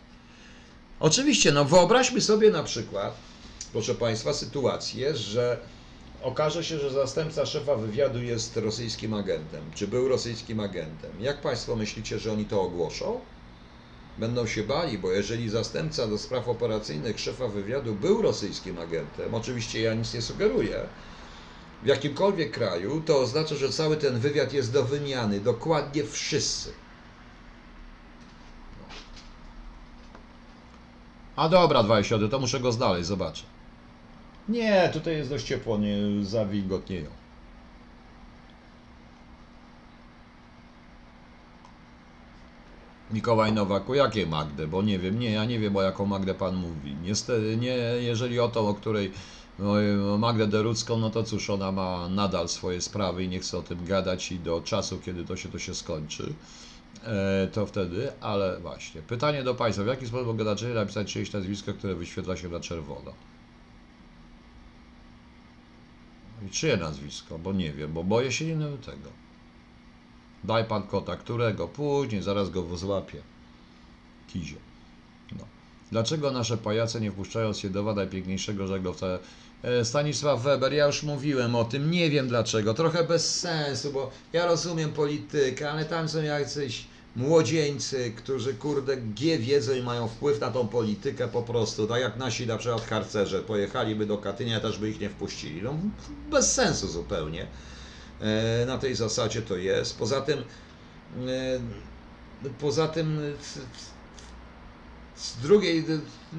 Oczywiście, 1.03 1.51
no 1.51 1.65
wyobraźmy 1.65 2.21
sobie 2.21 2.51
na 2.51 2.63
przykład, 2.63 3.13
proszę 3.71 3.95
Państwa, 3.95 4.33
sytuację, 4.33 5.15
że 5.15 5.57
okaże 6.21 6.63
się, 6.63 6.79
że 6.79 6.91
zastępca 6.91 7.45
szefa 7.45 7.75
wywiadu 7.75 8.21
jest 8.21 8.57
rosyjskim 8.57 9.13
agentem, 9.13 9.61
czy 9.75 9.87
był 9.87 10.07
rosyjskim 10.07 10.59
agentem. 10.59 11.11
Jak 11.19 11.41
Państwo 11.41 11.75
myślicie, 11.75 12.19
że 12.19 12.31
oni 12.31 12.45
to 12.45 12.61
ogłoszą? 12.61 13.19
Będą 14.19 14.47
się 14.47 14.63
bali, 14.63 14.97
bo 14.97 15.11
jeżeli 15.11 15.49
zastępca 15.49 16.07
do 16.07 16.17
spraw 16.17 16.49
operacyjnych 16.49 17.19
szefa 17.19 17.47
wywiadu 17.47 17.95
był 17.95 18.21
rosyjskim 18.21 18.79
agentem, 18.79 19.33
oczywiście 19.35 19.81
ja 19.81 19.93
nic 19.93 20.13
nie 20.13 20.21
sugeruję, 20.21 20.79
w 21.83 21.87
jakimkolwiek 21.87 22.51
kraju, 22.51 23.01
to 23.05 23.19
oznacza, 23.19 23.55
że 23.55 23.69
cały 23.69 23.97
ten 23.97 24.19
wywiad 24.19 24.53
jest 24.53 24.73
do 24.73 24.83
wymiany, 24.83 25.39
dokładnie 25.39 26.03
wszyscy. 26.03 26.82
A 31.35 31.49
dobra, 31.49 31.83
20, 31.83 32.17
to 32.31 32.39
muszę 32.39 32.59
go 32.59 32.71
znaleźć, 32.71 33.07
zobaczę. 33.07 33.43
Nie, 34.49 34.89
tutaj 34.93 35.17
jest 35.17 35.29
dość 35.29 35.45
ciepło, 35.45 35.77
nie 35.77 35.97
zawilgotnieją. 36.21 37.09
Mikołaj 43.11 43.53
Nowaku, 43.53 43.93
jakie 43.93 44.25
Magdę? 44.25 44.67
Bo 44.67 44.81
nie 44.81 44.99
wiem, 44.99 45.19
nie, 45.19 45.31
ja 45.31 45.45
nie 45.45 45.59
wiem 45.59 45.75
o 45.75 45.81
jaką 45.81 46.05
Magdę 46.05 46.33
pan 46.33 46.55
mówi. 46.55 46.95
Niestety, 47.03 47.57
nie, 47.57 47.75
jeżeli 47.99 48.39
o 48.39 48.47
tą, 48.47 48.67
o 48.67 48.73
której 48.73 49.11
no, 49.59 50.17
Magdę 50.17 50.47
Derucką, 50.47 50.97
no 50.97 51.09
to 51.09 51.23
cóż, 51.23 51.49
ona 51.49 51.71
ma 51.71 52.09
nadal 52.09 52.49
swoje 52.49 52.81
sprawy 52.81 53.23
i 53.23 53.29
nie 53.29 53.39
chce 53.39 53.57
o 53.57 53.61
tym 53.61 53.85
gadać 53.85 54.31
i 54.31 54.39
do 54.39 54.61
czasu, 54.61 54.99
kiedy 55.05 55.25
to 55.25 55.37
się 55.37 55.49
to 55.49 55.59
się 55.59 55.75
skończy, 55.75 56.33
to 57.51 57.65
wtedy, 57.65 58.11
ale 58.21 58.59
właśnie. 58.59 59.01
Pytanie 59.01 59.43
do 59.43 59.55
Państwa, 59.55 59.83
w 59.83 59.87
jaki 59.87 60.07
sposób 60.07 60.27
mogę 60.27 60.43
na 60.43 60.55
napisać 60.73 61.13
czyjeś 61.13 61.33
nazwisko, 61.33 61.73
które 61.73 61.95
wyświetla 61.95 62.37
się 62.37 62.49
na 62.49 62.59
czerwono? 62.59 63.13
I 66.47 66.49
czyje 66.49 66.77
nazwisko? 66.77 67.39
Bo 67.39 67.53
nie 67.53 67.73
wiem, 67.73 67.93
bo 67.93 68.03
boję 68.03 68.31
się 68.31 68.45
nie 68.45 68.77
tego. 68.77 69.09
Daj 70.43 70.65
pan 70.65 70.83
kota, 70.83 71.15
którego? 71.15 71.67
Później, 71.67 72.21
zaraz 72.21 72.49
go 72.49 72.77
złapię. 72.77 73.21
Kizie. 74.27 74.55
No. 75.31 75.45
Dlaczego 75.91 76.31
nasze 76.31 76.57
pajace 76.57 77.01
nie 77.01 77.11
wpuszczają 77.11 77.53
Siedowa 77.53 77.93
najpiękniejszego 77.93 78.67
żaglowca? 78.67 79.19
E, 79.63 79.85
Stanisław 79.85 80.41
Weber, 80.41 80.73
ja 80.73 80.85
już 80.85 81.03
mówiłem 81.03 81.55
o 81.55 81.65
tym, 81.65 81.91
nie 81.91 82.09
wiem 82.09 82.27
dlaczego, 82.27 82.73
trochę 82.73 83.03
bez 83.03 83.39
sensu, 83.39 83.91
bo 83.91 84.11
ja 84.33 84.45
rozumiem 84.45 84.93
politykę, 84.93 85.71
ale 85.71 85.85
tam 85.85 86.09
są 86.09 86.21
jacyś 86.21 86.85
młodzieńcy, 87.15 88.13
którzy 88.15 88.53
kurde 88.53 88.97
G 88.97 89.37
wiedzą 89.37 89.73
i 89.73 89.83
mają 89.83 90.07
wpływ 90.07 90.39
na 90.41 90.51
tą 90.51 90.67
politykę 90.67 91.27
po 91.27 91.41
prostu, 91.41 91.87
tak 91.87 92.01
jak 92.01 92.17
nasi 92.17 92.47
na 92.47 92.57
przykład 92.57 92.85
harcerze, 92.85 93.41
pojechaliby 93.41 94.05
do 94.05 94.17
Katynia, 94.17 94.59
też 94.59 94.77
by 94.77 94.89
ich 94.89 94.99
nie 94.99 95.09
wpuścili. 95.09 95.61
No, 95.61 95.73
bez 96.29 96.53
sensu 96.53 96.87
zupełnie. 96.87 97.47
E, 98.21 98.65
Na 98.65 98.77
tej 98.77 98.95
zasadzie 98.95 99.41
to 99.41 99.57
jest. 99.57 99.97
Poza 99.99 100.21
tym, 100.21 100.39
e, 101.27 102.49
poza 102.59 102.87
tym 102.87 103.19
e, 103.19 103.63
z 105.15 105.37
drugiej, 105.41 105.85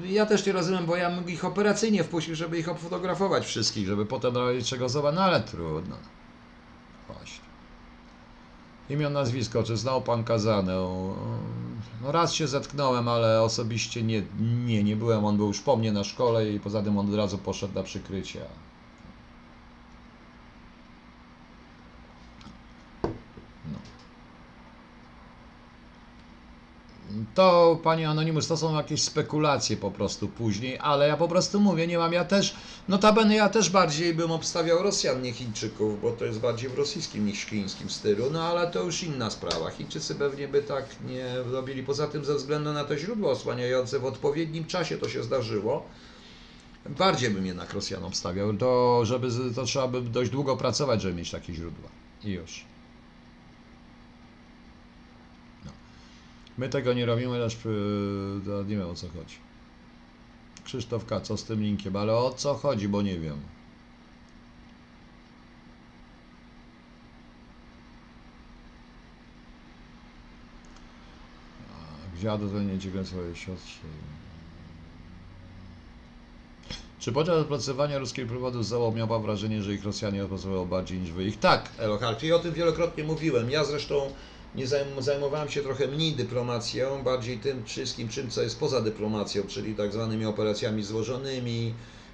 ja 0.05 0.25
też 0.25 0.45
nie 0.45 0.51
rozumiem, 0.53 0.85
bo 0.85 0.95
ja 0.95 1.09
mógł 1.09 1.29
ich 1.29 1.45
operacyjnie 1.45 2.03
wpuścić, 2.03 2.37
żeby 2.37 2.59
ich 2.59 2.69
obfotografować 2.69 3.45
wszystkich, 3.45 3.87
żeby 3.87 4.05
potem 4.05 4.35
robić 4.37 4.69
czego 4.69 4.89
zobaczyć, 4.89 5.15
no 5.15 5.23
ale 5.23 5.41
trudno. 5.41 5.95
Właśnie. 7.07 7.44
Imię, 8.89 9.09
nazwisko, 9.09 9.63
czy 9.63 9.77
znał 9.77 10.03
pan 10.03 10.23
Kazanę? 10.23 10.73
No 12.01 12.11
raz 12.11 12.33
się 12.33 12.47
zetknąłem, 12.47 13.07
ale 13.07 13.41
osobiście 13.41 14.03
nie, 14.03 14.27
nie, 14.39 14.83
nie 14.83 14.95
byłem, 14.95 15.25
on 15.25 15.37
był 15.37 15.47
już 15.47 15.61
po 15.61 15.77
mnie 15.77 15.91
na 15.91 16.03
szkole 16.03 16.51
i 16.51 16.59
poza 16.59 16.83
tym 16.83 16.97
on 16.97 17.09
od 17.09 17.15
razu 17.15 17.37
poszedł 17.37 17.73
na 17.73 17.83
przykrycie. 17.83 18.49
To, 27.33 27.79
panie 27.83 28.09
Anonimus, 28.09 28.47
to 28.47 28.57
są 28.57 28.75
jakieś 28.75 29.01
spekulacje 29.01 29.77
po 29.77 29.91
prostu 29.91 30.27
później, 30.27 30.79
ale 30.79 31.07
ja 31.07 31.17
po 31.17 31.27
prostu 31.27 31.59
mówię, 31.59 31.87
nie 31.87 31.97
mam, 31.97 32.13
ja 32.13 32.25
też, 32.25 32.55
notabene 32.87 33.35
ja 33.35 33.49
też 33.49 33.69
bardziej 33.69 34.13
bym 34.13 34.31
obstawiał 34.31 34.83
Rosjan, 34.83 35.21
nie 35.21 35.33
Chińczyków, 35.33 36.01
bo 36.01 36.11
to 36.11 36.25
jest 36.25 36.39
bardziej 36.39 36.69
w 36.69 36.73
rosyjskim 36.77 37.25
niż 37.25 37.45
chińskim 37.45 37.89
stylu, 37.89 38.25
no 38.31 38.43
ale 38.43 38.71
to 38.71 38.83
już 38.83 39.03
inna 39.03 39.29
sprawa. 39.29 39.69
Chińczycy 39.69 40.15
pewnie 40.15 40.47
by 40.47 40.63
tak 40.63 40.85
nie 41.07 41.35
robili, 41.51 41.83
poza 41.83 42.07
tym 42.07 42.25
ze 42.25 42.35
względu 42.35 42.73
na 42.73 42.83
to 42.83 42.97
źródło 42.97 43.31
osłaniające 43.31 43.99
w 43.99 44.05
odpowiednim 44.05 44.65
czasie 44.65 44.97
to 44.97 45.09
się 45.09 45.23
zdarzyło. 45.23 45.85
Bardziej 46.89 47.29
bym 47.29 47.45
jednak 47.45 47.73
Rosjanom 47.73 48.13
stawiał, 48.13 48.53
to, 48.53 49.05
żeby, 49.05 49.27
to 49.55 49.63
trzeba 49.63 49.87
by 49.87 50.01
dość 50.01 50.31
długo 50.31 50.57
pracować, 50.57 51.01
żeby 51.01 51.13
mieć 51.15 51.31
takie 51.31 51.53
źródła. 51.53 51.89
I 52.23 52.31
już. 52.31 52.65
My 56.57 56.69
tego 56.69 56.93
nie 56.93 57.05
robimy, 57.05 57.39
lecz 57.39 57.65
yy, 57.65 58.41
to 58.45 58.63
nie 58.63 58.77
wiem 58.77 58.89
o 58.89 58.95
co 58.95 59.07
chodzi. 59.09 59.35
Krzysztofka, 60.63 61.21
co 61.21 61.37
z 61.37 61.43
tym 61.43 61.61
linkiem? 61.61 61.95
Ale 61.95 62.15
o 62.15 62.33
co 62.33 62.53
chodzi, 62.53 62.87
bo 62.87 63.01
nie 63.01 63.19
wiem. 63.19 63.39
Gwiazdo 72.13 72.49
to 72.49 72.61
nie 72.61 72.77
dziwię 72.77 73.05
swojej 73.05 73.35
siostrze. 73.35 73.87
Czy 76.99 77.11
podczas 77.11 77.41
opracowania 77.41 77.97
ruskiej 77.97 78.25
prowodu 78.25 78.63
ZOO 78.63 78.91
miała 78.91 79.19
wrażenie, 79.19 79.61
że 79.61 79.73
ich 79.73 79.83
Rosjanie 79.83 80.25
opracowało 80.25 80.65
bardziej 80.65 80.99
niż 80.99 81.11
wy 81.11 81.23
ich? 81.25 81.39
Tak, 81.39 81.69
i 82.23 82.31
o 82.31 82.39
tym 82.39 82.53
wielokrotnie 82.53 83.03
mówiłem. 83.03 83.49
Ja 83.51 83.63
zresztą 83.63 84.09
nie 84.55 84.67
zajm- 84.67 85.01
zajmowałem 85.01 85.49
się 85.49 85.61
trochę 85.61 85.87
mniej 85.87 86.11
dyplomacją, 86.13 87.03
bardziej 87.03 87.37
tym 87.37 87.65
wszystkim 87.65 88.09
czym, 88.09 88.29
co 88.29 88.41
jest 88.41 88.59
poza 88.59 88.81
dyplomacją, 88.81 89.43
czyli 89.47 89.75
tak 89.75 89.93
zwanymi 89.93 90.25
operacjami 90.25 90.83
złożonymi, 90.83 91.73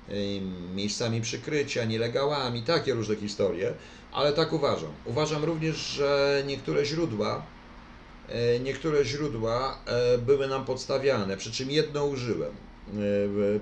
ym, 0.10 0.76
miejscami 0.76 1.22
przykrycia, 1.22 1.86
nielegalami, 1.86 2.64
takie 2.64 2.94
różne 2.94 3.16
historie, 3.16 3.74
ale 4.12 4.34
tak 4.34 4.54
uważam. 4.54 4.94
Uważam 5.06 5.44
również, 5.44 5.76
że 5.78 6.44
niektóre 6.48 6.86
źródła, 6.86 7.46
e, 8.28 8.60
niektóre 8.60 9.06
źródła 9.06 9.84
e, 9.86 10.18
były 10.18 10.48
nam 10.48 10.66
podstawiane, 10.66 11.38
przy 11.38 11.52
czym 11.52 11.72
jedno 11.72 12.06
użyłem 12.06 12.71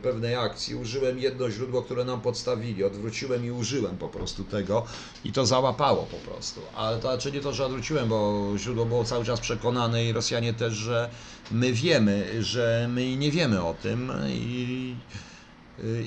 pewnej 0.02 0.36
akcji, 0.36 0.76
użyłem 0.76 1.20
jedno 1.20 1.52
źródło, 1.52 1.82
które 1.82 2.06
nam 2.06 2.22
podstawili, 2.22 2.84
odwróciłem 2.84 3.46
i 3.46 3.52
użyłem 3.52 3.98
po 3.98 4.08
prostu 4.10 4.44
tego. 4.44 4.86
I 5.26 5.32
to 5.32 5.46
załapało 5.46 6.04
po 6.06 6.32
prostu. 6.32 6.62
Ale 6.76 6.98
to 6.98 7.02
znaczy 7.02 7.32
nie 7.32 7.40
to, 7.40 7.54
że 7.54 7.66
odwróciłem, 7.66 8.10
bo 8.10 8.52
źródło 8.58 8.86
było 8.86 9.04
cały 9.04 9.26
czas 9.26 9.40
przekonane 9.40 10.06
i 10.06 10.14
Rosjanie 10.14 10.54
też, 10.54 10.74
że 10.74 11.10
my 11.52 11.74
wiemy, 11.74 12.44
że 12.44 12.90
my 12.92 13.16
nie 13.16 13.32
wiemy 13.32 13.64
o 13.64 13.74
tym. 13.74 14.12
I 14.28 14.96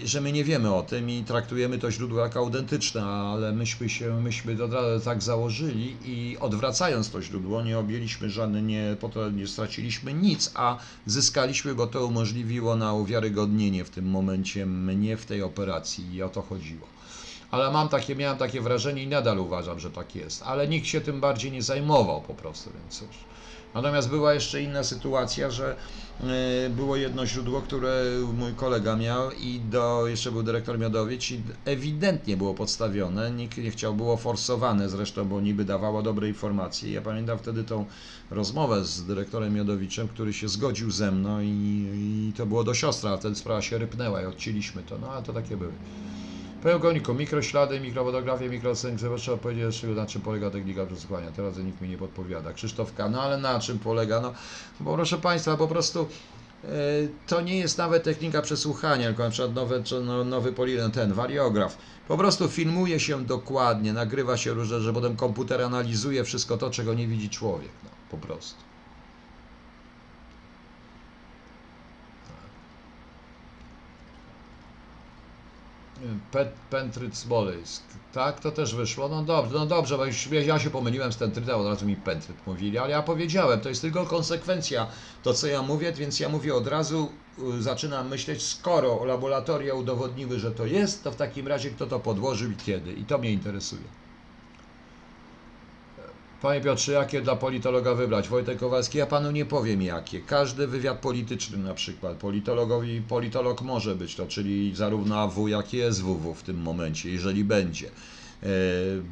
że 0.04 0.20
my 0.20 0.32
nie 0.32 0.44
wiemy 0.44 0.74
o 0.74 0.82
tym 0.82 1.10
i 1.10 1.24
traktujemy 1.24 1.78
to 1.78 1.90
źródło 1.90 2.20
jako 2.20 2.38
autentyczne, 2.38 3.04
ale 3.04 3.52
myśmy 3.52 3.88
się, 3.88 4.20
myśmy 4.20 4.56
tak 5.04 5.22
założyli 5.22 5.96
i 6.04 6.38
odwracając 6.38 7.10
to 7.10 7.22
źródło 7.22 7.62
nie 7.62 7.78
objęliśmy 7.78 8.30
żadne, 8.30 8.62
nie, 8.62 8.96
nie 9.32 9.46
straciliśmy 9.46 10.14
nic, 10.14 10.50
a 10.54 10.78
zyskaliśmy, 11.06 11.74
bo 11.74 11.86
to 11.86 12.06
umożliwiło 12.06 12.76
na 12.76 12.92
uwiarygodnienie 12.92 13.84
w 13.84 13.90
tym 13.90 14.10
momencie 14.10 14.66
mnie 14.66 15.16
w 15.16 15.26
tej 15.26 15.42
operacji 15.42 16.14
i 16.14 16.22
o 16.22 16.28
to 16.28 16.42
chodziło. 16.42 16.86
Ale 17.50 17.70
mam 17.70 17.88
takie, 17.88 18.16
miałem 18.16 18.38
takie 18.38 18.60
wrażenie 18.60 19.02
i 19.02 19.06
nadal 19.06 19.38
uważam, 19.38 19.80
że 19.80 19.90
tak 19.90 20.14
jest, 20.14 20.42
ale 20.42 20.68
nikt 20.68 20.86
się 20.86 21.00
tym 21.00 21.20
bardziej 21.20 21.52
nie 21.52 21.62
zajmował 21.62 22.22
po 22.22 22.34
prostu, 22.34 22.70
więc 22.72 22.98
cóż. 22.98 23.31
Natomiast 23.74 24.08
była 24.08 24.34
jeszcze 24.34 24.62
inna 24.62 24.84
sytuacja, 24.84 25.50
że 25.50 25.76
y, 26.66 26.70
było 26.70 26.96
jedno 26.96 27.26
źródło, 27.26 27.62
które 27.62 28.04
mój 28.34 28.54
kolega 28.54 28.96
miał 28.96 29.30
i 29.30 29.60
do, 29.60 30.06
jeszcze 30.06 30.32
był 30.32 30.42
dyrektor 30.42 30.78
Miodowicz 30.78 31.30
i 31.30 31.42
ewidentnie 31.64 32.36
było 32.36 32.54
podstawione, 32.54 33.30
nikt 33.30 33.58
nie 33.58 33.70
chciał, 33.70 33.94
było 33.94 34.16
forsowane 34.16 34.88
zresztą, 34.88 35.28
bo 35.28 35.40
niby 35.40 35.64
dawało 35.64 36.02
dobre 36.02 36.28
informacje. 36.28 36.92
Ja 36.92 37.02
pamiętam 37.02 37.38
wtedy 37.38 37.64
tą 37.64 37.86
rozmowę 38.30 38.84
z 38.84 39.06
dyrektorem 39.06 39.54
Miodowiczem, 39.54 40.08
który 40.08 40.32
się 40.32 40.48
zgodził 40.48 40.90
ze 40.90 41.12
mną 41.12 41.40
i, 41.40 41.46
i 41.94 42.32
to 42.36 42.46
było 42.46 42.64
do 42.64 42.74
siostra, 42.74 43.10
a 43.10 43.16
wtedy 43.16 43.34
sprawa 43.36 43.62
się 43.62 43.78
rypnęła 43.78 44.22
i 44.22 44.26
odcięliśmy 44.26 44.82
to, 44.82 44.98
no 44.98 45.12
ale 45.12 45.22
to 45.22 45.32
takie 45.32 45.56
były. 45.56 45.72
Panie 46.62 46.78
Goniku, 46.78 47.14
mikroślady, 47.14 47.80
mikrofotografie, 47.80 48.48
mikrosynk, 48.48 49.00
trzeba 49.16 49.36
powiedzieć, 49.36 49.80
czego, 49.80 49.94
na 49.94 50.06
czym 50.06 50.22
polega 50.22 50.50
technika 50.50 50.86
przesłuchania. 50.86 51.30
Teraz 51.30 51.58
nikt 51.58 51.80
mi 51.80 51.88
nie 51.88 51.98
podpowiada. 51.98 52.52
Krzysztofka, 52.52 53.08
no 53.08 53.22
ale 53.22 53.38
na 53.38 53.60
czym 53.60 53.78
polega? 53.78 54.20
No, 54.20 54.32
bo 54.80 54.94
proszę 54.94 55.18
Państwa, 55.18 55.56
po 55.56 55.68
prostu 55.68 56.08
e, 56.64 56.68
to 57.26 57.40
nie 57.40 57.58
jest 57.58 57.78
nawet 57.78 58.02
technika 58.02 58.42
przesłuchania, 58.42 59.06
tylko 59.06 59.24
na 59.24 59.30
przykład 59.30 59.54
nowy, 59.54 59.82
no, 60.04 60.24
nowy 60.24 60.52
poligon, 60.52 60.90
ten 60.90 61.12
wariograf. 61.12 61.78
Po 62.08 62.16
prostu 62.16 62.48
filmuje 62.48 63.00
się 63.00 63.24
dokładnie, 63.24 63.92
nagrywa 63.92 64.36
się 64.36 64.52
różne, 64.52 64.80
że 64.80 64.92
potem 64.92 65.16
komputer 65.16 65.62
analizuje 65.62 66.24
wszystko 66.24 66.56
to, 66.56 66.70
czego 66.70 66.94
nie 66.94 67.06
widzi 67.06 67.30
człowiek. 67.30 67.70
No, 67.84 67.90
po 68.10 68.26
prostu. 68.26 68.71
Pentryt 76.70 77.16
Smoleńsk. 77.16 77.82
Tak, 78.12 78.40
to 78.40 78.50
też 78.50 78.74
wyszło. 78.74 79.08
No 79.08 79.22
dobrze, 79.22 79.58
no 79.58 79.66
dobrze, 79.66 79.96
bo 79.96 80.06
już 80.06 80.28
ja 80.46 80.58
się 80.58 80.70
pomyliłem 80.70 81.12
z 81.12 81.16
Tentrytem, 81.16 81.60
od 81.60 81.66
razu 81.66 81.86
mi 81.86 81.96
Pentryt 81.96 82.46
mówili, 82.46 82.78
ale 82.78 82.90
ja 82.90 83.02
powiedziałem, 83.02 83.60
to 83.60 83.68
jest 83.68 83.82
tylko 83.82 84.06
konsekwencja 84.06 84.86
to, 85.22 85.34
co 85.34 85.46
ja 85.46 85.62
mówię, 85.62 85.92
więc 85.92 86.20
ja 86.20 86.28
mówię 86.28 86.54
od 86.54 86.66
razu, 86.66 87.12
y, 87.58 87.62
zaczynam 87.62 88.08
myśleć, 88.08 88.42
skoro 88.42 89.04
laboratoria 89.04 89.74
udowodniły, 89.74 90.38
że 90.38 90.50
to 90.50 90.66
jest, 90.66 91.04
to 91.04 91.12
w 91.12 91.16
takim 91.16 91.48
razie 91.48 91.70
kto 91.70 91.86
to 91.86 92.00
podłożył 92.00 92.50
i 92.50 92.56
kiedy. 92.56 92.92
I 92.92 93.04
to 93.04 93.18
mnie 93.18 93.30
interesuje. 93.30 94.01
Panie 96.42 96.60
Piotrze, 96.60 96.92
jakie 96.92 97.20
dla 97.20 97.36
politologa 97.36 97.94
wybrać? 97.94 98.28
Wojtek 98.28 98.58
Kowalski, 98.58 98.98
ja 98.98 99.06
panu 99.06 99.30
nie 99.30 99.44
powiem 99.44 99.82
jakie. 99.82 100.20
Każdy 100.20 100.66
wywiad 100.66 100.98
polityczny 100.98 101.58
na 101.58 101.74
przykład. 101.74 102.16
Politologowi, 102.16 103.02
politolog 103.08 103.62
może 103.62 103.94
być 103.94 104.14
to, 104.14 104.26
czyli 104.26 104.76
zarówno 104.76 105.20
AW, 105.20 105.48
jak 105.48 105.74
i 105.74 105.80
SWW 105.90 106.34
w 106.34 106.42
tym 106.42 106.56
momencie, 106.56 107.10
jeżeli 107.10 107.44
będzie. 107.44 107.86
E, 107.86 108.48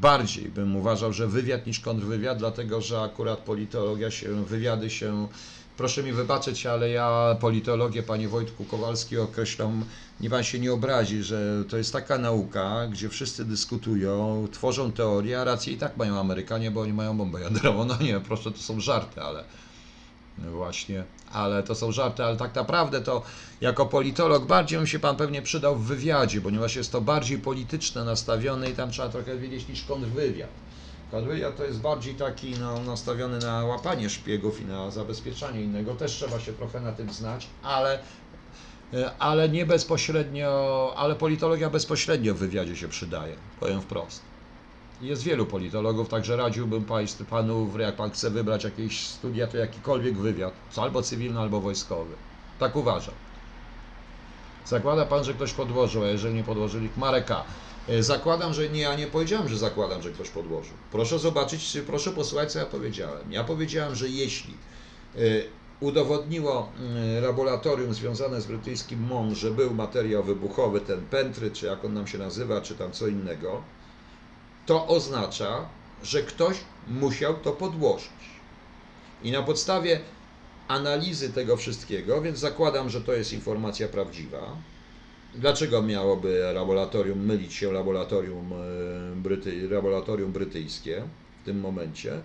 bardziej 0.00 0.44
bym 0.44 0.76
uważał, 0.76 1.12
że 1.12 1.28
wywiad 1.28 1.66
niż 1.66 1.80
kontrwywiad, 1.80 2.38
dlatego 2.38 2.80
że 2.80 3.00
akurat 3.00 3.38
politologia 3.38 4.10
się, 4.10 4.44
wywiady 4.44 4.90
się 4.90 5.28
Proszę 5.80 6.02
mi 6.02 6.12
wybaczyć, 6.12 6.66
ale 6.66 6.90
ja 6.90 7.36
politologię, 7.40 8.02
panie 8.02 8.28
Wojtku 8.28 8.64
Kowalski, 8.64 9.18
określam, 9.18 9.84
nie 10.20 10.30
pan 10.30 10.44
się 10.44 10.58
nie 10.58 10.72
obrazi, 10.72 11.22
że 11.22 11.64
to 11.68 11.76
jest 11.76 11.92
taka 11.92 12.18
nauka, 12.18 12.86
gdzie 12.86 13.08
wszyscy 13.08 13.44
dyskutują, 13.44 14.46
tworzą 14.52 14.92
teorie, 14.92 15.40
a 15.40 15.44
rację 15.44 15.72
i 15.72 15.76
tak 15.76 15.96
mają 15.96 16.20
Amerykanie, 16.20 16.70
bo 16.70 16.80
oni 16.80 16.92
mają 16.92 17.16
bombę 17.16 17.40
jądrową. 17.40 17.84
No 17.84 17.96
nie, 18.00 18.20
proszę, 18.20 18.50
to 18.50 18.58
są 18.58 18.80
żarty, 18.80 19.22
ale 19.22 19.44
właśnie, 20.38 21.04
ale 21.32 21.62
to 21.62 21.74
są 21.74 21.92
żarty, 21.92 22.24
ale 22.24 22.36
tak 22.36 22.54
naprawdę 22.54 23.00
to 23.00 23.22
jako 23.60 23.86
politolog 23.86 24.46
bardziej 24.46 24.78
bym 24.78 24.86
się 24.86 24.98
pan 24.98 25.16
pewnie 25.16 25.42
przydał 25.42 25.76
w 25.76 25.84
wywiadzie, 25.86 26.40
ponieważ 26.40 26.76
jest 26.76 26.92
to 26.92 27.00
bardziej 27.00 27.38
polityczne 27.38 28.04
nastawione 28.04 28.70
i 28.70 28.74
tam 28.74 28.90
trzeba 28.90 29.08
trochę 29.08 29.38
wiedzieć 29.38 29.68
niż 29.68 29.84
kontrwywiad. 29.84 30.50
Kontrwywiad 31.10 31.56
to 31.56 31.64
jest 31.64 31.80
bardziej 31.80 32.14
taki 32.14 32.54
no, 32.60 32.80
nastawiony 32.80 33.38
na 33.38 33.64
łapanie 33.64 34.10
szpiegów 34.10 34.60
i 34.60 34.64
na 34.64 34.90
zabezpieczanie 34.90 35.62
innego. 35.62 35.94
Też 35.94 36.12
trzeba 36.12 36.40
się 36.40 36.52
trochę 36.52 36.80
na 36.80 36.92
tym 36.92 37.12
znać, 37.12 37.46
ale, 37.62 37.98
e, 38.94 39.10
ale 39.18 39.48
nie 39.48 39.66
bezpośrednio, 39.66 40.92
ale 40.96 41.14
politologia 41.14 41.70
bezpośrednio 41.70 42.34
w 42.34 42.38
wywiadzie 42.38 42.76
się 42.76 42.88
przydaje, 42.88 43.36
powiem 43.60 43.80
wprost. 43.80 44.22
Jest 45.00 45.22
wielu 45.22 45.46
politologów, 45.46 46.08
także 46.08 46.36
radziłbym 46.36 46.84
Państwu, 46.84 47.24
Panu, 47.24 47.78
jak 47.78 47.96
Pan 47.96 48.10
chce 48.10 48.30
wybrać 48.30 48.64
jakieś 48.64 49.06
studia, 49.06 49.46
to 49.46 49.56
jakikolwiek 49.56 50.18
wywiad, 50.18 50.52
albo 50.76 51.02
cywilny, 51.02 51.40
albo 51.40 51.60
wojskowy. 51.60 52.14
Tak 52.58 52.76
uważam. 52.76 53.14
Zakłada 54.66 55.06
Pan, 55.06 55.24
że 55.24 55.34
ktoś 55.34 55.52
podłożył, 55.52 56.04
a 56.04 56.06
jeżeli 56.06 56.34
nie 56.34 56.44
podłożyli, 56.44 56.88
Mareka. 56.96 57.44
E, 57.90 58.02
Zakładam, 58.02 58.54
że 58.54 58.68
nie, 58.68 58.80
ja 58.80 58.94
nie 58.96 59.06
powiedziałem, 59.06 59.48
że 59.48 59.58
zakładam, 59.58 60.02
że 60.02 60.10
ktoś 60.10 60.30
podłożył. 60.30 60.76
Proszę 60.90 61.18
zobaczyć, 61.18 61.70
czy- 61.72 61.82
proszę 61.82 62.10
posłuchać, 62.12 62.52
co 62.52 62.58
ja 62.58 62.66
powiedziałem. 62.66 63.32
Ja 63.32 63.44
powiedziałem, 63.44 63.94
że 63.94 64.08
jeśli 64.08 64.54
e, 65.14 65.18
udowodniło 65.80 66.72
mm, 66.76 67.22
laboratorium 67.24 67.94
związane 67.94 68.40
z 68.40 68.46
brytyjskim 68.46 69.00
MON, 69.00 69.34
że 69.34 69.50
był 69.50 69.74
materiał 69.74 70.24
wybuchowy, 70.24 70.80
ten 70.80 71.06
pentry, 71.06 71.50
czy 71.50 71.66
jak 71.66 71.84
on 71.84 71.94
nam 71.94 72.06
się 72.06 72.18
nazywa, 72.18 72.60
czy 72.60 72.74
tam 72.74 72.92
co 72.92 73.06
innego, 73.06 73.64
to 74.66 74.86
oznacza, 74.86 75.68
że 76.02 76.22
ktoś 76.22 76.56
musiał 76.86 77.40
to 77.40 77.52
podłożyć. 77.52 78.40
I 79.20 79.32
na 79.32 79.42
podstawie 79.42 80.00
analizy 80.68 81.32
tego 81.32 81.56
wszystkiego, 81.56 82.22
więc 82.22 82.38
zakładam, 82.38 82.90
że 82.90 83.00
to 83.00 83.12
jest 83.12 83.32
informacja 83.32 83.88
prawdziwa. 83.88 84.56
Dlaczego 85.34 85.82
miałoby 85.82 86.50
laboratorium 86.54 87.18
mylić 87.18 87.54
się 87.54 87.72
laboratorium, 87.72 88.52
e, 88.52 89.16
Bryty, 89.16 89.68
laboratorium 89.68 90.32
brytyjskie 90.32 91.02
w 91.42 91.44
tym 91.44 91.60
momencie? 91.60 92.20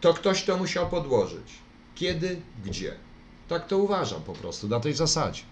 To 0.00 0.14
ktoś 0.14 0.44
to 0.44 0.56
musiał 0.56 0.88
podłożyć. 0.88 1.52
Kiedy, 1.94 2.40
gdzie? 2.64 2.92
Tak 3.48 3.66
to 3.66 3.78
uważam 3.78 4.22
po 4.22 4.32
prostu, 4.32 4.68
na 4.68 4.80
tej 4.80 4.92
zasadzie. 4.92 5.42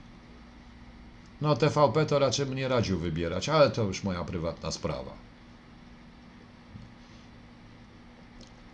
No 1.41 1.57
TVP 1.57 2.07
to 2.07 2.19
raczej 2.19 2.47
mnie 2.47 2.69
radził 2.69 2.99
wybierać, 2.99 3.49
ale 3.49 3.71
to 3.71 3.83
już 3.83 4.05
moja 4.05 4.25
prywatna 4.25 4.71
sprawa. 4.71 5.13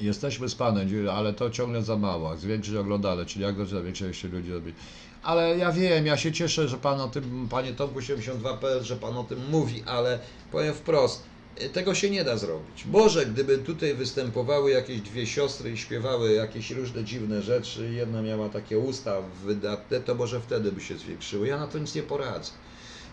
Jesteśmy 0.01 0.49
z 0.49 0.55
panem, 0.55 0.89
ale 1.13 1.33
to 1.33 1.51
ciągle 1.51 1.83
za 1.83 1.97
mało. 1.97 2.37
Zwiększyć 2.37 2.75
oglądale, 2.75 3.27
czyli 3.27 3.45
jak 3.45 3.71
do 3.71 3.83
większej 3.83 4.07
ilości 4.07 4.29
ludzi 4.29 4.53
robi. 4.53 4.75
Ale 5.23 5.59
ja 5.59 5.73
wiem, 5.73 6.07
ja 6.07 6.17
się 6.17 6.33
cieszę, 6.33 6.69
że 6.69 6.77
pan 6.79 7.01
o 7.01 7.09
tym, 7.09 7.49
panie 7.51 7.73
Tomku 7.73 8.01
72.pl, 8.01 8.83
że 8.85 8.97
pan 8.97 9.17
o 9.17 9.25
tym 9.25 9.51
mówi, 9.51 9.83
ale 9.87 10.19
powiem 10.53 10.75
wprost, 10.75 11.23
y, 11.63 11.69
tego 11.69 11.95
się 11.95 12.11
nie 12.11 12.25
da 12.25 12.37
zrobić. 12.37 12.85
Może 12.87 13.27
gdyby 13.27 13.59
tutaj 13.59 13.95
występowały 13.95 14.71
jakieś 14.71 15.01
dwie 15.01 15.27
siostry 15.27 15.71
i 15.73 15.79
śpiewały 15.79 16.33
jakieś 16.33 16.71
różne 16.71 17.05
dziwne 17.05 17.43
rzeczy, 17.43 17.93
jedna 17.93 18.23
miała 18.23 18.49
takie 18.49 18.79
usta 18.79 19.17
wydatne, 19.45 20.01
to 20.01 20.15
może 20.15 20.41
wtedy 20.41 20.73
by 20.73 20.81
się 20.81 20.99
zwiększyły. 20.99 21.47
Ja 21.47 21.59
na 21.59 21.67
to 21.67 21.79
nic 21.79 21.95
nie 21.95 22.03
poradzę. 22.03 22.51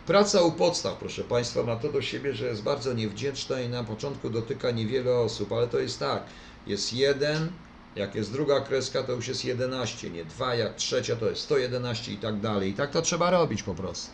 Praca 0.06 0.42
u 0.42 0.52
podstaw, 0.52 0.98
proszę 0.98 1.24
Państwa, 1.24 1.64
ma 1.64 1.76
to 1.76 1.92
do 1.92 2.02
siebie, 2.02 2.34
że 2.34 2.46
jest 2.46 2.64
bardzo 2.64 2.94
niewdzięczna 2.94 3.62
i 3.62 3.70
na 3.70 3.84
początku 3.84 4.30
dotyka 4.30 4.72
niewiele 4.72 5.20
osób, 5.20 5.52
ale 5.52 5.68
to 5.68 5.80
jest 5.80 6.00
tak, 6.00 6.24
jest 6.68 6.94
jeden, 6.94 7.50
jak 7.98 8.16
jest 8.16 8.32
druga 8.32 8.62
kreska, 8.62 9.04
to 9.04 9.12
już 9.12 9.28
jest 9.28 9.46
11, 9.46 10.10
nie 10.10 10.26
dwa, 10.26 10.56
jak 10.56 10.76
trzecia 10.76 11.16
to 11.16 11.30
jest 11.30 11.42
111 11.42 12.12
i 12.12 12.18
tak 12.18 12.40
dalej. 12.40 12.70
I 12.70 12.74
tak 12.74 12.92
to 12.92 13.02
trzeba 13.02 13.30
robić 13.30 13.64
po 13.64 13.76
prostu. 13.76 14.12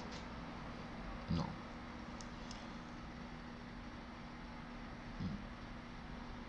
No. 1.31 1.43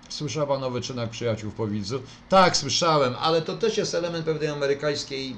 Słyszał 0.09 0.47
Pan 0.47 0.65
o 0.65 0.70
wyczynach 0.70 1.11
przyjaciół 1.11 1.51
w 1.51 1.55
Powidzu? 1.55 2.02
Tak, 2.28 2.56
słyszałem, 2.56 3.15
ale 3.20 3.43
to 3.43 3.56
też 3.56 3.77
jest 3.77 3.94
element 3.94 4.24
pewnej 4.24 4.48
amerykańskiej, 4.48 5.31
yy, 5.31 5.36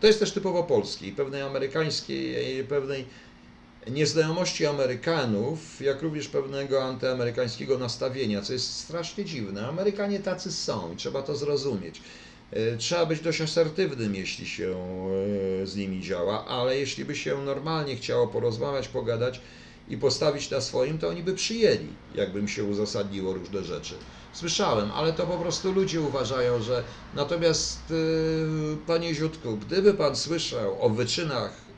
to 0.00 0.06
jest 0.06 0.20
też 0.20 0.32
typowo 0.32 0.62
polskiej, 0.62 1.12
pewnej 1.12 1.42
amerykańskiej, 1.42 2.64
pewnej 2.64 3.06
nieznajomości 3.86 4.66
Amerykanów, 4.66 5.80
jak 5.80 6.02
również 6.02 6.28
pewnego 6.28 6.84
antyamerykańskiego 6.84 7.78
nastawienia, 7.78 8.42
co 8.42 8.52
jest 8.52 8.78
strasznie 8.78 9.24
dziwne. 9.24 9.68
Amerykanie 9.68 10.20
tacy 10.20 10.52
są 10.52 10.92
i 10.92 10.96
trzeba 10.96 11.22
to 11.22 11.36
zrozumieć. 11.36 12.02
E, 12.50 12.76
Trzeba 12.76 13.06
być 13.06 13.20
dość 13.20 13.40
asertywnym, 13.40 14.14
jeśli 14.14 14.46
się 14.46 14.74
e, 15.62 15.66
z 15.66 15.76
nimi 15.76 16.02
działa, 16.02 16.46
ale 16.46 16.78
jeśli 16.78 17.04
by 17.04 17.16
się 17.16 17.44
normalnie 17.44 17.96
chciało 17.96 18.28
porozmawiać, 18.28 18.88
pogadać 18.88 19.40
i 19.88 19.96
postawić 19.98 20.50
na 20.50 20.60
swoim, 20.60 20.98
to 20.98 21.08
oni 21.08 21.22
by 21.22 21.34
przyjęli, 21.34 21.88
jakbym 22.14 22.48
się 22.48 22.64
uzasadniło 22.64 23.32
różne 23.32 23.64
rzeczy. 23.64 23.94
Słyszałem, 24.32 24.90
ale 24.90 25.12
to 25.12 25.26
po 25.26 25.38
prostu 25.38 25.72
ludzie 25.72 26.00
uważają, 26.00 26.62
że 26.62 26.82
natomiast, 27.14 27.80
yy, 27.90 28.76
panie 28.86 29.14
Ziutku, 29.14 29.56
gdyby 29.56 29.94
pan 29.94 30.16
słyszał 30.16 30.82
o 30.82 30.90
wyczynach 30.90 31.69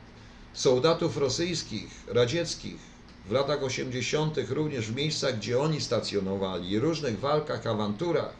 soldatów 0.54 1.16
rosyjskich, 1.16 1.90
radzieckich 2.08 2.92
w 3.26 3.30
latach 3.30 3.62
80., 3.62 4.36
również 4.48 4.86
w 4.86 4.96
miejscach, 4.96 5.36
gdzie 5.36 5.60
oni 5.60 5.80
stacjonowali, 5.80 6.78
różnych 6.78 7.20
walkach, 7.20 7.66
awanturach 7.66 8.32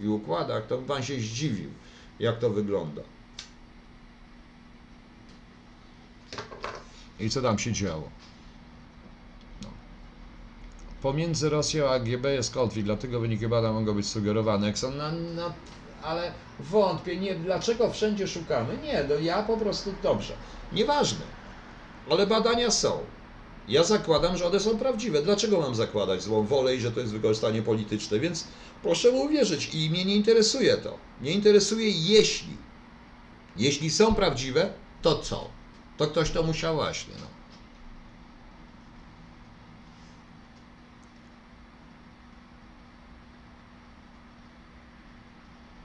i 0.00 0.08
układach, 0.08 0.66
to 0.66 0.78
pan 0.78 1.02
się 1.02 1.20
zdziwił, 1.20 1.70
jak 2.20 2.38
to 2.38 2.50
wygląda. 2.50 3.02
I 7.20 7.30
co 7.30 7.42
tam 7.42 7.58
się 7.58 7.72
działo? 7.72 8.08
No. 9.62 9.68
Pomiędzy 11.02 11.50
Rosją 11.50 11.88
a 11.88 11.98
GB 11.98 12.32
jest 12.32 12.54
konflikt, 12.54 12.86
dlatego 12.86 13.20
wyniki 13.20 13.48
badań 13.48 13.74
mogą 13.74 13.94
być 13.94 14.06
sugerowane. 14.06 14.72
Na, 14.96 15.54
ale 16.02 16.32
wątpię, 16.60 17.16
nie, 17.16 17.34
dlaczego 17.34 17.90
wszędzie 17.90 18.28
szukamy? 18.28 18.78
Nie, 18.82 19.04
no 19.08 19.14
ja 19.14 19.42
po 19.42 19.56
prostu 19.56 19.94
dobrze. 20.02 20.36
Nieważne 20.72 21.35
ale 22.10 22.26
badania 22.26 22.70
są. 22.70 22.98
Ja 23.68 23.84
zakładam, 23.84 24.36
że 24.36 24.46
one 24.46 24.60
są 24.60 24.78
prawdziwe. 24.78 25.22
Dlaczego 25.22 25.60
mam 25.60 25.74
zakładać 25.74 26.22
złą 26.22 26.46
wolę 26.46 26.76
i 26.76 26.80
że 26.80 26.92
to 26.92 27.00
jest 27.00 27.12
wykorzystanie 27.12 27.62
polityczne? 27.62 28.18
Więc 28.18 28.44
proszę 28.82 29.12
mu 29.12 29.22
uwierzyć 29.22 29.74
i 29.74 29.90
mnie 29.90 30.04
nie 30.04 30.16
interesuje 30.16 30.76
to. 30.76 30.98
Mnie 31.20 31.30
interesuje 31.30 31.90
jeśli. 31.90 32.56
Jeśli 33.56 33.90
są 33.90 34.14
prawdziwe, 34.14 34.72
to 35.02 35.18
co? 35.18 35.48
To 35.96 36.06
ktoś 36.06 36.30
to 36.30 36.42
musiał 36.42 36.74
właśnie. 36.74 37.14
No. 37.20 37.26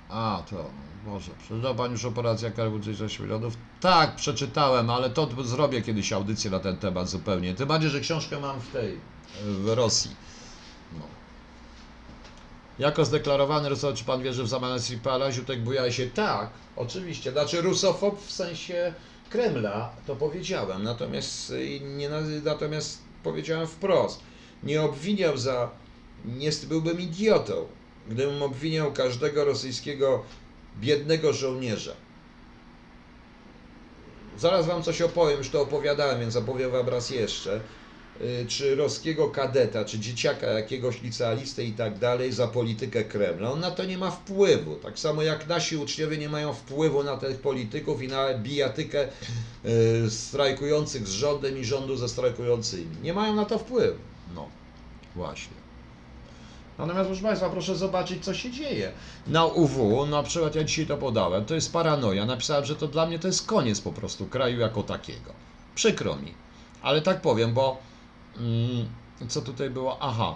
A, 0.10 0.44
to, 0.50 0.70
może, 1.06 1.32
przeczytał 1.46 1.76
Pan 1.76 1.92
już 1.92 2.06
operacja 2.06 2.52
Karbucy 2.52 2.96
6 2.96 3.20
milionów? 3.20 3.54
Tak, 3.82 4.16
przeczytałem, 4.16 4.90
ale 4.90 5.10
to 5.10 5.30
zrobię 5.44 5.82
kiedyś 5.82 6.14
audycję 6.14 6.52
na 6.52 6.60
ten 6.60 6.78
temat 6.78 7.10
zupełnie. 7.10 7.56
Tym 7.56 7.68
bardziej, 7.68 7.90
że 7.90 8.00
książkę 8.00 8.40
mam 8.40 8.60
w 8.62 8.68
tej, 8.68 9.00
w 9.44 9.68
Rosji. 9.68 10.16
No. 10.94 11.06
Jako 12.80 13.06
zdeklarowany 13.06 13.70
Rusow, 13.70 13.96
czy 13.96 14.04
Pan 14.04 14.24
wierzy 14.24 14.44
w 14.44 14.48
zamawianie 14.48 15.00
Pala, 15.04 15.32
Ziutek 15.32 15.64
bujał 15.64 15.92
się? 15.92 16.08
Tak, 16.08 16.50
oczywiście. 16.76 17.32
Znaczy 17.32 17.62
rusofob 17.62 18.22
w 18.22 18.32
sensie 18.32 18.94
Kremla, 19.30 19.90
to 20.08 20.16
powiedziałem, 20.16 20.84
natomiast, 20.84 21.54
nie, 21.82 22.10
natomiast 22.44 23.02
powiedziałem 23.24 23.68
wprost. 23.68 24.22
Nie 24.64 24.82
obwiniał 24.82 25.38
za, 25.38 25.70
nie 26.26 26.50
byłbym 26.68 27.02
idiotą, 27.02 27.54
gdybym 28.10 28.44
obwiniał 28.44 28.94
każdego 28.94 29.46
rosyjskiego 29.46 30.24
biednego 30.80 31.34
żołnierza. 31.34 31.94
Zaraz 34.38 34.66
wam 34.66 34.84
coś 34.84 35.02
opowiem, 35.02 35.38
już 35.38 35.50
to 35.50 35.62
opowiadałem, 35.62 36.20
więc 36.20 36.36
opowiem 36.36 36.72
wam 36.72 36.90
raz 36.90 37.10
jeszcze. 37.10 37.62
Y, 38.22 38.46
czy 38.48 38.76
roskiego 38.76 39.30
kadeta, 39.30 39.86
czy 39.86 40.00
dzieciaka 40.00 40.48
jakiegoś 40.48 41.02
licealistę 41.02 41.64
i 41.64 41.72
tak 41.72 42.00
dalej 42.00 42.32
za 42.32 42.48
politykę 42.48 43.04
Kremla. 43.04 43.52
On 43.52 43.60
na 43.60 43.72
to 43.72 43.86
nie 43.86 43.98
ma 43.98 44.12
wpływu. 44.12 44.76
Tak 44.76 45.00
samo 45.00 45.22
jak 45.22 45.48
nasi 45.48 45.78
uczniowie 45.78 46.18
nie 46.18 46.30
mają 46.30 46.54
wpływu 46.54 47.04
na 47.04 47.18
tych 47.18 47.38
polityków 47.38 48.04
i 48.04 48.08
na 48.08 48.34
bijatykę 48.34 49.08
y, 49.66 50.10
strajkujących 50.10 51.08
z 51.08 51.12
rządem 51.12 51.58
i 51.58 51.66
rządu 51.66 51.98
ze 51.98 52.10
strajkującymi. 52.10 52.96
Nie 53.04 53.14
mają 53.14 53.36
na 53.36 53.46
to 53.46 53.60
wpływu. 53.60 54.00
No, 54.36 54.50
właśnie. 55.16 55.61
Natomiast 56.82 57.08
proszę 57.08 57.24
Państwa, 57.24 57.50
proszę 57.50 57.76
zobaczyć, 57.76 58.26
co 58.26 58.34
się 58.34 58.52
dzieje. 58.52 58.92
Na 59.28 59.46
UW, 59.46 60.06
na 60.06 60.24
przykład 60.24 60.56
ja 60.56 60.64
dzisiaj 60.64 60.86
to 60.86 60.98
podałem, 60.98 61.46
to 61.46 61.56
jest 61.56 61.74
paranoja. 61.74 62.26
Napisałem, 62.26 62.66
że 62.66 62.76
to 62.76 62.88
dla 62.88 63.06
mnie 63.06 63.20
to 63.20 63.28
jest 63.28 63.48
koniec 63.48 63.82
po 63.82 63.92
prostu 63.92 64.26
kraju 64.26 64.60
jako 64.60 64.84
takiego. 64.84 65.34
Przykro 65.76 66.16
mi. 66.16 66.34
Ale 66.82 67.02
tak 67.02 67.22
powiem, 67.22 67.54
bo 67.54 67.78
mm, 68.38 68.90
co 69.28 69.42
tutaj 69.42 69.70
było? 69.70 69.98
Aha. 70.02 70.36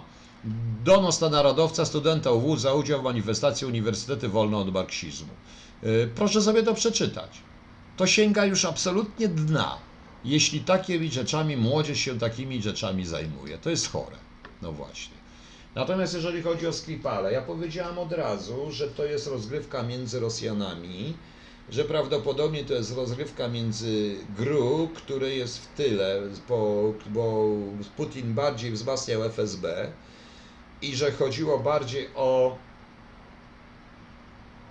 Donos 0.84 1.20
na 1.20 1.28
narodowca 1.28 1.84
studenta 1.84 2.32
UW 2.32 2.56
za 2.56 2.74
udział 2.74 3.00
w 3.00 3.04
manifestacji 3.04 3.66
Uniwersytety 3.66 4.28
Wolne 4.28 4.56
od 4.56 4.72
Marksizmu. 4.72 5.34
Yy, 5.82 6.10
proszę 6.14 6.42
sobie 6.42 6.62
to 6.62 6.74
przeczytać. 6.74 7.30
To 7.96 8.06
sięga 8.06 8.44
już 8.44 8.64
absolutnie 8.64 9.28
dna, 9.28 9.78
jeśli 10.24 10.60
takimi 10.60 11.10
rzeczami 11.10 11.56
młodzież 11.56 11.98
się 11.98 12.18
takimi 12.18 12.62
rzeczami 12.62 13.06
zajmuje. 13.06 13.58
To 13.58 13.70
jest 13.70 13.92
chore. 13.92 14.16
No 14.62 14.72
właśnie. 14.72 15.15
Natomiast 15.76 16.14
jeżeli 16.14 16.42
chodzi 16.42 16.66
o 16.66 16.72
Skripale, 16.72 17.32
ja 17.32 17.42
powiedziałam 17.42 17.98
od 17.98 18.12
razu, 18.12 18.72
że 18.72 18.88
to 18.90 19.04
jest 19.04 19.26
rozgrywka 19.26 19.82
między 19.82 20.20
Rosjanami, 20.20 21.22
że 21.68 21.84
prawdopodobnie 21.84 22.64
to 22.64 22.74
jest 22.74 22.96
rozgrywka 22.96 23.48
między 23.48 24.26
GRU, 24.28 24.92
który 24.94 25.34
jest 25.34 25.58
w 25.58 25.74
tyle, 25.74 26.22
bo, 26.48 26.94
bo 27.06 27.52
Putin 27.96 28.34
bardziej 28.34 28.70
wzmacniał 28.72 29.24
FSB 29.24 29.92
i 30.80 30.96
że 30.96 31.12
chodziło 31.12 31.58
bardziej 31.58 32.10
o 32.14 32.58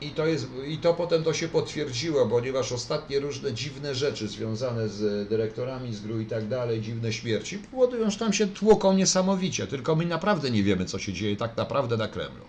i 0.02 0.10
to, 0.10 0.26
jest, 0.26 0.48
I 0.68 0.78
to 0.78 0.94
potem 0.94 1.24
to 1.24 1.34
się 1.34 1.48
potwierdziło, 1.48 2.28
ponieważ 2.28 2.72
ostatnie 2.72 3.20
różne 3.20 3.54
dziwne 3.54 3.96
rzeczy 3.96 4.28
związane 4.28 4.90
z 4.90 5.30
dyrektorami 5.30 5.94
z 5.94 6.02
GRU 6.02 6.20
i 6.20 6.26
tak 6.26 6.48
dalej, 6.48 6.82
dziwne 6.82 7.14
śmierci, 7.14 7.58
powodują, 7.58 8.12
że 8.12 8.20
tam 8.20 8.34
się 8.34 8.48
tłoką 8.48 8.94
niesamowicie. 8.94 9.68
Tylko 9.68 9.96
my 9.96 10.06
naprawdę 10.06 10.52
nie 10.52 10.64
wiemy, 10.64 10.86
co 10.86 11.00
się 11.00 11.14
dzieje 11.14 11.38
tak 11.38 11.58
naprawdę 11.58 11.98
na 11.98 12.08
Kremlu. 12.08 12.46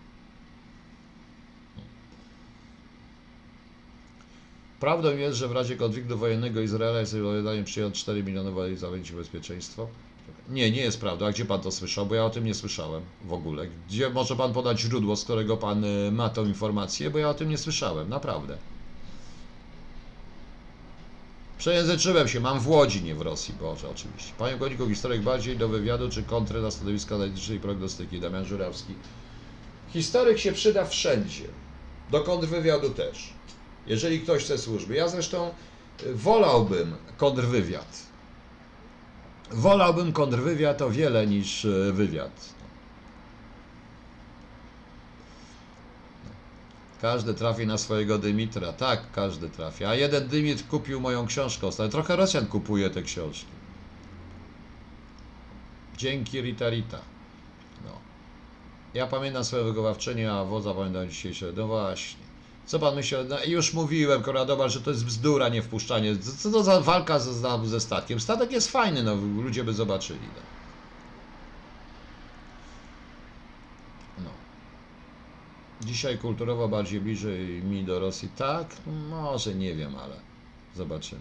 Prawdą 4.80 5.16
jest, 5.16 5.36
że 5.36 5.48
w 5.48 5.52
razie 5.52 5.76
konfliktu 5.76 6.18
wojennego 6.18 6.60
Izraela 6.60 7.00
jest 7.00 7.12
zobowiązaniem 7.12 7.64
przyjąć 7.64 8.00
4 8.00 8.22
miliony 8.22 8.50
wojen 8.50 8.76
zapewnić 8.76 9.12
bezpieczeństwo. 9.12 9.88
Nie, 10.48 10.70
nie 10.70 10.80
jest 10.80 11.00
prawda. 11.00 11.26
A 11.26 11.32
gdzie 11.32 11.44
pan 11.44 11.60
to 11.60 11.70
słyszał? 11.70 12.06
Bo 12.06 12.14
ja 12.14 12.24
o 12.24 12.30
tym 12.30 12.44
nie 12.44 12.54
słyszałem 12.54 13.02
w 13.24 13.32
ogóle. 13.32 13.66
Gdzie 13.88 14.10
może 14.10 14.36
pan 14.36 14.52
podać 14.52 14.80
źródło, 14.80 15.16
z 15.16 15.24
którego 15.24 15.56
pan 15.56 15.84
y, 15.84 16.12
ma 16.12 16.28
tą 16.28 16.44
informację? 16.44 17.10
Bo 17.10 17.18
ja 17.18 17.28
o 17.28 17.34
tym 17.34 17.48
nie 17.48 17.58
słyszałem, 17.58 18.08
naprawdę. 18.08 18.58
Przejęzyczyłem 21.58 22.28
się, 22.28 22.40
mam 22.40 22.60
w 22.60 22.68
Łodzi, 22.68 23.02
nie 23.02 23.14
w 23.14 23.20
Rosji, 23.20 23.54
Boże, 23.60 23.88
oczywiście. 23.88 24.32
Panie 24.38 24.58
Koniku, 24.58 24.88
historyk 24.88 25.22
bardziej 25.22 25.56
do 25.56 25.68
wywiadu, 25.68 26.10
czy 26.10 26.22
kontrę 26.22 26.60
na 26.60 26.70
stanowiska 26.70 27.14
analitycznej 27.14 27.60
prognostyki? 27.60 28.20
Damian 28.20 28.44
Żurawski. 28.44 28.94
Historyk 29.92 30.38
się 30.38 30.52
przyda 30.52 30.84
wszędzie. 30.84 31.44
Do 32.10 32.20
kontrwywiadu 32.20 32.90
też. 32.90 33.32
Jeżeli 33.86 34.20
ktoś 34.20 34.44
chce 34.44 34.58
służby. 34.58 34.94
Ja 34.94 35.08
zresztą 35.08 35.50
y, 36.06 36.14
wolałbym 36.14 36.96
kontrwywiad. 37.16 38.05
Wolałbym 39.50 40.12
kontrwywiad 40.12 40.82
o 40.82 40.90
wiele 40.90 41.26
niż 41.26 41.64
y, 41.64 41.92
wywiad. 41.92 42.54
Każdy 47.00 47.34
trafi 47.34 47.66
na 47.66 47.78
swojego 47.78 48.18
Dymitra. 48.18 48.72
Tak, 48.72 49.10
każdy 49.12 49.50
trafi. 49.50 49.84
A 49.84 49.94
jeden 49.94 50.28
Dymitr 50.28 50.66
kupił 50.68 51.00
moją 51.00 51.26
książkę. 51.26 51.66
ostatnio. 51.66 51.92
Trochę 51.92 52.16
Rosjan 52.16 52.46
kupuje 52.46 52.90
te 52.90 53.02
książki. 53.02 53.46
Dzięki 55.96 56.40
Rita 56.40 56.70
Rita. 56.70 56.98
No. 57.84 57.90
Ja 58.94 59.06
pamiętam 59.06 59.44
swoje 59.44 59.64
wychowawczynię, 59.64 60.32
a 60.32 60.44
wodza 60.44 60.74
pamiętam 60.74 61.08
dzisiejsze. 61.08 61.52
No 61.56 61.66
właśnie. 61.66 62.25
Co 62.66 62.78
pan 62.78 62.94
myśli? 62.94 63.16
No, 63.28 63.44
już 63.44 63.74
mówiłem, 63.74 64.22
Koradobar, 64.22 64.70
że 64.70 64.80
to 64.80 64.90
jest 64.90 65.04
bzdura, 65.04 65.48
nie 65.48 65.62
wpuszczanie. 65.62 66.16
Co 66.18 66.50
to 66.50 66.62
za 66.62 66.80
walka 66.80 67.18
ze, 67.18 67.66
ze 67.68 67.80
statkiem? 67.80 68.20
Statek 68.20 68.52
jest 68.52 68.70
fajny, 68.70 69.02
no 69.02 69.14
ludzie 69.14 69.64
by 69.64 69.72
zobaczyli. 69.72 70.28
No. 74.18 74.24
no. 74.24 74.30
Dzisiaj 75.86 76.18
kulturowo 76.18 76.68
bardziej 76.68 77.00
bliżej 77.00 77.62
mi 77.62 77.84
do 77.84 78.00
Rosji. 78.00 78.28
Tak? 78.36 78.76
Może 79.10 79.54
nie 79.54 79.74
wiem, 79.74 79.96
ale 79.96 80.16
zobaczymy. 80.76 81.20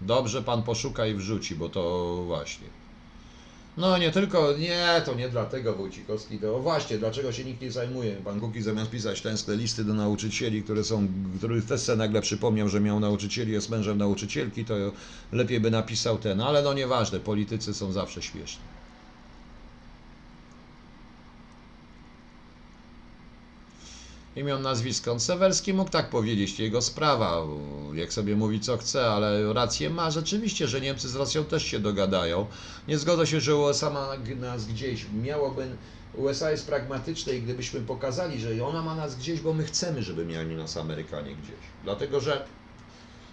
Dobrze 0.00 0.42
pan 0.42 0.62
poszuka 0.62 1.06
i 1.06 1.14
wrzuci, 1.14 1.54
bo 1.54 1.68
to 1.68 2.14
właśnie. 2.26 2.79
No 3.80 3.98
nie 3.98 4.10
tylko, 4.10 4.56
nie, 4.58 5.02
to 5.06 5.14
nie 5.14 5.28
dlatego 5.28 5.74
Wójcikowski, 5.74 6.38
to 6.38 6.58
właśnie, 6.60 6.98
dlaczego 6.98 7.32
się 7.32 7.44
nikt 7.44 7.62
nie 7.62 7.70
zajmuje. 7.70 8.12
Pan 8.12 8.40
Kuki 8.40 8.62
zamiast 8.62 8.90
pisać 8.90 9.20
tęskne 9.20 9.56
listy 9.56 9.84
do 9.84 9.94
nauczycieli, 9.94 10.62
które 10.62 10.84
są, 10.84 11.08
których 11.38 11.64
też 11.64 11.80
sobie 11.80 11.98
nagle 11.98 12.20
przypomniał, 12.22 12.68
że 12.68 12.80
miał 12.80 13.00
nauczycieli, 13.00 13.52
jest 13.52 13.70
mężem 13.70 13.98
nauczycielki, 13.98 14.64
to 14.64 14.74
lepiej 15.32 15.60
by 15.60 15.70
napisał 15.70 16.18
ten, 16.18 16.40
ale 16.40 16.62
no 16.62 16.74
nieważne, 16.74 17.20
politycy 17.20 17.74
są 17.74 17.92
zawsze 17.92 18.22
śmieszni. 18.22 18.69
Imion, 24.40 24.62
nazwisko. 24.62 25.20
Sewerski 25.20 25.74
mógł 25.74 25.90
tak 25.90 26.10
powiedzieć, 26.10 26.60
jego 26.60 26.82
sprawa, 26.82 27.42
jak 27.94 28.12
sobie 28.12 28.36
mówi 28.36 28.60
co 28.60 28.76
chce, 28.76 29.06
ale 29.06 29.52
rację 29.52 29.90
ma 29.90 30.10
rzeczywiście, 30.10 30.68
że 30.68 30.80
Niemcy 30.80 31.08
z 31.08 31.16
Rosją 31.16 31.44
też 31.44 31.64
się 31.64 31.78
dogadają. 31.78 32.46
Nie 32.88 32.98
zgodzę 32.98 33.26
się, 33.26 33.40
że 33.40 33.56
USA 33.56 33.90
ma 33.90 34.08
nas 34.36 34.66
gdzieś. 34.66 35.06
Miałoby, 35.22 35.66
USA 36.14 36.50
jest 36.50 36.66
pragmatyczne 36.66 37.34
i 37.34 37.42
gdybyśmy 37.42 37.80
pokazali, 37.80 38.40
że 38.40 38.66
ona 38.66 38.82
ma 38.82 38.94
nas 38.94 39.16
gdzieś, 39.16 39.40
bo 39.40 39.54
my 39.54 39.64
chcemy, 39.64 40.02
żeby 40.02 40.26
mieli 40.26 40.56
nas 40.56 40.76
Amerykanie 40.76 41.34
gdzieś. 41.34 41.60
Dlatego, 41.84 42.20
że 42.20 42.44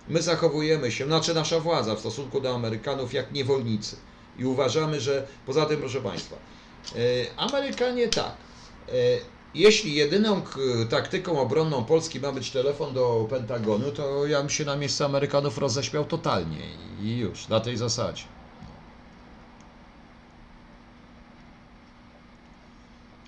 my 0.10 0.22
zachowujemy 0.22 0.92
się, 0.92 1.06
znaczy 1.06 1.34
nasza 1.34 1.60
władza 1.60 1.96
w 1.96 2.00
stosunku 2.00 2.42
do 2.42 2.56
Amerykanów 2.56 3.14
jak 3.14 3.32
niewolnicy. 3.32 3.96
I 4.40 4.46
uważamy, 4.46 5.02
że 5.02 5.28
poza 5.46 5.66
tym, 5.66 5.80
proszę 5.80 6.02
Państwa, 6.02 6.36
e, 6.96 7.00
Amerykanie 7.38 8.08
tak, 8.08 8.36
e, 8.90 8.94
jeśli 9.56 9.94
jedyną 9.94 10.42
taktyką 10.90 11.40
obronną 11.40 11.84
Polski 11.84 12.20
ma 12.20 12.32
być 12.32 12.52
telefon 12.52 12.94
do 12.94 13.28
Pentagonu, 13.30 13.92
to 13.92 14.26
ja 14.26 14.40
bym 14.40 14.50
się 14.50 14.66
na 14.66 14.76
miejsce 14.76 15.06
Amerykanów 15.06 15.58
roześmiał 15.58 16.06
totalnie 16.06 16.58
i 17.02 17.18
już, 17.18 17.48
na 17.48 17.60
tej 17.60 17.78
zasadzie. 17.78 18.24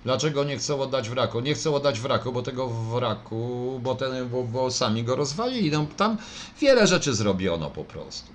Dlaczego 0.04 0.44
nie 0.44 0.56
chcą 0.56 0.80
oddać 0.80 1.08
wraku? 1.08 1.40
Nie 1.40 1.54
chcą 1.54 1.74
oddać 1.74 2.00
wraku, 2.00 2.32
bo 2.32 2.42
tego 2.42 2.68
wraku, 2.68 3.80
bo, 3.82 3.94
ten, 3.94 4.28
bo, 4.28 4.44
bo 4.44 4.70
sami 4.70 5.04
go 5.04 5.16
rozwalili. 5.16 5.70
No, 5.70 5.86
tam 5.96 6.18
wiele 6.60 6.86
rzeczy 6.86 7.14
zrobiono 7.14 7.70
po 7.70 7.84
prostu. 7.84 8.32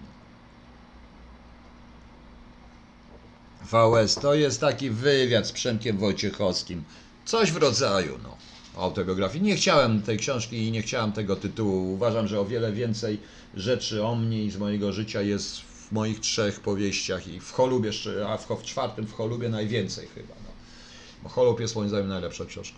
VS 3.71 4.15
to 4.15 4.33
jest 4.33 4.61
taki 4.61 4.89
wywiad 4.89 5.47
z 5.47 5.51
Przemkiem 5.51 5.97
Wojciechowskim. 5.97 6.83
Coś 7.25 7.51
w 7.51 7.57
rodzaju 7.57 8.17
no, 8.23 8.37
autobiografii. 8.75 9.43
Nie 9.43 9.55
chciałem 9.55 10.01
tej 10.01 10.17
książki 10.17 10.67
i 10.67 10.71
nie 10.71 10.81
chciałem 10.81 11.11
tego 11.11 11.35
tytułu. 11.35 11.93
Uważam, 11.93 12.27
że 12.27 12.39
o 12.39 12.45
wiele 12.45 12.71
więcej 12.71 13.19
rzeczy 13.55 14.03
o 14.03 14.15
mnie 14.15 14.43
i 14.43 14.51
z 14.51 14.57
mojego 14.57 14.93
życia 14.93 15.21
jest 15.21 15.61
w 15.61 15.91
moich 15.91 16.19
trzech 16.19 16.59
powieściach 16.59 17.27
i 17.27 17.39
w 17.39 17.53
jeszcze, 17.83 18.27
a 18.27 18.37
w, 18.37 18.47
w 18.47 18.63
czwartym 18.63 19.07
w 19.07 19.13
Cholubie 19.13 19.49
najwięcej 19.49 20.07
chyba. 20.15 20.33
No. 20.43 20.49
Bo 21.23 21.29
Cholub 21.29 21.59
jest 21.59 21.75
moim 21.75 21.89
zdaniem 21.89 22.07
najlepsza 22.07 22.45
książka. 22.45 22.77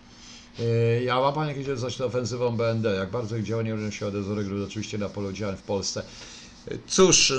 Yy, 0.60 1.04
ja 1.04 1.20
ma 1.20 1.32
Pan 1.32 1.48
jakieś 1.48 1.80
coś 1.80 2.02
ofensywą 2.02 2.58
BND? 2.58 2.96
Jak 2.96 3.12
bardzo 3.12 3.38
ich 3.38 3.44
działania 3.44 3.74
różnią 3.74 3.92
się 3.92 4.08
od 4.08 4.16
Ezory 4.16 4.46
oczywiście 4.66 4.98
na 4.98 5.10
polu 5.10 5.34
działań 5.34 5.58
w 5.58 5.62
Polsce. 5.62 6.04
Cóż, 6.88 7.30
yy, 7.30 7.38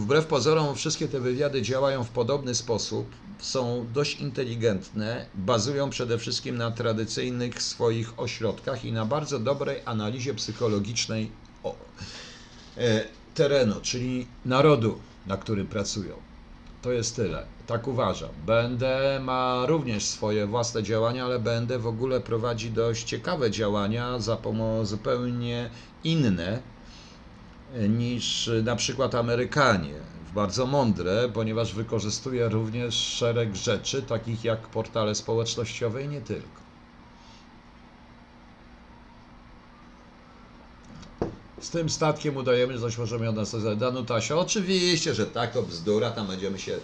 wbrew 0.00 0.26
pozorom, 0.26 0.74
wszystkie 0.74 1.08
te 1.08 1.20
wywiady 1.20 1.62
działają 1.62 2.04
w 2.04 2.08
podobny 2.08 2.54
sposób, 2.54 3.06
są 3.38 3.86
dość 3.94 4.20
inteligentne, 4.20 5.26
bazują 5.34 5.90
przede 5.90 6.18
wszystkim 6.18 6.56
na 6.56 6.70
tradycyjnych 6.70 7.62
swoich 7.62 8.18
ośrodkach 8.18 8.84
i 8.84 8.92
na 8.92 9.06
bardzo 9.06 9.38
dobrej 9.38 9.80
analizie 9.84 10.34
psychologicznej 10.34 11.30
e, 12.76 13.04
terenu, 13.34 13.74
czyli 13.82 14.26
narodu, 14.44 14.98
na 15.26 15.36
którym 15.36 15.66
pracują. 15.66 16.16
To 16.82 16.92
jest 16.92 17.16
tyle. 17.16 17.46
Tak 17.66 17.88
uważam. 17.88 18.30
BND 18.46 18.84
ma 19.22 19.66
również 19.66 20.04
swoje 20.04 20.46
własne 20.46 20.82
działania, 20.82 21.24
ale 21.24 21.38
BND 21.38 21.78
w 21.78 21.86
ogóle 21.86 22.20
prowadzi 22.20 22.70
dość 22.70 23.04
ciekawe 23.04 23.50
działania 23.50 24.18
za 24.18 24.36
pomocą 24.36 24.84
zupełnie 24.84 25.70
inne 26.04 26.73
niż 27.88 28.50
na 28.62 28.76
przykład 28.76 29.14
Amerykanie. 29.14 29.94
Bardzo 30.34 30.66
mądre, 30.66 31.28
ponieważ 31.34 31.74
wykorzystuje 31.74 32.48
również 32.48 32.94
szereg 32.94 33.56
rzeczy, 33.56 34.02
takich 34.02 34.44
jak 34.44 34.60
portale 34.60 35.14
społecznościowe 35.14 36.02
i 36.02 36.08
nie 36.08 36.20
tylko. 36.20 36.64
Z 41.60 41.70
tym 41.70 41.90
statkiem 41.90 42.36
udajemy, 42.36 42.72
że 42.72 42.80
coś 42.80 42.98
możemy 42.98 43.28
od 43.28 43.36
nas 43.36 43.56
Danutasia. 43.76 44.36
Oczywiście, 44.36 45.14
że 45.14 45.26
tak, 45.26 45.52
bzdura, 45.68 46.10
tam 46.10 46.26
będziemy 46.26 46.58
się 46.58 46.78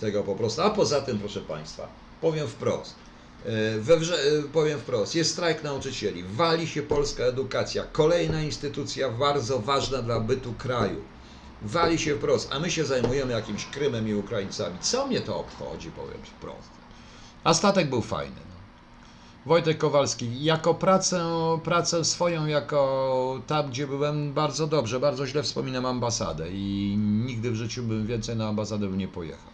tego 0.00 0.22
po 0.22 0.34
prostu. 0.34 0.62
A 0.62 0.70
poza 0.70 1.00
tym, 1.00 1.18
proszę 1.18 1.40
Państwa, 1.40 1.88
powiem 2.20 2.48
wprost. 2.48 3.01
E, 3.46 3.78
we 3.78 3.96
wrze- 3.96 4.38
e, 4.38 4.42
powiem 4.42 4.78
wprost, 4.78 5.14
jest 5.14 5.30
strajk 5.32 5.62
nauczycieli, 5.64 6.24
wali 6.24 6.66
się 6.68 6.82
polska 6.82 7.22
edukacja, 7.24 7.84
kolejna 7.92 8.42
instytucja 8.42 9.10
bardzo 9.10 9.58
ważna 9.58 10.02
dla 10.02 10.20
bytu 10.20 10.52
kraju. 10.52 11.00
Wali 11.62 11.98
się 11.98 12.14
wprost, 12.16 12.52
a 12.52 12.58
my 12.58 12.70
się 12.70 12.84
zajmujemy 12.84 13.32
jakimś 13.32 13.66
Krymem 13.66 14.08
i 14.08 14.14
Ukraińcami. 14.14 14.78
Co 14.80 15.06
mnie 15.06 15.20
to 15.20 15.38
obchodzi, 15.40 15.90
powiem 15.90 16.22
wprost. 16.24 16.70
A 17.44 17.54
statek 17.54 17.90
był 17.90 18.02
fajny. 18.02 18.36
No. 18.48 18.56
Wojtek 19.46 19.78
Kowalski, 19.78 20.44
jako 20.44 20.74
pracę, 20.74 21.24
pracę 21.64 22.04
swoją, 22.04 22.46
jako 22.46 23.40
tam, 23.46 23.70
gdzie 23.70 23.86
byłem 23.86 24.32
bardzo 24.32 24.66
dobrze, 24.66 25.00
bardzo 25.00 25.26
źle 25.26 25.42
wspominam 25.42 25.86
ambasadę 25.86 26.50
i 26.50 26.96
nigdy 26.98 27.50
w 27.50 27.54
życiu 27.54 27.82
bym 27.82 28.06
więcej 28.06 28.36
na 28.36 28.48
ambasadę 28.48 28.88
nie 28.88 29.08
pojechał. 29.08 29.52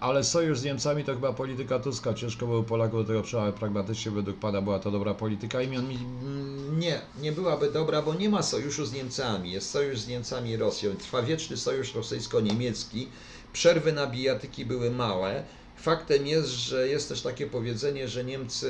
Ale 0.00 0.24
sojusz 0.24 0.58
z 0.58 0.64
Niemcami 0.64 1.04
to 1.04 1.14
chyba 1.14 1.32
polityka 1.32 1.78
Tuska. 1.78 2.14
Ciężko 2.14 2.46
było 2.46 2.62
Polaków 2.62 3.00
do 3.00 3.04
tego 3.04 3.22
przełamać 3.22 3.54
pragmatycznie. 3.54 4.12
Według 4.12 4.38
Pana 4.38 4.62
była 4.62 4.78
to 4.78 4.90
dobra 4.90 5.14
polityka. 5.14 5.62
Imion 5.62 5.88
mi... 5.88 5.96
Mm, 5.96 6.80
nie, 6.80 7.00
nie 7.20 7.32
byłaby 7.32 7.70
dobra, 7.70 8.02
bo 8.02 8.14
nie 8.14 8.28
ma 8.28 8.42
sojuszu 8.42 8.84
z 8.84 8.92
Niemcami. 8.92 9.52
Jest 9.52 9.70
sojusz 9.70 9.98
z 9.98 10.08
Niemcami 10.08 10.50
i 10.50 10.56
Rosją. 10.56 10.96
Trwa 10.96 11.22
wieczny 11.22 11.56
sojusz 11.56 11.94
rosyjsko-niemiecki. 11.94 13.08
Przerwy 13.52 13.92
na 13.92 14.06
bijatyki 14.06 14.64
były 14.64 14.90
małe. 14.90 15.44
Faktem 15.76 16.26
jest, 16.26 16.48
że 16.48 16.88
jest 16.88 17.08
też 17.08 17.22
takie 17.22 17.46
powiedzenie, 17.46 18.08
że 18.08 18.24
Niemcy 18.24 18.66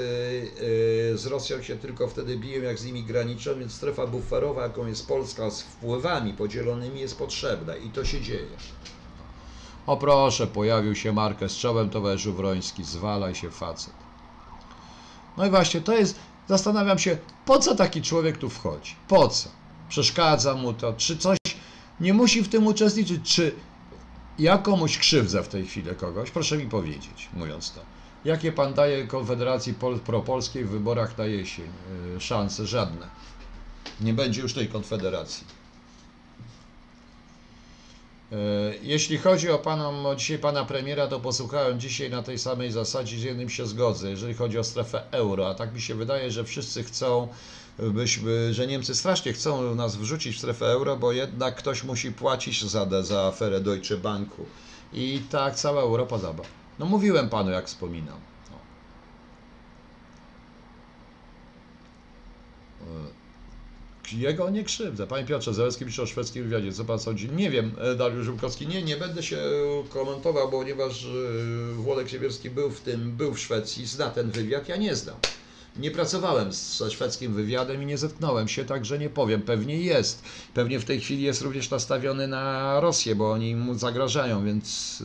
y, 1.13 1.19
z 1.19 1.27
Rosją 1.27 1.63
się 1.63 1.77
tylko 1.77 2.09
wtedy 2.09 2.37
biją, 2.39 2.63
jak 2.63 2.79
z 2.79 2.85
nimi 2.85 3.05
graniczą, 3.05 3.59
więc 3.59 3.73
strefa 3.73 4.07
buferowa, 4.07 4.63
jaką 4.63 4.87
jest 4.87 5.09
Polska 5.09 5.51
z 5.51 5.63
wpływami 5.63 6.33
podzielonymi, 6.33 7.01
jest 7.01 7.19
potrzebna 7.19 7.77
i 7.77 7.91
to 7.91 8.05
się 8.05 8.21
dzieje. 8.21 8.49
O 9.87 9.97
proszę, 9.97 10.47
pojawił 10.47 10.95
się 10.95 11.13
Markę 11.13 11.49
z 11.49 11.57
czołem 11.57 11.91
towarzyszu 11.91 12.33
Wroński, 12.33 12.85
zwalaj 12.85 13.35
się 13.35 13.51
facet. 13.51 13.95
No 15.37 15.47
i 15.47 15.51
właśnie, 15.51 15.81
to 15.81 15.93
jest, 15.93 16.19
zastanawiam 16.49 16.99
się, 16.99 17.19
po 17.45 17.59
co 17.59 17.75
taki 17.75 18.03
człowiek 18.03 18.39
tu 18.39 18.51
wchodzi? 18.51 18.95
Po 19.09 19.29
co? 19.29 19.49
Przeszkadza 19.89 20.55
mu 20.55 20.73
to? 20.73 20.93
Czy 20.93 21.17
coś 21.17 21.39
nie 22.01 22.15
musi 22.15 22.43
w 22.43 22.49
tym 22.49 22.67
uczestniczyć? 22.67 23.35
Czy 23.35 23.55
ja 24.39 24.59
komuś 24.59 24.99
krzywdzę 24.99 25.43
w 25.43 25.49
tej 25.49 25.67
chwili 25.67 25.95
kogoś? 25.97 26.31
Proszę 26.31 26.57
mi 26.57 26.67
powiedzieć, 26.67 27.29
mówiąc 27.33 27.73
to. 27.73 27.81
Jakie 28.25 28.53
pan 28.53 28.75
daje 28.75 29.07
Konfederacji 29.07 29.75
Pol 29.75 30.01
Propolskiej 30.01 30.65
w 30.65 30.71
wyborach 30.71 31.19
na 31.19 31.25
jesień? 31.25 31.69
Yy, 32.15 32.21
szanse 32.21 32.67
żadne. 32.67 33.07
Nie 34.01 34.15
będzie 34.15 34.43
już 34.43 34.55
tej 34.55 34.69
Konfederacji. 34.69 35.47
E, 38.33 38.37
Jeśli 38.83 39.19
chodzi 39.19 39.51
o, 39.51 39.59
pana, 39.59 39.93
dzisiaj 40.17 40.39
pana 40.39 40.65
premiera, 40.65 41.07
to 41.07 41.21
posłuchałem 41.21 41.81
dzisiaj 41.81 42.11
na 42.11 42.23
tej 42.23 42.39
samej 42.39 42.73
zasadzie, 42.73 43.19
z 43.19 43.23
jednym 43.23 43.49
się 43.51 43.67
zgodzę, 43.67 44.11
jeżeli 44.11 44.35
chodzi 44.35 44.59
o 44.59 44.65
strefę 44.65 45.03
euro, 45.11 45.49
a 45.51 45.55
tak 45.55 45.75
mi 45.75 45.81
się 45.81 45.95
wydaje, 45.95 46.31
że 46.31 46.45
wszyscy 46.45 46.85
chcą, 46.85 47.29
byśmy, 47.79 48.55
że 48.55 48.67
Niemcy 48.67 48.95
strasznie 48.95 49.33
chcą 49.33 49.75
nas 49.75 49.97
wrzucić 49.97 50.37
w 50.37 50.39
strefę 50.39 50.67
euro, 50.67 50.97
bo 50.97 51.13
jednak 51.13 51.57
ktoś 51.57 51.85
musi 51.85 52.13
płacić 52.13 52.65
za, 52.65 53.03
za 53.03 53.23
aferę 53.27 53.61
Deutsche 53.61 53.97
Banku. 53.97 54.47
I 54.93 55.23
tak 55.31 55.55
cała 55.55 55.83
Europa 55.83 56.19
zaba. 56.19 56.43
No 56.79 56.87
mówiłem 56.87 57.29
panu, 57.29 57.51
jak 57.51 57.67
wspominam. 57.67 58.21
E, 64.13 64.17
Jego 64.17 64.51
nie 64.51 64.65
krzywdzę. 64.65 65.07
Panie 65.07 65.25
Piotrze, 65.25 65.55
Zalewski 65.55 65.85
pisze 65.85 66.03
o 66.03 66.07
szwedzkim 66.07 66.45
wywiadzie. 66.45 66.73
Co 66.73 66.85
pan 66.85 66.99
sądzi? 66.99 67.29
Nie 67.29 67.51
wiem, 67.51 67.73
e, 67.79 67.95
Dariusz 67.95 68.27
Żółkowski. 68.27 68.67
Nie, 68.67 68.83
nie 68.83 68.97
będę 68.97 69.23
się 69.23 69.39
komentował, 69.89 70.51
ponieważ 70.51 71.05
e, 71.05 71.73
Włodek 71.75 72.09
Siewierski 72.09 72.51
był 72.51 72.71
w 72.71 72.81
tym, 72.81 73.13
był 73.13 73.35
w 73.35 73.39
Szwecji, 73.39 73.87
zna 73.87 74.11
ten 74.11 74.31
wywiad, 74.31 74.69
ja 74.69 74.77
nie 74.77 74.97
znam. 74.97 75.17
Nie 75.79 75.91
pracowałem 75.91 76.53
ze 76.53 76.91
szwedzkim 76.91 77.35
wywiadem 77.35 77.83
i 77.83 77.87
nie 77.87 77.99
zetknąłem 77.99 78.49
się, 78.49 78.65
także 78.65 78.99
nie 78.99 79.11
powiem. 79.11 79.43
Pewnie 79.43 79.81
jest. 79.81 80.23
Pewnie 80.55 80.79
w 80.79 80.85
tej 80.85 81.01
chwili 81.01 81.23
jest 81.23 81.43
również 81.43 81.71
nastawiony 81.71 82.29
na 82.29 82.81
Rosję, 82.81 83.15
bo 83.15 83.33
oni 83.33 83.57
mu 83.57 83.75
zagrażają, 83.75 84.45
więc 84.45 84.99
y, 85.01 85.05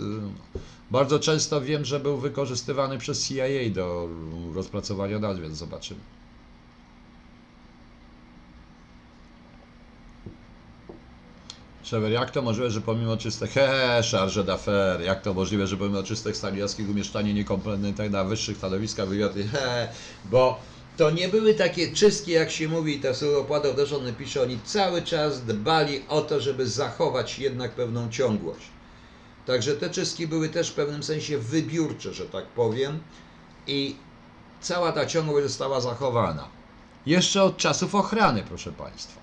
bardzo 0.92 1.20
często 1.20 1.62
wiem, 1.62 1.86
że 1.86 2.00
był 2.00 2.18
wykorzystywany 2.18 2.98
przez 2.98 3.28
CIA 3.28 3.70
do 3.74 4.10
rozpracowania 4.54 5.20
dat, 5.20 5.40
więc 5.40 5.58
zobaczymy. 5.58 6.00
Trevor, 11.90 12.12
jak 12.12 12.32
to 12.32 12.42
możliwe, 12.42 12.72
że 12.72 12.82
pomimo 12.82 13.18
czystych, 13.18 13.52
he, 13.52 14.02
charge 14.12 14.44
d'affaires, 14.44 15.02
jak 15.02 15.22
to 15.22 15.34
możliwe, 15.34 15.68
że 15.68 15.78
pomimo 15.78 16.04
czystych 16.04 16.38
stalinowskich 16.38 16.90
umieszczanie 16.90 17.34
niekompetentnych 17.34 18.12
na 18.12 18.24
wyższych 18.24 18.58
stanowiskach 18.58 19.08
wywiady, 19.08 19.48
he, 19.54 19.88
bo 20.26 20.60
to 20.98 21.12
nie 21.12 21.28
były 21.28 21.54
takie 21.54 21.94
czystki, 21.94 22.32
jak 22.32 22.52
się 22.52 22.68
mówi, 22.68 23.00
te 23.00 23.14
opłady 23.40 23.70
uderzone, 23.70 24.14
pisze, 24.14 24.42
oni 24.42 24.60
cały 24.66 25.02
czas 25.02 25.46
dbali 25.46 26.04
o 26.10 26.22
to, 26.22 26.40
żeby 26.42 26.68
zachować 26.68 27.40
jednak 27.40 27.72
pewną 27.72 28.10
ciągłość. 28.10 28.66
Także 29.46 29.76
te 29.76 29.90
czystki 29.90 30.28
były 30.28 30.50
też 30.50 30.70
w 30.70 30.74
pewnym 30.74 31.04
sensie 31.04 31.38
wybiórcze, 31.38 32.14
że 32.14 32.26
tak 32.26 32.46
powiem, 32.46 33.00
i 33.68 33.96
cała 34.62 34.92
ta 34.92 35.06
ciągłość 35.06 35.48
została 35.48 35.82
zachowana. 35.82 36.48
Jeszcze 37.06 37.44
od 37.44 37.58
czasów 37.58 37.96
ochrany, 37.96 38.44
proszę 38.48 38.72
Państwa. 38.72 39.21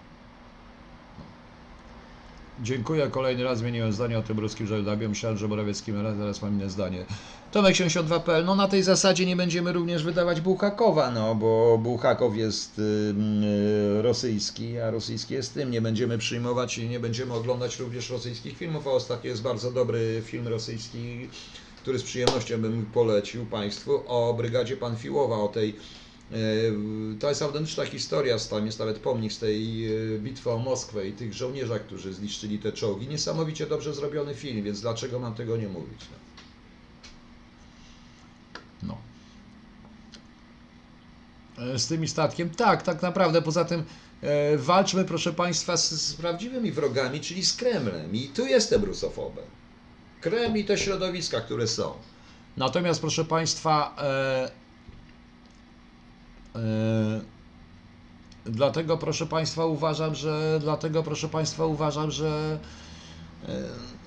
Dziękuję. 2.63 3.09
Kolejny 3.11 3.45
raz 3.45 3.59
zmieniłem 3.59 3.93
zdanie 3.93 4.19
o 4.19 4.23
tym 4.23 4.39
ruskim 4.39 4.67
żołnierzu. 4.67 5.09
Myślałem, 5.09 5.39
że 5.39 5.49
Morawiecki 5.49 5.93
ma 5.93 6.03
rację, 6.03 6.21
teraz 6.21 6.43
mam 6.43 6.55
inne 6.55 6.71
zdanie. 6.71 7.05
Tomek 7.53 7.77
72.pl. 7.77 8.45
No 8.45 8.55
na 8.55 8.69
tej 8.69 8.83
zasadzie 8.83 9.27
nie 9.27 9.37
będziemy 9.37 9.73
również 9.73 10.05
wydawać 10.05 10.41
Bułhakowa, 10.41 11.11
no 11.11 11.35
bo 11.35 11.79
Bułhakow 11.83 12.37
jest 12.37 12.79
y, 12.79 14.03
rosyjski, 14.03 14.79
a 14.79 14.91
rosyjski 14.91 15.35
jest 15.35 15.55
tym. 15.55 15.71
Nie 15.71 15.81
będziemy 15.81 16.19
przyjmować 16.19 16.79
i 16.79 16.89
nie 16.89 17.01
będziemy 17.01 17.35
oglądać 17.35 17.79
również 17.79 18.11
rosyjskich 18.11 18.59
filmów, 18.59 18.87
a 18.87 18.91
ostatnio 18.91 19.31
jest 19.31 19.43
bardzo 19.43 19.73
dobry 19.73 20.23
film 20.25 20.49
rosyjski, 20.49 21.29
który 21.83 21.99
z 21.99 22.03
przyjemnością 22.03 22.61
bym 22.61 22.87
polecił 22.87 23.47
Państwu, 23.47 24.03
o 24.07 24.35
brygadzie 24.35 24.77
Panfiłowa, 24.77 25.37
o 25.37 25.49
tej 25.49 25.77
To 27.21 27.29
jest 27.29 27.43
autentyczna 27.43 27.85
historia, 27.85 28.37
tam 28.51 28.67
jest 28.67 28.79
nawet 28.79 28.99
pomnik 28.99 29.33
z 29.33 29.39
tej 29.39 29.87
e, 29.87 30.19
bitwy 30.19 30.51
o 30.51 30.59
Moskwę 30.59 31.09
i 31.09 31.13
tych 31.13 31.35
żołnierzach, 31.35 31.83
którzy 31.83 32.13
zniszczyli 32.13 32.59
te 32.59 32.73
czołgi. 32.73 33.09
Niesamowicie 33.09 33.67
dobrze 33.67 33.95
zrobiony 33.95 34.35
film, 34.35 34.63
więc 34.63 34.81
dlaczego 34.81 35.19
mam 35.19 35.35
tego 35.35 35.57
nie 35.57 35.69
mówić? 35.69 36.01
No. 38.83 38.97
no. 41.59 41.65
E, 41.75 41.79
Z 41.79 41.87
tymi 41.87 42.09
statkiem, 42.09 42.51
tak, 42.51 42.83
tak 42.83 43.03
naprawdę. 43.03 43.43
Poza 43.43 43.65
tym 43.65 43.85
e, 44.23 44.57
walczmy, 44.59 45.05
proszę 45.05 45.33
Państwa, 45.33 45.77
z, 45.77 45.91
z 45.91 46.15
prawdziwymi 46.15 46.73
wrogami, 46.73 47.21
czyli 47.21 47.45
z 47.45 47.57
Kremlem. 47.57 48.15
I 48.15 48.29
tu 48.29 48.47
jestem 48.47 48.85
rusofobem. 48.85 49.45
Kreml 50.21 50.57
i 50.59 50.65
te 50.65 50.79
środowiska, 50.79 51.41
które 51.41 51.67
są. 51.67 51.93
Natomiast, 52.57 53.01
proszę 53.01 53.25
Państwa, 53.25 53.97
e, 53.99 54.03
e, 54.05 54.68
dlatego, 58.45 58.99
proszę 58.99 59.27
Państwa, 59.27 59.67
uważam, 59.67 60.15
że 60.15 60.59
dlatego, 60.61 61.03
proszę 61.03 61.29
Państwa, 61.29 61.67
uważam, 61.67 62.11
że 62.11 62.59
e, 63.49 63.99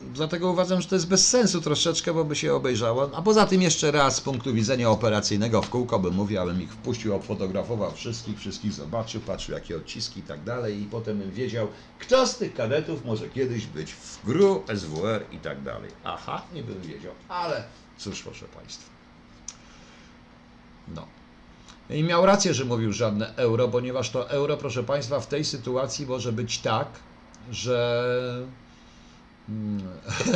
Dlatego 0.00 0.50
uważam, 0.50 0.82
że 0.82 0.88
to 0.88 0.94
jest 0.94 1.08
bez 1.08 1.28
sensu 1.28 1.60
troszeczkę, 1.60 2.14
bo 2.14 2.24
by 2.24 2.36
się 2.36 2.54
obejrzało. 2.54 3.10
A 3.14 3.22
poza 3.22 3.46
tym 3.46 3.62
jeszcze 3.62 3.90
raz 3.90 4.16
z 4.16 4.20
punktu 4.20 4.54
widzenia 4.54 4.90
operacyjnego 4.90 5.62
w 5.62 5.70
kółko 5.70 5.98
bym 5.98 6.14
mówił, 6.14 6.40
abym 6.40 6.62
ich 6.62 6.72
wpuścił, 6.72 7.14
obfotografował 7.14 7.92
wszystkich, 7.92 8.38
wszystkich 8.38 8.72
zobaczył, 8.72 9.20
patrzył 9.20 9.54
jakie 9.54 9.76
odciski 9.76 10.20
i 10.20 10.22
tak 10.22 10.44
dalej 10.44 10.82
i 10.82 10.84
potem 10.84 11.18
bym 11.18 11.30
wiedział, 11.30 11.68
kto 11.98 12.26
z 12.26 12.36
tych 12.36 12.54
kadetów 12.54 13.04
może 13.04 13.28
kiedyś 13.28 13.66
być 13.66 13.92
w 13.92 14.24
GRU, 14.24 14.62
SWR 14.76 15.24
i 15.32 15.38
tak 15.38 15.62
dalej. 15.62 15.90
Aha, 16.04 16.42
nie 16.54 16.62
bym 16.62 16.80
wiedział, 16.80 17.12
ale 17.28 17.64
cóż 17.98 18.22
proszę 18.22 18.46
Państwa. 18.46 18.90
No. 20.88 21.17
I 21.90 22.04
miał 22.04 22.26
rację, 22.26 22.54
że 22.54 22.64
mówił 22.64 22.92
żadne 22.92 23.36
euro, 23.36 23.68
ponieważ 23.68 24.10
to 24.10 24.30
euro, 24.30 24.56
proszę 24.56 24.84
Państwa, 24.84 25.20
w 25.20 25.26
tej 25.26 25.44
sytuacji 25.44 26.06
może 26.06 26.32
być 26.32 26.58
tak, 26.58 26.88
że 27.50 28.08
Mm. 29.48 29.88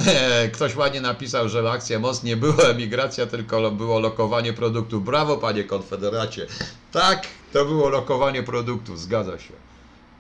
Ktoś 0.55 0.77
ładnie 0.77 1.01
napisał, 1.01 1.49
że 1.49 1.70
akcja 1.70 1.99
MOST 1.99 2.24
nie 2.24 2.37
była 2.37 2.65
emigracja, 2.65 3.27
tylko 3.27 3.70
było 3.70 4.01
lokowanie 4.01 4.53
produktów. 4.53 5.05
Brawo, 5.05 5.37
panie 5.37 5.65
konfederacie. 5.65 6.47
Tak, 6.93 7.27
to 7.53 7.65
było 7.65 7.89
lokowanie 7.89 8.43
produktów, 8.43 9.01
zgadza 9.01 9.39
się. 9.39 9.55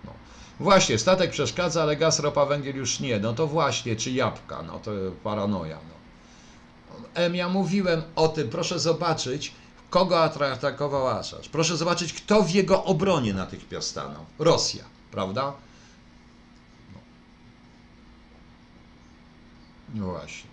No. 0.04 0.12
Właśnie, 0.60 0.98
statek 0.98 1.30
przeszkadza, 1.30 1.82
ale 1.82 1.96
gaz, 1.96 2.20
ropa, 2.20 2.46
węgiel 2.46 2.76
już 2.76 3.00
nie. 3.00 3.18
No 3.18 3.32
to 3.32 3.46
właśnie, 3.46 3.96
czy 3.96 4.10
jabłka, 4.10 4.62
no 4.62 4.78
to 4.78 4.90
paranoja. 5.24 5.78
No. 5.88 6.02
Em, 7.14 7.34
ja 7.34 7.48
mówiłem 7.48 8.02
o 8.16 8.28
tym, 8.28 8.48
proszę 8.48 8.78
zobaczyć, 8.78 9.52
kogo 9.92 10.22
atakował 10.22 11.08
Assange. 11.08 11.48
Proszę 11.52 11.76
zobaczyć, 11.76 12.12
kto 12.12 12.42
w 12.42 12.50
jego 12.50 12.84
obronie 12.84 13.34
natychmiast 13.34 13.88
stanął. 13.88 14.24
Rosja, 14.38 14.84
prawda? 15.10 15.52
No 19.94 20.06
właśnie. 20.06 20.50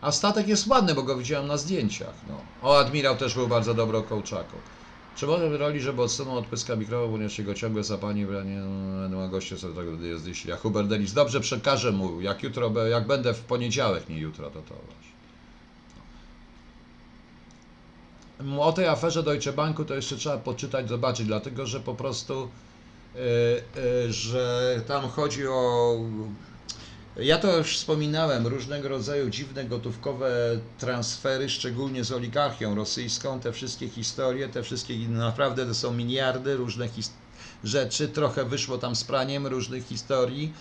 A 0.00 0.12
statek 0.12 0.48
jest 0.48 0.66
ładny, 0.66 0.94
bo 0.94 1.02
go 1.02 1.16
widziałem 1.16 1.46
na 1.46 1.56
zdjęciach. 1.56 2.14
No. 2.28 2.68
O, 2.68 2.78
admirał 2.78 3.16
też 3.16 3.34
był 3.34 3.48
bardzo 3.48 3.74
dobry 3.74 3.98
o 3.98 4.02
Kołczaku. 4.02 4.56
Trzeba 5.16 5.36
roli, 5.36 5.80
żeby 5.80 6.02
odsunął 6.02 6.38
od 6.38 6.46
pyska 6.46 6.76
mikrowa, 6.76 7.12
ponieważ 7.12 7.38
jego 7.38 7.54
ciągłe 7.54 7.84
zapanie 7.84 8.26
branie 8.26 8.60
no, 9.10 9.28
goście 9.28 9.58
sobie 9.58 9.74
tego 9.74 9.92
jest 9.92 10.26
Hubert 10.62 10.88
Delis, 10.88 11.12
dobrze 11.12 11.40
przekażę 11.40 11.92
mu, 11.92 12.20
jak 12.20 12.42
jutro, 12.42 12.86
jak 12.86 13.06
będę 13.06 13.34
w 13.34 13.40
poniedziałek, 13.40 14.08
nie 14.08 14.18
jutro, 14.18 14.50
to 14.50 14.62
to 14.62 14.74
właśnie. 14.74 15.12
No. 15.96 16.02
O 18.60 18.72
tej 18.72 18.86
aferze 18.86 19.22
Deutsche 19.22 19.52
Banku 19.52 19.84
to 19.84 19.94
jeszcze 19.94 20.16
trzeba 20.16 20.38
poczytać, 20.38 20.88
zobaczyć, 20.88 21.26
dlatego 21.26 21.66
że 21.66 21.80
po 21.80 21.94
prostu, 21.94 22.48
yy, 23.14 23.20
yy, 24.04 24.12
że 24.12 24.80
tam 24.86 25.08
chodzi 25.08 25.46
o 25.46 25.96
ja 27.16 27.38
to 27.38 27.58
już 27.58 27.76
wspominałem, 27.76 28.46
różnego 28.46 28.88
rodzaju 28.88 29.30
dziwne 29.30 29.64
gotówkowe 29.64 30.30
transfery, 30.78 31.50
szczególnie 31.50 32.04
z 32.04 32.12
oligarchią 32.12 32.74
rosyjską, 32.74 33.40
te 33.40 33.52
wszystkie 33.52 33.88
historie, 33.88 34.48
te 34.48 34.62
wszystkie 34.62 34.98
naprawdę 35.08 35.66
to 35.66 35.74
są 35.74 35.94
miliardy 35.94 36.56
różnych 36.56 36.90
rzeczy, 37.64 38.08
trochę 38.08 38.44
wyszło 38.44 38.78
tam 38.78 38.96
z 38.96 39.04
praniem 39.04 39.46
różnych 39.46 39.86
historii, 39.86 40.52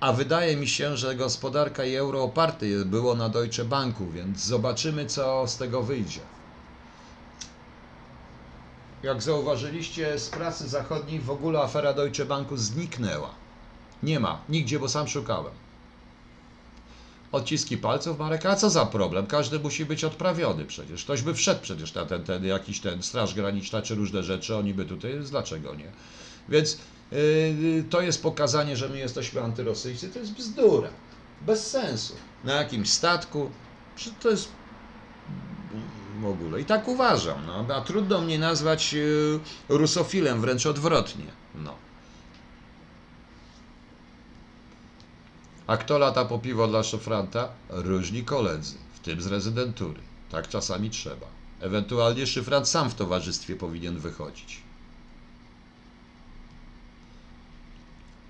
a 0.00 0.12
wydaje 0.12 0.56
mi 0.56 0.68
się, 0.68 0.96
że 0.96 1.14
gospodarka 1.14 1.84
i 1.84 1.94
euro 1.94 2.22
oparte 2.22 2.66
było 2.84 3.14
na 3.14 3.28
Deutsche 3.28 3.64
Banku, 3.64 4.10
więc 4.10 4.44
zobaczymy 4.44 5.06
co 5.06 5.44
z 5.46 5.56
tego 5.56 5.82
wyjdzie. 5.82 6.20
Jak 9.02 9.22
zauważyliście, 9.22 10.18
z 10.18 10.28
prasy 10.28 10.68
zachodniej 10.68 11.20
w 11.20 11.30
ogóle 11.30 11.60
afera 11.60 11.92
Deutsche 11.92 12.24
Banku 12.24 12.56
zniknęła. 12.56 13.34
Nie 14.02 14.20
ma, 14.20 14.42
nigdzie, 14.48 14.78
bo 14.78 14.88
sam 14.88 15.08
szukałem. 15.08 15.52
Odciski 17.32 17.78
palców, 17.78 18.18
Marek, 18.18 18.46
a 18.46 18.56
co 18.56 18.70
za 18.70 18.86
problem? 18.86 19.26
Każdy 19.26 19.58
musi 19.58 19.84
być 19.84 20.04
odprawiony 20.04 20.64
przecież. 20.64 21.04
Ktoś 21.04 21.22
by 21.22 21.34
wszedł 21.34 21.60
przecież 21.62 21.94
na 21.94 22.06
ten, 22.06 22.24
ten 22.24 22.44
jakiś 22.44 22.80
ten 22.80 23.02
straż 23.02 23.34
graniczna 23.34 23.82
czy 23.82 23.94
różne 23.94 24.22
rzeczy, 24.22 24.56
oni 24.56 24.74
by 24.74 24.84
tutaj, 24.84 25.20
dlaczego 25.30 25.74
nie? 25.74 25.92
Więc 26.48 26.78
yy, 27.12 27.84
to 27.90 28.00
jest 28.00 28.22
pokazanie, 28.22 28.76
że 28.76 28.88
my 28.88 28.98
jesteśmy 28.98 29.40
antyrosyjscy, 29.42 30.08
to 30.08 30.18
jest 30.18 30.32
bzdura. 30.32 30.88
Bez 31.40 31.70
sensu. 31.70 32.14
Na 32.44 32.54
jakimś 32.54 32.90
statku, 32.90 33.50
to 34.22 34.30
jest 34.30 34.48
w 36.20 36.26
ogóle. 36.26 36.60
I 36.60 36.64
tak 36.64 36.88
uważam, 36.88 37.46
no. 37.46 37.74
A 37.74 37.80
trudno 37.80 38.20
mnie 38.20 38.38
nazwać 38.38 38.92
yy, 38.92 39.40
rusofilem, 39.68 40.40
wręcz 40.40 40.66
odwrotnie. 40.66 41.24
No. 41.54 41.74
A 45.66 45.76
kto 45.76 45.98
lata 45.98 46.24
po 46.24 46.38
piwo 46.38 46.68
dla 46.68 46.82
szofranta? 46.82 47.48
Różni 47.68 48.24
koledzy, 48.24 48.74
w 48.94 49.00
tym 49.00 49.20
z 49.20 49.26
rezydentury. 49.26 50.00
Tak 50.30 50.48
czasami 50.48 50.90
trzeba. 50.90 51.26
Ewentualnie 51.60 52.26
szyfrant 52.26 52.68
sam 52.68 52.90
w 52.90 52.94
towarzystwie 52.94 53.56
powinien 53.56 53.98
wychodzić. 53.98 54.60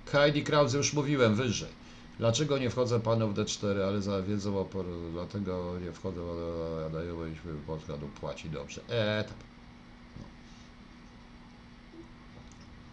Heidi 0.06 0.42
Krause 0.42 0.76
już 0.78 0.92
mówiłem 0.92 1.34
wyżej. 1.34 1.85
Dlaczego 2.18 2.58
nie 2.58 2.70
wchodzę 2.70 3.00
panu 3.00 3.28
w 3.28 3.34
D4, 3.34 3.80
ale 3.88 4.02
za 4.02 4.22
wiedzą 4.22 4.58
o 4.58 4.64
por... 4.64 4.86
dlatego 5.12 5.78
nie 5.84 5.92
wchodzę, 5.92 6.20
ale 6.20 6.90
dajemy 6.90 7.34
Polska 7.66 7.94
płaci 8.20 8.50
dobrze. 8.50 8.80
E, 8.88 9.24
tak. 9.24 9.36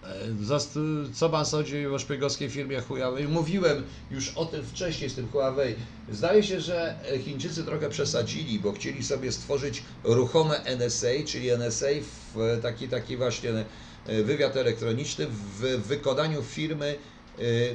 E, 0.04 1.14
Co 1.14 1.30
pan 1.30 1.46
sądzi 1.46 1.88
o 1.88 2.00
szpiegowskiej 2.00 2.50
firmie 2.50 2.82
Huawei? 2.82 3.28
Mówiłem 3.28 3.84
już 4.12 4.30
o 4.30 4.46
tym 4.46 4.66
wcześniej 4.66 5.10
z 5.10 5.16
tym 5.16 5.28
Huawei. 5.28 5.76
Zdaje 6.12 6.44
się, 6.44 6.62
że 6.62 6.96
Chińczycy 7.26 7.64
trochę 7.64 7.90
przesadzili, 7.90 8.60
bo 8.60 8.72
chcieli 8.72 9.04
sobie 9.04 9.32
stworzyć 9.32 9.84
ruchome 10.04 10.64
NSA, 10.66 11.08
czyli 11.26 11.50
NSA 11.50 11.88
w 12.36 12.60
taki, 12.62 12.88
taki 12.88 13.18
właśnie 13.18 13.66
e, 14.08 14.24
wywiad 14.24 14.58
elektroniczny 14.58 15.28
w 15.28 15.60
wykonaniu 15.88 16.44
firmy, 16.44 16.86
e, 16.88 17.13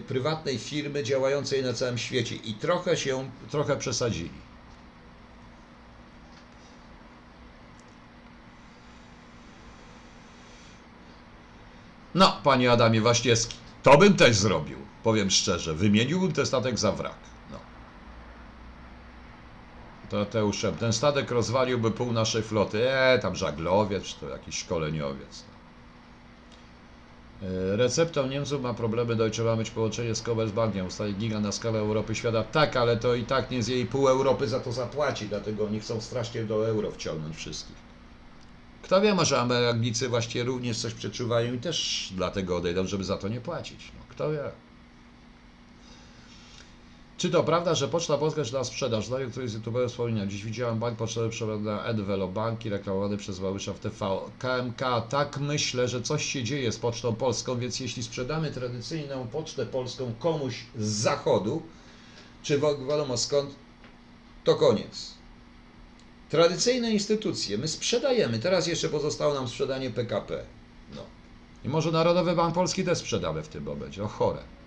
prywatnej 0.08 0.58
firmy 0.58 1.02
działającej 1.02 1.62
na 1.62 1.72
całym 1.72 1.98
świecie 1.98 2.34
i 2.34 2.54
trochę 2.54 2.96
się, 2.96 3.30
trochę 3.50 3.76
przesadzili. 3.76 4.48
No, 12.14 12.40
panie 12.44 12.72
Adamie 12.72 13.00
Waśniewski, 13.00 13.56
to 13.82 13.98
bym 13.98 14.16
też 14.16 14.36
zrobił, 14.36 14.78
powiem 15.02 15.30
szczerze. 15.30 15.74
Wymieniłbym 15.74 16.32
ten 16.32 16.46
statek 16.46 16.78
za 16.78 16.92
wrak. 16.92 17.18
No. 17.50 17.58
To 20.10 20.24
Teuszem, 20.24 20.76
ten 20.76 20.92
statek 20.92 21.30
rozwaliłby 21.30 21.90
pół 21.90 22.12
naszej 22.12 22.42
floty. 22.42 22.90
E, 22.90 23.18
tam 23.18 23.36
żaglowiec, 23.36 24.04
czy 24.04 24.20
to 24.20 24.28
jakiś 24.28 24.58
szkoleniowiec. 24.58 25.44
No. 25.48 25.57
E, 27.42 27.76
Receptą 27.76 28.26
Niemców 28.26 28.62
ma 28.62 28.74
problemy 28.74 29.16
Deutsche 29.16 29.44
ma 29.44 29.56
mieć 29.56 29.70
połączenie 29.70 30.14
z 30.14 30.22
Commerzbankiem, 30.22 30.86
ustali 30.86 31.14
giga 31.14 31.40
na 31.40 31.52
skalę 31.52 31.78
Europy 31.78 32.14
świata. 32.14 32.44
Tak, 32.44 32.76
ale 32.76 32.96
to 32.96 33.14
i 33.14 33.24
tak 33.24 33.50
nie 33.50 33.62
z 33.62 33.68
jej 33.68 33.86
pół 33.86 34.08
Europy 34.08 34.48
za 34.48 34.60
to 34.60 34.72
zapłaci, 34.72 35.28
dlatego 35.28 35.66
oni 35.66 35.80
chcą 35.80 36.00
strasznie 36.00 36.44
do 36.44 36.68
euro 36.68 36.90
wciągnąć 36.90 37.36
wszystkich. 37.36 37.76
Kto 38.82 39.00
wie, 39.00 39.14
może 39.14 39.40
Amerykannicy 39.40 40.08
właśnie 40.08 40.44
również 40.44 40.78
coś 40.78 40.94
przeczuwają 40.94 41.54
i 41.54 41.58
też 41.58 42.08
dlatego 42.16 42.56
odejdą, 42.56 42.86
żeby 42.86 43.04
za 43.04 43.16
to 43.16 43.28
nie 43.28 43.40
płacić. 43.40 43.92
No, 43.98 44.04
kto 44.08 44.30
wie. 44.30 44.50
Czy 47.18 47.30
to 47.30 47.42
prawda, 47.44 47.74
że 47.74 47.88
Poczta 47.88 48.18
Polska 48.18 48.44
czy 48.44 48.52
na 48.54 48.64
sprzedaż? 48.64 49.06
Zdanie, 49.06 49.26
który 49.26 49.48
z 49.48 49.54
youtuberem 49.54 49.88
wspomniał. 49.88 50.26
Dziś 50.26 50.44
widziałem 50.44 50.78
bank 50.78 50.98
pocztowy 50.98 51.28
przebrany 51.28 51.62
na 51.62 51.84
Envelo 51.84 52.28
Banki 52.28 52.68
reklamowany 52.70 53.16
przez 53.16 53.38
Wałysza 53.38 53.72
w 53.72 53.78
TV. 53.78 54.18
KMK, 54.38 54.80
tak 55.08 55.38
myślę, 55.38 55.88
że 55.88 56.02
coś 56.02 56.24
się 56.24 56.42
dzieje 56.44 56.72
z 56.72 56.78
Pocztą 56.78 57.14
Polską, 57.16 57.58
więc 57.58 57.80
jeśli 57.80 58.02
sprzedamy 58.02 58.50
tradycyjną 58.50 59.26
Pocztę 59.28 59.66
Polską 59.66 60.12
komuś 60.18 60.54
z 60.78 60.86
zachodu, 60.86 61.62
czy 62.42 62.56
wi- 62.58 62.86
wiadomo 62.88 63.16
skąd, 63.16 63.50
to 64.44 64.54
koniec. 64.54 65.14
Tradycyjne 66.30 66.90
instytucje 66.90 67.58
my 67.58 67.68
sprzedajemy. 67.68 68.38
Teraz 68.38 68.66
jeszcze 68.66 68.88
pozostało 68.88 69.34
nam 69.34 69.48
sprzedanie 69.48 69.90
PKP. 69.90 70.44
No. 70.94 71.02
I 71.64 71.68
może 71.68 71.90
Narodowy 71.90 72.36
Bank 72.36 72.54
Polski 72.54 72.84
też 72.84 72.98
sprzedamy 72.98 73.42
w 73.42 73.48
tym 73.48 73.64
momencie. 73.64 74.04
O 74.04 74.08
chore. 74.08 74.57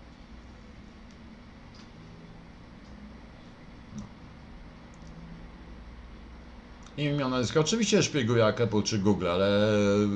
Imię, 6.98 7.26
nazwisko. 7.26 7.60
Oczywiście 7.60 8.04
szpieguje 8.04 8.44
jak 8.44 8.62
Apple 8.62 8.84
czy 8.84 9.00
Google, 9.00 9.28
ale 9.28 9.74
y, 9.74 10.08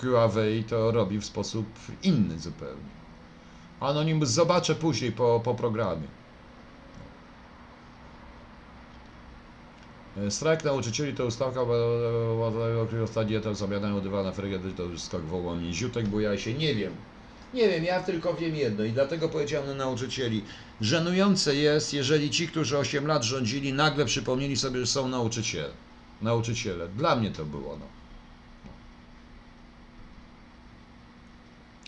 Huawei 0.00 0.64
to 0.64 0.90
robi 0.90 1.18
w 1.18 1.24
sposób 1.24 1.66
inny 2.02 2.38
zupełnie. 2.38 2.94
Anonymous 3.80 4.28
zobaczę 4.28 4.74
później 4.74 5.12
po, 5.12 5.40
po 5.44 5.54
programie. 5.54 6.06
Strajk 10.30 10.64
nauczycieli 10.64 11.14
to 11.14 11.26
ustawka, 11.26 11.60
ostatnie 13.04 13.40
to 13.40 13.54
zamianają 13.54 14.00
dywana 14.00 14.32
frygedy, 14.32 14.72
to 14.72 14.82
już 14.82 15.00
skok 15.00 15.22
wołami. 15.22 15.74
Ziutek 15.74 16.08
buja 16.08 16.38
się, 16.38 16.54
nie 16.54 16.74
wiem. 16.74 16.92
Nie 17.54 17.68
wiem, 17.68 17.84
ja 17.84 18.02
tylko 18.02 18.34
wiem 18.34 18.56
jedno 18.56 18.84
i 18.84 18.92
dlatego 18.92 19.28
powiedziałem 19.28 19.66
na 19.66 19.74
nauczycieli. 19.74 20.44
Żenujące 20.80 21.56
jest, 21.56 21.94
jeżeli 21.94 22.30
ci, 22.30 22.48
którzy 22.48 22.78
8 22.78 23.06
lat 23.06 23.24
rządzili, 23.24 23.72
nagle 23.72 24.04
przypomnieli 24.04 24.56
sobie, 24.56 24.80
że 24.80 24.86
są 24.86 25.08
nauczyciele. 25.08 25.70
Nauczyciele. 26.22 26.88
Dla 26.88 27.16
mnie 27.16 27.30
to 27.30 27.44
było, 27.44 27.76
no. 27.80 27.86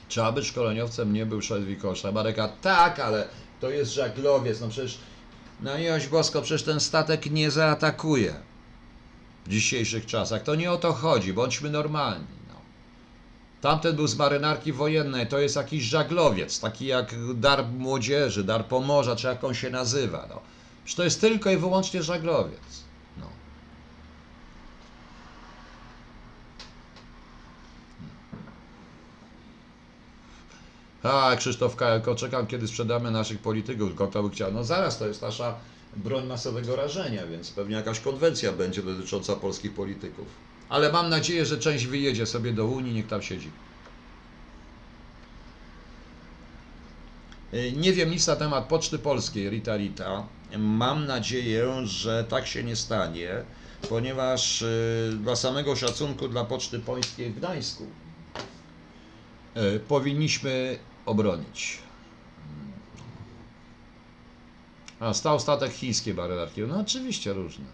Trzeba 0.09 0.33
być 0.33 0.47
szkoleniowcem, 0.47 1.13
nie 1.13 1.27
był 1.27 1.43
Szedwikosz. 1.43 2.05
Mareka, 2.05 2.49
tak, 2.49 3.01
ale 3.01 3.29
to 3.61 3.71
jest 3.71 3.95
żaglowiec, 3.95 4.61
no 4.61 4.69
przecież 4.69 4.99
na 5.61 5.79
miłość 5.79 6.09
boską, 6.09 6.43
przecież 6.43 6.63
ten 6.63 6.81
statek 6.81 7.31
nie 7.31 7.51
zaatakuje 7.51 8.35
w 9.47 9.49
dzisiejszych 9.49 10.07
czasach. 10.07 10.43
To 10.43 10.55
nie 10.55 10.73
o 10.73 10.77
to 10.77 10.93
chodzi, 10.93 11.33
bądźmy 11.33 11.71
normalni. 11.71 12.36
Tamten 13.67 13.97
był 13.97 14.07
z 14.07 14.17
marynarki 14.17 14.73
wojennej, 14.73 15.27
to 15.27 15.39
jest 15.39 15.57
jakiś 15.57 15.85
żaglowiec, 15.85 16.61
taki 16.61 16.87
jak 16.87 17.15
dar 17.35 17.65
młodzieży, 17.69 18.45
dar 18.45 18.67
pomorza, 18.67 19.17
czy 19.17 19.27
jak 19.27 19.45
on 19.45 19.55
się 19.55 19.71
nazywa. 19.71 20.27
No. 20.29 20.41
Przecież 20.85 20.97
to 20.97 21.05
jest 21.05 21.21
tylko 21.21 21.51
i 21.51 21.57
wyłącznie 21.57 22.03
żaglowiec. 22.03 22.61
No. 23.17 23.27
A, 31.03 31.37
Krzysztof 31.37 31.77
Kajelko, 31.77 32.15
czekam 32.15 32.47
kiedy 32.47 32.69
sprzedamy 32.69 33.11
naszych 33.11 33.39
polityków, 33.39 33.89
tylko 33.89 34.09
kto 34.09 34.23
by 34.23 34.31
chciał. 34.31 34.53
No 34.53 34.65
zaraz, 34.65 34.99
to 34.99 35.07
jest 35.07 35.23
nasza 35.23 35.55
broń 35.97 36.27
masowego 36.27 36.77
rażenia, 36.77 37.27
więc 37.27 37.51
pewnie 37.51 37.77
jakaś 37.77 38.01
konwencja 38.01 38.53
będzie 38.53 38.83
dotycząca 38.83 39.37
polskich 39.37 39.75
polityków. 39.75 40.27
Ale 40.69 40.93
mam 40.93 41.09
nadzieję, 41.11 41.47
że 41.47 41.59
część 41.59 41.87
wyjedzie 41.87 42.27
sobie 42.27 42.53
do 42.53 42.67
Unii, 42.67 42.95
niech 42.95 43.07
tam 43.07 43.23
siedzi. 43.23 43.51
Y, 47.55 47.73
Nie 47.77 47.93
wiem 47.93 48.11
nic 48.11 48.27
na 48.27 48.37
temat 48.37 48.65
Poczty 48.69 48.99
Polskiej, 48.99 49.51
Rita 49.51 49.77
Rita. 49.77 50.27
Mam 50.59 51.07
nadzieję, 51.07 51.87
że 51.87 52.25
tak 52.25 52.47
się 52.47 52.65
nie 52.65 52.77
stanie, 52.77 53.31
ponieważ 53.89 54.63
y, 54.63 55.13
dla 55.23 55.37
samego 55.37 55.77
szacunku 55.77 56.29
dla 56.29 56.45
Poczty 56.45 56.81
Polskiej 56.81 57.31
w 57.31 57.37
Gdańsku 57.37 57.87
y, 59.57 59.81
powinniśmy 59.81 60.79
obronić. 61.07 61.79
A 65.01 65.15
stał 65.15 65.41
statek 65.41 65.73
chińskiej 65.73 66.15
marynarki. 66.15 66.61
No 66.63 66.81
oczywiście 66.81 67.33
różne. 67.33 67.65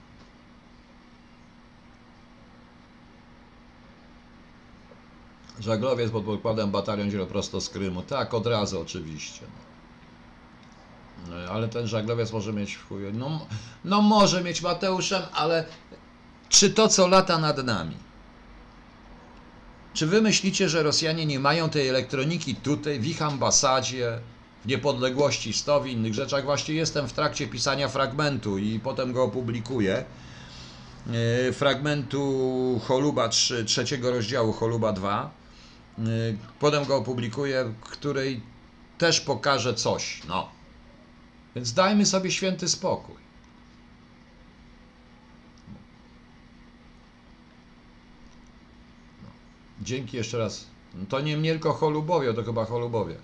Żaglowiec 5.63 6.11
pod 6.11 6.25
pokładem 6.25 6.71
batalion 6.71 7.09
wziął 7.09 7.27
prosto 7.27 7.61
z 7.61 7.69
Krymu. 7.69 8.03
Tak, 8.03 8.35
od 8.35 8.47
razu 8.47 8.81
oczywiście. 8.81 9.41
No, 11.29 11.35
ale 11.53 11.69
ten 11.69 11.87
żaglowiec 11.87 12.33
może 12.33 12.53
mieć 12.53 12.75
w 12.75 12.89
chuju. 12.89 13.11
No, 13.15 13.47
no 13.85 14.03
może 14.03 14.43
mieć 14.43 14.63
Mateuszem, 14.63 15.23
ale 15.33 15.65
czy 16.49 16.71
to 16.71 16.89
co 16.89 17.07
lata 17.07 17.39
nad 17.39 17.65
nami? 17.65 17.95
Czy 19.95 20.07
wy 20.07 20.23
myślicie, 20.23 20.69
że 20.69 20.83
Rosjanie 20.83 21.27
nie 21.27 21.39
mają 21.39 21.71
tej 21.71 21.89
elektroniki 21.89 22.55
tutaj, 22.55 23.01
w 23.01 23.07
ich 23.07 23.23
ambasadzie, 23.23 24.19
w 24.65 24.69
niepodległości 24.69 25.53
100 25.53 25.81
w 25.81 25.87
innych 25.87 26.15
rzeczach? 26.15 26.45
Właśnie 26.45 26.75
jestem 26.75 27.09
w 27.09 27.13
trakcie 27.13 27.47
pisania 27.47 27.89
fragmentu 27.89 28.59
i 28.59 28.81
potem 28.81 29.13
go 29.13 29.25
opublikuję. 29.25 30.05
Yy, 31.07 31.53
Fragmentu 31.53 32.81
Choluba 32.85 33.29
3, 33.29 33.65
trzeciego 33.65 34.11
rozdziału 34.11 34.53
Choluba 34.53 34.93
2. 34.93 35.42
Yy, 35.99 36.37
Potem 36.61 36.85
go 36.85 36.97
opublikuję, 36.97 37.75
której 37.81 38.41
też 38.99 39.21
pokażę 39.21 39.75
coś. 39.75 40.21
No. 40.29 40.49
Więc 41.55 41.73
dajmy 41.73 42.07
sobie 42.07 42.31
święty 42.31 42.69
spokój. 42.69 43.17
Dzięki 49.83 50.17
jeszcze 50.17 50.39
raz. 50.39 50.67
To 51.09 51.21
nie 51.21 51.37
mnie, 51.37 51.51
tylko 51.53 51.73
Cholubowie, 51.73 52.35
to 52.35 52.43
chyba 52.43 52.65
Cholubowie. 52.65 53.15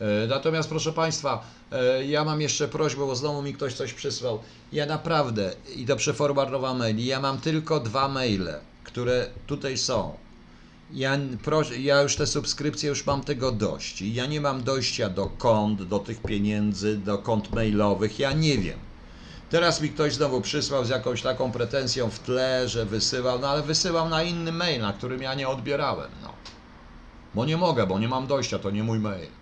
E, 0.00 0.26
Natomiast 0.26 0.68
proszę 0.68 0.92
Państwa, 0.92 1.44
e, 1.72 2.04
ja 2.06 2.24
mam 2.24 2.40
jeszcze 2.40 2.68
prośbę, 2.68 3.06
bo 3.06 3.16
znowu 3.16 3.42
mi 3.42 3.54
ktoś 3.54 3.74
coś 3.74 3.92
przysłał. 3.92 4.38
Ja 4.72 4.86
naprawdę, 4.86 5.52
i 5.76 5.86
to 5.86 5.96
przeforwardowałem 5.96 6.78
mail, 6.78 7.06
ja 7.06 7.20
mam 7.20 7.40
tylko 7.40 7.80
dwa 7.80 8.08
maile, 8.08 8.48
które 8.84 9.30
tutaj 9.46 9.78
są. 9.78 10.14
Ja, 10.92 11.18
proszę, 11.42 11.78
ja 11.78 12.02
już 12.02 12.16
te 12.16 12.26
subskrypcje, 12.26 12.88
już 12.88 13.06
mam 13.06 13.24
tego 13.24 13.52
dość. 13.52 14.02
Ja 14.02 14.26
nie 14.26 14.40
mam 14.40 14.62
dojścia 14.62 15.08
do 15.08 15.26
kont, 15.26 15.82
do 15.82 15.98
tych 15.98 16.22
pieniędzy, 16.22 16.96
do 16.96 17.18
kont 17.18 17.54
mailowych, 17.54 18.18
ja 18.18 18.32
nie 18.32 18.58
wiem. 18.58 18.78
Teraz 19.50 19.80
mi 19.80 19.88
ktoś 19.88 20.14
znowu 20.14 20.40
przysłał 20.40 20.84
z 20.84 20.88
jakąś 20.88 21.22
taką 21.22 21.52
pretensją 21.52 22.10
w 22.10 22.18
tle, 22.18 22.68
że 22.68 22.86
wysyłał, 22.86 23.38
no 23.38 23.48
ale 23.48 23.62
wysyłał 23.62 24.08
na 24.08 24.22
inny 24.22 24.52
mail, 24.52 24.80
na 24.80 24.92
którym 24.92 25.22
ja 25.22 25.34
nie 25.34 25.48
odbierałem, 25.48 26.10
no. 26.22 26.32
Bo 27.34 27.44
nie 27.44 27.56
mogę, 27.56 27.86
bo 27.86 27.98
nie 27.98 28.08
mam 28.08 28.26
dojścia, 28.26 28.58
to 28.58 28.70
nie 28.70 28.82
mój 28.82 28.98
mail. 28.98 29.39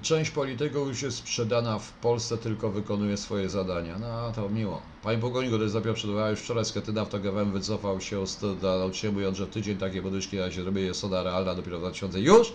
Część 0.00 0.30
polityków 0.30 0.88
już 0.88 1.02
jest 1.02 1.16
sprzedana 1.16 1.78
w 1.78 1.92
Polsce, 1.92 2.38
tylko 2.38 2.70
wykonuje 2.70 3.16
swoje 3.16 3.48
zadania. 3.48 3.98
No 3.98 4.32
to 4.34 4.48
miło. 4.48 4.82
Panie 5.02 5.18
Pogoniku, 5.18 5.56
to 5.56 5.62
jest 5.62 5.74
dopiero 5.74 5.94
przed 5.94 6.10
już 6.30 6.40
wczoraj 6.40 6.64
z 6.64 6.72
Ketyna 6.72 7.06
TGWM 7.06 7.52
wycofał 7.52 8.00
się 8.00 8.26
z 8.26 8.38
nauczycieli, 8.62 9.14
mówiąc, 9.14 9.38
że 9.38 9.46
tydzień 9.46 9.76
takie 9.76 10.02
podwyżki, 10.02 10.36
ja 10.36 10.50
się 10.50 10.80
jest 10.80 11.00
soda 11.00 11.22
realna 11.22 11.54
dopiero 11.54 11.76
w 11.78 11.80
2000. 11.80 12.20
Już? 12.20 12.52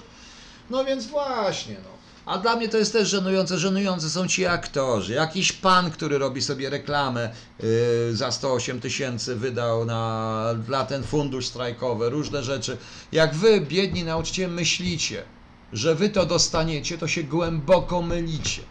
No 0.70 0.86
więc 0.86 1.08
właśnie, 1.08 1.76
no. 1.84 1.98
A 2.28 2.38
dla 2.38 2.56
mnie 2.56 2.70
to 2.70 2.78
jest 2.78 2.94
też 2.94 3.10
żenujące. 3.10 3.58
Żenujące 3.58 4.10
są 4.10 4.28
ci 4.28 4.46
aktorzy. 4.46 5.14
Jakiś 5.14 5.54
pan, 5.54 5.92
który 5.92 6.18
robi 6.18 6.42
sobie 6.42 6.70
reklamę 6.70 7.30
yy, 7.60 7.68
za 8.16 8.32
108 8.32 8.80
tysięcy, 8.80 9.36
wydał 9.36 9.86
na, 9.86 10.56
dla 10.66 10.86
ten 10.86 11.04
fundusz 11.04 11.46
strajkowy, 11.46 12.10
różne 12.10 12.44
rzeczy. 12.44 12.78
Jak 13.12 13.36
wy, 13.36 13.62
biedni 13.62 14.04
nauczyciele, 14.04 14.54
myślicie, 14.54 15.24
że 15.74 15.96
wy 15.96 16.10
to 16.10 16.26
dostaniecie, 16.26 16.98
to 16.98 17.08
się 17.08 17.24
głęboko 17.24 18.02
mylicie. 18.02 18.62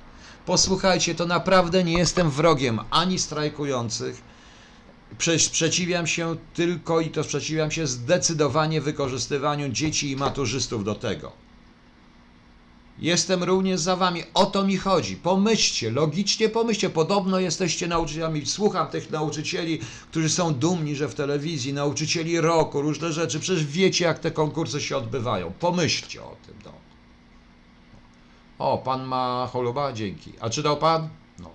Posłuchajcie, 0.46 1.14
to 1.14 1.26
naprawdę 1.26 1.84
nie 1.84 1.92
jestem 1.98 2.30
wrogiem 2.30 2.80
ani 2.90 3.18
strajkujących. 3.18 4.22
Prze- 5.18 5.38
Sprzeciwiam 5.38 6.06
się 6.06 6.36
tylko 6.54 7.00
i 7.00 7.10
to 7.10 7.24
sprzeciwiam 7.24 7.70
się 7.70 7.86
zdecydowanie 7.86 8.80
wykorzystywaniu 8.80 9.68
dzieci 9.68 10.10
i 10.10 10.16
maturzystów 10.16 10.84
do 10.84 10.94
tego. 10.94 11.32
Jestem 12.98 13.42
również 13.42 13.80
za 13.80 13.96
wami. 13.96 14.22
O 14.34 14.46
to 14.46 14.64
mi 14.64 14.76
chodzi. 14.76 15.16
Pomyślcie, 15.16 15.90
logicznie 15.90 16.48
pomyślcie. 16.48 16.90
Podobno 16.90 17.40
jesteście 17.40 17.86
nauczycielami. 17.88 18.46
Słucham 18.46 18.88
tych 18.88 19.10
nauczycieli, 19.10 19.80
którzy 20.10 20.28
są 20.28 20.54
dumni, 20.54 20.96
że 20.96 21.08
w 21.08 21.14
telewizji, 21.14 21.72
nauczycieli 21.72 22.40
roku, 22.40 22.80
różne 22.82 23.12
rzeczy. 23.12 23.40
Przecież 23.40 23.64
wiecie, 23.66 24.04
jak 24.04 24.18
te 24.18 24.30
konkursy 24.30 24.80
się 24.80 24.96
odbywają. 24.96 25.52
Pomyślcie 25.60 26.22
o 26.22 26.36
tym. 26.46 26.54
No. 26.64 26.85
O, 28.58 28.78
pan 28.78 29.04
ma 29.06 29.48
choluba? 29.52 29.92
Dzięki. 29.92 30.32
A 30.40 30.50
czytał 30.50 30.76
pan? 30.76 31.08
No. 31.38 31.50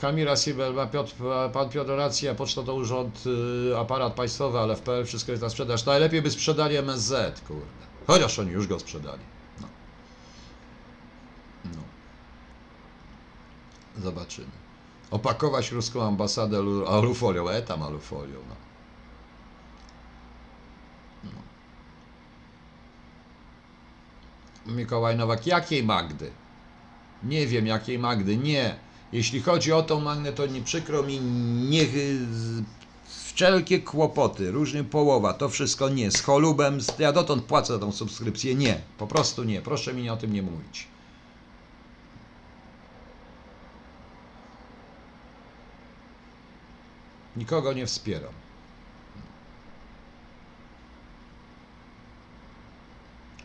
Kamila 0.00 0.36
Sibel, 0.36 0.74
ma 0.74 0.86
Piotr, 0.86 1.14
pan 1.52 1.68
Piotr 1.68 1.90
rację, 1.96 2.34
poczta 2.34 2.62
to 2.62 2.74
urząd, 2.74 3.24
y, 3.72 3.78
aparat 3.78 4.12
państwowy, 4.14 4.58
ale 4.58 4.76
w 4.76 4.80
PL 4.80 5.04
wszystko 5.06 5.32
jest 5.32 5.42
na 5.42 5.48
sprzedaż. 5.50 5.84
Najlepiej 5.86 6.22
by 6.22 6.30
sprzedali 6.30 6.76
MSZ, 6.76 7.40
kurde. 7.48 7.66
Chociaż 8.06 8.38
oni 8.38 8.50
już 8.50 8.66
go 8.66 8.78
sprzedali. 8.80 9.22
No. 9.60 9.66
no. 11.64 11.82
Zobaczymy. 14.02 14.50
Opakować 15.10 15.72
ruską 15.72 16.02
ambasadę 16.02 16.56
alu- 16.58 16.86
alufolią, 16.88 17.48
e 17.48 17.62
tam 17.62 17.82
alufolią, 17.82 18.38
no. 18.48 18.56
Mikołaj 24.66 25.16
Nowak, 25.16 25.46
jakiej 25.46 25.82
Magdy? 25.84 26.30
Nie 27.22 27.46
wiem 27.46 27.66
jakiej 27.66 27.98
Magdy, 27.98 28.36
nie. 28.36 28.74
Jeśli 29.12 29.40
chodzi 29.40 29.72
o 29.72 29.82
tą 29.82 30.00
Magnę, 30.00 30.32
to 30.32 30.46
nie 30.46 30.62
przykro 30.62 31.02
mi, 31.02 31.20
niech 31.70 31.90
z- 32.32 32.62
wszelkie 33.34 33.78
kłopoty, 33.80 34.50
różnie 34.50 34.84
połowa, 34.84 35.32
to 35.32 35.48
wszystko 35.48 35.88
nie. 35.88 36.10
Z 36.10 36.20
cholubem, 36.20 36.80
z, 36.80 36.98
ja 36.98 37.12
dotąd 37.12 37.44
płacę 37.44 37.78
tą 37.78 37.92
subskrypcję, 37.92 38.54
nie. 38.54 38.80
Po 38.98 39.06
prostu 39.06 39.44
nie. 39.44 39.62
Proszę 39.62 39.94
mi 39.94 40.10
o 40.10 40.16
tym 40.16 40.32
nie 40.32 40.42
mówić. 40.42 40.86
Nikogo 47.36 47.72
nie 47.72 47.86
wspieram. 47.86 48.32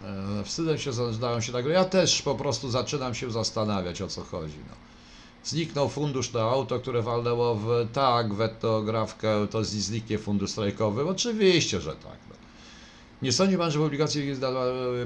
E, 0.03 0.43
Wstydzę 0.43 0.79
się, 0.79 1.13
zdałem 1.13 1.41
się 1.41 1.51
tego. 1.51 1.69
Ja 1.69 1.85
też 1.85 2.21
po 2.21 2.35
prostu 2.35 2.69
zaczynam 2.69 3.15
się 3.15 3.31
zastanawiać, 3.31 4.01
o 4.01 4.07
co 4.07 4.23
chodzi. 4.23 4.57
No. 4.69 4.75
Zniknął 5.43 5.89
fundusz 5.89 6.33
na 6.33 6.41
auto, 6.41 6.79
które 6.79 7.01
walnęło 7.01 7.55
w 7.55 7.87
tak, 7.93 8.33
w 8.33 8.41
etnografkę, 8.41 9.47
to 9.47 9.63
zniknie 9.63 10.17
fundusz 10.19 10.51
strajkowy. 10.51 11.07
Oczywiście, 11.07 11.81
że 11.81 11.91
tak. 11.91 12.17
No. 12.29 12.35
Nie 13.21 13.31
sądzi 13.31 13.57
pan, 13.57 13.71
że 13.71 13.79
publikacja 13.79 14.21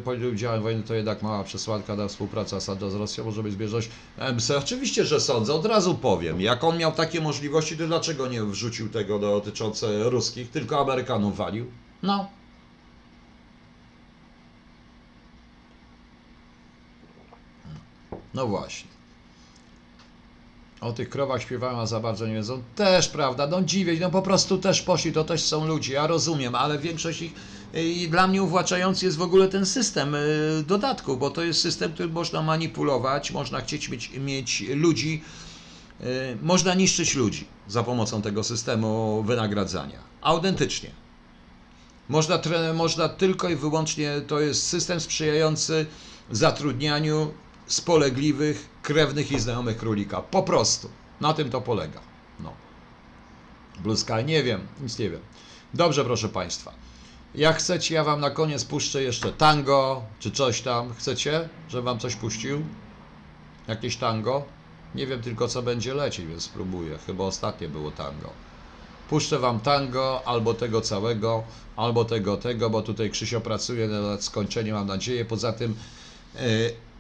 polityków 0.04 0.36
działań 0.36 0.62
wojennych 0.62 0.86
to 0.86 0.94
jednak 0.94 1.22
mała 1.22 1.44
przesłanka 1.44 1.96
na 1.96 2.08
współpracę 2.08 2.56
Asada 2.56 2.90
z 2.90 2.96
Rosją 2.96 3.26
może 3.26 3.44
być 3.44 3.54
zbieżność 3.54 3.90
MC? 4.34 4.58
Oczywiście, 4.58 5.06
że 5.06 5.20
sądzę. 5.20 5.54
Od 5.54 5.66
razu 5.66 5.96
powiem. 5.96 6.42
Jak 6.42 6.64
on 6.64 6.78
miał 6.78 6.92
takie 6.92 7.22
możliwości, 7.22 7.78
to 7.78 7.88
dlaczego 7.88 8.28
nie 8.28 8.44
wrzucił 8.44 8.90
tego 8.90 9.20
dotyczące 9.20 10.10
ruskich, 10.10 10.50
tylko 10.52 10.80
Amerykanów 10.80 11.38
walił? 11.38 11.66
No. 12.04 12.30
No 18.34 18.48
właśnie. 18.48 18.92
O 20.82 20.94
tych 20.94 21.10
krowach 21.10 21.42
śpiewają, 21.42 21.80
a 21.80 21.86
za 21.86 22.00
bardzo 22.00 22.28
nie 22.28 22.34
wiedzą. 22.34 22.64
Też 22.76 23.08
prawda, 23.08 23.48
no 23.48 23.62
dziwię, 23.62 23.98
no 24.00 24.10
po 24.10 24.22
prostu 24.22 24.58
też 24.58 24.82
poszli, 24.82 25.14
to 25.14 25.24
też 25.24 25.44
są 25.44 25.68
ludzie, 25.68 25.94
ja 25.94 26.08
rozumiem, 26.08 26.56
ale 26.56 26.80
większość 26.80 27.22
ich 27.22 27.34
i 27.74 28.08
dla 28.10 28.28
mnie 28.28 28.44
uwłaczający 28.44 29.06
jest 29.06 29.18
w 29.18 29.22
ogóle 29.22 29.48
ten 29.48 29.66
system 29.66 30.16
y, 30.16 30.64
dodatku, 30.68 31.18
bo 31.18 31.30
to 31.30 31.44
jest 31.44 31.62
system, 31.62 31.94
który 31.94 32.10
można 32.10 32.42
manipulować, 32.42 33.32
można 33.32 33.62
chcieć 33.62 33.90
mieć, 33.90 34.12
mieć 34.18 34.64
ludzi, 34.76 35.22
y, 36.02 36.06
można 36.42 36.74
niszczyć 36.74 37.16
ludzi 37.16 37.46
za 37.68 37.84
pomocą 37.84 38.22
tego 38.22 38.44
systemu 38.44 39.24
wynagradzania. 39.24 40.00
Autentycznie. 40.22 40.90
Można, 42.10 42.40
można 42.74 43.10
tylko 43.10 43.50
i 43.50 43.56
wyłącznie, 43.56 44.22
to 44.28 44.40
jest 44.40 44.68
system 44.68 45.00
sprzyjający 45.00 45.86
zatrudnianiu 46.32 47.32
spolegliwych, 47.74 48.70
krewnych 48.82 49.32
i 49.32 49.40
znajomych 49.40 49.78
królika. 49.78 50.22
Po 50.22 50.44
prostu. 50.44 50.90
Na 51.22 51.34
tym 51.34 51.50
to 51.50 51.62
polega. 51.62 52.00
No. 52.40 52.54
Blue 53.80 53.98
Sky, 53.98 54.24
nie 54.26 54.44
wiem, 54.44 54.68
nic 54.82 55.00
nie 55.00 55.10
wiem. 55.10 55.22
Dobrze, 55.74 56.06
proszę 56.06 56.30
Państwa. 56.30 56.74
Jak 57.36 57.58
chcecie, 57.58 57.96
ja 57.96 58.04
Wam 58.04 58.20
na 58.20 58.30
koniec 58.30 58.66
puszczę 58.66 59.04
jeszcze 59.04 59.32
tango, 59.32 60.04
czy 60.20 60.32
coś 60.32 60.62
tam. 60.62 60.94
Chcecie, 60.94 61.50
żebym 61.70 61.86
Wam 61.86 62.00
coś 62.00 62.16
puścił? 62.16 62.64
Jakieś 63.68 63.98
tango? 63.98 64.46
Nie 64.96 65.08
wiem 65.08 65.22
tylko, 65.22 65.48
co 65.48 65.62
będzie 65.62 65.94
lecieć, 65.94 66.26
więc 66.26 66.44
spróbuję. 66.44 66.98
Chyba 67.06 67.24
ostatnie 67.24 67.70
było 67.70 67.92
tango. 67.92 68.30
Puszczę 69.10 69.40
Wam 69.40 69.60
tango, 69.60 70.22
albo 70.26 70.54
tego 70.54 70.82
całego, 70.82 71.44
albo 71.76 72.06
tego, 72.06 72.38
tego, 72.38 72.70
bo 72.70 72.82
tutaj 72.82 73.10
Krzysio 73.10 73.42
pracuje 73.42 73.88
nad 73.88 74.24
skończeniem, 74.24 74.76
mam 74.76 74.88
nadzieję. 74.88 75.26
Poza 75.26 75.54
tym 75.54 75.76
e, 76.36 76.40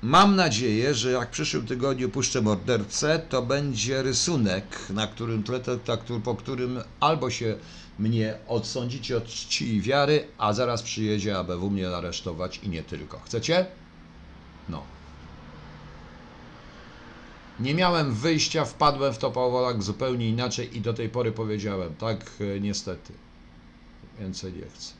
mam 0.01 0.35
nadzieję, 0.35 0.95
że 0.95 1.11
jak 1.11 1.29
w 1.29 1.31
przyszłym 1.31 1.67
tygodniu 1.67 2.09
puszczę 2.09 2.41
mordercę, 2.41 3.19
to 3.29 3.41
będzie 3.41 4.01
rysunek, 4.01 4.89
na 4.89 5.07
którym 5.07 5.43
po 6.23 6.35
którym 6.35 6.79
albo 6.99 7.29
się 7.29 7.55
mnie 7.99 8.37
odsądzicie 8.47 9.17
od 9.17 9.25
czci 9.25 9.75
i 9.75 9.81
wiary, 9.81 10.27
a 10.37 10.53
zaraz 10.53 10.81
przyjedzie 10.81 11.37
ABW 11.37 11.69
mnie 11.69 11.89
aresztować 11.89 12.59
i 12.63 12.69
nie 12.69 12.83
tylko. 12.83 13.19
Chcecie? 13.19 13.65
No. 14.69 14.83
Nie 17.59 17.73
miałem 17.73 18.13
wyjścia, 18.13 18.65
wpadłem 18.65 19.13
w 19.13 19.17
to 19.17 19.31
powolak 19.31 19.83
zupełnie 19.83 20.29
inaczej 20.29 20.77
i 20.77 20.81
do 20.81 20.93
tej 20.93 21.09
pory 21.09 21.31
powiedziałem, 21.31 21.95
tak, 21.95 22.31
e, 22.39 22.59
niestety. 22.59 23.13
Więcej 24.19 24.53
nie 24.53 24.69
chcę. 24.75 24.93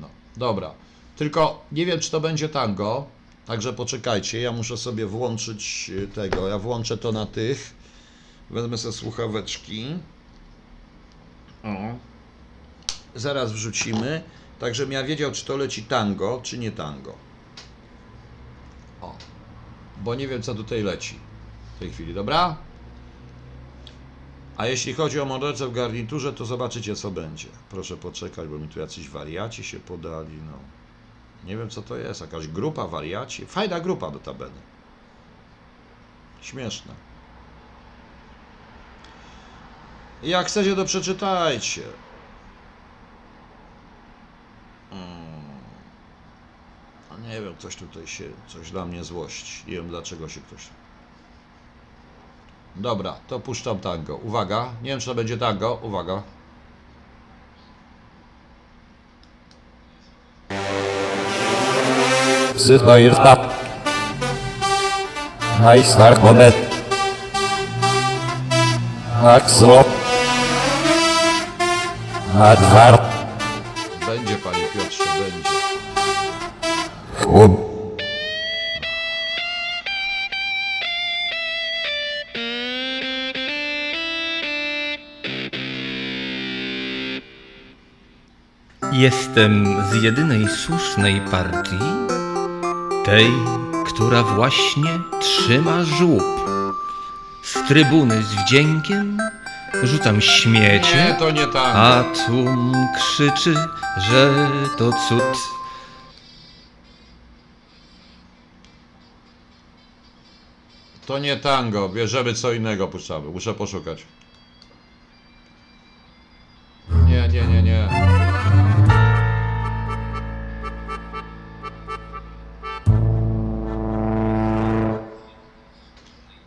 No, 0.00 0.08
dobra. 0.36 0.74
Tylko 1.16 1.64
nie 1.72 1.86
wiem, 1.86 2.00
czy 2.00 2.10
to 2.10 2.20
będzie 2.20 2.48
tango, 2.48 3.06
także 3.46 3.72
poczekajcie, 3.72 4.40
ja 4.40 4.52
muszę 4.52 4.76
sobie 4.76 5.06
włączyć 5.06 5.90
e, 6.04 6.06
tego, 6.06 6.48
ja 6.48 6.58
włączę 6.58 6.98
to 6.98 7.12
na 7.12 7.26
tych, 7.26 7.74
wezmę 8.50 8.78
sobie 8.78 8.92
słuchaweczki. 8.92 9.86
O. 11.64 11.76
Zaraz 13.14 13.52
wrzucimy, 13.52 14.22
tak 14.58 14.74
żebym 14.74 14.92
ja 14.92 15.04
wiedział, 15.04 15.32
czy 15.32 15.44
to 15.44 15.56
leci 15.56 15.82
tango, 15.82 16.40
czy 16.42 16.58
nie 16.58 16.72
tango. 16.72 17.14
O, 19.00 19.16
bo 20.02 20.14
nie 20.14 20.28
wiem, 20.28 20.42
co 20.42 20.54
tutaj 20.54 20.82
leci 20.82 21.18
w 21.76 21.78
tej 21.78 21.90
chwili, 21.90 22.14
dobra? 22.14 22.56
A 24.56 24.66
jeśli 24.66 24.94
chodzi 24.94 25.20
o 25.20 25.24
mordercę 25.24 25.68
w 25.68 25.72
garniturze, 25.72 26.32
to 26.32 26.44
zobaczycie, 26.44 26.96
co 26.96 27.10
będzie. 27.10 27.48
Proszę 27.70 27.96
poczekać, 27.96 28.48
bo 28.48 28.58
mi 28.58 28.68
tu 28.68 28.80
jacyś 28.80 29.08
wariaci 29.08 29.64
się 29.64 29.80
podali, 29.80 30.36
no. 30.46 30.75
Nie 31.46 31.56
wiem, 31.56 31.70
co 31.70 31.82
to 31.82 31.96
jest, 31.96 32.20
jakaś 32.20 32.48
grupa 32.48 32.86
wariaci. 32.86 33.46
Fajna 33.46 33.80
grupa 33.80 34.10
do 34.10 34.18
tabeny. 34.18 34.60
Śmieszne. 36.40 36.94
Jak 40.22 40.46
chcecie, 40.46 40.76
to 40.76 40.84
przeczytajcie. 40.84 41.82
Mm. 44.92 45.60
A 47.10 47.16
nie 47.28 47.40
wiem, 47.40 47.54
ktoś 47.54 47.76
tutaj 47.76 48.06
się, 48.06 48.24
coś 48.46 48.70
dla 48.70 48.84
mnie 48.84 49.04
złości. 49.04 49.62
Nie 49.66 49.72
wiem, 49.72 49.88
dlaczego 49.88 50.28
się 50.28 50.40
ktoś... 50.40 50.68
Dobra, 52.76 53.16
to 53.28 53.40
puszczam 53.40 53.78
tango. 53.78 54.16
Uwaga, 54.16 54.72
nie 54.82 54.90
wiem, 54.90 55.00
czy 55.00 55.06
to 55.06 55.14
będzie 55.14 55.38
tango. 55.38 55.74
Uwaga. 55.82 56.22
Psychnoirta. 62.56 63.36
Heißnach 65.62 66.22
Moment. 66.22 66.56
Axlo. 69.24 69.84
Adwar. 72.40 73.00
Będzie, 74.06 74.36
panie 74.36 74.64
Piotrze, 74.74 75.04
będzie. 75.04 75.50
Chłop. 77.24 77.66
Jestem 88.92 89.82
z 89.90 90.02
jedynej 90.02 90.48
słusznej 90.48 91.20
partii, 91.20 91.78
tej, 93.06 93.32
która 93.86 94.22
właśnie 94.22 95.00
trzyma 95.20 95.84
żłób. 95.84 96.22
Z 97.42 97.68
trybuny 97.68 98.22
z 98.22 98.34
wdziękiem 98.34 99.18
rzucam 99.82 100.16
Nie, 100.16 100.22
śmiecie, 100.22 101.16
to 101.18 101.30
nie 101.30 101.46
tango. 101.46 101.72
a 101.74 102.04
tłum 102.26 102.72
krzyczy, 102.96 103.54
że 104.10 104.50
to 104.78 104.92
cud. 105.08 105.22
To 111.06 111.18
nie 111.18 111.36
tango, 111.36 111.88
bierzemy 111.88 112.34
co 112.34 112.52
innego, 112.52 112.88
puszczamy. 112.88 113.30
Muszę 113.30 113.54
poszukać. 113.54 114.06
Nie, 117.08 117.28
nie, 117.28 117.46
nie, 117.46 117.62
nie. 117.62 117.88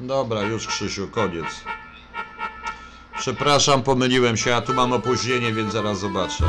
Dobra, 0.10 0.42
już 0.42 0.68
Krzysiu, 0.68 1.08
koniec. 1.08 1.46
Przepraszam, 3.18 3.84
pomyliłem 3.84 4.38
się, 4.38 4.56
a 4.56 4.62
tu 4.62 4.74
mam 4.74 4.94
opóźnienie, 4.94 5.54
więc 5.54 5.74
zaraz 5.74 6.00
zobaczę. 6.00 6.44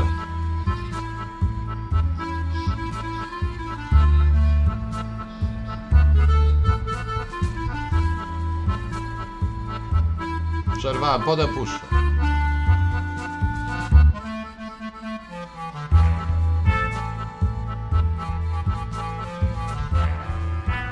Przerwałem, 10.77 11.23
potem 11.23 11.47
puszczę. 11.47 11.79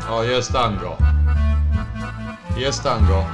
O, 0.10 0.24
jest 0.24 0.54
tango. 0.54 1.09
Jest 2.60 2.84
tango. 2.84 3.26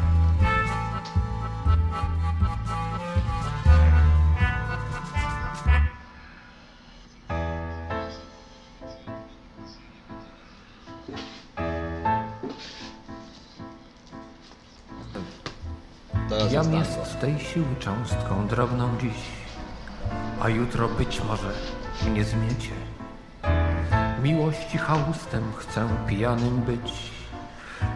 Teraz 16.30 16.52
Jam 16.52 16.74
jest 16.74 17.00
jest 17.00 17.20
tej 17.20 17.40
siły 17.40 17.66
cząstką 17.80 18.48
drobną 18.48 18.98
dziś, 19.02 19.12
a 20.42 20.50
jutro 20.50 20.88
być 20.88 21.22
może 21.24 21.52
mnie 22.08 22.24
zmiecie. 22.24 22.72
Miłości 24.24 24.78
chałustem 24.78 25.44
chcę 25.58 25.88
pijanym 26.08 26.62
być, 26.62 27.15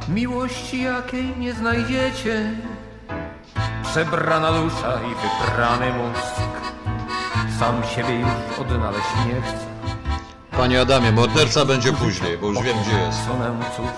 miłości 0.10 0.84
jakiej 0.84 1.38
nie 1.38 1.54
znajdziecie. 1.54 2.52
Przebrana 3.84 4.52
dusza 4.52 4.94
i 4.94 5.16
wybrany 5.16 5.94
mózg, 5.94 6.36
sam 7.60 7.84
siebie 7.96 8.20
już 8.20 8.60
odnaleźć 8.60 9.08
nie 9.28 9.42
chcę. 9.42 9.70
Panie 10.52 10.82
Adamie, 10.82 11.12
morderca 11.12 11.66
będzie 11.66 11.94
później, 11.94 12.38
bo 12.38 12.48
już 12.48 12.62
wiem 12.62 12.78
gdzie 12.82 12.98
jest. 13.00 13.20
Cóż, 13.76 13.90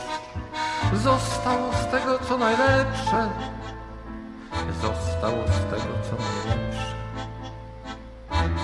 zostało 1.00 1.74
z 1.74 1.92
tego 1.92 2.20
co 2.20 2.38
najlepsze. 2.38 3.30
Zostało 4.82 5.44
z 5.48 5.72
tego 5.72 5.94
co 6.04 6.16
najlepsze. 6.24 6.96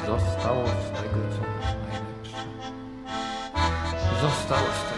Zostało 0.07 0.65
z 0.67 0.89
tego 1.01 1.19
co 1.35 1.41
najlepsze. 1.41 2.43
Zostało 4.21 4.61
z 4.61 4.89
tego 4.89 4.96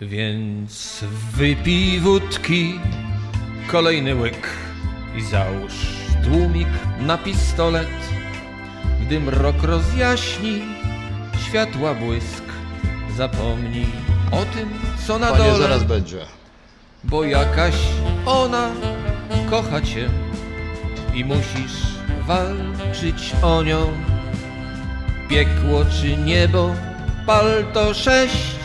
Więc 0.00 1.04
wypij 1.36 2.00
wódki, 2.00 2.80
kolejny 3.66 4.14
łyk 4.14 4.48
i 5.16 5.22
załóż 5.22 5.72
tłumik 6.24 6.68
na 7.00 7.18
pistolet. 7.18 7.88
Gdy 9.02 9.20
mrok 9.20 9.62
rozjaśni, 9.62 10.62
światła 11.48 11.94
błysk, 11.94 12.44
zapomnij 13.16 13.86
o 14.32 14.44
tym, 14.44 14.68
co 15.06 15.18
na 15.18 15.26
Panie, 15.30 15.44
dole, 15.44 15.58
zaraz 15.58 15.84
będzie. 15.84 16.18
bo 17.04 17.24
jakaś 17.24 17.74
ona 18.26 18.70
kocha 19.50 19.80
cię 19.80 20.08
i 21.14 21.24
musisz 21.24 21.82
walczyć 22.26 23.32
o 23.42 23.62
nią. 23.62 23.92
Piekło 25.28 25.84
czy 26.00 26.16
niebo, 26.16 26.74
pal 27.26 27.64
to 27.72 27.94
sześć, 27.94 28.57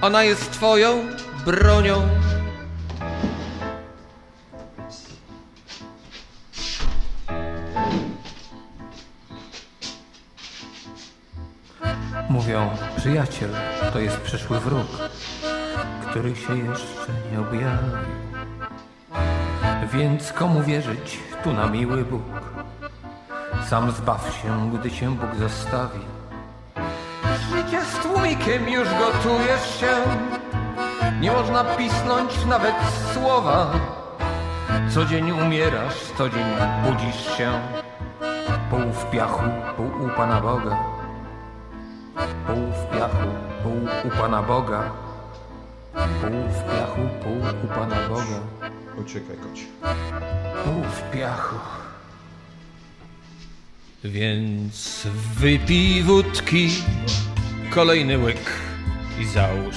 ona 0.00 0.24
jest 0.24 0.50
twoją 0.50 1.04
bronią. 1.44 2.08
Mówią, 12.28 12.70
przyjaciel 12.96 13.50
to 13.92 13.98
jest 13.98 14.20
przyszły 14.20 14.60
wróg, 14.60 14.86
który 16.10 16.36
się 16.36 16.58
jeszcze 16.58 17.12
nie 17.32 17.40
objawił. 17.40 17.96
Więc 19.92 20.32
komu 20.32 20.62
wierzyć 20.62 21.18
tu 21.44 21.52
na 21.52 21.66
miły 21.66 22.04
Bóg? 22.04 22.22
Sam 23.68 23.90
zbaw 23.90 24.40
się, 24.42 24.70
gdy 24.78 24.90
cię 24.90 25.10
Bóg 25.10 25.36
zostawi. 25.38 26.15
Życie 27.50 27.84
z 27.84 27.98
tłumikiem 28.02 28.68
już 28.68 28.88
gotujesz 28.88 29.80
się. 29.80 29.94
Nie 31.20 31.32
można 31.32 31.64
pisnąć 31.64 32.44
nawet 32.44 32.74
słowa. 33.14 33.72
Co 34.94 35.04
dzień 35.04 35.30
umierasz, 35.30 35.94
co 36.18 36.28
dzień 36.28 36.44
budzisz 36.84 37.36
się. 37.36 37.60
Pół 38.70 38.92
w 38.92 39.10
piachu, 39.10 39.44
pół 39.76 39.86
u 39.86 40.08
Pana 40.16 40.40
Boga. 40.40 40.76
Pół 42.46 42.72
w 42.72 42.96
piachu, 42.96 43.28
pół 43.62 43.88
u 44.04 44.16
Pana 44.20 44.42
Boga. 44.42 44.90
Pół 45.94 46.48
w 46.48 46.64
piachu, 46.64 47.00
pół 47.22 47.36
u 47.64 47.74
Pana 47.74 47.96
Boga. 48.08 48.40
Uciekaj, 48.96 49.36
kocie. 49.36 49.66
Pół 50.64 50.82
w 50.82 51.10
piachu. 51.10 51.56
Więc 54.04 55.06
wypij 55.36 56.02
wódki, 56.02 56.70
kolejny 57.70 58.18
łyk 58.18 58.52
i 59.20 59.24
załóż 59.24 59.76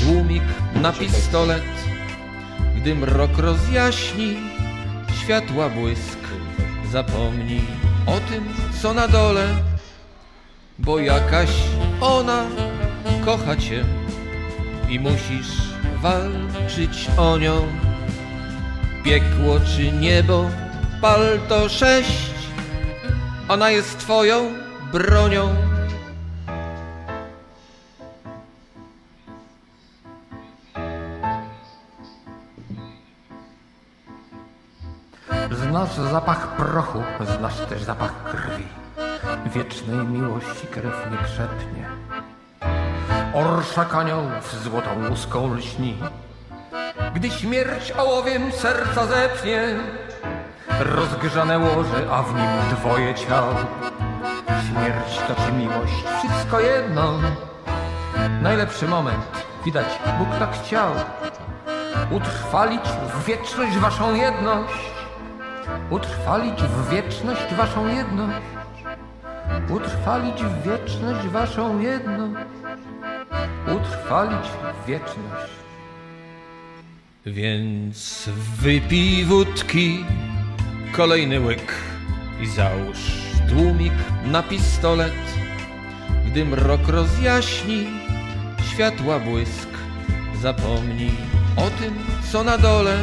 tłumik 0.00 0.42
na 0.74 0.92
pistolet. 0.92 1.62
Gdy 2.76 2.94
mrok 2.94 3.38
rozjaśni, 3.38 4.36
światła 5.22 5.68
błysk, 5.68 6.18
zapomnij 6.92 7.60
o 8.06 8.20
tym, 8.30 8.48
co 8.82 8.94
na 8.94 9.08
dole, 9.08 9.46
bo 10.78 10.98
jakaś 10.98 11.50
ona 12.00 12.46
kocha 13.24 13.56
cię 13.56 13.84
i 14.88 15.00
musisz 15.00 15.52
walczyć 16.02 17.08
o 17.16 17.38
nią. 17.38 17.66
Piekło 19.04 19.60
czy 19.60 19.92
niebo, 19.92 20.50
pal 21.00 21.38
to 21.48 21.68
sześć, 21.68 22.30
ona 23.48 23.70
jest 23.70 23.98
twoją 23.98 24.52
bronią. 24.92 25.77
Znasz 35.68 35.94
zapach 35.94 36.56
prochu, 36.56 37.02
znasz 37.38 37.56
też 37.68 37.82
zapach 37.82 38.24
krwi. 38.24 38.66
Wiecznej 39.46 39.98
miłości 39.98 40.66
krew 40.66 41.10
nie 41.10 41.18
krzepnie. 41.18 41.88
Orszak 43.34 43.94
aniołów 43.94 44.62
złotą 44.62 44.90
łuską 45.10 45.54
lśni. 45.54 45.98
Gdy 47.14 47.30
śmierć 47.30 47.92
ołowiem 47.92 48.52
serca 48.52 49.06
zepnie, 49.06 49.76
rozgrzane 50.80 51.58
łoże, 51.58 52.10
a 52.10 52.22
w 52.22 52.34
nim 52.34 52.76
dwoje 52.78 53.14
ciał. 53.14 53.44
Śmierć 54.68 55.20
to 55.28 55.34
czy 55.46 55.52
miłość, 55.52 56.04
wszystko 56.18 56.60
jedno. 56.60 57.18
Najlepszy 58.42 58.88
moment, 58.88 59.24
widać, 59.64 59.86
Bóg 60.18 60.28
tak 60.38 60.52
chciał. 60.52 60.90
Utrwalić 62.10 62.84
w 63.14 63.24
wieczność 63.24 63.78
waszą 63.78 64.14
jedność. 64.14 64.97
Utrwalić 65.90 66.62
w 66.62 66.90
wieczność 66.90 67.54
waszą 67.54 67.88
jedność. 67.88 68.46
Utrwalić 69.70 70.42
w 70.42 70.62
wieczność 70.62 71.28
waszą 71.28 71.80
jedność. 71.80 72.46
Utrwalić 73.76 74.48
w 74.48 74.86
wieczność. 74.86 75.52
Więc 77.26 78.28
wypij 78.60 79.24
wódki, 79.24 80.04
kolejny 80.92 81.40
łyk 81.40 81.74
i 82.40 82.46
załóż 82.46 82.98
tłumik 83.48 83.92
na 84.24 84.42
pistolet. 84.42 85.12
Gdy 86.26 86.44
mrok 86.44 86.88
rozjaśni, 86.88 87.86
światła 88.72 89.18
błysk, 89.18 89.68
zapomnij 90.42 91.10
o 91.56 91.70
tym, 91.70 91.94
co 92.32 92.44
na 92.44 92.58
dole, 92.58 92.96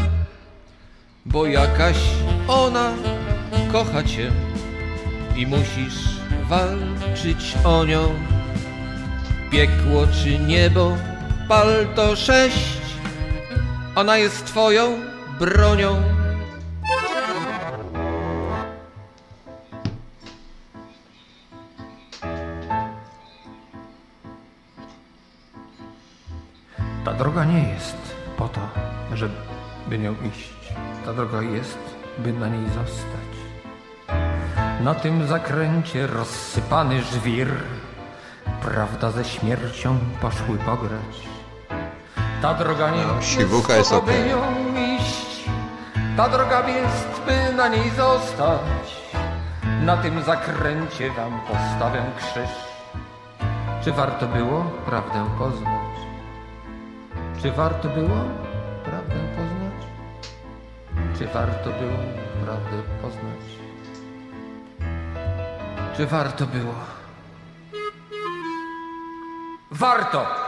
bo 1.26 1.46
jakaś 1.46 1.98
ona 2.48 2.94
kocha 3.72 4.04
cię 4.04 4.32
i 5.36 5.48
musisz 5.48 6.20
walczyć 6.50 7.56
o 7.64 7.86
nią. 7.86 8.10
Piekło 9.52 10.08
czy 10.08 10.40
niebo, 10.40 10.98
pal 11.50 11.88
to 11.96 12.16
sześć, 12.16 12.82
ona 13.96 14.18
jest 14.18 14.46
twoją 14.46 15.00
bronią. 15.40 16.02
Ta 27.06 27.14
droga 27.14 27.46
nie 27.46 27.70
jest 27.74 27.98
po 28.38 28.48
to, 28.48 28.62
żeby 29.14 29.98
nią 30.00 30.16
iść. 30.32 30.55
Ta 31.06 31.14
droga 31.14 31.42
jest, 31.42 31.78
by 32.18 32.34
na 32.34 32.48
niej 32.48 32.66
zostać. 32.70 33.36
Na 34.82 34.94
tym 34.96 35.28
zakręcie 35.28 36.08
rozsypany 36.08 37.02
żwir, 37.02 37.48
prawda 38.62 39.12
ze 39.12 39.26
śmiercią 39.26 39.98
poszły 40.22 40.58
pograć. 40.58 41.16
Ta 42.42 42.54
droga 42.54 42.90
nie 42.90 43.04
No, 43.08 43.16
jest 43.16 43.28
siwucha 43.28 43.74
jest 43.76 43.92
okej. 43.94 44.16
by 44.24 44.30
nią 44.30 44.42
iść. 44.98 45.46
Ta 46.18 46.30
droga 46.30 46.70
jest, 46.70 47.22
by 47.26 47.54
na 47.54 47.68
niej 47.68 47.90
zostać. 47.98 49.06
Na 49.82 49.98
tym 49.98 50.24
zakręcie 50.24 51.12
wam 51.12 51.40
postawię 51.48 52.02
krzyż. 52.18 52.50
Czy 53.84 53.92
warto 53.92 54.28
było 54.28 54.64
prawdę 54.86 55.26
poznać? 55.40 55.96
Czy 57.42 57.52
warto 57.52 57.90
było 57.90 58.16
prawdę 58.86 59.16
poznać? 59.36 59.55
Czy 61.18 61.28
warto 61.28 61.70
było 61.70 61.98
prawdę 62.46 62.84
poznać? 63.02 63.46
Czy 65.98 66.06
warto 66.06 66.46
było? 66.46 66.74
Warto! 69.72 70.45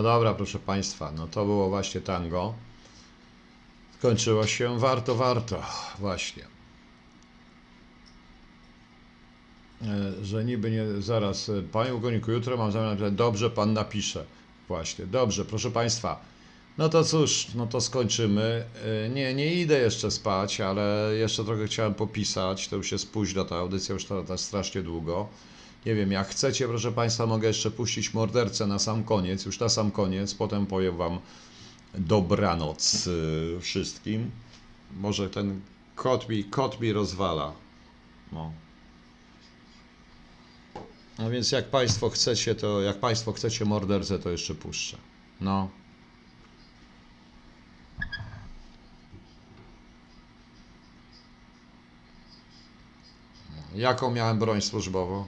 No 0.00 0.04
dobra, 0.04 0.34
proszę 0.34 0.58
Państwa, 0.58 1.12
no 1.12 1.26
to 1.26 1.44
było 1.44 1.68
właśnie 1.68 2.00
tango. 2.00 2.54
Skończyło 3.98 4.46
się 4.46 4.78
warto, 4.78 5.14
warto, 5.14 5.62
właśnie. 5.98 6.42
E, 9.82 10.24
Że 10.24 10.44
niby 10.44 10.70
nie, 10.70 11.02
zaraz, 11.02 11.48
e, 11.48 11.62
Panie 11.62 11.94
Ugoniku, 11.94 12.30
jutro 12.32 12.56
mam 12.56 12.72
zamiar 12.72 12.88
napisać, 12.90 13.14
dobrze 13.14 13.50
Pan 13.50 13.72
napisze. 13.72 14.24
Właśnie, 14.68 15.06
dobrze, 15.06 15.44
proszę 15.44 15.70
Państwa. 15.70 16.20
No 16.78 16.88
to 16.88 17.04
cóż, 17.04 17.46
no 17.54 17.66
to 17.66 17.80
skończymy. 17.80 18.64
E, 19.04 19.08
Nie, 19.08 19.34
nie 19.34 19.54
idę 19.54 19.78
jeszcze 19.78 20.10
spać, 20.10 20.60
ale 20.60 21.12
jeszcze 21.18 21.44
trochę 21.44 21.66
chciałem 21.66 21.94
popisać. 21.94 22.68
To 22.68 22.76
już 22.76 22.92
jest 22.92 23.12
późno, 23.12 23.44
ta 23.44 23.56
audycja 23.56 23.92
już 23.92 24.04
trwa 24.04 24.36
strasznie 24.36 24.82
długo. 24.82 25.28
Nie 25.86 25.94
wiem, 25.94 26.12
jak 26.12 26.28
chcecie, 26.28 26.68
proszę 26.68 26.92
Państwa, 26.92 27.26
mogę 27.26 27.48
jeszcze 27.48 27.70
puścić 27.70 28.14
mordercę 28.14 28.66
na 28.66 28.78
sam 28.78 29.04
koniec, 29.04 29.44
już 29.44 29.60
na 29.60 29.68
sam 29.68 29.90
koniec, 29.90 30.34
potem 30.34 30.66
powiem 30.66 30.96
Wam 30.96 31.18
dobranoc 31.94 33.06
y, 33.06 33.58
wszystkim. 33.60 34.30
Może 34.96 35.30
ten 35.30 35.60
kot 35.94 36.28
mi, 36.28 36.44
kot 36.44 36.80
mi 36.80 36.92
rozwala. 36.92 37.52
No. 38.32 38.52
No 41.18 41.30
więc 41.30 41.52
jak 41.52 41.70
Państwo 41.70 42.10
chcecie, 42.10 42.54
to 42.54 42.80
jak 42.80 43.00
Państwo 43.00 43.32
chcecie 43.32 43.64
mordercę, 43.64 44.18
to 44.18 44.30
jeszcze 44.30 44.54
puszczę. 44.54 44.96
No. 45.40 45.68
Jaką 53.74 54.10
miałem 54.10 54.38
broń 54.38 54.60
służbową? 54.60 55.26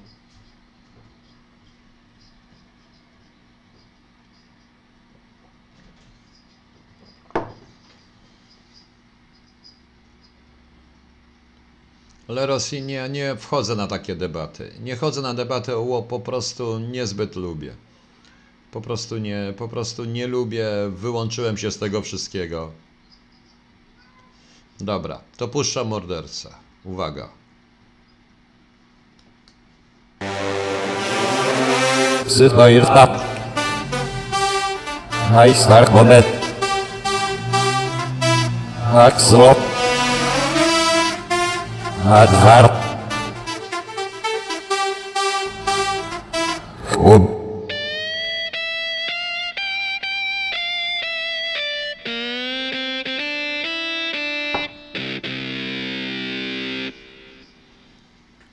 Ale 12.33 12.47
Rosji 12.47 12.83
nie, 12.83 13.09
nie 13.09 13.37
wchodzę 13.37 13.77
na 13.77 13.87
takie 13.87 14.17
debaty. 14.17 14.73
Nie 14.81 14.97
chodzę 14.97 15.23
na 15.23 15.35
debatę, 15.35 15.73
bo 15.73 16.03
po 16.03 16.21
prostu 16.21 16.79
niezbyt 16.79 17.37
lubię. 17.37 17.75
Po 18.71 18.81
prostu 18.81 19.19
nie, 19.19 19.55
po 19.57 19.69
prostu 19.69 20.05
nie 20.05 20.27
lubię, 20.27 20.67
wyłączyłem 20.89 21.57
się 21.57 21.71
z 21.71 21.79
tego 21.79 22.03
wszystkiego. 22.03 22.71
Dobra, 24.81 25.21
to 25.37 25.49
puszczam 25.49 25.89
mordercę. 25.89 26.55
Uwaga. 26.85 27.29
Psychoirta. 32.27 33.21
Najstark 35.31 35.93
moment. 35.93 36.27
Axlo. 42.03 42.15
Advar. 42.15 42.71
Chłop. 46.91 47.23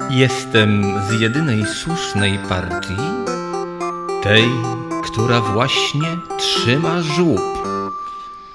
Jestem 0.09 1.01
z 1.09 1.21
jedynej 1.21 1.65
słusznej 1.65 2.39
partii, 2.49 2.95
tej, 4.23 4.43
która 5.03 5.41
właśnie 5.41 6.17
trzyma 6.37 7.01
żłób. 7.01 7.41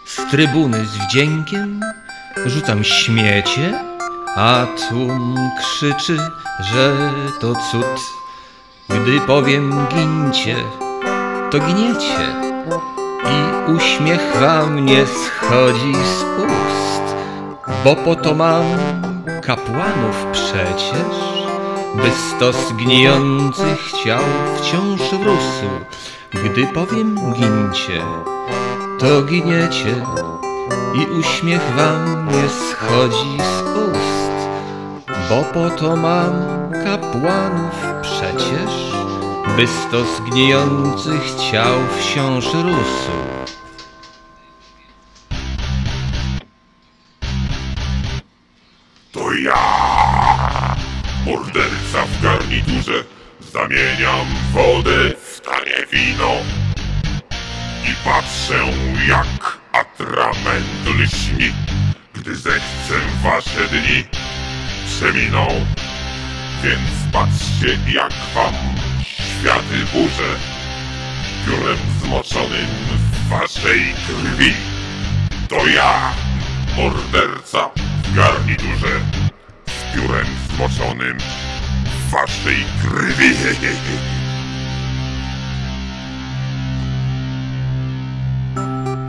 Z 0.06 0.30
trybuny 0.30 0.86
z 0.86 0.96
wdziękiem 0.96 1.80
rzucam 2.46 2.84
śmiecie, 2.84 3.93
a 4.36 4.66
tłum 4.66 5.36
krzyczy, 5.58 6.16
że 6.60 7.12
to 7.40 7.54
cud. 7.54 8.00
Gdy 8.88 9.20
powiem 9.20 9.86
gincie, 9.88 10.56
to 11.50 11.58
giniecie 11.58 12.34
i 13.24 13.72
uśmiech 13.72 14.36
wam 14.40 14.84
nie 14.84 15.06
schodzi 15.06 15.94
z 15.94 16.22
ust, 16.38 17.16
bo 17.84 17.96
po 17.96 18.14
to 18.14 18.34
mam 18.34 18.64
kapłanów 19.42 20.26
przecież, 20.32 21.16
by 21.94 22.10
stos 22.10 22.72
gnijących 22.72 23.92
ciał 24.04 24.22
wciąż 24.56 25.00
rósł. 25.12 25.68
Gdy 26.30 26.66
powiem 26.66 27.32
gincie, 27.32 28.02
to 28.98 29.22
giniecie 29.22 30.06
i 30.94 31.06
uśmiech 31.18 31.74
wam 31.76 32.28
nie 32.28 32.48
schodzi 32.48 33.38
z 33.38 33.62
ust, 33.62 34.23
bo 35.28 35.42
po 35.42 35.70
to 35.70 35.96
mam 35.96 36.32
kapłanów 36.84 37.74
przecież, 38.02 38.72
by 39.56 39.66
stos 39.66 40.20
gnijących 40.20 41.34
ciał 41.50 41.78
wciąż 41.98 42.44
rósł. 42.44 43.10
To 49.12 49.32
ja, 49.32 50.76
morderca 51.26 52.06
w 52.06 52.22
garniturze, 52.22 53.04
zamieniam 53.52 54.26
wodę 54.52 55.10
w 55.24 55.40
tanie 55.40 55.86
wino 55.92 56.32
i 57.84 57.94
patrzę 58.04 58.58
jak 59.08 59.58
atrament 59.72 60.86
lśni, 60.98 61.52
gdy 62.14 62.36
zechcę 62.36 62.94
wasze 63.22 63.68
dni 63.68 64.04
przeminą. 64.86 65.46
Więc 66.62 67.12
patrzcie 67.12 67.78
jak 67.94 68.12
wam 68.34 68.54
światy 69.02 69.78
burzę, 69.92 70.30
piórem 71.46 71.78
zmoczonym 72.02 72.66
w 73.12 73.28
waszej 73.28 73.80
krwi. 74.06 74.52
To 75.48 75.66
ja, 75.66 76.12
morderca 76.76 77.70
w 78.04 78.16
garniturze, 78.16 79.00
z 79.66 79.94
piórem 79.94 80.26
zmoczonym 80.54 81.18
w 81.84 82.10
waszej 82.10 82.64
krwi. 82.82 83.34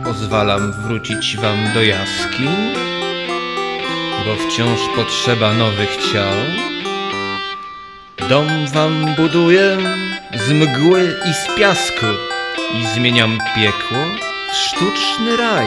Pozwalam 0.04 0.72
wrócić 0.72 1.36
wam 1.36 1.72
do 1.74 1.82
jaskiń, 1.82 2.48
bo 4.26 4.36
wciąż 4.36 4.80
potrzeba 4.96 5.52
nowych 5.52 5.96
ciał. 5.96 6.34
Dom 8.28 8.66
wam 8.66 9.14
buduję 9.16 9.78
z 10.34 10.52
mgły 10.52 11.16
i 11.30 11.34
z 11.34 11.56
piasku 11.56 12.06
i 12.74 12.86
zmieniam 12.86 13.38
piekło 13.56 13.98
w 14.52 14.56
sztuczny 14.56 15.36
raj. 15.36 15.66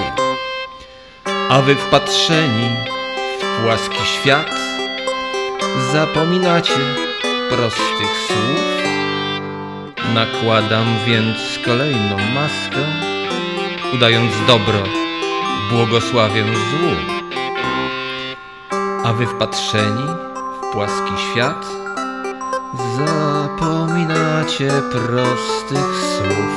A 1.50 1.62
wy 1.62 1.76
wpatrzeni 1.76 2.70
w 3.42 3.64
płaski 3.64 4.06
świat 4.06 4.52
zapominacie 5.92 6.80
prostych 7.50 8.28
słów. 8.28 8.64
Nakładam 10.14 10.86
więc 11.06 11.38
kolejną 11.66 12.18
maskę 12.36 12.86
udając 13.94 14.32
dobro, 14.48 14.84
błogosławię 15.72 16.44
złu. 16.44 17.19
A 19.10 19.14
wy 19.14 19.26
wpatrzeni 19.28 20.04
w 20.62 20.74
płaski 20.74 21.14
świat, 21.32 21.66
zapominacie 22.98 24.72
prostych 24.92 25.96
słów. 26.18 26.54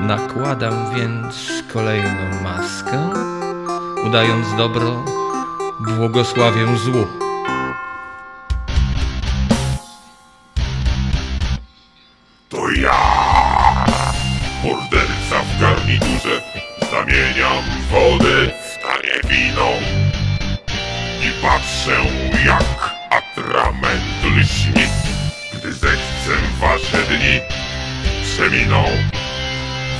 Nakładam 0.00 0.74
więc 0.94 1.64
kolejną 1.72 2.42
maskę, 2.42 3.10
udając 4.06 4.56
dobro, 4.56 5.04
błogosławię 5.80 6.76
złu. 6.76 7.17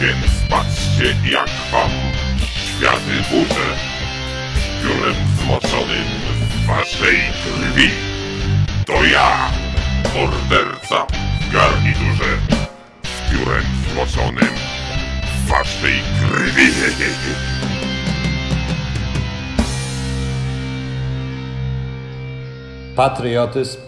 Więc 0.00 0.50
patrzcie 0.50 1.30
jak 1.32 1.48
wam 1.72 1.90
światy 2.40 3.14
burzę, 3.30 3.66
piórem 4.82 5.14
zmoczonym 5.38 6.04
w 6.40 6.66
waszej 6.66 7.16
krwi. 7.16 7.90
To 8.86 9.04
ja, 9.04 9.50
morderca 10.14 11.06
w 11.40 11.52
garniturze, 11.52 12.38
z 13.04 13.32
piórem 13.32 13.64
zmoczonym 13.92 14.54
w 15.24 15.48
waszej 15.48 15.94
krwi. 16.20 16.68
Patriotyzm, 22.96 23.80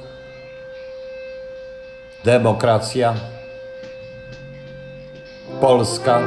demokracja, 2.25 3.15
Polska, 5.61 6.21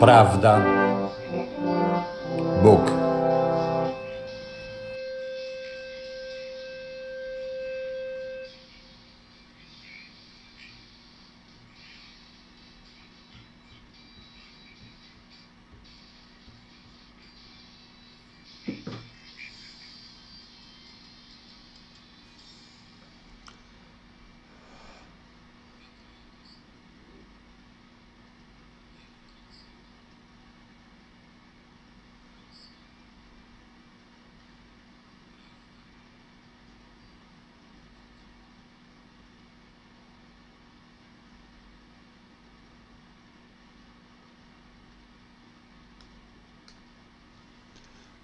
prawda, 0.00 0.60
Bóg. 2.62 2.97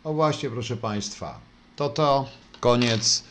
O 0.04 0.14
właśnie, 0.14 0.50
proszę 0.50 0.76
Państwa, 0.76 1.40
to 1.76 1.88
to, 1.88 2.28
koniec. 2.60 3.24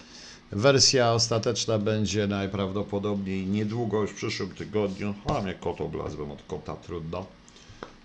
Wersja 0.52 1.12
ostateczna 1.12 1.80
będzie 1.80 2.28
najprawdopodobniej 2.28 3.45
niedługo, 3.48 4.02
już 4.02 4.12
w 4.12 4.16
przyszłym 4.16 4.50
tygodniu. 4.50 5.14
A 5.26 5.41
mnie 5.41 5.54
kot 5.54 5.82
oblazłem 5.82 6.32
od 6.32 6.44
kota, 6.44 6.76
trudno. 6.76 7.26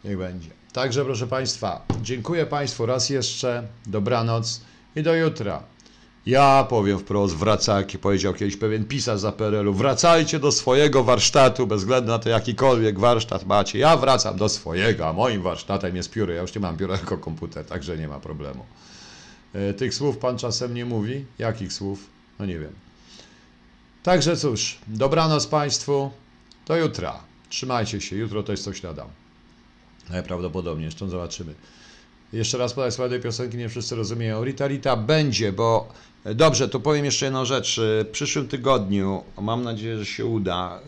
Niech 0.04 0.18
będzie. 0.18 0.50
Także, 0.72 1.04
proszę 1.04 1.26
Państwa, 1.26 1.86
dziękuję 2.02 2.46
Państwu 2.46 2.86
raz 2.86 3.10
jeszcze, 3.10 3.68
dobranoc 3.86 4.60
i 4.96 5.02
do 5.02 5.14
jutra. 5.14 5.62
Ja 6.28 6.64
powiem 6.64 6.98
wprost, 6.98 7.36
wraca, 7.36 7.78
jak 7.78 7.98
powiedział 8.00 8.34
kiedyś 8.34 8.56
pewien 8.56 8.84
pisarz 8.84 9.20
za 9.20 9.32
PRL-u, 9.32 9.74
wracajcie 9.74 10.38
do 10.38 10.52
swojego 10.52 11.04
warsztatu, 11.04 11.66
bez 11.66 11.80
względu 11.80 12.10
na 12.10 12.18
to, 12.18 12.28
jakikolwiek 12.28 12.98
warsztat 12.98 13.46
macie. 13.46 13.78
Ja 13.78 13.96
wracam 13.96 14.36
do 14.36 14.48
swojego, 14.48 15.08
a 15.08 15.12
moim 15.12 15.42
warsztatem 15.42 15.96
jest 15.96 16.10
pióro. 16.10 16.32
Ja 16.32 16.42
już 16.42 16.54
nie 16.54 16.60
mam 16.60 16.76
pióra 16.76 16.94
jako 16.96 17.18
komputer, 17.18 17.64
także 17.64 17.98
nie 17.98 18.08
ma 18.08 18.20
problemu. 18.20 18.64
E, 19.52 19.74
Tych 19.74 19.94
słów 19.94 20.18
pan 20.18 20.38
czasem 20.38 20.74
nie 20.74 20.84
mówi? 20.84 21.24
Jakich 21.38 21.72
słów? 21.72 22.06
No 22.38 22.46
nie 22.46 22.58
wiem. 22.58 22.72
Także 24.02 24.36
cóż, 24.36 24.78
dobranoc 24.86 25.46
Państwu, 25.46 26.10
do 26.66 26.76
jutra. 26.76 27.20
Trzymajcie 27.48 28.00
się, 28.00 28.16
jutro 28.16 28.42
też 28.42 28.60
coś 28.60 28.82
nadam. 28.82 29.08
Najprawdopodobniej, 30.10 30.84
jeszcze 30.84 31.08
zobaczymy. 31.08 31.54
Jeszcze 32.32 32.58
raz 32.58 32.72
podaj 32.72 32.92
słowa 32.92 33.10
tej 33.10 33.20
piosenki, 33.20 33.56
nie 33.56 33.68
wszyscy 33.68 33.96
rozumieją. 33.96 34.44
Rita 34.44 34.66
Rita 34.68 34.96
będzie, 34.96 35.52
bo 35.52 35.88
dobrze, 36.34 36.68
to 36.68 36.80
powiem 36.80 37.04
jeszcze 37.04 37.26
jedną 37.26 37.44
rzecz. 37.44 37.80
W 37.80 38.08
przyszłym 38.12 38.48
tygodniu, 38.48 39.24
mam 39.40 39.62
nadzieję, 39.62 39.98
że 39.98 40.06
się 40.06 40.26
uda, 40.26 40.80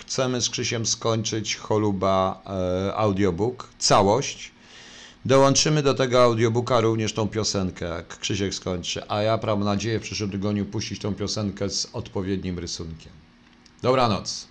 chcemy 0.00 0.42
z 0.42 0.50
Krzysiem 0.50 0.86
skończyć 0.86 1.56
Choluba 1.56 2.42
e, 2.46 2.94
audiobook, 2.94 3.68
całość, 3.78 4.56
Dołączymy 5.26 5.82
do 5.82 5.94
tego 5.94 6.22
audiobooka 6.22 6.80
również 6.80 7.12
tą 7.12 7.28
piosenkę, 7.28 7.86
jak 7.86 8.18
Krzysiek 8.18 8.54
skończy, 8.54 9.02
a 9.08 9.22
ja 9.22 9.38
mam 9.46 9.64
nadzieję 9.64 9.98
w 9.98 10.02
przyszłym 10.02 10.30
tygodniu 10.30 10.64
puścić 10.64 11.00
tą 11.00 11.14
piosenkę 11.14 11.70
z 11.70 11.88
odpowiednim 11.92 12.58
rysunkiem. 12.58 13.12
Dobranoc. 13.82 14.48